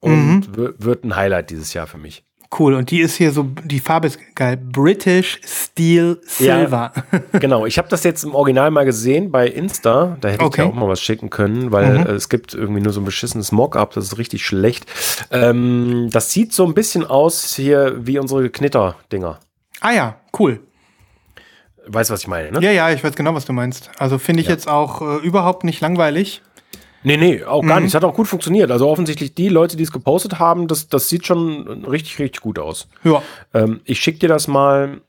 und 0.01 0.55
wi- 0.57 0.75
wird 0.77 1.05
ein 1.05 1.17
Highlight 1.17 1.49
dieses 1.49 1.73
Jahr 1.73 1.87
für 1.87 1.97
mich. 1.97 2.25
Cool. 2.57 2.75
Und 2.75 2.91
die 2.91 3.01
ist 3.01 3.17
hier 3.17 3.31
so, 3.31 3.43
die 3.65 3.79
Farbe 3.79 4.07
ist 4.07 4.19
geil. 4.35 4.57
British 4.57 5.39
Steel 5.45 6.19
Silver. 6.25 6.93
genau, 7.33 7.67
ich 7.67 7.77
habe 7.77 7.89
das 7.89 8.05
jetzt 8.05 8.25
im 8.25 8.35
Original 8.35 8.71
mal 8.71 8.87
gesehen 8.87 9.31
bei 9.31 9.49
Insta. 9.49 10.17
Da 10.21 10.29
hätte 10.29 10.45
Okay. 10.45 10.63
ich 10.63 10.67
dir 10.69 10.73
auch 10.73 10.79
mal 10.79 10.89
was 10.89 11.03
schicken 11.03 11.29
können, 11.29 11.73
weil 11.73 11.99
Mhm. 11.99 12.07
es 12.07 12.31
gibt 12.31 12.55
irgendwie 12.55 12.81
nur 12.81 12.93
so 12.95 13.01
ein 13.01 13.05
beschissenes 13.05 13.53
Mock-up, 13.53 13.93
das 13.93 14.05
ist 14.07 14.19
richtig 14.19 14.47
schlecht. 14.47 14.87
Ähm, 15.31 16.09
das 16.11 16.33
sieht 16.33 16.55
so 16.55 16.65
ein 16.65 16.73
bisschen 16.73 17.05
aus 17.05 17.55
hier 17.55 17.95
wie 18.07 18.19
unsere 18.19 18.49
Knitter-Dinger. 18.49 19.39
ah 19.81 19.93
ja, 19.93 20.17
cool. 20.39 20.61
Weißt 21.87 22.11
du, 22.11 22.15
was 22.15 22.21
ich 22.21 22.29
meine, 22.29 22.53
ne? 22.53 22.61
Ja, 22.63 22.71
ja, 22.71 22.91
ich 22.91 23.03
weiß 23.03 23.15
genau, 23.15 23.35
was 23.35 23.47
du 23.47 23.53
meinst. 23.55 23.91
Also 23.99 24.19
finde 24.19 24.41
ich 24.43 24.47
Ja. 24.49 24.53
jetzt 24.55 24.69
auch 24.69 25.01
äh, 25.01 25.17
überhaupt 25.27 25.65
nicht 25.65 25.81
langweilig. 25.81 26.43
Nee, 27.05 27.17
nee, 27.17 27.45
auch 27.45 27.63
Mhm. 27.63 27.69
gar 27.69 27.81
nicht. 27.81 27.89
Es 27.89 27.95
hat 27.95 28.05
auch 28.05 28.15
gut 28.15 28.27
funktioniert. 28.29 28.71
Also 28.71 28.89
offensichtlich 28.89 29.35
die 29.35 29.49
Leute, 29.49 29.77
die 29.77 29.83
es 29.85 29.93
gepostet 29.93 30.39
haben, 30.39 30.67
das, 30.69 30.89
das 30.89 31.09
sieht 31.09 31.27
schon 31.27 31.85
richtig, 31.85 32.19
richtig 32.19 32.41
gut 32.41 32.59
aus. 32.59 32.89
Ja. 33.05 33.23
Ähm, 33.55 33.81
ich 33.85 34.01
schicke 34.01 34.19
dir 34.19 34.29
das 34.29 34.49
mal 34.49 35.01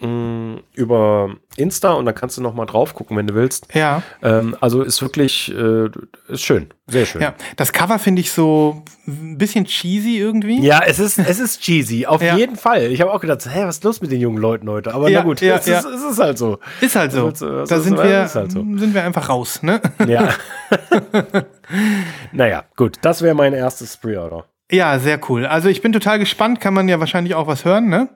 mh, 0.00 0.58
über 0.74 1.30
Insta 1.56 1.92
und 1.92 2.04
dann 2.04 2.14
kannst 2.14 2.36
du 2.36 2.42
noch 2.42 2.54
mal 2.54 2.66
drauf 2.66 2.94
gucken, 2.94 3.16
wenn 3.16 3.26
du 3.26 3.34
willst. 3.34 3.66
Ja. 3.74 4.02
Ähm, 4.22 4.56
also 4.60 4.82
ist 4.82 5.00
wirklich, 5.02 5.52
äh, 5.54 5.88
ist 6.28 6.42
schön, 6.42 6.68
sehr 6.86 7.06
schön. 7.06 7.22
Ja. 7.22 7.34
Das 7.56 7.72
Cover 7.72 7.98
finde 7.98 8.20
ich 8.20 8.30
so 8.30 8.82
ein 9.06 9.38
bisschen 9.38 9.64
cheesy 9.64 10.18
irgendwie. 10.18 10.60
Ja, 10.64 10.80
es 10.86 10.98
ist, 10.98 11.18
es 11.18 11.40
ist 11.40 11.60
cheesy, 11.62 12.06
auf 12.06 12.20
Ja. 12.22 12.36
jeden 12.36 12.56
Fall. 12.56 12.82
Ich 12.92 13.00
habe 13.00 13.12
auch 13.12 13.20
gedacht, 13.20 13.46
hä, 13.46 13.64
was 13.64 13.76
ist 13.76 13.84
los 13.84 14.00
mit 14.02 14.10
den 14.12 14.20
jungen 14.20 14.38
Leuten 14.38 14.68
heute? 14.68 14.92
Aber 14.94 15.08
Ja, 15.08 15.20
na 15.20 15.24
gut, 15.24 15.40
ja, 15.40 15.56
es. 15.56 15.66
Ist, 15.66 15.84
es 15.84 16.02
ist 16.12 16.18
halt 16.18 16.36
so. 16.38 16.58
Ist 16.80 16.94
halt 16.96 17.12
so. 17.12 17.24
Willst 17.26 17.42
du- 17.42 17.60
was 17.62 17.68
da 17.68 17.80
sind 17.80 17.96
wir, 17.96 18.24
ist 18.24 18.34
halt 18.34 18.52
so. 18.52 18.58
sind 18.60 18.92
wir 18.94 19.02
einfach 19.04 19.28
raus, 19.28 19.62
ne? 19.62 19.80
Ja. 20.06 20.28
naja, 22.32 22.64
gut, 22.76 22.98
das 23.02 23.22
wäre 23.22 23.34
mein 23.34 23.52
erstes 23.54 23.96
Pre-Order. 23.96 24.44
Ja, 24.70 24.98
sehr 24.98 25.20
cool. 25.28 25.46
Also 25.46 25.68
ich 25.68 25.80
bin 25.80 25.92
total 25.92 26.18
gespannt. 26.18 26.60
Kann 26.60 26.74
man 26.74 26.88
ja 26.88 26.98
wahrscheinlich 27.00 27.34
auch 27.34 27.46
was 27.46 27.64
hören, 27.64 27.88
ne? 27.88 28.08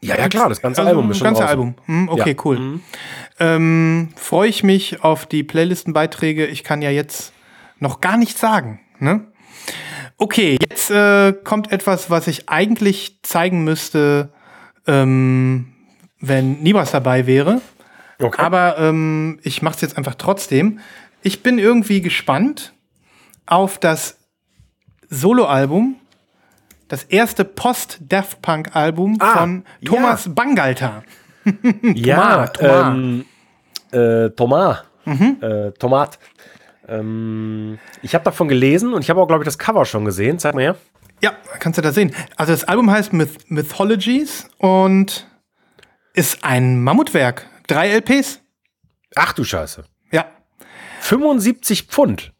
Ja, 0.00 0.16
ja, 0.16 0.28
klar, 0.28 0.48
das 0.48 0.60
ganze 0.60 0.80
Also, 0.80 0.90
Album 0.90 1.10
ist 1.10 1.18
schon 1.18 1.24
Das 1.24 1.38
ganze 1.40 1.42
draußen. 1.56 1.58
Album. 1.58 1.74
Hm, 1.86 2.08
okay, 2.08 2.30
Ja. 2.30 2.36
cool. 2.44 2.58
Mhm. 2.58 2.80
Ähm, 3.40 4.08
Freue 4.16 4.48
ich 4.48 4.62
mich 4.62 5.02
auf 5.02 5.26
die 5.26 5.42
Playlistenbeiträge. 5.42 6.46
Ich 6.46 6.62
kann 6.64 6.82
ja 6.82 6.90
jetzt 6.90 7.32
noch 7.80 8.00
gar 8.00 8.16
nichts 8.16 8.40
sagen. 8.40 8.80
Ne? 9.00 9.26
Okay, 10.16 10.56
jetzt 10.68 10.90
äh, 10.90 11.32
kommt 11.32 11.72
etwas, 11.72 12.10
was 12.10 12.26
ich 12.28 12.48
eigentlich 12.48 13.18
zeigen 13.22 13.64
müsste, 13.64 14.32
ähm, 14.86 15.72
wenn 16.20 16.60
Nibas 16.62 16.90
dabei 16.92 17.26
wäre. 17.26 17.60
Okay. 18.20 18.40
Aber 18.42 18.78
ähm, 18.78 19.38
ich 19.42 19.62
mache 19.62 19.76
es 19.76 19.80
jetzt 19.80 19.96
einfach 19.96 20.16
trotzdem. 20.16 20.80
Ich 21.22 21.42
bin 21.42 21.58
irgendwie 21.58 22.00
gespannt 22.00 22.72
auf 23.46 23.78
das 23.78 24.18
Soloalbum, 25.08 25.96
das 26.88 27.04
erste 27.04 27.44
Post-Daft 27.44 28.40
Punk-Album 28.42 29.16
Ah, 29.20 29.38
von 29.38 29.64
Thomas 29.84 30.34
Bangalter. 30.34 31.02
ja, 31.94 32.46
Thomas, 32.48 32.52
Thomas. 32.52 32.94
ähm, 32.94 33.24
äh, 33.92 34.30
Thomas. 34.30 34.84
Mhm. 35.04 35.36
Äh, 35.40 35.70
Tomat. 35.72 36.18
Ähm, 36.86 37.78
ich 38.02 38.14
habe 38.14 38.24
davon 38.24 38.48
gelesen 38.48 38.92
und 38.92 39.02
ich 39.02 39.10
habe 39.10 39.20
auch, 39.20 39.26
glaube 39.28 39.42
ich, 39.42 39.46
das 39.46 39.58
Cover 39.58 39.84
schon 39.84 40.04
gesehen. 40.04 40.38
Zeig 40.38 40.54
mal 40.54 40.60
her. 40.62 40.76
Ja, 41.22 41.32
kannst 41.58 41.78
du 41.78 41.82
da 41.82 41.92
sehen. 41.92 42.14
Also 42.36 42.52
das 42.52 42.64
Album 42.64 42.90
heißt 42.90 43.12
Myth 43.12 43.50
Mythologies 43.50 44.48
und 44.58 45.26
ist 46.14 46.44
ein 46.44 46.82
Mammutwerk. 46.82 47.46
Drei 47.66 47.88
LPs. 47.90 48.40
Ach 49.16 49.32
du 49.32 49.44
Scheiße. 49.44 49.84
Ja. 50.12 50.26
75 51.00 51.84
Pfund. 51.84 52.32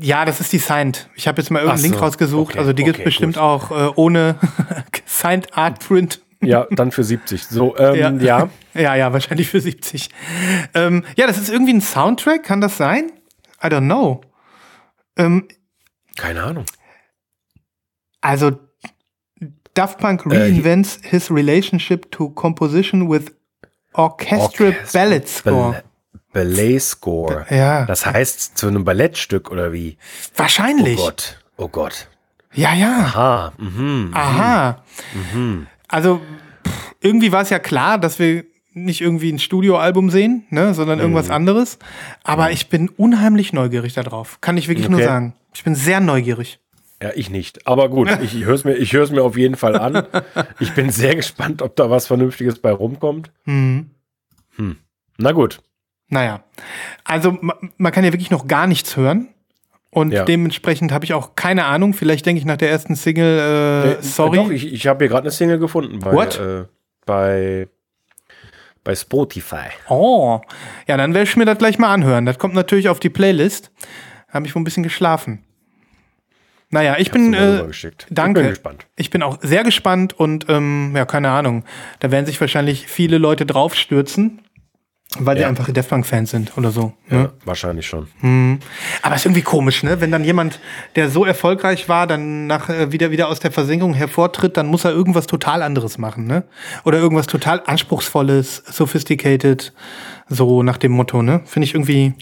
Ja, 0.00 0.24
das 0.24 0.40
ist 0.40 0.52
die 0.52 0.58
Signed. 0.58 1.08
Ich 1.16 1.26
habe 1.26 1.40
jetzt 1.42 1.50
mal 1.50 1.58
irgendeinen 1.58 1.80
Ach 1.80 1.82
Link 1.82 1.94
so, 1.96 2.00
rausgesucht. 2.00 2.52
okay, 2.52 2.58
also 2.60 2.72
die 2.72 2.84
okay, 2.88 3.02
bestimmt 3.04 3.34
gut. 3.34 3.42
auch 3.42 3.70
äh, 3.70 3.92
ohne 3.96 4.36
Signed 5.06 5.56
Art 5.56 5.80
Print. 5.86 6.22
Ja, 6.40 6.66
dann 6.70 6.90
für 6.92 7.04
70. 7.04 7.44
So, 7.46 7.76
ähm, 7.78 8.20
ja. 8.20 8.48
ja, 8.74 8.94
ja, 8.96 9.12
wahrscheinlich 9.12 9.48
für 9.48 9.60
70. 9.60 10.08
Ähm, 10.74 11.04
ja, 11.16 11.26
das 11.26 11.38
ist 11.38 11.48
irgendwie 11.50 11.72
ein 11.74 11.80
Soundtrack, 11.80 12.42
kann 12.44 12.60
das 12.60 12.76
sein? 12.76 13.10
I 13.62 13.66
don't 13.68 13.84
know. 13.86 14.20
Ähm, 15.16 15.46
Keine 16.16 16.42
Ahnung. 16.42 16.64
also 18.20 18.52
Daft 19.74 19.98
Punk 19.98 20.26
Äh, 20.26 20.36
reinvents 20.36 21.00
his 21.02 21.30
relationship 21.30 22.10
to 22.12 22.28
composition 22.30 23.08
with 23.10 23.32
orchestral 23.94 24.70
Orchestra- 24.70 24.92
ballad 25.00 25.28
score. 25.28 25.52
Ball- 25.72 25.82
Ballet 26.32 26.78
Score. 26.80 27.46
Ja. 27.50 27.84
Das 27.86 28.06
heißt 28.06 28.56
zu 28.58 28.68
einem 28.68 28.84
Ballettstück 28.84 29.50
oder 29.50 29.72
wie? 29.72 29.96
Oh 29.98 30.38
Wahrscheinlich. 30.38 30.96
Gott. 30.96 31.38
Oh 31.56 31.68
Gott. 31.68 32.08
Ja, 32.54 32.74
ja. 32.74 33.12
Ah, 33.14 33.52
mhm. 33.58 34.10
Aha. 34.14 34.82
Also 35.88 36.20
pff, 36.66 36.94
irgendwie 37.00 37.32
war 37.32 37.42
es 37.42 37.50
ja 37.50 37.58
klar, 37.58 37.98
dass 37.98 38.18
wir 38.18 38.44
nicht 38.74 39.00
irgendwie 39.02 39.30
ein 39.30 39.38
Studioalbum 39.38 40.10
sehen, 40.10 40.46
ne, 40.50 40.72
sondern 40.74 40.98
irgendwas 40.98 41.26
Mhm. 41.26 41.32
anderes. 41.34 41.78
Aber 42.24 42.50
ich 42.52 42.68
bin 42.68 42.88
unheimlich 42.88 43.52
neugierig 43.52 43.92
darauf. 43.94 44.40
Kann 44.40 44.56
ich 44.56 44.68
wirklich 44.68 44.88
nur 44.88 44.98
Okay. 44.98 45.08
sagen. 45.08 45.34
Ich 45.54 45.62
bin 45.64 45.74
sehr 45.74 46.00
neugierig. 46.00 46.58
Ja, 47.02 47.10
ich 47.14 47.28
nicht. 47.30 47.66
Aber 47.66 47.88
gut, 47.90 48.08
ich 48.22 48.32
höre 48.44 48.54
es 48.54 48.64
mir, 48.64 48.74
ich 48.74 48.92
hör's 48.94 49.10
mir 49.10 49.22
auf 49.22 49.36
jeden 49.36 49.56
Fall 49.56 49.76
an. 49.78 50.06
Ich 50.60 50.72
bin 50.72 50.90
sehr 50.90 51.14
gespannt, 51.16 51.60
ob 51.60 51.76
da 51.76 51.90
was 51.90 52.06
Vernünftiges 52.06 52.58
bei 52.60 52.70
rumkommt. 52.72 53.30
Mhm. 53.44 53.90
Hm. 54.56 54.76
Na 55.18 55.32
gut. 55.32 55.60
Naja, 56.08 56.42
also 57.04 57.36
ma- 57.40 57.56
man 57.78 57.92
kann 57.92 58.04
ja 58.04 58.12
wirklich 58.12 58.30
noch 58.30 58.46
gar 58.48 58.66
nichts 58.66 58.96
hören. 58.96 59.28
Und 59.90 60.12
Ja. 60.12 60.24
dementsprechend 60.24 60.90
habe 60.92 61.04
ich 61.04 61.12
auch 61.12 61.36
keine 61.36 61.64
Ahnung. 61.66 61.92
Vielleicht 61.92 62.24
denke 62.24 62.38
ich 62.38 62.46
nach 62.46 62.56
der 62.56 62.70
ersten 62.70 62.94
Single, 62.96 63.38
äh, 63.38 63.92
Äh, 63.92 64.02
sorry. 64.02 64.36
Doch, 64.38 64.50
ich, 64.50 64.72
ich 64.72 64.86
habe 64.86 65.04
hier 65.04 65.08
gerade 65.08 65.24
eine 65.24 65.30
Single 65.30 65.58
gefunden 65.58 65.98
bei, 66.00 66.12
What? 66.12 66.40
Äh, 66.40 66.64
bei, 67.04 67.68
bei 68.84 68.94
Spotify. 68.94 69.68
oh, 69.88 70.40
ja, 70.88 70.96
dann 70.96 71.12
werde 71.14 71.28
ich 71.28 71.36
mir 71.36 71.44
das 71.44 71.58
gleich 71.58 71.78
mal 71.78 71.92
anhören. 71.92 72.24
Das 72.26 72.38
kommt 72.38 72.54
natürlich 72.54 72.88
auf 72.88 73.00
die 73.00 73.10
Playlist. 73.10 73.70
Habe 74.28 74.46
ich 74.46 74.54
wohl 74.54 74.62
ein 74.62 74.64
bisschen 74.64 74.82
geschlafen. 74.82 75.44
Naja, 76.70 76.96
ich 76.98 77.10
bin, 77.10 77.32
du 77.32 77.38
mal 77.38 77.70
äh, 77.70 77.90
danke. 78.08 78.40
Ich 78.40 78.44
bin 78.46 78.50
gespannt. 78.54 78.86
Ich 78.96 79.10
bin 79.10 79.22
auch 79.22 79.38
sehr 79.42 79.62
gespannt 79.62 80.18
und 80.18 80.46
ähm, 80.48 80.94
ja, 80.96 81.04
keine 81.04 81.28
Ahnung. 81.30 81.64
Da 82.00 82.10
werden 82.10 82.24
sich 82.24 82.40
wahrscheinlich 82.40 82.86
viele 82.86 83.18
Leute 83.18 83.44
draufstürzen, 83.44 84.40
weil 85.18 85.36
sie 85.36 85.42
Ja. 85.42 85.48
einfach 85.48 85.70
Daft 85.70 85.88
Punk-Fans 85.90 86.30
sind 86.30 86.56
oder 86.56 86.70
so. 86.70 86.92
Ja, 87.10 87.16
Ne? 87.18 87.32
wahrscheinlich 87.44 87.86
schon. 87.86 88.08
Aber 89.02 89.14
ist 89.14 89.24
irgendwie 89.26 89.42
komisch, 89.42 89.82
ne? 89.82 90.00
Wenn 90.00 90.10
dann 90.10 90.24
jemand, 90.24 90.60
der 90.96 91.08
so 91.10 91.24
erfolgreich 91.24 91.88
war, 91.88 92.06
dann 92.06 92.46
nach, 92.46 92.68
äh, 92.68 92.92
wieder, 92.92 93.10
wieder 93.10 93.28
aus 93.28 93.40
der 93.40 93.52
Versenkung 93.52 93.94
hervortritt, 93.94 94.56
dann 94.56 94.66
muss 94.66 94.84
er 94.84 94.92
irgendwas 94.92 95.26
total 95.26 95.62
anderes 95.62 95.98
machen, 95.98 96.26
ne? 96.26 96.44
Oder 96.84 96.98
irgendwas 96.98 97.26
total 97.26 97.62
anspruchsvolles, 97.66 98.62
sophisticated, 98.66 99.72
so 100.28 100.62
nach 100.62 100.76
dem 100.78 100.92
Motto, 100.92 101.22
ne? 101.22 101.42
Finde 101.44 101.64
ich 101.64 101.74
irgendwie, 101.74 102.14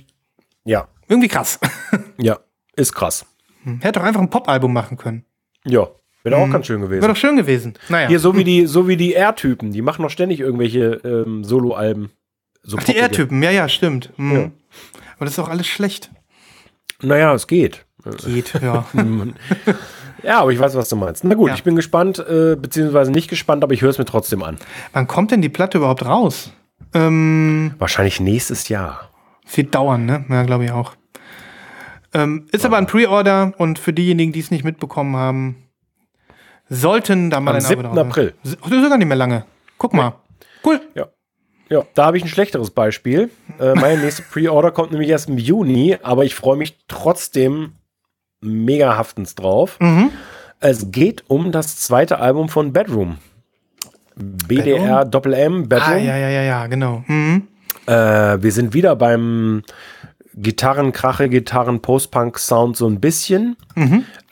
Ja, 0.65 0.89
irgendwie 1.09 1.29
krass. 1.29 1.59
ja, 2.19 2.39
ist 2.77 2.95
krass. 2.95 3.25
er 3.65 3.73
hätte 3.89 4.01
doch 4.01 4.07
einfach 4.07 4.21
ein 4.21 4.31
Pop-Album 4.31 4.73
machen 4.73 4.97
können. 4.97 5.25
Ja, 5.65 5.89
wäre 6.23 6.37
auch 6.37 6.51
ganz 6.51 6.67
schön 6.67 6.81
Wäre 6.81 6.89
gewesen. 6.91 7.09
doch 7.09 7.17
schön 7.17 7.37
gewesen. 7.37 7.75
Naja. 7.89 8.09
Hier, 8.09 8.19
so 8.21 8.37
wie 8.37 8.45
die, 8.45 8.67
so 8.67 8.89
wie 8.89 8.97
die 8.97 9.15
R-Typen, 9.15 9.73
die 9.73 9.83
machen 9.83 10.03
doch 10.03 10.11
ständig 10.11 10.41
irgendwelche 10.41 11.01
ähm, 11.05 11.45
Solo-Alben. 11.45 12.11
So 12.63 12.77
Ach, 12.79 12.85
die. 12.85 12.97
R-Typen, 12.97 13.43
ja, 13.43 13.51
ja, 13.51 13.69
stimmt. 13.69 14.13
Mhm. 14.17 14.33
Ja. 14.33 14.51
Aber 15.17 15.25
das 15.27 15.33
ist 15.35 15.39
auch 15.39 15.49
alles 15.49 15.67
schlecht. 15.67 16.11
Naja, 17.03 17.33
es 17.35 17.47
geht. 17.47 17.85
Geht, 18.25 18.55
ja. 18.63 18.85
Ja, 20.23 20.41
aber 20.41 20.53
ich 20.53 20.59
weiß, 20.59 20.75
was 20.75 20.91
du 20.91 20.97
meinst. 20.97 21.25
Na 21.25 21.35
gut, 21.35 21.49
Ja. 21.49 21.55
ich 21.55 21.63
bin 21.65 21.77
gespannt, 21.77 22.19
äh, 22.19 22.55
beziehungsweise 22.55 23.11
nicht 23.11 23.29
gespannt, 23.31 23.65
aber 23.65 23.73
ich 23.73 23.81
höre 23.81 23.89
es 23.89 23.97
mir 23.97 24.05
trotzdem 24.05 24.43
an. 24.43 24.59
Wann 24.93 25.07
kommt 25.07 25.31
denn 25.31 25.41
die 25.41 25.49
Platte 25.49 25.79
überhaupt 25.79 26.05
raus? 26.05 26.53
Ähm, 26.93 27.75
Wahrscheinlich 27.79 28.21
nächstes 28.21 28.69
Jahr. 28.69 29.09
Wird 29.55 29.75
dauern, 29.75 30.05
ne? 30.05 30.27
Ja, 30.29 30.43
glaube 30.43 30.67
ich 30.67 30.73
auch. 30.73 30.93
Ähm, 32.13 32.47
ist 32.53 32.67
aber 32.67 32.77
ein 32.77 32.87
Pre-Order 32.87 33.55
und 33.57 33.79
für 33.79 33.95
diejenigen, 33.95 34.33
die 34.33 34.41
es 34.41 34.51
nicht 34.51 34.63
mitbekommen 34.63 35.17
haben, 35.17 35.69
sollten 36.69 37.31
da 37.31 37.41
mal 37.41 37.53
Am 37.53 37.57
ein 37.57 37.63
Abo 37.65 37.69
7. 37.69 37.83
drauf 37.85 37.95
sein. 37.95 38.07
April. 38.07 38.35
Das 38.43 38.53
ist 38.53 38.61
sogar 38.83 38.99
nicht 38.99 39.07
mehr 39.09 39.17
lange. 39.17 39.47
Guck 39.79 39.95
mal. 39.95 40.15
Cool. 40.65 40.81
Ja. 40.95 41.07
Ja, 41.71 41.85
da 41.95 42.07
habe 42.07 42.17
ich 42.17 42.25
ein 42.25 42.29
schlechteres 42.29 42.71
Beispiel. 42.71 43.31
Äh, 43.61 43.75
meine 43.75 44.03
nächste 44.03 44.23
Pre-Order 44.23 44.73
kommt 44.73 44.91
nämlich 44.91 45.09
erst 45.09 45.29
im 45.29 45.39
Juni, 45.39 45.97
aber 46.03 46.25
ich 46.25 46.35
freue 46.35 46.57
mich 46.57 46.77
trotzdem 46.89 47.75
mega 48.41 48.97
haftens 48.97 49.37
drauf. 49.37 49.79
Mhm. 49.81 50.11
Es 50.59 50.91
geht 50.91 51.25
um 51.29 51.53
das 51.53 51.77
zweite 51.77 52.19
Album 52.19 52.49
von 52.49 52.73
Bedroom. 52.73 53.19
BDR 54.17 55.05
Doppel 55.05 55.33
M 55.33 55.69
Bedroom. 55.69 55.93
Ah, 55.93 55.97
ja, 55.97 56.17
ja, 56.17 56.29
ja, 56.29 56.43
ja, 56.43 56.67
genau. 56.67 57.05
Mhm. 57.07 57.47
Äh, 57.87 57.93
wir 58.43 58.53
sind 58.53 58.75
wieder 58.75 58.97
beim 58.97 59.63
Gitarrenkrache, 60.37 61.29
Gitarren-Post-Punk-Sound 61.29 62.77
so 62.77 62.87
ein 62.87 63.01
bisschen. 63.01 63.57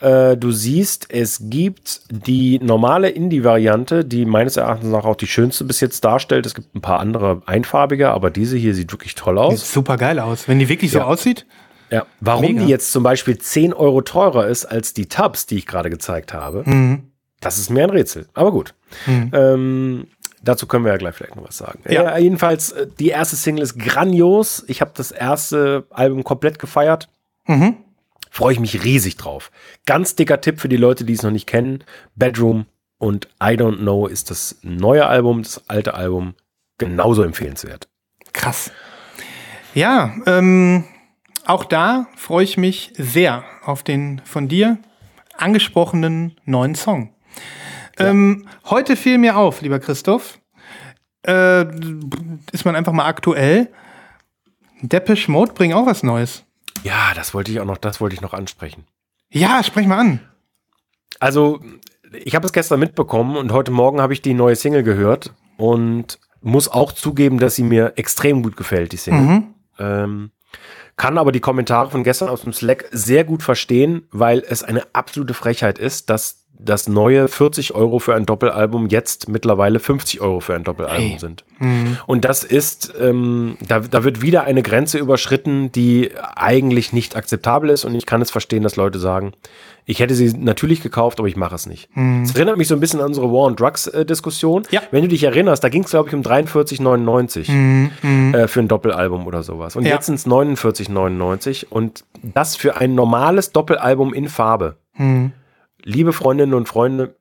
Äh, 0.01 0.37
du 0.37 0.51
siehst, 0.53 1.07
es 1.11 1.41
gibt 1.51 2.03
die 2.11 2.59
normale 2.61 3.09
Indie-Variante, 3.11 4.05
die 4.05 4.25
meines 4.25 4.57
Erachtens 4.57 4.91
nach 4.91 5.05
auch 5.05 5.17
die 5.17 5.27
schönste 5.27 5.65
bis 5.65 5.81
jetzt 5.81 6.05
darstellt. 6.05 6.47
Es 6.47 6.55
gibt 6.55 6.75
ein 6.75 6.81
paar 6.81 7.01
andere 7.01 7.43
einfarbige, 7.47 8.11
aber 8.11 8.31
diese 8.31 8.57
hier 8.57 8.75
sieht 8.75 8.93
wirklich 8.93 9.15
toll 9.15 9.37
Sieht 9.37 9.45
aus. 9.45 9.73
super 9.73 9.97
geil 9.97 10.19
aus. 10.19 10.49
Wenn 10.49 10.59
die 10.59 10.69
wirklich 10.69 10.91
so 10.93 10.99
Ja. 10.99 11.05
aussieht. 11.07 11.47
Ja. 11.91 12.07
Warum 12.21 12.43
Mega. 12.43 12.65
die 12.65 12.69
jetzt 12.71 12.93
zum 12.93 13.03
Beispiel 13.03 13.39
10 13.39 13.73
Euro 13.73 14.03
teurer 14.03 14.47
ist 14.47 14.67
als 14.67 14.93
die 14.95 15.07
Tabs, 15.07 15.47
die 15.47 15.57
ich 15.57 15.67
gerade 15.67 15.89
gezeigt 15.91 16.35
habe, 16.35 16.63
Mhm. 16.67 17.05
das 17.41 17.59
ist 17.59 17.71
mir 17.71 17.83
ein 17.85 17.91
Rätsel. 17.91 18.27
Aber 18.35 18.53
gut. 18.53 18.75
Ähm, 19.33 20.07
dazu 20.43 20.67
können 20.67 20.85
wir 20.85 20.93
ja 20.93 20.99
gleich 20.99 21.15
vielleicht 21.15 21.37
noch 21.37 21.47
was 21.47 21.59
sagen. 21.59 21.81
Ja. 21.89 22.17
Äh, 22.17 22.23
jedenfalls, 22.23 22.73
äh, 22.73 22.87
die 22.99 23.09
erste 23.09 23.37
Single 23.37 23.63
ist 23.63 23.79
grandios. 23.79 24.65
Ich 24.69 24.81
habe 24.81 24.93
das 24.95 25.11
erste 25.11 25.87
Album 25.91 26.25
komplett 26.25 26.59
gefeiert. 26.59 27.09
Mhm. 27.47 27.77
Freue 28.31 28.53
ich 28.53 28.61
mich 28.61 28.85
riesig 28.85 29.17
drauf. 29.17 29.51
Ganz 29.87 30.15
dicker 30.15 30.41
Tipp 30.41 30.61
für 30.61 30.69
die 30.69 30.77
Leute, 30.77 31.05
die 31.05 31.15
es 31.15 31.23
noch 31.23 31.31
nicht 31.31 31.47
kennen. 31.47 31.85
Bedroom 32.15 32.67
und 32.99 33.29
I 33.43 33.57
Don't 33.57 33.79
Know 33.79 34.07
ist 34.07 34.31
das 34.31 34.59
neue 34.63 35.07
Album, 35.07 35.43
das 35.43 35.63
alte 35.69 35.95
Album 35.95 36.35
genauso 36.79 37.23
empfehlenswert. 37.23 37.89
Krass. 38.33 38.71
Ja, 39.75 40.15
ähm, 40.27 40.85
auch 41.47 41.65
da 41.65 42.07
freue 42.17 42.45
ich 42.45 42.57
mich 42.57 42.93
sehr 42.97 43.45
auf 43.65 43.83
den 43.83 44.21
von 44.25 44.49
dir 44.49 44.79
angesprochenen 45.37 46.37
neuen 46.45 46.75
Song. 46.75 47.15
Ähm, 47.99 48.47
heute 48.67 48.97
fiel 48.97 49.19
mir 49.19 49.37
auf, 49.37 49.61
lieber 49.61 49.79
Christoph, 49.79 50.39
äh, 51.27 51.63
ist 52.53 52.65
man 52.65 52.77
einfach 52.77 52.93
mal 52.93 53.07
aktuell. 53.07 53.69
Depeche 54.81 55.31
Mode 55.31 55.53
bringt 55.53 55.75
auch 55.75 55.87
was 55.87 56.03
Neues. 56.03 56.45
Ja, 56.85 57.13
das 57.15 57.35
wollte 57.35 57.51
ich 57.51 57.61
auch 57.61 57.65
noch, 57.65 57.79
das 57.79 58.01
wollte 58.01 58.15
ich 58.15 58.21
noch 58.21 58.35
ansprechen. 58.35 58.85
Ja, 59.31 59.63
sprech 59.63 59.87
mal 59.87 59.99
an. 59.99 60.21
Also, 61.21 61.61
ich 62.13 62.35
habe 62.35 62.47
es 62.47 62.53
gestern 62.53 62.81
mitbekommen 62.81 63.37
und 63.37 63.53
heute 63.53 63.71
Morgen 63.71 64.01
habe 64.01 64.13
ich 64.13 64.23
die 64.23 64.35
neue 64.35 64.57
Single 64.57 64.83
gehört 64.83 65.35
und 65.57 66.19
muss 66.41 66.69
auch 66.69 66.93
zugeben, 66.93 67.39
dass 67.39 67.57
sie 67.57 67.65
mir 67.65 67.95
extrem 67.97 68.43
gut 68.43 68.57
gefällt, 68.57 68.93
die 68.93 68.97
Single. 68.97 69.43
Ähm, 69.79 70.31
kann 70.97 71.19
aber 71.19 71.33
die 71.33 71.41
Kommentare 71.41 71.91
von 71.91 72.05
gestern 72.05 72.29
aus 72.29 72.43
dem 72.43 72.53
Slack 72.53 72.89
sehr 72.91 73.25
gut 73.25 73.43
verstehen, 73.43 74.07
weil 74.11 74.43
es 74.49 74.63
eine 74.63 74.85
absolute 74.95 75.35
Frechheit 75.35 75.79
ist, 75.79 76.11
dass 76.11 76.47
das 76.61 76.89
neue 76.89 77.29
40 77.29 77.75
Euro 77.75 77.99
für 78.01 78.15
ein 78.15 78.27
Doppelalbum 78.27 78.89
jetzt 78.89 79.29
mittlerweile 79.29 79.79
50 79.79 80.21
Euro 80.21 80.41
für 80.41 80.55
ein 80.55 80.65
Doppelalbum 80.65 80.99
Hey. 81.11 81.19
sind. 81.19 81.45
Und 82.07 82.25
das 82.25 82.43
ist, 82.45 82.93
ähm, 83.01 83.57
da, 83.67 83.81
da 83.81 84.05
wird 84.05 84.23
wieder 84.23 84.45
eine 84.45 84.63
Grenze 84.63 84.99
überschritten, 84.99 85.71
die 85.73 86.11
eigentlich 86.37 86.93
nicht 86.93 87.17
akzeptabel 87.17 87.71
ist. 87.71 87.85
Und 87.85 87.95
ich 87.95 88.07
kann 88.07 88.21
es 88.23 88.31
verstehen, 88.31 88.63
dass 88.65 88.77
Leute 88.77 88.99
sagen, 88.99 89.33
ich 89.85 90.01
hätte 90.01 90.15
sie 90.15 90.35
natürlich 90.37 90.83
gekauft, 90.83 91.19
aber 91.19 91.29
ich 91.29 91.37
mache 91.37 91.55
es 91.55 91.67
nicht. 91.67 91.89
Es 92.25 92.35
erinnert 92.35 92.59
mich 92.59 92.69
so 92.69 92.75
ein 92.75 92.81
bisschen 92.81 93.01
an 93.01 93.07
unsere 93.07 93.29
War 93.33 93.47
on 93.47 93.57
Drugs 93.57 93.87
äh, 93.87 94.05
Diskussion. 94.05 94.65
Ja. 94.71 94.83
Wenn 94.91 95.03
du 95.03 95.09
dich 95.09 95.23
erinnerst, 95.23 95.65
da 95.65 95.69
ging 95.69 95.85
es, 95.85 95.91
glaube 95.91 96.09
ich, 96.09 96.15
um 96.15 96.23
43,99 96.23 98.35
äh, 98.35 98.49
für 98.49 98.61
ein 98.61 98.69
Doppelalbum 98.69 99.27
oder 99.27 99.43
sowas. 99.43 99.77
Und 99.77 99.87
Ja. 99.87 99.95
jetzt 99.95 100.07
sind 100.07 100.17
es 100.17 100.27
49,99 100.27 101.67
und 101.71 102.05
das 102.23 102.57
für 102.57 102.77
ein 102.77 102.95
normales 102.95 103.53
Doppelalbum 103.53 104.13
in 104.13 104.29
Farbe. 104.29 104.77
Liebe 105.85 106.13
Freundinnen 106.13 106.55
und 106.55 106.69
Freunde, 106.69 107.15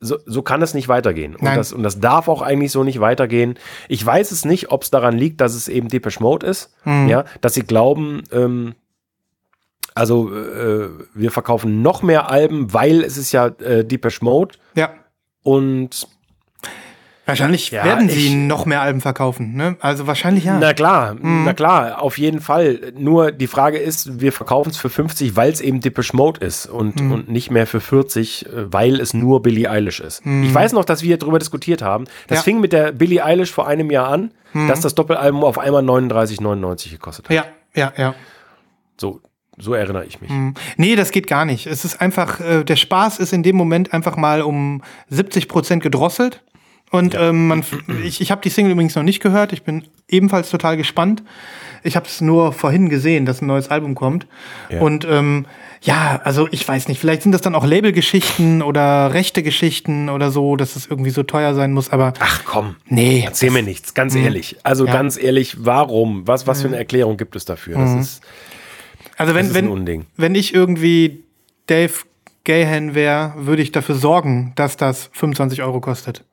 so, 0.00 0.16
so 0.24 0.40
kann 0.42 0.62
es 0.62 0.72
nicht 0.72 0.88
weitergehen. 0.88 1.36
Und 1.36 1.44
das, 1.44 1.72
und 1.74 1.82
das 1.82 2.00
darf 2.00 2.28
auch 2.28 2.40
eigentlich 2.40 2.72
so 2.72 2.84
nicht 2.84 3.00
weitergehen. 3.00 3.58
Ich 3.88 4.04
weiß 4.04 4.30
es 4.30 4.44
nicht, 4.46 4.70
ob 4.72 4.82
es 4.82 4.90
daran 4.90 5.16
liegt, 5.18 5.40
dass 5.42 5.54
es 5.54 5.68
eben 5.68 5.88
Depeche 5.88 6.22
Mode 6.22 6.46
ist, 6.46 6.74
ja, 6.86 7.24
dass 7.42 7.52
sie 7.54 7.62
glauben, 7.64 8.22
ähm, 8.32 8.74
also 9.94 10.34
äh, 10.34 10.88
wir 11.14 11.30
verkaufen 11.30 11.82
noch 11.82 12.02
mehr 12.02 12.30
Alben, 12.30 12.72
weil 12.72 13.02
es 13.02 13.18
ist 13.18 13.32
ja 13.32 13.46
äh, 13.48 13.84
Depeche 13.84 14.24
Mode 14.24 14.56
Ja. 14.74 14.94
und 15.42 16.06
Wahrscheinlich 17.30 17.70
Ja, 17.70 17.84
werden 17.84 18.08
ich- 18.08 18.14
sie 18.14 18.34
noch 18.34 18.66
mehr 18.66 18.80
Alben 18.82 19.00
verkaufen, 19.00 19.54
ne? 19.54 19.76
Also 19.80 20.06
wahrscheinlich 20.06 20.44
ja. 20.44 20.58
Na 20.58 20.74
klar, 20.74 21.16
na 21.20 21.52
klar, 21.54 22.02
auf 22.02 22.18
jeden 22.18 22.40
Fall. 22.40 22.92
Nur 22.96 23.32
die 23.32 23.46
Frage 23.46 23.78
ist, 23.78 24.20
wir 24.20 24.32
verkaufen 24.32 24.70
es 24.70 24.76
für 24.76 24.90
50, 24.90 25.36
weil 25.36 25.50
es 25.52 25.60
eben 25.60 25.80
Depeche 25.80 26.16
Mode 26.16 26.44
ist 26.44 26.66
und, 26.66 27.00
und 27.00 27.28
nicht 27.28 27.50
mehr 27.50 27.66
für 27.66 27.80
40, 27.80 28.46
äh, 28.46 28.72
weil 28.72 29.00
es 29.00 29.14
nur 29.14 29.42
Billie 29.42 29.70
Eilish 29.70 30.00
ist. 30.00 30.22
Ich 30.26 30.54
weiß 30.54 30.72
noch, 30.72 30.84
dass 30.84 31.02
wir 31.02 31.16
darüber 31.18 31.38
diskutiert 31.38 31.82
haben. 31.82 32.04
Das 32.28 32.38
Ja. 32.38 32.42
fing 32.42 32.60
mit 32.60 32.72
der 32.72 32.92
Billie 32.92 33.24
Eilish 33.24 33.50
vor 33.52 33.66
einem 33.66 33.90
Jahr 33.90 34.08
an, 34.08 34.32
dass 34.68 34.80
das 34.80 34.94
Doppelalbum 34.94 35.44
auf 35.44 35.58
einmal 35.58 35.82
39,99 35.82 36.90
gekostet 36.90 37.28
hat. 37.28 37.34
ja, 37.34 37.44
ja, 37.74 37.92
ja. 37.96 38.14
So, 39.00 39.20
so 39.58 39.74
erinnere 39.74 40.04
ich 40.04 40.20
mich. 40.20 40.30
Nee, 40.76 40.96
das 40.96 41.10
geht 41.10 41.26
gar 41.26 41.44
nicht. 41.44 41.66
Es 41.66 41.84
ist 41.84 42.00
einfach, 42.00 42.40
äh, 42.40 42.64
der 42.64 42.76
Spaß 42.76 43.18
ist 43.18 43.32
in 43.32 43.42
dem 43.42 43.56
Moment 43.56 43.92
einfach 43.94 44.16
mal 44.16 44.42
um 44.42 44.82
70 45.08 45.48
Prozent 45.48 45.82
gedrosselt. 45.82 46.42
Und 46.90 47.14
ähm, 47.14 47.46
man, 47.46 47.64
ich, 48.04 48.20
ich 48.20 48.30
habe 48.32 48.40
die 48.42 48.48
Single 48.48 48.72
übrigens 48.72 48.96
noch 48.96 49.04
nicht 49.04 49.20
gehört. 49.20 49.52
Ich 49.52 49.62
bin 49.62 49.84
ebenfalls 50.08 50.50
total 50.50 50.76
gespannt. 50.76 51.22
Ich 51.84 51.94
habe 51.96 52.06
es 52.06 52.20
nur 52.20 52.52
vorhin 52.52 52.88
gesehen, 52.88 53.26
dass 53.26 53.40
ein 53.40 53.46
neues 53.46 53.68
Album 53.68 53.94
kommt. 53.94 54.26
Ja. 54.68 54.80
Und 54.80 55.06
ähm, 55.08 55.46
ja, 55.82 56.20
also 56.24 56.48
ich 56.50 56.66
weiß 56.66 56.88
nicht, 56.88 57.00
vielleicht 57.00 57.22
sind 57.22 57.32
das 57.32 57.40
dann 57.42 57.54
auch 57.54 57.64
Labelgeschichten 57.64 58.60
oder 58.60 59.14
rechte 59.14 59.42
Geschichten 59.42 60.08
oder 60.10 60.30
so, 60.30 60.56
dass 60.56 60.74
es 60.76 60.86
irgendwie 60.86 61.10
so 61.10 61.22
teuer 61.22 61.54
sein 61.54 61.72
muss. 61.72 61.90
Aber 61.90 62.12
Ach 62.18 62.42
komm, 62.44 62.76
nee, 62.86 63.22
erzähl 63.24 63.50
mir 63.50 63.62
nichts, 63.62 63.94
ganz 63.94 64.14
ehrlich. 64.14 64.56
Also 64.64 64.84
Ja. 64.84 64.92
ganz 64.92 65.16
ehrlich, 65.16 65.64
warum? 65.64 66.26
Was, 66.26 66.46
was 66.46 66.60
für 66.60 66.68
eine 66.68 66.76
Erklärung 66.76 67.16
gibt 67.16 67.36
es 67.36 67.44
dafür? 67.44 67.78
Das 67.78 67.94
ist, 67.94 68.22
also 69.16 69.34
wenn, 69.34 69.54
wenn, 69.54 70.06
wenn 70.16 70.34
ich 70.34 70.52
irgendwie 70.52 71.24
Dave 71.66 71.92
Gahan 72.44 72.94
wäre, 72.94 73.34
würde 73.36 73.62
ich 73.62 73.70
dafür 73.70 73.94
sorgen, 73.94 74.52
dass 74.56 74.76
das 74.76 75.08
25 75.12 75.62
Euro 75.62 75.80
kostet. 75.80 76.24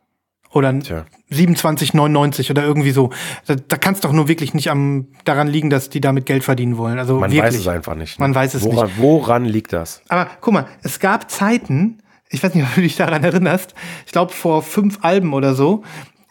Oder 0.51 0.79
Tja. 0.79 1.05
27,99 1.31 2.51
oder 2.51 2.63
irgendwie 2.63 2.91
so. 2.91 3.11
Da, 3.45 3.55
da 3.55 3.77
kann 3.77 3.93
es 3.93 3.99
doch 3.99 4.13
nur 4.13 4.27
wirklich 4.27 4.53
nicht 4.53 4.69
am, 4.71 5.07
daran 5.25 5.47
liegen, 5.47 5.69
dass 5.69 5.89
die 5.89 6.01
damit 6.01 6.25
Geld 6.25 6.43
verdienen 6.43 6.77
wollen. 6.77 6.99
Also 6.99 7.19
Man 7.19 7.31
wirklich. 7.31 7.53
weiß 7.53 7.59
es 7.59 7.67
einfach 7.67 7.95
nicht. 7.95 8.19
Man 8.19 8.33
weiß 8.33 8.53
es 8.53 8.63
woran, 8.63 8.89
Woran 8.97 9.45
liegt 9.45 9.73
das? 9.73 10.01
Aber 10.07 10.27
guck 10.41 10.53
mal, 10.53 10.67
es 10.83 10.99
gab 10.99 11.29
Zeiten, 11.29 11.99
ich 12.29 12.41
weiß 12.41 12.55
nicht, 12.55 12.65
ob 12.65 12.75
du 12.75 12.81
dich 12.81 12.95
daran 12.95 13.23
erinnerst, 13.23 13.73
ich 14.05 14.11
glaube 14.11 14.33
vor 14.33 14.63
fünf 14.63 14.99
Alben 15.01 15.33
oder 15.33 15.53
so, 15.53 15.83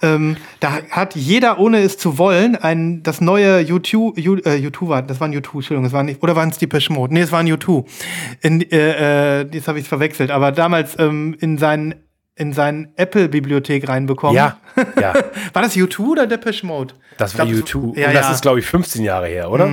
ähm, 0.02 0.36
da 0.60 0.82
hat 0.90 1.14
jeder, 1.14 1.58
ohne 1.58 1.78
es 1.78 1.96
zu 1.96 2.18
wollen, 2.18 2.54
ein, 2.54 3.02
das 3.02 3.22
neue 3.22 3.60
U2, 3.60 3.96
U, 4.28 4.36
äh, 4.36 4.66
U2 4.66 4.88
war, 4.88 5.02
das 5.02 5.20
war 5.20 5.28
ein 5.28 5.34
U2, 5.34 5.36
Entschuldigung, 5.36 5.84
das 5.84 5.92
war 5.92 6.02
nicht, 6.02 6.22
oder 6.22 6.36
waren 6.36 6.50
es 6.50 6.58
Depeche 6.58 6.92
Mode? 6.92 7.14
Nee, 7.14 7.20
es 7.20 7.32
war 7.32 7.40
ein 7.40 7.48
U2. 7.48 7.84
In, 8.42 8.60
äh, 8.60 9.40
äh, 9.40 9.46
jetzt 9.50 9.68
habe 9.68 9.78
ich 9.78 9.84
es 9.84 9.88
verwechselt, 9.88 10.30
aber 10.30 10.52
damals 10.52 10.98
ähm, 10.98 11.34
in 11.40 11.56
seinen 11.56 11.94
in 12.36 12.52
seinen 12.52 12.88
Apple-Bibliothek 12.96 13.88
reinbekommen. 13.88 14.36
Ja, 14.36 14.58
ja. 15.00 15.14
War 15.52 15.62
das 15.62 15.74
U2 15.74 15.98
oder 16.00 16.26
Depeche 16.26 16.66
Mode? 16.66 16.94
Das 17.16 17.36
war 17.38 17.46
glaub, 17.46 17.58
U2. 17.64 17.98
Ja, 17.98 18.08
Und 18.08 18.14
das 18.14 18.26
ja. 18.26 18.32
ist, 18.32 18.42
glaube 18.42 18.58
ich, 18.60 18.66
15 18.66 19.02
Jahre 19.02 19.26
her, 19.26 19.50
oder? 19.50 19.68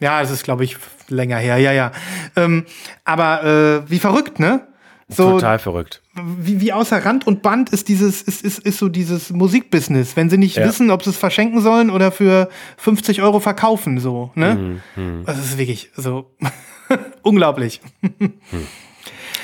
Ja, 0.00 0.20
es 0.22 0.30
ist, 0.30 0.42
glaube 0.42 0.64
ich, 0.64 0.76
länger 1.08 1.36
her, 1.38 1.58
ja, 1.58 1.72
ja. 1.72 1.92
Ähm, 2.34 2.64
aber 3.04 3.44
äh, 3.86 3.90
wie 3.90 3.98
verrückt, 3.98 4.40
ne? 4.40 4.66
So, 5.08 5.32
Total 5.32 5.60
verrückt. 5.60 6.02
wie, 6.14 6.60
wie 6.60 6.72
außer 6.72 7.04
Rand 7.04 7.28
und 7.28 7.40
Band 7.40 7.70
ist 7.70 7.86
dieses, 7.88 8.22
ist, 8.22 8.42
ist, 8.42 8.58
ist 8.58 8.78
so 8.78 8.88
dieses 8.88 9.30
Musikbusiness, 9.30 10.16
wenn 10.16 10.28
sie 10.30 10.36
nicht 10.36 10.56
Ja. 10.56 10.64
wissen, 10.66 10.90
ob 10.90 11.04
sie 11.04 11.10
es 11.10 11.16
verschenken 11.16 11.60
sollen 11.60 11.90
oder 11.90 12.10
für 12.10 12.48
50 12.78 13.22
Euro 13.22 13.38
verkaufen, 13.38 14.00
so, 14.00 14.32
ne? 14.34 14.80
Mhm, 14.96 15.22
Das 15.24 15.38
ist 15.38 15.58
wirklich 15.58 15.90
so 15.94 16.34
unglaublich. 17.22 17.80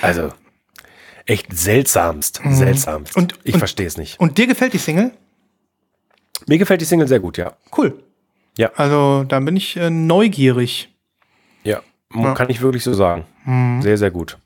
Also, 0.00 0.30
echt 1.26 1.56
seltsamst. 1.56 2.40
Seltsamst. 2.48 3.16
Und- 3.16 3.34
ich 3.44 3.56
verstehe 3.58 3.86
es 3.86 3.96
nicht. 3.96 4.18
Und 4.20 4.38
dir 4.38 4.46
gefällt 4.46 4.72
die 4.72 4.78
Single? 4.78 5.12
Mir 6.46 6.58
gefällt 6.58 6.80
die 6.80 6.84
Single 6.84 7.06
sehr 7.08 7.20
gut, 7.20 7.38
ja. 7.38 7.52
Cool. 7.76 8.02
Ja. 8.58 8.70
Also, 8.76 9.24
da 9.24 9.38
bin 9.40 9.56
ich 9.56 9.76
äh, 9.76 9.90
neugierig. 9.90 10.88
Ja, 11.64 11.80
kann 12.34 12.50
ich 12.50 12.60
wirklich 12.60 12.84
so 12.84 12.92
sagen. 12.92 13.24
Mhm. 13.46 13.80
Sehr, 13.80 13.96
sehr 13.96 14.10
gut. 14.10 14.36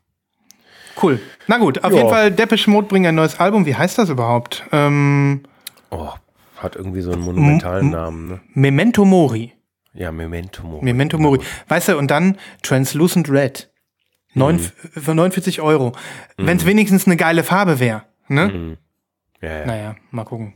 Cool. 1.03 1.21
Na 1.49 1.59
gut, 1.59 1.83
auf 1.83 1.91
Ja. 1.91 1.99
jeden 1.99 2.11
Fall, 2.11 2.31
Depeche 2.31 2.71
Mode 2.71 2.87
bringt 2.87 3.07
ein 3.07 3.15
neues 3.17 3.41
Album. 3.41 3.67
Wie 3.67 3.75
heißt 3.75 3.99
das 3.99 4.09
überhaupt? 4.09 4.65
Ähm, 4.73 5.43
Oh, 5.91 6.11
hat 6.59 6.77
irgendwie 6.77 7.01
so 7.01 7.11
einen 7.13 7.23
monumentalen 7.23 7.91
Namen, 7.91 8.29
ne? 8.29 8.41
Memento 8.55 9.05
Mori. 9.05 9.53
Ja, 9.95 10.13
Memento 10.13 10.63
Mori. 10.63 10.85
Memento 10.85 11.19
Mori. 11.19 11.41
Weißt 11.69 11.89
du, 11.89 11.99
und 11.99 12.11
dann 12.11 12.39
Translucent 12.63 13.29
Red. 13.31 13.71
Neun, 14.37 14.59
Für 14.59 15.15
49 15.15 15.61
Euro. 15.63 15.93
Wenn 16.37 16.59
es 16.59 16.67
wenigstens 16.67 17.07
eine 17.07 17.17
geile 17.17 17.43
Farbe 17.43 17.81
wäre. 17.81 18.03
Ne? 18.29 18.77
Ja, 19.41 19.59
ja. 19.61 19.67
Naja, 19.67 19.97
mal 20.11 20.25
gucken. 20.25 20.55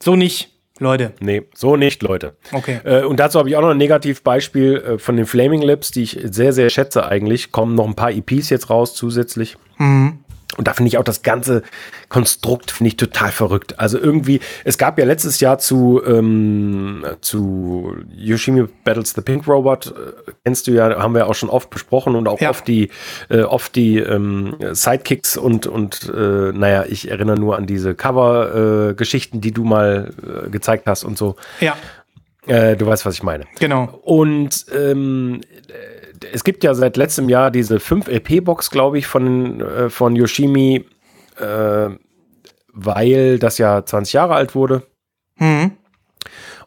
So 0.00 0.16
nicht, 0.16 0.50
Leute. 0.78 1.12
Nee, 1.20 1.42
so 1.54 1.76
nicht, 1.76 2.02
Leute. 2.02 2.36
Okay. 2.52 2.80
Äh, 2.84 3.04
und 3.04 3.20
dazu 3.20 3.38
habe 3.38 3.48
ich 3.48 3.56
auch 3.56 3.60
noch 3.60 3.70
ein 3.70 3.76
Negativbeispiel 3.76 4.76
äh, 4.76 4.98
von 4.98 5.16
den 5.16 5.26
Flaming 5.26 5.62
Lips, 5.62 5.90
die 5.90 6.02
ich 6.02 6.18
sehr, 6.24 6.52
sehr 6.52 6.70
schätze 6.70 7.06
eigentlich. 7.06 7.52
Kommen 7.52 7.74
noch 7.74 7.86
ein 7.86 7.94
paar 7.94 8.10
EPs 8.12 8.48
jetzt 8.50 8.70
raus 8.70 8.94
zusätzlich. 8.94 9.56
Und 10.58 10.68
da 10.68 10.74
finde 10.74 10.88
ich 10.88 10.98
auch 10.98 11.04
das 11.04 11.22
ganze 11.22 11.62
Konstrukt 12.10 12.70
finde 12.70 12.88
ich 12.88 12.96
total 12.96 13.32
verrückt. 13.32 13.78
Also 13.78 13.98
irgendwie, 13.98 14.40
es 14.64 14.76
gab 14.76 14.98
ja 14.98 15.04
letztes 15.06 15.40
Jahr 15.40 15.58
zu, 15.58 16.02
ähm, 16.06 17.04
zu 17.22 17.94
Yoshimi 18.14 18.66
Battles 18.84 19.14
the 19.14 19.22
Pink 19.22 19.48
Robot, 19.48 19.86
äh, 19.96 20.30
kennst 20.44 20.66
du 20.66 20.72
ja, 20.72 20.98
haben 21.00 21.14
wir 21.14 21.26
auch 21.26 21.34
schon 21.34 21.48
oft 21.48 21.70
besprochen 21.70 22.14
und 22.16 22.28
auch 22.28 22.40
Ja. 22.40 22.50
oft 22.50 22.68
die, 22.68 22.90
äh, 23.30 23.42
oft 23.42 23.74
die 23.76 23.98
ähm, 23.98 24.56
Sidekicks 24.72 25.36
und, 25.38 25.66
und 25.66 26.10
äh, 26.14 26.52
naja, 26.52 26.84
ich 26.86 27.10
erinnere 27.10 27.38
nur 27.40 27.56
an 27.56 27.66
diese 27.66 27.94
Cover-Geschichten, 27.94 29.40
die 29.40 29.52
du 29.52 29.64
mal 29.64 30.10
äh, 30.46 30.50
gezeigt 30.50 30.86
hast 30.86 31.04
und 31.04 31.16
so. 31.18 31.36
Ja, 31.60 31.76
Äh, 32.46 32.76
du 32.76 32.86
weißt, 32.86 33.06
was 33.06 33.14
ich 33.14 33.22
meine. 33.22 33.44
genau. 33.60 34.00
Und 34.02 34.66
ähm, 34.76 35.40
äh, 35.68 36.01
es 36.32 36.44
gibt 36.44 36.64
ja 36.64 36.74
seit 36.74 36.96
letztem 36.96 37.28
Jahr 37.28 37.50
diese 37.50 37.80
5 37.80 38.08
LP-Box, 38.08 38.70
glaube 38.70 38.98
ich, 38.98 39.06
von, 39.06 39.60
äh, 39.60 39.90
von 39.90 40.16
Yoshimi, 40.16 40.84
äh, 41.38 41.88
weil 42.72 43.38
das 43.38 43.58
ja 43.58 43.84
20 43.84 44.12
Jahre 44.12 44.34
alt 44.34 44.54
wurde. 44.54 44.82
Mhm. 45.36 45.72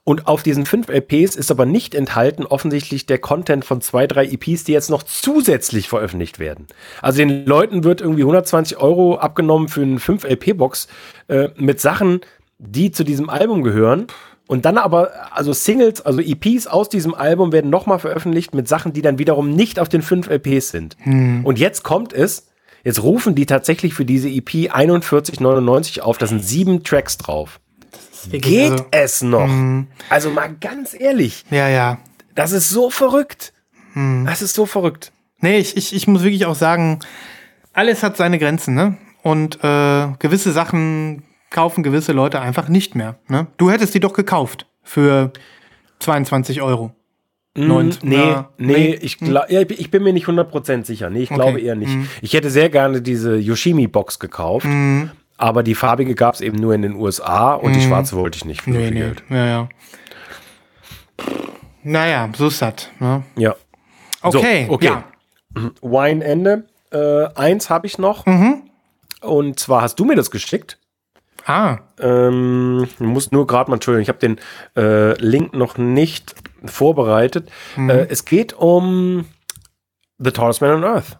Und 0.07 0.27
auf 0.27 0.43
diesen 0.43 0.67
5 0.67 0.87
LPs 0.87 1.35
ist 1.35 1.49
aber 1.49 1.65
nicht 1.65 1.95
enthalten 1.95 2.45
offensichtlich 2.45 3.07
der 3.07 3.17
Content 3.17 3.65
von 3.65 3.81
zwei, 3.81 4.05
drei 4.05 4.25
EPs, 4.25 4.63
die 4.63 4.71
jetzt 4.71 4.91
noch 4.91 5.01
zusätzlich 5.01 5.89
veröffentlicht 5.89 6.37
werden. 6.37 6.67
Also 7.01 7.17
den 7.17 7.45
Leuten 7.47 7.83
wird 7.83 8.01
irgendwie 8.01 8.21
120 8.21 8.77
Euro 8.77 9.17
abgenommen 9.17 9.67
für 9.67 9.81
eine 9.81 9.99
5 9.99 10.23
LP-Box 10.23 10.87
äh, 11.27 11.49
mit 11.57 11.81
Sachen, 11.81 12.21
die 12.59 12.91
zu 12.91 13.03
diesem 13.03 13.31
Album 13.31 13.63
gehören. 13.63 14.05
Und 14.47 14.65
dann 14.65 14.77
aber, 14.77 15.11
also 15.31 15.53
Singles, 15.53 16.01
also 16.01 16.19
EPs 16.21 16.67
aus 16.67 16.87
diesem 16.89 17.15
Album 17.15 17.51
werden 17.51 17.71
nochmal 17.71 17.97
veröffentlicht 17.99 18.53
mit 18.53 18.67
Sachen, 18.67 18.93
die 18.93 19.01
dann 19.01 19.17
wiederum 19.17 19.49
nicht 19.51 19.79
auf 19.79 19.89
den 19.89 20.01
5 20.03 20.29
LPs 20.29 20.69
sind. 20.69 20.97
Und 21.05 21.57
jetzt 21.57 21.83
kommt 21.83 22.13
es, 22.13 22.47
jetzt 22.83 23.01
rufen 23.01 23.33
die 23.33 23.47
tatsächlich 23.47 23.95
für 23.95 24.05
diese 24.05 24.29
E 24.29 24.37
EP 24.37 24.71
41,99 24.71 26.01
auf, 26.01 26.17
da 26.19 26.27
sind 26.27 26.43
sieben 26.43 26.83
Tracks 26.83 27.17
drauf. 27.17 27.59
Geht 28.31 28.71
Also, 28.71 28.85
es 28.91 29.21
noch? 29.21 29.49
Also 30.09 30.29
mal 30.29 30.55
ganz 30.59 30.95
ehrlich, 30.99 31.43
ja, 31.51 31.67
ja. 31.67 31.97
das 32.35 32.51
ist 32.51 32.69
so 32.69 32.89
verrückt. 32.89 33.53
Das 34.25 34.41
ist 34.41 34.53
so 34.53 34.65
verrückt. 34.65 35.11
Nee, 35.39 35.57
ich, 35.59 35.77
ich, 35.77 35.95
ich 35.95 36.07
muss 36.07 36.23
wirklich 36.23 36.45
auch 36.45 36.55
sagen, 36.55 36.99
alles 37.73 38.03
hat 38.03 38.17
seine 38.17 38.39
Grenzen, 38.39 38.73
ne? 38.75 38.97
Und 39.21 39.63
äh, 39.63 40.07
gewisse 40.19 40.51
Sachen 40.51 41.23
kaufen 41.55 41.81
gewisse 41.83 42.11
Leute 42.11 42.39
einfach 42.41 42.67
nicht 42.69 42.93
mehr. 42.95 43.15
Ne? 43.27 43.47
Du 43.57 43.71
hättest 43.71 43.93
die 43.95 43.99
doch 43.99 44.13
gekauft 44.13 44.67
für 44.83 45.31
22 45.99 46.61
Euro. 46.61 46.91
Neun- 47.57 47.97
nee, 48.03 48.15
ja, 48.17 48.49
nee, 48.57 48.93
ich, 49.01 49.17
glaub, 49.17 49.49
ja, 49.49 49.61
ich 49.61 49.89
bin 49.89 50.03
mir 50.03 50.11
nicht 50.11 50.27
100% 50.27 50.83
sicher. 50.85 51.09
Nee, 51.09 51.23
ich 51.23 51.29
glaube 51.29 51.61
eher 51.61 51.75
nicht. 51.75 51.95
Ich 52.21 52.33
hätte 52.33 52.49
sehr 52.49 52.69
gerne 52.69 53.01
diese 53.01 53.37
Yoshimi-Box 53.37 54.19
gekauft, 54.19 54.67
aber 55.37 55.63
die 55.63 55.73
farbige 55.73 56.15
gab 56.15 56.35
es 56.35 56.41
eben 56.41 56.57
nur 56.57 56.73
in 56.73 56.81
den 56.81 56.95
USA 56.95 57.53
und 57.53 57.73
die 57.73 57.81
schwarze 57.81 58.17
wollte 58.17 58.35
ich 58.37 58.43
nicht 58.45 58.61
für 58.63 58.71
Nee, 58.71 58.91
nee. 58.91 58.99
Geld. 58.99 59.23
Ja, 59.29 59.45
ja. 59.45 59.69
Naja, 61.83 62.29
so 62.35 62.47
ist 62.47 62.61
das. 62.61 62.89
Ne? 62.99 63.23
Ja. 63.37 63.55
Okay, 64.21 64.65
So, 64.67 64.73
okay. 64.73 64.85
ja. 64.85 65.03
Wine 65.81 66.23
Ende. 66.25 66.67
Äh, 66.91 67.27
eins 67.35 67.69
habe 67.69 67.87
ich 67.87 67.97
noch. 67.97 68.25
Mhm. 68.25 68.63
Und 69.21 69.59
zwar 69.59 69.81
hast 69.81 69.95
du 69.99 70.05
mir 70.05 70.15
das 70.15 70.31
geschickt. 70.31 70.77
Ah, 71.45 71.77
Ähm, 71.99 72.87
muss 72.99 73.31
nur 73.31 73.45
gerade 73.47 73.69
mal, 73.69 73.75
Entschuldigung, 73.75 74.01
ich 74.01 74.09
habe 74.09 74.19
den 74.19 74.39
äh, 74.75 75.13
Link 75.23 75.53
noch 75.53 75.77
nicht 75.77 76.35
vorbereitet. 76.65 77.49
Mhm. 77.75 77.89
Äh, 77.89 78.07
es 78.09 78.25
geht 78.25 78.53
um 78.53 79.25
The 80.17 80.31
Tallest 80.31 80.61
Man 80.61 80.71
on 80.71 80.83
Earth. 80.83 81.17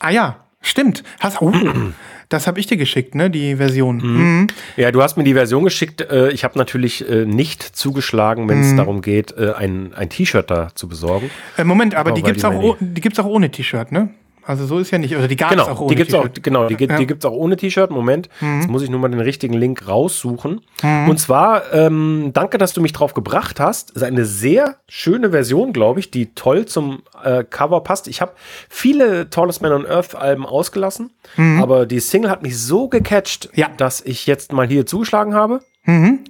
ah 0.00 0.10
ja, 0.10 0.44
stimmt. 0.60 1.02
Hast, 1.20 1.42
oh, 1.42 1.52
das 2.28 2.46
habe 2.46 2.60
ich 2.60 2.66
dir 2.66 2.76
geschickt, 2.76 3.14
ne? 3.14 3.28
Die 3.30 3.56
Version. 3.56 3.96
Mhm. 3.96 4.46
Ja, 4.76 4.92
du 4.92 5.02
hast 5.02 5.16
mir 5.16 5.24
die 5.24 5.34
Version 5.34 5.64
geschickt. 5.64 6.00
Äh, 6.00 6.30
ich 6.30 6.44
habe 6.44 6.56
natürlich 6.58 7.08
äh, 7.08 7.24
nicht 7.24 7.62
zugeschlagen, 7.62 8.48
wenn 8.48 8.60
es 8.60 8.72
Mhm. 8.72 8.76
darum 8.76 9.02
geht, 9.02 9.32
äh, 9.36 9.52
ein, 9.54 9.94
ein 9.94 10.10
T-Shirt 10.10 10.48
da 10.50 10.68
zu 10.74 10.86
besorgen. 10.88 11.30
Moment, 11.64 11.94
aber 11.94 12.10
Aber 12.10 12.16
die 12.16 12.22
gibt's 12.22 12.42
die 12.42 12.46
auch, 12.46 12.54
oh, 12.62 12.76
die 12.78 13.00
gibt's 13.00 13.18
auch 13.18 13.26
ohne 13.26 13.50
T-Shirt, 13.50 13.90
ne? 13.90 14.10
Also 14.46 14.64
so 14.64 14.78
ist 14.78 14.92
ja 14.92 14.98
nicht. 14.98 15.16
Oder 15.16 15.26
die 15.28 15.34
gab 15.36 15.50
es 15.50 15.56
Genau, 15.56 15.68
auch 15.70 15.80
ohne 15.80 15.88
die 15.90 15.96
gibt's 15.96 16.14
auch, 16.14 16.22
T-Shirt. 16.22 16.42
genau, 16.44 16.68
die, 16.68 16.76
gibt- 16.76 16.90
Ja. 16.92 16.96
Mhm. 16.96 17.00
die 17.00 17.06
gibt's 17.08 17.24
auch 17.24 17.32
ohne 17.32 17.56
T-Shirt. 17.56 17.90
Moment, 17.90 18.28
jetzt 18.40 18.68
muss 18.68 18.82
ich 18.82 18.90
nur 18.90 19.00
mal 19.00 19.08
den 19.08 19.20
richtigen 19.20 19.54
Link 19.54 19.88
raussuchen. 19.88 20.60
Und 20.82 21.18
zwar, 21.18 21.72
ähm, 21.74 22.30
danke, 22.32 22.56
dass 22.58 22.72
du 22.72 22.80
mich 22.80 22.92
drauf 22.92 23.12
gebracht 23.12 23.58
hast. 23.58 23.90
Das 23.90 24.02
ist 24.02 24.02
eine 24.04 24.24
sehr 24.24 24.76
schöne 24.88 25.30
Version, 25.32 25.72
glaube 25.72 25.98
ich, 26.00 26.10
die 26.12 26.34
toll 26.34 26.66
zum 26.66 27.02
äh, 27.24 27.42
Cover 27.44 27.80
passt. 27.82 28.06
Ich 28.06 28.20
habe 28.20 28.32
viele 28.68 29.28
Tallest 29.30 29.62
Man 29.62 29.72
on 29.72 29.84
Earth 29.86 30.14
Alben 30.14 30.46
ausgelassen, 30.46 31.10
aber 31.36 31.84
die 31.86 31.98
Single 32.00 32.30
hat 32.30 32.42
mich 32.42 32.56
so 32.58 32.88
gecatcht, 32.88 33.46
Mhm. 33.52 33.58
Ja. 33.60 33.68
dass 33.76 34.00
ich 34.00 34.26
jetzt 34.26 34.52
mal 34.52 34.68
hier 34.68 34.86
zugeschlagen 34.86 35.34
habe 35.34 35.60
Mhm. 35.84 36.20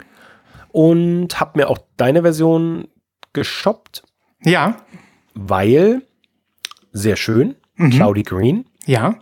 und 0.72 1.38
habe 1.40 1.58
mir 1.58 1.68
auch 1.70 1.78
deine 1.96 2.22
Version 2.22 2.88
geshoppt, 3.32 4.02
Ja, 4.42 4.76
weil 5.34 6.02
sehr 6.92 7.16
schön, 7.16 7.56
Mhm. 7.76 7.90
Cloudy 7.90 8.22
Green 8.22 8.66
ja. 8.86 9.14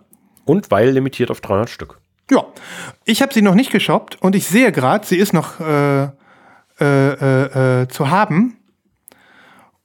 und 0.44 0.70
weil 0.70 0.90
limitiert 0.90 1.30
auf 1.30 1.40
300 1.40 1.68
Stück. 1.70 1.98
Ja, 2.30 2.44
ich 3.04 3.20
habe 3.22 3.34
sie 3.34 3.42
noch 3.42 3.54
nicht 3.54 3.70
geshoppt 3.70 4.20
und 4.22 4.34
ich 4.34 4.46
sehe 4.46 4.72
gerade, 4.72 5.06
sie 5.06 5.16
ist 5.18 5.32
noch 5.34 5.60
äh, 5.60 6.04
äh, 6.04 6.08
äh, 6.80 7.82
äh, 7.82 7.88
zu 7.88 8.10
haben. 8.10 8.56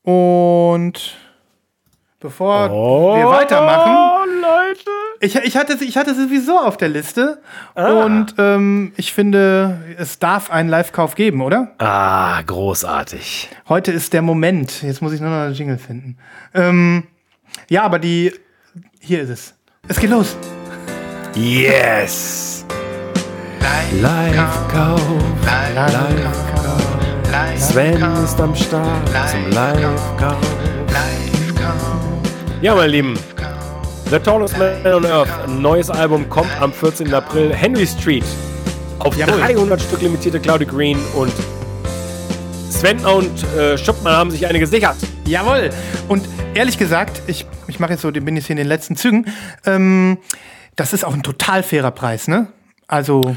Und 0.03 1.17
bevor 2.19 2.69
wir 2.69 3.27
weitermachen, 3.29 3.91
Oh, 3.95 4.25
Leute. 4.41 4.89
ich, 5.19 5.35
ich, 5.35 5.57
hatte, 5.57 5.77
sie- 5.77 5.85
ich 5.85 5.97
hatte 5.97 6.15
sie 6.15 6.23
sowieso 6.23 6.57
auf 6.59 6.77
der 6.77 6.89
Liste 6.89 7.41
Ah. 7.75 8.03
und 8.05 8.35
ähm, 8.37 8.93
ich 8.95 9.13
finde, 9.13 9.79
es 9.97 10.19
darf 10.19 10.49
einen 10.51 10.69
Live-Kauf 10.69 11.15
geben, 11.15 11.41
oder? 11.41 11.73
Ah, 11.77 12.41
großartig. 12.43 13.49
Heute 13.67 13.91
ist 13.91 14.13
der 14.13 14.21
Moment. 14.21 14.81
Jetzt 14.81 15.01
muss 15.01 15.13
ich 15.13 15.21
nur 15.21 15.29
noch 15.29 15.37
einen 15.45 15.53
Jingle 15.53 15.77
finden. 15.77 16.17
Ähm, 16.53 17.03
ja, 17.69 17.83
aber 17.83 17.99
die. 17.99 18.33
Hier 19.09 19.23
ist 19.23 19.29
es. 19.29 19.53
Es 19.87 19.99
geht 19.99 20.11
los. 20.11 20.37
Yes. 21.33 22.63
Live-Kauf. 24.03 25.01
Live-Kauf. 25.73 26.83
Sven 27.57 28.03
ist 28.23 28.39
am 28.39 28.55
Start 28.55 29.09
zum 29.31 29.49
Live-Kauf. 29.49 30.37
Ja, 32.61 32.75
meine 32.75 32.91
Lieben. 32.91 33.19
The 34.11 34.19
Tallest 34.19 34.55
Man 34.59 34.93
on 34.93 35.05
Earth. 35.07 35.31
Ein 35.43 35.59
neues 35.59 35.89
Album 35.89 36.29
kommt 36.29 36.51
am 36.61 36.71
14. 36.71 37.11
April. 37.11 37.51
Henry 37.51 37.87
Street. 37.87 38.25
Auf 38.99 39.17
Jawohl. 39.17 39.39
300 39.39 39.81
Stück 39.81 40.03
limitierte 40.03 40.39
Cloudy 40.39 40.67
Green. 40.67 40.99
Und 41.15 41.33
Sven 42.69 43.03
und 43.05 43.43
äh, 43.55 43.77
Schuppmann 43.77 44.13
haben 44.13 44.31
sich 44.31 44.45
eine 44.47 44.59
gesichert. 44.59 44.95
Jawohl. 45.25 45.69
Und 46.07 46.27
ehrlich 46.53 46.77
gesagt, 46.77 47.21
ich, 47.27 47.45
ich 47.67 47.79
mache 47.79 47.91
jetzt 47.91 48.01
so, 48.01 48.11
bin 48.11 48.35
jetzt 48.35 48.45
hier 48.45 48.53
in 48.53 48.57
den 48.57 48.67
letzten 48.67 48.95
Zügen. 48.95 49.25
Ähm, 49.65 50.17
das 50.75 50.93
ist 50.93 51.03
auch 51.03 51.13
ein 51.13 51.23
total 51.23 51.63
fairer 51.63 51.91
Preis, 51.91 52.27
ne? 52.27 52.47
Also, 52.87 53.35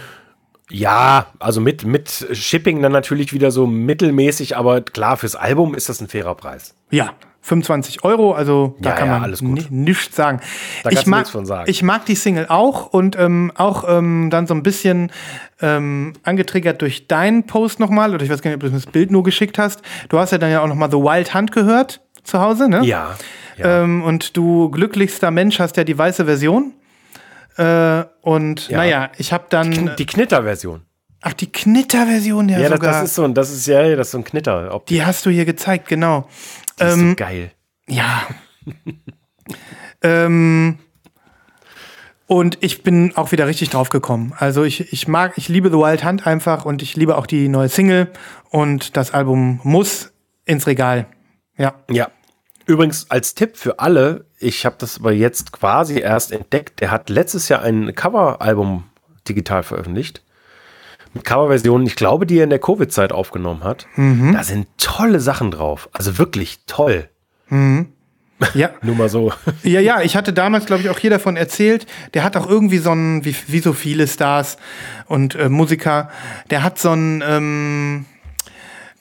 Ja, 0.71 1.27
also 1.39 1.61
mit, 1.61 1.85
mit 1.85 2.27
Shipping 2.33 2.83
dann 2.83 2.93
natürlich 2.93 3.33
wieder 3.33 3.51
so 3.51 3.67
mittelmäßig, 3.67 4.57
aber 4.57 4.81
klar, 4.81 5.17
fürs 5.17 5.35
Album 5.35 5.75
ist 5.75 5.89
das 5.89 6.01
ein 6.01 6.09
fairer 6.09 6.35
Preis. 6.35 6.75
ja, 6.91 7.13
25 7.43 8.05
Euro, 8.05 8.33
also 8.33 8.77
da 8.81 8.91
Ja, 8.91 8.95
kann 8.97 9.09
ja, 9.09 9.13
man 9.15 9.23
alles 9.25 9.41
gut. 9.41 9.51
ni- 9.51 9.67
nichts 9.71 10.15
sagen. 10.17 10.41
Da 10.85 10.91
ich 10.91 11.07
mag, 11.07 11.19
nichts 11.21 11.31
von 11.33 11.45
sagen. 11.45 11.69
Ich 11.69 11.83
mag 11.83 12.07
die 12.07 12.15
Single 12.15 12.47
auch 12.49 12.87
und 12.87 13.19
ähm, 13.19 13.51
auch 13.57 13.85
ähm, 13.89 14.29
dann 14.31 14.47
so 14.47 14.55
ein 14.55 14.63
bisschen 14.63 15.11
ähm, 15.61 16.13
angetriggert 16.23 16.81
durch 16.83 17.09
deinen 17.09 17.45
Post 17.47 17.81
nochmal, 17.81 18.15
oder 18.15 18.25
ich 18.25 18.31
weiß 18.31 18.43
gar 18.43 18.51
nicht, 18.51 18.63
ob 18.63 18.69
du 18.69 18.75
das 18.75 18.87
Bild 18.87 19.11
nur 19.11 19.23
geschickt 19.25 19.59
hast. 19.59 19.83
Du 20.09 20.19
hast 20.19 20.31
ja 20.31 20.39
dann 20.39 20.51
ja 20.53 20.63
auch 20.63 20.69
nochmal 20.69 20.91
The 20.91 20.97
Wild 20.99 21.35
Hunt 21.35 21.51
gehört 21.53 22.01
zu 22.23 22.41
Hause, 22.41 22.69
ne? 22.69 22.85
Ja. 22.85 23.17
ja. 23.59 23.83
Ähm, 23.83 24.03
und 24.05 24.37
du 24.37 24.71
glücklichster 24.71 25.31
Mensch 25.33 25.59
hast 25.59 25.77
ja 25.77 25.83
die 25.85 25.99
weiße 25.99 26.25
Version. 26.25 26.73
Äh, 27.57 28.05
und 28.23 28.69
Ja. 28.69 28.79
naja, 28.79 29.11
ich 29.19 29.33
habe 29.33 29.45
dann. 29.51 29.73
Kn- 29.73 29.95
die 29.97 30.07
Knitter-Version. 30.07 30.83
ach, 31.21 31.35
die 31.35 31.51
Knitter-Version 31.53 32.49
ja, 32.49 32.59
Ja, 32.59 32.69
das, 32.69 32.79
sogar. 32.79 32.93
das 32.93 33.03
ist 33.05 33.15
so 33.15 33.25
ein, 33.25 33.35
das 33.35 33.51
ist 33.51 33.67
ja, 33.67 33.95
das 33.95 34.09
ist 34.09 34.13
so 34.13 34.19
ein 34.19 34.25
Knitter. 34.25 34.75
Ob 34.75 34.87
die 34.87 35.05
hast 35.05 35.27
du 35.27 35.31
hier 35.31 35.45
gezeigt, 35.45 35.87
genau. 35.89 36.27
Die 36.79 36.85
ist 36.85 36.95
ähm, 36.95 37.11
so 37.11 37.17
geil. 37.17 37.53
Ja. 37.89 38.23
ähm, 40.03 40.79
und 42.27 42.59
ich 42.63 42.83
bin 42.83 43.15
auch 43.17 43.33
wieder 43.33 43.47
richtig 43.47 43.71
drauf 43.71 43.91
gekommen. 43.91 44.33
Also 44.39 44.65
ich, 44.65 44.93
ich 44.93 45.07
mag, 45.07 45.37
ich 45.37 45.49
liebe 45.49 45.69
The 45.69 45.77
Wild 45.77 46.05
Hunt 46.05 46.27
einfach 46.27 46.65
und 46.65 46.81
ich 46.81 46.97
liebe 46.97 47.17
auch 47.19 47.27
die 47.27 47.49
neue 47.49 47.69
Single 47.69 48.11
und 48.51 48.97
das 48.97 49.13
Album 49.13 49.61
muss 49.65 50.13
ins 50.45 50.67
Regal. 50.67 51.07
Ja. 51.59 51.75
Ja. 51.91 52.11
Übrigens 52.65 53.11
als 53.11 53.35
Tipp 53.35 53.57
für 53.57 53.81
alle, 53.81 54.25
ich 54.39 54.65
habe 54.65 54.77
das 54.79 54.99
aber 54.99 55.13
jetzt 55.13 55.53
quasi 55.53 55.99
erst 55.99 56.33
entdeckt. 56.33 56.81
Der 56.81 56.91
hat 56.91 57.11
letztes 57.11 57.49
Jahr 57.49 57.63
ein 57.63 57.95
Coveralbum 57.95 58.85
digital 59.29 59.63
veröffentlicht. 59.63 60.23
Mit 61.15 61.25
Coverversionen, 61.25 61.87
ich 61.87 61.97
glaube, 61.97 62.27
die 62.27 62.39
er 62.39 62.45
in 62.45 62.51
der 62.51 62.59
Covid-Zeit 62.59 63.13
aufgenommen 63.13 63.65
hat. 63.65 63.87
Mhm. 63.97 64.33
Da 64.33 64.43
sind 64.45 64.67
tolle 64.79 65.21
Sachen 65.21 65.51
drauf. 65.51 65.89
Also 65.93 66.19
wirklich 66.19 66.61
toll. 66.67 67.09
Ja. 68.55 68.71
Nur 68.83 68.95
mal 68.97 69.09
so. 69.09 69.33
Ja, 69.63 69.81
ja, 69.81 70.01
ich 70.03 70.17
hatte 70.17 70.33
damals, 70.33 70.67
glaube 70.67 70.83
ich, 70.83 70.89
auch 70.89 70.99
hier 70.99 71.11
davon 71.11 71.37
erzählt. 71.37 71.87
Der 72.15 72.25
hat 72.25 72.37
auch 72.37 72.49
irgendwie 72.49 72.79
so 72.79 72.93
ein, 72.93 73.25
wie, 73.25 73.35
wie 73.47 73.61
so 73.61 73.73
viele 73.73 74.07
Stars 74.07 74.57
und 75.07 75.35
äh, 75.35 75.49
Musiker, 75.49 76.11
der 76.51 76.63
hat 76.63 76.79
so 76.79 76.91
ein 76.91 77.23
ähm, 77.27 78.05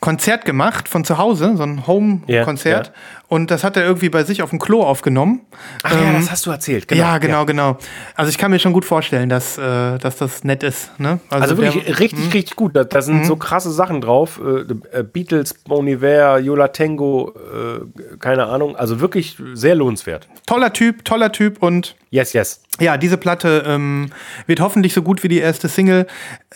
Konzert 0.01 0.45
gemacht 0.45 0.89
von 0.89 1.05
zu 1.05 1.19
Hause, 1.19 1.55
so 1.55 1.61
ein 1.63 1.85
Home-Konzert. 1.85 2.87
Ja, 2.87 2.93
Und 3.27 3.51
das 3.51 3.63
hat 3.63 3.77
er 3.77 3.83
irgendwie 3.85 4.09
bei 4.09 4.23
sich 4.23 4.41
auf 4.41 4.49
dem 4.49 4.57
Klo 4.57 4.81
aufgenommen. 4.81 5.41
Ach 5.83 5.93
ja, 5.93 6.13
das 6.13 6.31
hast 6.31 6.43
du 6.47 6.49
erzählt. 6.49 6.87
Genau. 6.87 7.01
ja, 7.03 7.17
genau, 7.19 7.45
genau. 7.45 7.77
Also 8.15 8.29
ich 8.31 8.39
kann 8.39 8.49
mir 8.49 8.57
schon 8.57 8.73
gut 8.73 8.83
vorstellen, 8.83 9.29
dass, 9.29 9.59
äh, 9.59 9.99
dass 9.99 10.17
das 10.17 10.43
nett 10.43 10.63
ist. 10.63 10.99
Ne? 10.99 11.19
Also 11.29 11.55
wirklich 11.59 11.85
der- 11.85 11.99
richtig, 11.99 12.33
richtig 12.33 12.55
gut. 12.55 12.75
Da, 12.75 12.83
da 12.83 13.01
sind 13.03 13.19
Mhm. 13.19 13.25
so 13.25 13.35
krasse 13.35 13.69
Sachen 13.71 14.01
drauf. 14.01 14.41
Äh, 14.43 14.99
äh, 14.99 15.03
Beatles, 15.03 15.53
Bon 15.53 15.87
Iver, 15.87 16.39
Yola 16.39 16.69
Tango, 16.69 17.33
äh, 17.35 18.17
keine 18.17 18.47
Ahnung. 18.47 18.75
Also 18.75 19.01
wirklich 19.01 19.37
sehr 19.53 19.75
lohnenswert. 19.75 20.27
toller 20.47 20.73
Typ, 20.73 21.05
toller 21.05 21.31
Typ 21.31 21.61
und 21.61 21.95
Yes, 22.11 22.33
yes. 22.33 22.61
Ja, 22.81 22.97
diese 22.97 23.17
Platte 23.17 23.63
ähm, 23.65 24.09
wird 24.45 24.59
hoffentlich 24.59 24.93
so 24.93 25.01
gut 25.01 25.23
wie 25.23 25.29
die 25.29 25.39
erste 25.39 25.69
Single. 25.69 26.07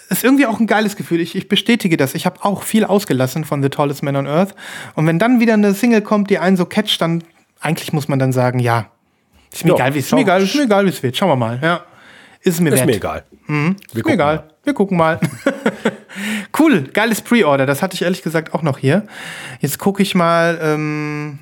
Ist 0.10 0.24
irgendwie 0.26 0.46
auch 0.46 0.60
ein 0.60 0.68
geiles 0.68 0.98
Gefühl. 0.98 1.22
Ich, 1.22 1.34
ich 1.34 1.48
bestätige 1.48 1.96
das. 1.96 2.14
Ich 2.14 2.26
habe 2.26 2.44
auch 2.44 2.64
viel 2.64 2.84
ausgelassen 2.84 3.46
von 3.46 3.64
The 3.64 3.70
Tallest 3.70 4.04
Man 4.04 4.18
on 4.18 4.28
Earth. 4.28 4.54
Und 4.96 5.08
wenn 5.08 5.18
dann 5.18 5.40
wieder 5.40 5.54
eine 5.54 5.74
Single 5.74 6.02
kommt, 6.02 6.30
die 6.30 6.40
einen 6.40 6.58
so 6.58 6.66
catcht, 6.66 7.00
dann 7.02 7.24
eigentlich 7.62 7.94
muss 7.94 8.10
man 8.10 8.20
dann 8.20 8.34
sagen, 8.34 8.60
ja, 8.60 8.88
ist 9.54 9.64
mir 9.64 9.70
Ja, 9.72 9.76
egal, 9.76 9.94
wie 9.96 10.00
es 10.00 10.12
egal, 10.12 10.44
ist 10.44 10.56
mir 10.56 10.64
egal, 10.64 10.86
wie 10.86 10.90
es 10.90 11.02
wird. 11.02 11.16
Schauen 11.16 11.30
wir 11.30 11.38
mal. 11.38 11.60
Ja, 11.64 11.86
ist 12.42 12.56
es 12.56 12.60
mir 12.60 12.74
Ist 12.74 12.86
mir 12.86 12.96
egal. 12.96 13.24
Wir 13.48 13.76
Ist 13.94 14.06
mir 14.06 14.14
egal. 14.14 14.36
mal. 14.36 14.50
Wir 14.66 14.74
gucken 14.74 14.98
mal. 14.98 15.20
cool, 16.60 16.84
geiles 16.92 17.22
Pre-Order. 17.22 17.66
Das 17.66 17.82
hatte 17.82 17.96
ich 17.96 18.02
ehrlich 18.02 18.24
gesagt 18.24 18.54
auch 18.54 18.62
noch 18.62 18.78
hier. 18.78 19.08
Jetzt 19.62 19.80
gucke 19.80 20.04
ich 20.04 20.16
mal, 20.16 20.60
ähm, 20.62 21.40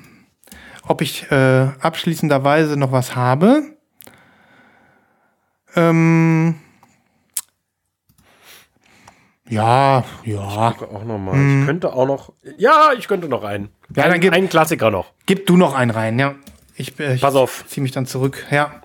ob 0.86 1.02
ich 1.02 1.30
äh, 1.32 1.66
abschließenderweise 1.80 2.76
noch 2.76 2.92
was 2.92 3.16
habe. 3.16 3.73
Ähm, 5.76 6.54
ja, 9.48 10.04
ja. 10.24 10.40
Auch 10.40 11.04
noch 11.04 11.18
mal. 11.18 11.34
Ich 11.60 11.66
könnte 11.66 11.92
auch 11.92 12.06
noch. 12.06 12.32
Ja, 12.56 12.90
ich 12.96 13.06
könnte 13.08 13.28
noch 13.28 13.44
einen. 13.44 13.64
Mhm. 13.64 13.96
Ja, 13.96 14.04
Ein- 14.04 14.10
dann 14.12 14.20
gib- 14.20 14.32
einen 14.32 14.48
Klassiker 14.48 14.90
noch. 14.90 15.12
Gib 15.26 15.46
du 15.46 15.56
noch 15.56 15.74
einen 15.74 15.90
rein, 15.90 16.18
ja. 16.18 16.34
Ich, 16.76 16.98
äh, 16.98 17.14
ich 17.14 17.20
Pass 17.20 17.34
auf. 17.36 17.64
zieh 17.68 17.80
mich 17.80 17.92
dann 17.92 18.06
zurück. 18.06 18.46
Ja. 18.50 18.80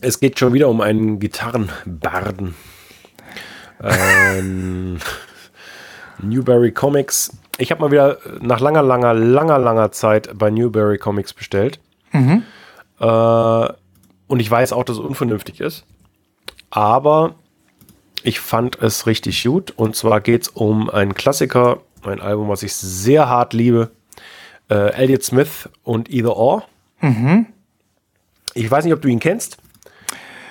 Es 0.00 0.20
geht 0.20 0.38
schon 0.38 0.52
wieder 0.52 0.68
um 0.68 0.80
einen 0.80 1.18
Gitarrenbarden. 1.18 2.54
ähm, 3.82 4.98
Newberry 6.22 6.72
Comics. 6.72 7.36
Ich 7.58 7.70
habe 7.70 7.80
mal 7.82 7.90
wieder 7.92 8.18
nach 8.40 8.60
langer, 8.60 8.82
langer, 8.82 9.14
langer, 9.14 9.58
langer 9.58 9.92
Zeit 9.92 10.30
bei 10.34 10.50
Newberry 10.50 10.98
Comics 10.98 11.32
bestellt. 11.32 11.78
Äh, 12.12 13.68
und 14.26 14.40
ich 14.40 14.50
weiß 14.50 14.72
auch, 14.72 14.84
dass 14.84 14.96
es 14.98 15.02
unvernünftig 15.04 15.60
ist. 15.60 15.84
Aber 16.70 17.34
ich 18.22 18.40
fand 18.40 18.80
es 18.82 19.06
richtig 19.06 19.42
gut. 19.44 19.72
Und 19.76 19.94
zwar 19.96 20.20
geht 20.20 20.42
es 20.42 20.48
um 20.48 20.90
einen 20.90 21.14
Klassiker, 21.14 21.78
ein 22.04 22.20
Album, 22.20 22.48
was 22.48 22.62
ich 22.62 22.74
sehr 22.74 23.28
hart 23.28 23.52
liebe. 23.52 23.90
Äh, 24.70 24.92
Elliot 24.94 25.22
Smith 25.22 25.68
und 25.82 26.10
Either 26.10 26.36
Or. 26.36 26.64
Ich 28.54 28.70
weiß 28.70 28.84
nicht, 28.84 28.94
ob 28.94 29.02
du 29.02 29.08
ihn 29.08 29.20
kennst. 29.20 29.58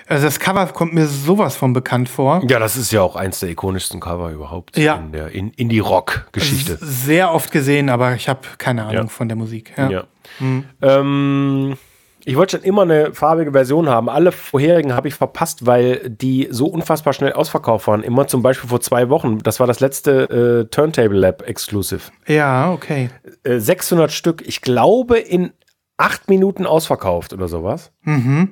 Also 0.07 0.25
das 0.25 0.39
Cover 0.39 0.67
kommt 0.67 0.93
mir 0.93 1.07
sowas 1.07 1.55
von 1.55 1.73
bekannt 1.73 2.09
vor. 2.09 2.43
Ja, 2.47 2.59
das 2.59 2.75
ist 2.75 2.91
ja 2.91 3.01
auch 3.01 3.15
eins 3.15 3.39
der 3.39 3.49
ikonischsten 3.49 3.99
Cover 3.99 4.29
überhaupt 4.31 4.77
Ja. 4.77 4.95
in 4.95 5.11
der 5.13 5.29
in, 5.31 5.49
Indie-Rock-Geschichte. 5.51 6.77
Sehr 6.81 7.33
oft 7.33 7.51
gesehen, 7.51 7.89
aber 7.89 8.13
ich 8.13 8.27
habe 8.29 8.41
keine 8.57 8.83
Ahnung 8.83 8.93
Ja. 8.95 9.07
von 9.07 9.29
der 9.29 9.37
Musik. 9.37 9.73
Ja. 9.77 9.89
Ja. 9.89 10.03
Ähm, 10.81 11.77
ich 12.25 12.35
wollte 12.37 12.57
schon 12.57 12.65
immer 12.65 12.83
eine 12.83 13.13
farbige 13.13 13.51
Version 13.51 13.89
haben. 13.89 14.09
Alle 14.09 14.31
vorherigen 14.31 14.93
habe 14.95 15.07
ich 15.07 15.13
verpasst, 15.15 15.65
weil 15.65 16.09
die 16.09 16.47
so 16.51 16.67
unfassbar 16.67 17.13
schnell 17.13 17.33
ausverkauft 17.33 17.87
waren. 17.87 18.03
Immer 18.03 18.27
zum 18.27 18.41
Beispiel 18.41 18.69
vor 18.69 18.79
zwei 18.81 19.09
Wochen. 19.09 19.39
Das 19.39 19.59
war 19.59 19.67
das 19.67 19.79
letzte 19.79 20.65
äh, 20.65 20.69
Turntable 20.69 21.17
Lab 21.19 21.47
Exclusive. 21.47 22.01
ja, 22.27 22.71
okay. 22.71 23.09
Äh, 23.43 23.59
600 23.59 24.11
Stück. 24.11 24.41
Ich 24.47 24.61
glaube, 24.61 25.19
in 25.19 25.51
acht 25.97 26.29
Minuten 26.29 26.65
ausverkauft 26.65 27.33
oder 27.33 27.47
sowas. 27.47 27.91
Mhm. 28.03 28.49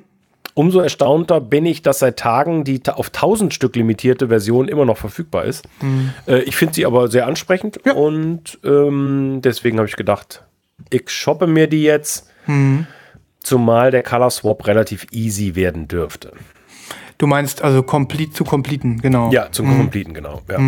Umso 0.54 0.80
erstaunter 0.80 1.40
bin 1.40 1.64
ich, 1.64 1.80
dass 1.80 2.00
seit 2.00 2.18
Tagen 2.18 2.62
die 2.64 2.82
auf 2.86 3.06
1000 3.08 3.54
Stück 3.54 3.74
limitierte 3.74 4.28
Version 4.28 4.68
immer 4.68 4.84
noch 4.84 4.98
verfügbar 4.98 5.44
ist. 5.46 5.64
Äh, 6.28 6.40
ich 6.42 6.56
finde 6.56 6.74
sie 6.74 6.84
aber 6.84 7.08
sehr 7.08 7.26
ansprechend 7.26 7.80
Ja. 7.86 7.94
und 7.94 8.58
ähm, 8.64 9.40
deswegen 9.42 9.78
habe 9.78 9.88
ich 9.88 9.96
gedacht, 9.96 10.44
ich 10.90 11.08
shoppe 11.08 11.46
mir 11.46 11.68
die 11.68 11.82
jetzt, 11.84 12.28
zumal 13.42 13.90
der 13.90 14.02
Color 14.02 14.30
Swap 14.30 14.66
relativ 14.66 15.06
easy 15.12 15.54
werden 15.54 15.88
dürfte. 15.88 16.32
Du 17.18 17.28
meinst 17.28 17.62
also 17.62 17.84
complete 17.84 18.32
zu 18.32 18.42
completen, 18.42 19.00
genau. 19.00 19.30
Ja, 19.30 19.52
zum 19.52 19.68
Completen, 19.76 20.12
genau. 20.12 20.42
Ja. 20.50 20.58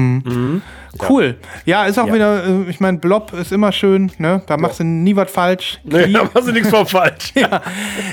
Cool. 1.08 1.36
Ja, 1.64 1.86
ist 1.86 1.98
auch 1.98 2.06
Ja. 2.06 2.14
wieder, 2.14 2.46
äh, 2.46 2.70
ich 2.70 2.78
meine, 2.78 2.98
Blob 2.98 3.32
ist 3.32 3.50
immer 3.50 3.72
schön, 3.72 4.12
ne? 4.18 4.40
Da 4.46 4.56
machst 4.56 4.78
du 4.78 4.84
nie 4.84 5.16
was 5.16 5.30
falsch. 5.32 5.80
Nee, 5.84 6.12
da 6.12 6.24
machst 6.32 6.46
du 6.46 6.52
nichts 6.52 6.68
von 6.70 6.86
falsch. 6.86 7.32
Ja. 7.34 7.60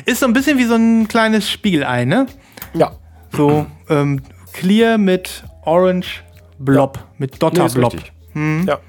Ist 0.06 0.22
so 0.22 0.26
ein 0.26 0.34
bisschen 0.34 0.58
wie 0.58 0.64
so 0.64 0.74
ein 0.76 1.08
kleines 1.08 1.52
Spiegelei, 1.52 2.06
ne? 2.06 2.26
ja. 2.74 2.92
So 3.34 3.68
ähm, 3.90 4.22
clear 4.54 4.98
mit 4.98 5.44
Orange 5.64 6.24
Blob, 6.58 7.00
mit 7.18 7.34
Nee, 7.34 7.38
Dotter 7.40 7.66
ist 7.68 7.76
Blob. 7.76 7.94
richtig. 7.94 8.12
Ja. 8.68 8.80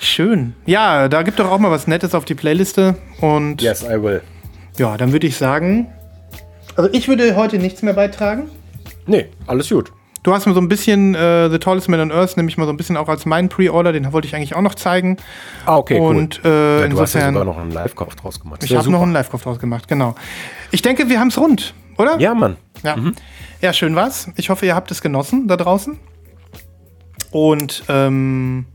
Schön. 0.00 0.54
Ja, 0.66 1.08
da 1.08 1.22
gibt 1.22 1.38
doch 1.38 1.50
auch 1.50 1.58
mal 1.58 1.70
was 1.70 1.86
Nettes 1.86 2.14
auf 2.14 2.24
die 2.24 2.34
Playliste. 2.34 2.96
Und 3.20 3.62
Yes, 3.62 3.82
I 3.84 4.02
will. 4.02 4.20
Ja, 4.78 4.96
dann 4.96 5.12
würde 5.12 5.26
ich 5.26 5.36
sagen, 5.36 5.88
also 6.76 6.90
ich 6.92 7.08
würde 7.08 7.36
heute 7.36 7.58
nichts 7.58 7.82
mehr 7.82 7.94
beitragen. 7.94 8.48
Nee, 9.06 9.26
alles 9.46 9.68
gut. 9.68 9.92
Du 10.22 10.34
hast 10.34 10.46
mir 10.46 10.52
so 10.54 10.60
ein 10.60 10.68
bisschen 10.68 11.14
äh, 11.14 11.48
The 11.48 11.58
Tallest 11.58 11.88
Man 11.88 12.00
on 12.00 12.12
Earth, 12.12 12.36
nämlich 12.36 12.58
mal 12.58 12.66
so 12.66 12.72
ein 12.72 12.76
bisschen 12.76 12.96
auch 12.96 13.08
als 13.08 13.24
meinen 13.24 13.48
Pre-Order, 13.48 13.92
den 13.92 14.12
wollte 14.12 14.26
ich 14.28 14.34
eigentlich 14.34 14.54
auch 14.54 14.60
noch 14.60 14.74
zeigen. 14.74 15.16
Ah, 15.64 15.76
okay, 15.76 15.98
Und 15.98 16.44
äh, 16.44 16.80
Ja, 16.82 16.88
du 16.88 17.00
hast 17.00 17.14
ja 17.14 17.20
insofern, 17.20 17.34
sogar 17.34 17.44
noch 17.44 17.58
einen 17.58 17.70
Live-Kauf 17.70 18.14
draus 18.16 18.40
gemacht. 18.40 18.62
ich 18.64 18.70
Ja, 18.70 18.78
habe 18.78 18.90
noch 18.90 19.02
einen 19.02 19.12
Live-Kauf 19.12 19.42
draus 19.42 19.58
gemacht, 19.58 19.88
genau. 19.88 20.14
Ich 20.70 20.82
denke, 20.82 21.08
wir 21.08 21.20
haben 21.20 21.28
es 21.28 21.38
rund, 21.38 21.72
oder? 21.96 22.18
Ja, 22.18 22.34
Mann. 22.34 22.56
Ja. 22.82 22.96
ja, 23.60 23.72
schön 23.72 23.94
war's. 23.96 24.28
Ich 24.36 24.50
hoffe, 24.50 24.66
ihr 24.66 24.74
habt 24.74 24.90
es 24.90 25.00
genossen 25.00 25.48
da 25.48 25.56
draußen. 25.56 25.98
Und 27.30 27.84
ähm, 27.88 28.66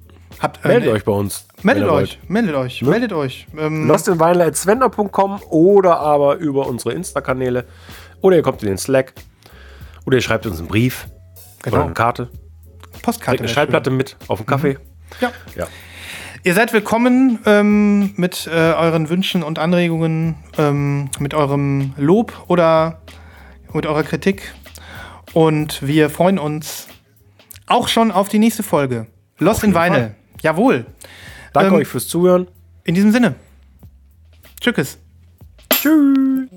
habt. 0.44 0.64
äh, 0.64 0.68
Meldet 0.68 0.90
euch 0.90 1.04
bei 1.04 1.12
uns. 1.12 1.46
Meldet 1.64 1.90
euch, 1.90 2.20
meldet 2.28 2.56
euch, 2.56 2.82
meldet 2.82 3.14
euch. 3.14 3.48
Ähm, 3.58 3.88
lostinvinyl.swender.com 3.88 5.42
oder 5.50 6.00
aber 6.00 6.36
über 6.36 6.68
unsere 6.68 6.94
Insta-Kanäle. 6.94 7.66
Oder 8.22 8.36
ihr 8.38 8.44
kommt 8.44 8.62
in 8.62 8.70
den 8.70 8.78
Slack. 8.78 9.14
Oder 10.06 10.18
ihr 10.18 10.22
schreibt 10.22 10.46
uns 10.46 10.60
einen 10.60 10.68
Brief. 10.68 11.08
Genau. 11.64 11.78
Oder 11.78 11.86
eine 11.86 11.94
Karte. 11.94 12.30
Postkarte. 13.02 13.40
Eine 13.40 13.48
Schallplatte 13.48 13.90
mit 13.90 14.18
auf 14.28 14.40
den 14.40 14.46
Kaffee. 14.46 14.74
schön. 14.74 14.82
Ja. 15.22 15.32
Ja. 15.56 15.68
Ihr 16.46 16.54
seid 16.54 16.74
willkommen 16.74 17.40
ähm, 17.46 18.14
mit 18.18 18.48
äh, 18.48 18.74
euren 18.74 19.10
Wünschen 19.10 19.44
und 19.44 19.60
Anregungen, 19.60 20.36
ähm, 20.58 21.10
mit 21.20 21.34
eurem 21.34 21.94
Lob 21.96 22.34
oder 22.48 23.02
mit 23.72 23.86
eurer 23.86 24.04
Kritik. 24.04 24.54
Und 25.34 25.86
wir 25.88 26.10
freuen 26.10 26.38
uns 26.38 26.88
auch 27.66 27.88
schon 27.88 28.12
auf 28.12 28.28
die 28.28 28.40
nächste 28.40 28.62
Folge. 28.62 29.08
Lost 29.40 29.64
in. 29.64 29.74
Fall. 29.74 30.16
Jawohl. 30.44 30.86
Danke 31.54 31.70
Ähm, 31.74 31.76
euch 31.80 31.88
fürs 31.88 32.08
Zuhören. 32.08 32.48
In 32.84 32.94
diesem 32.94 33.12
Sinne. 33.12 33.36
Tschüss. 34.60 35.00
Tschüss. 35.72 36.50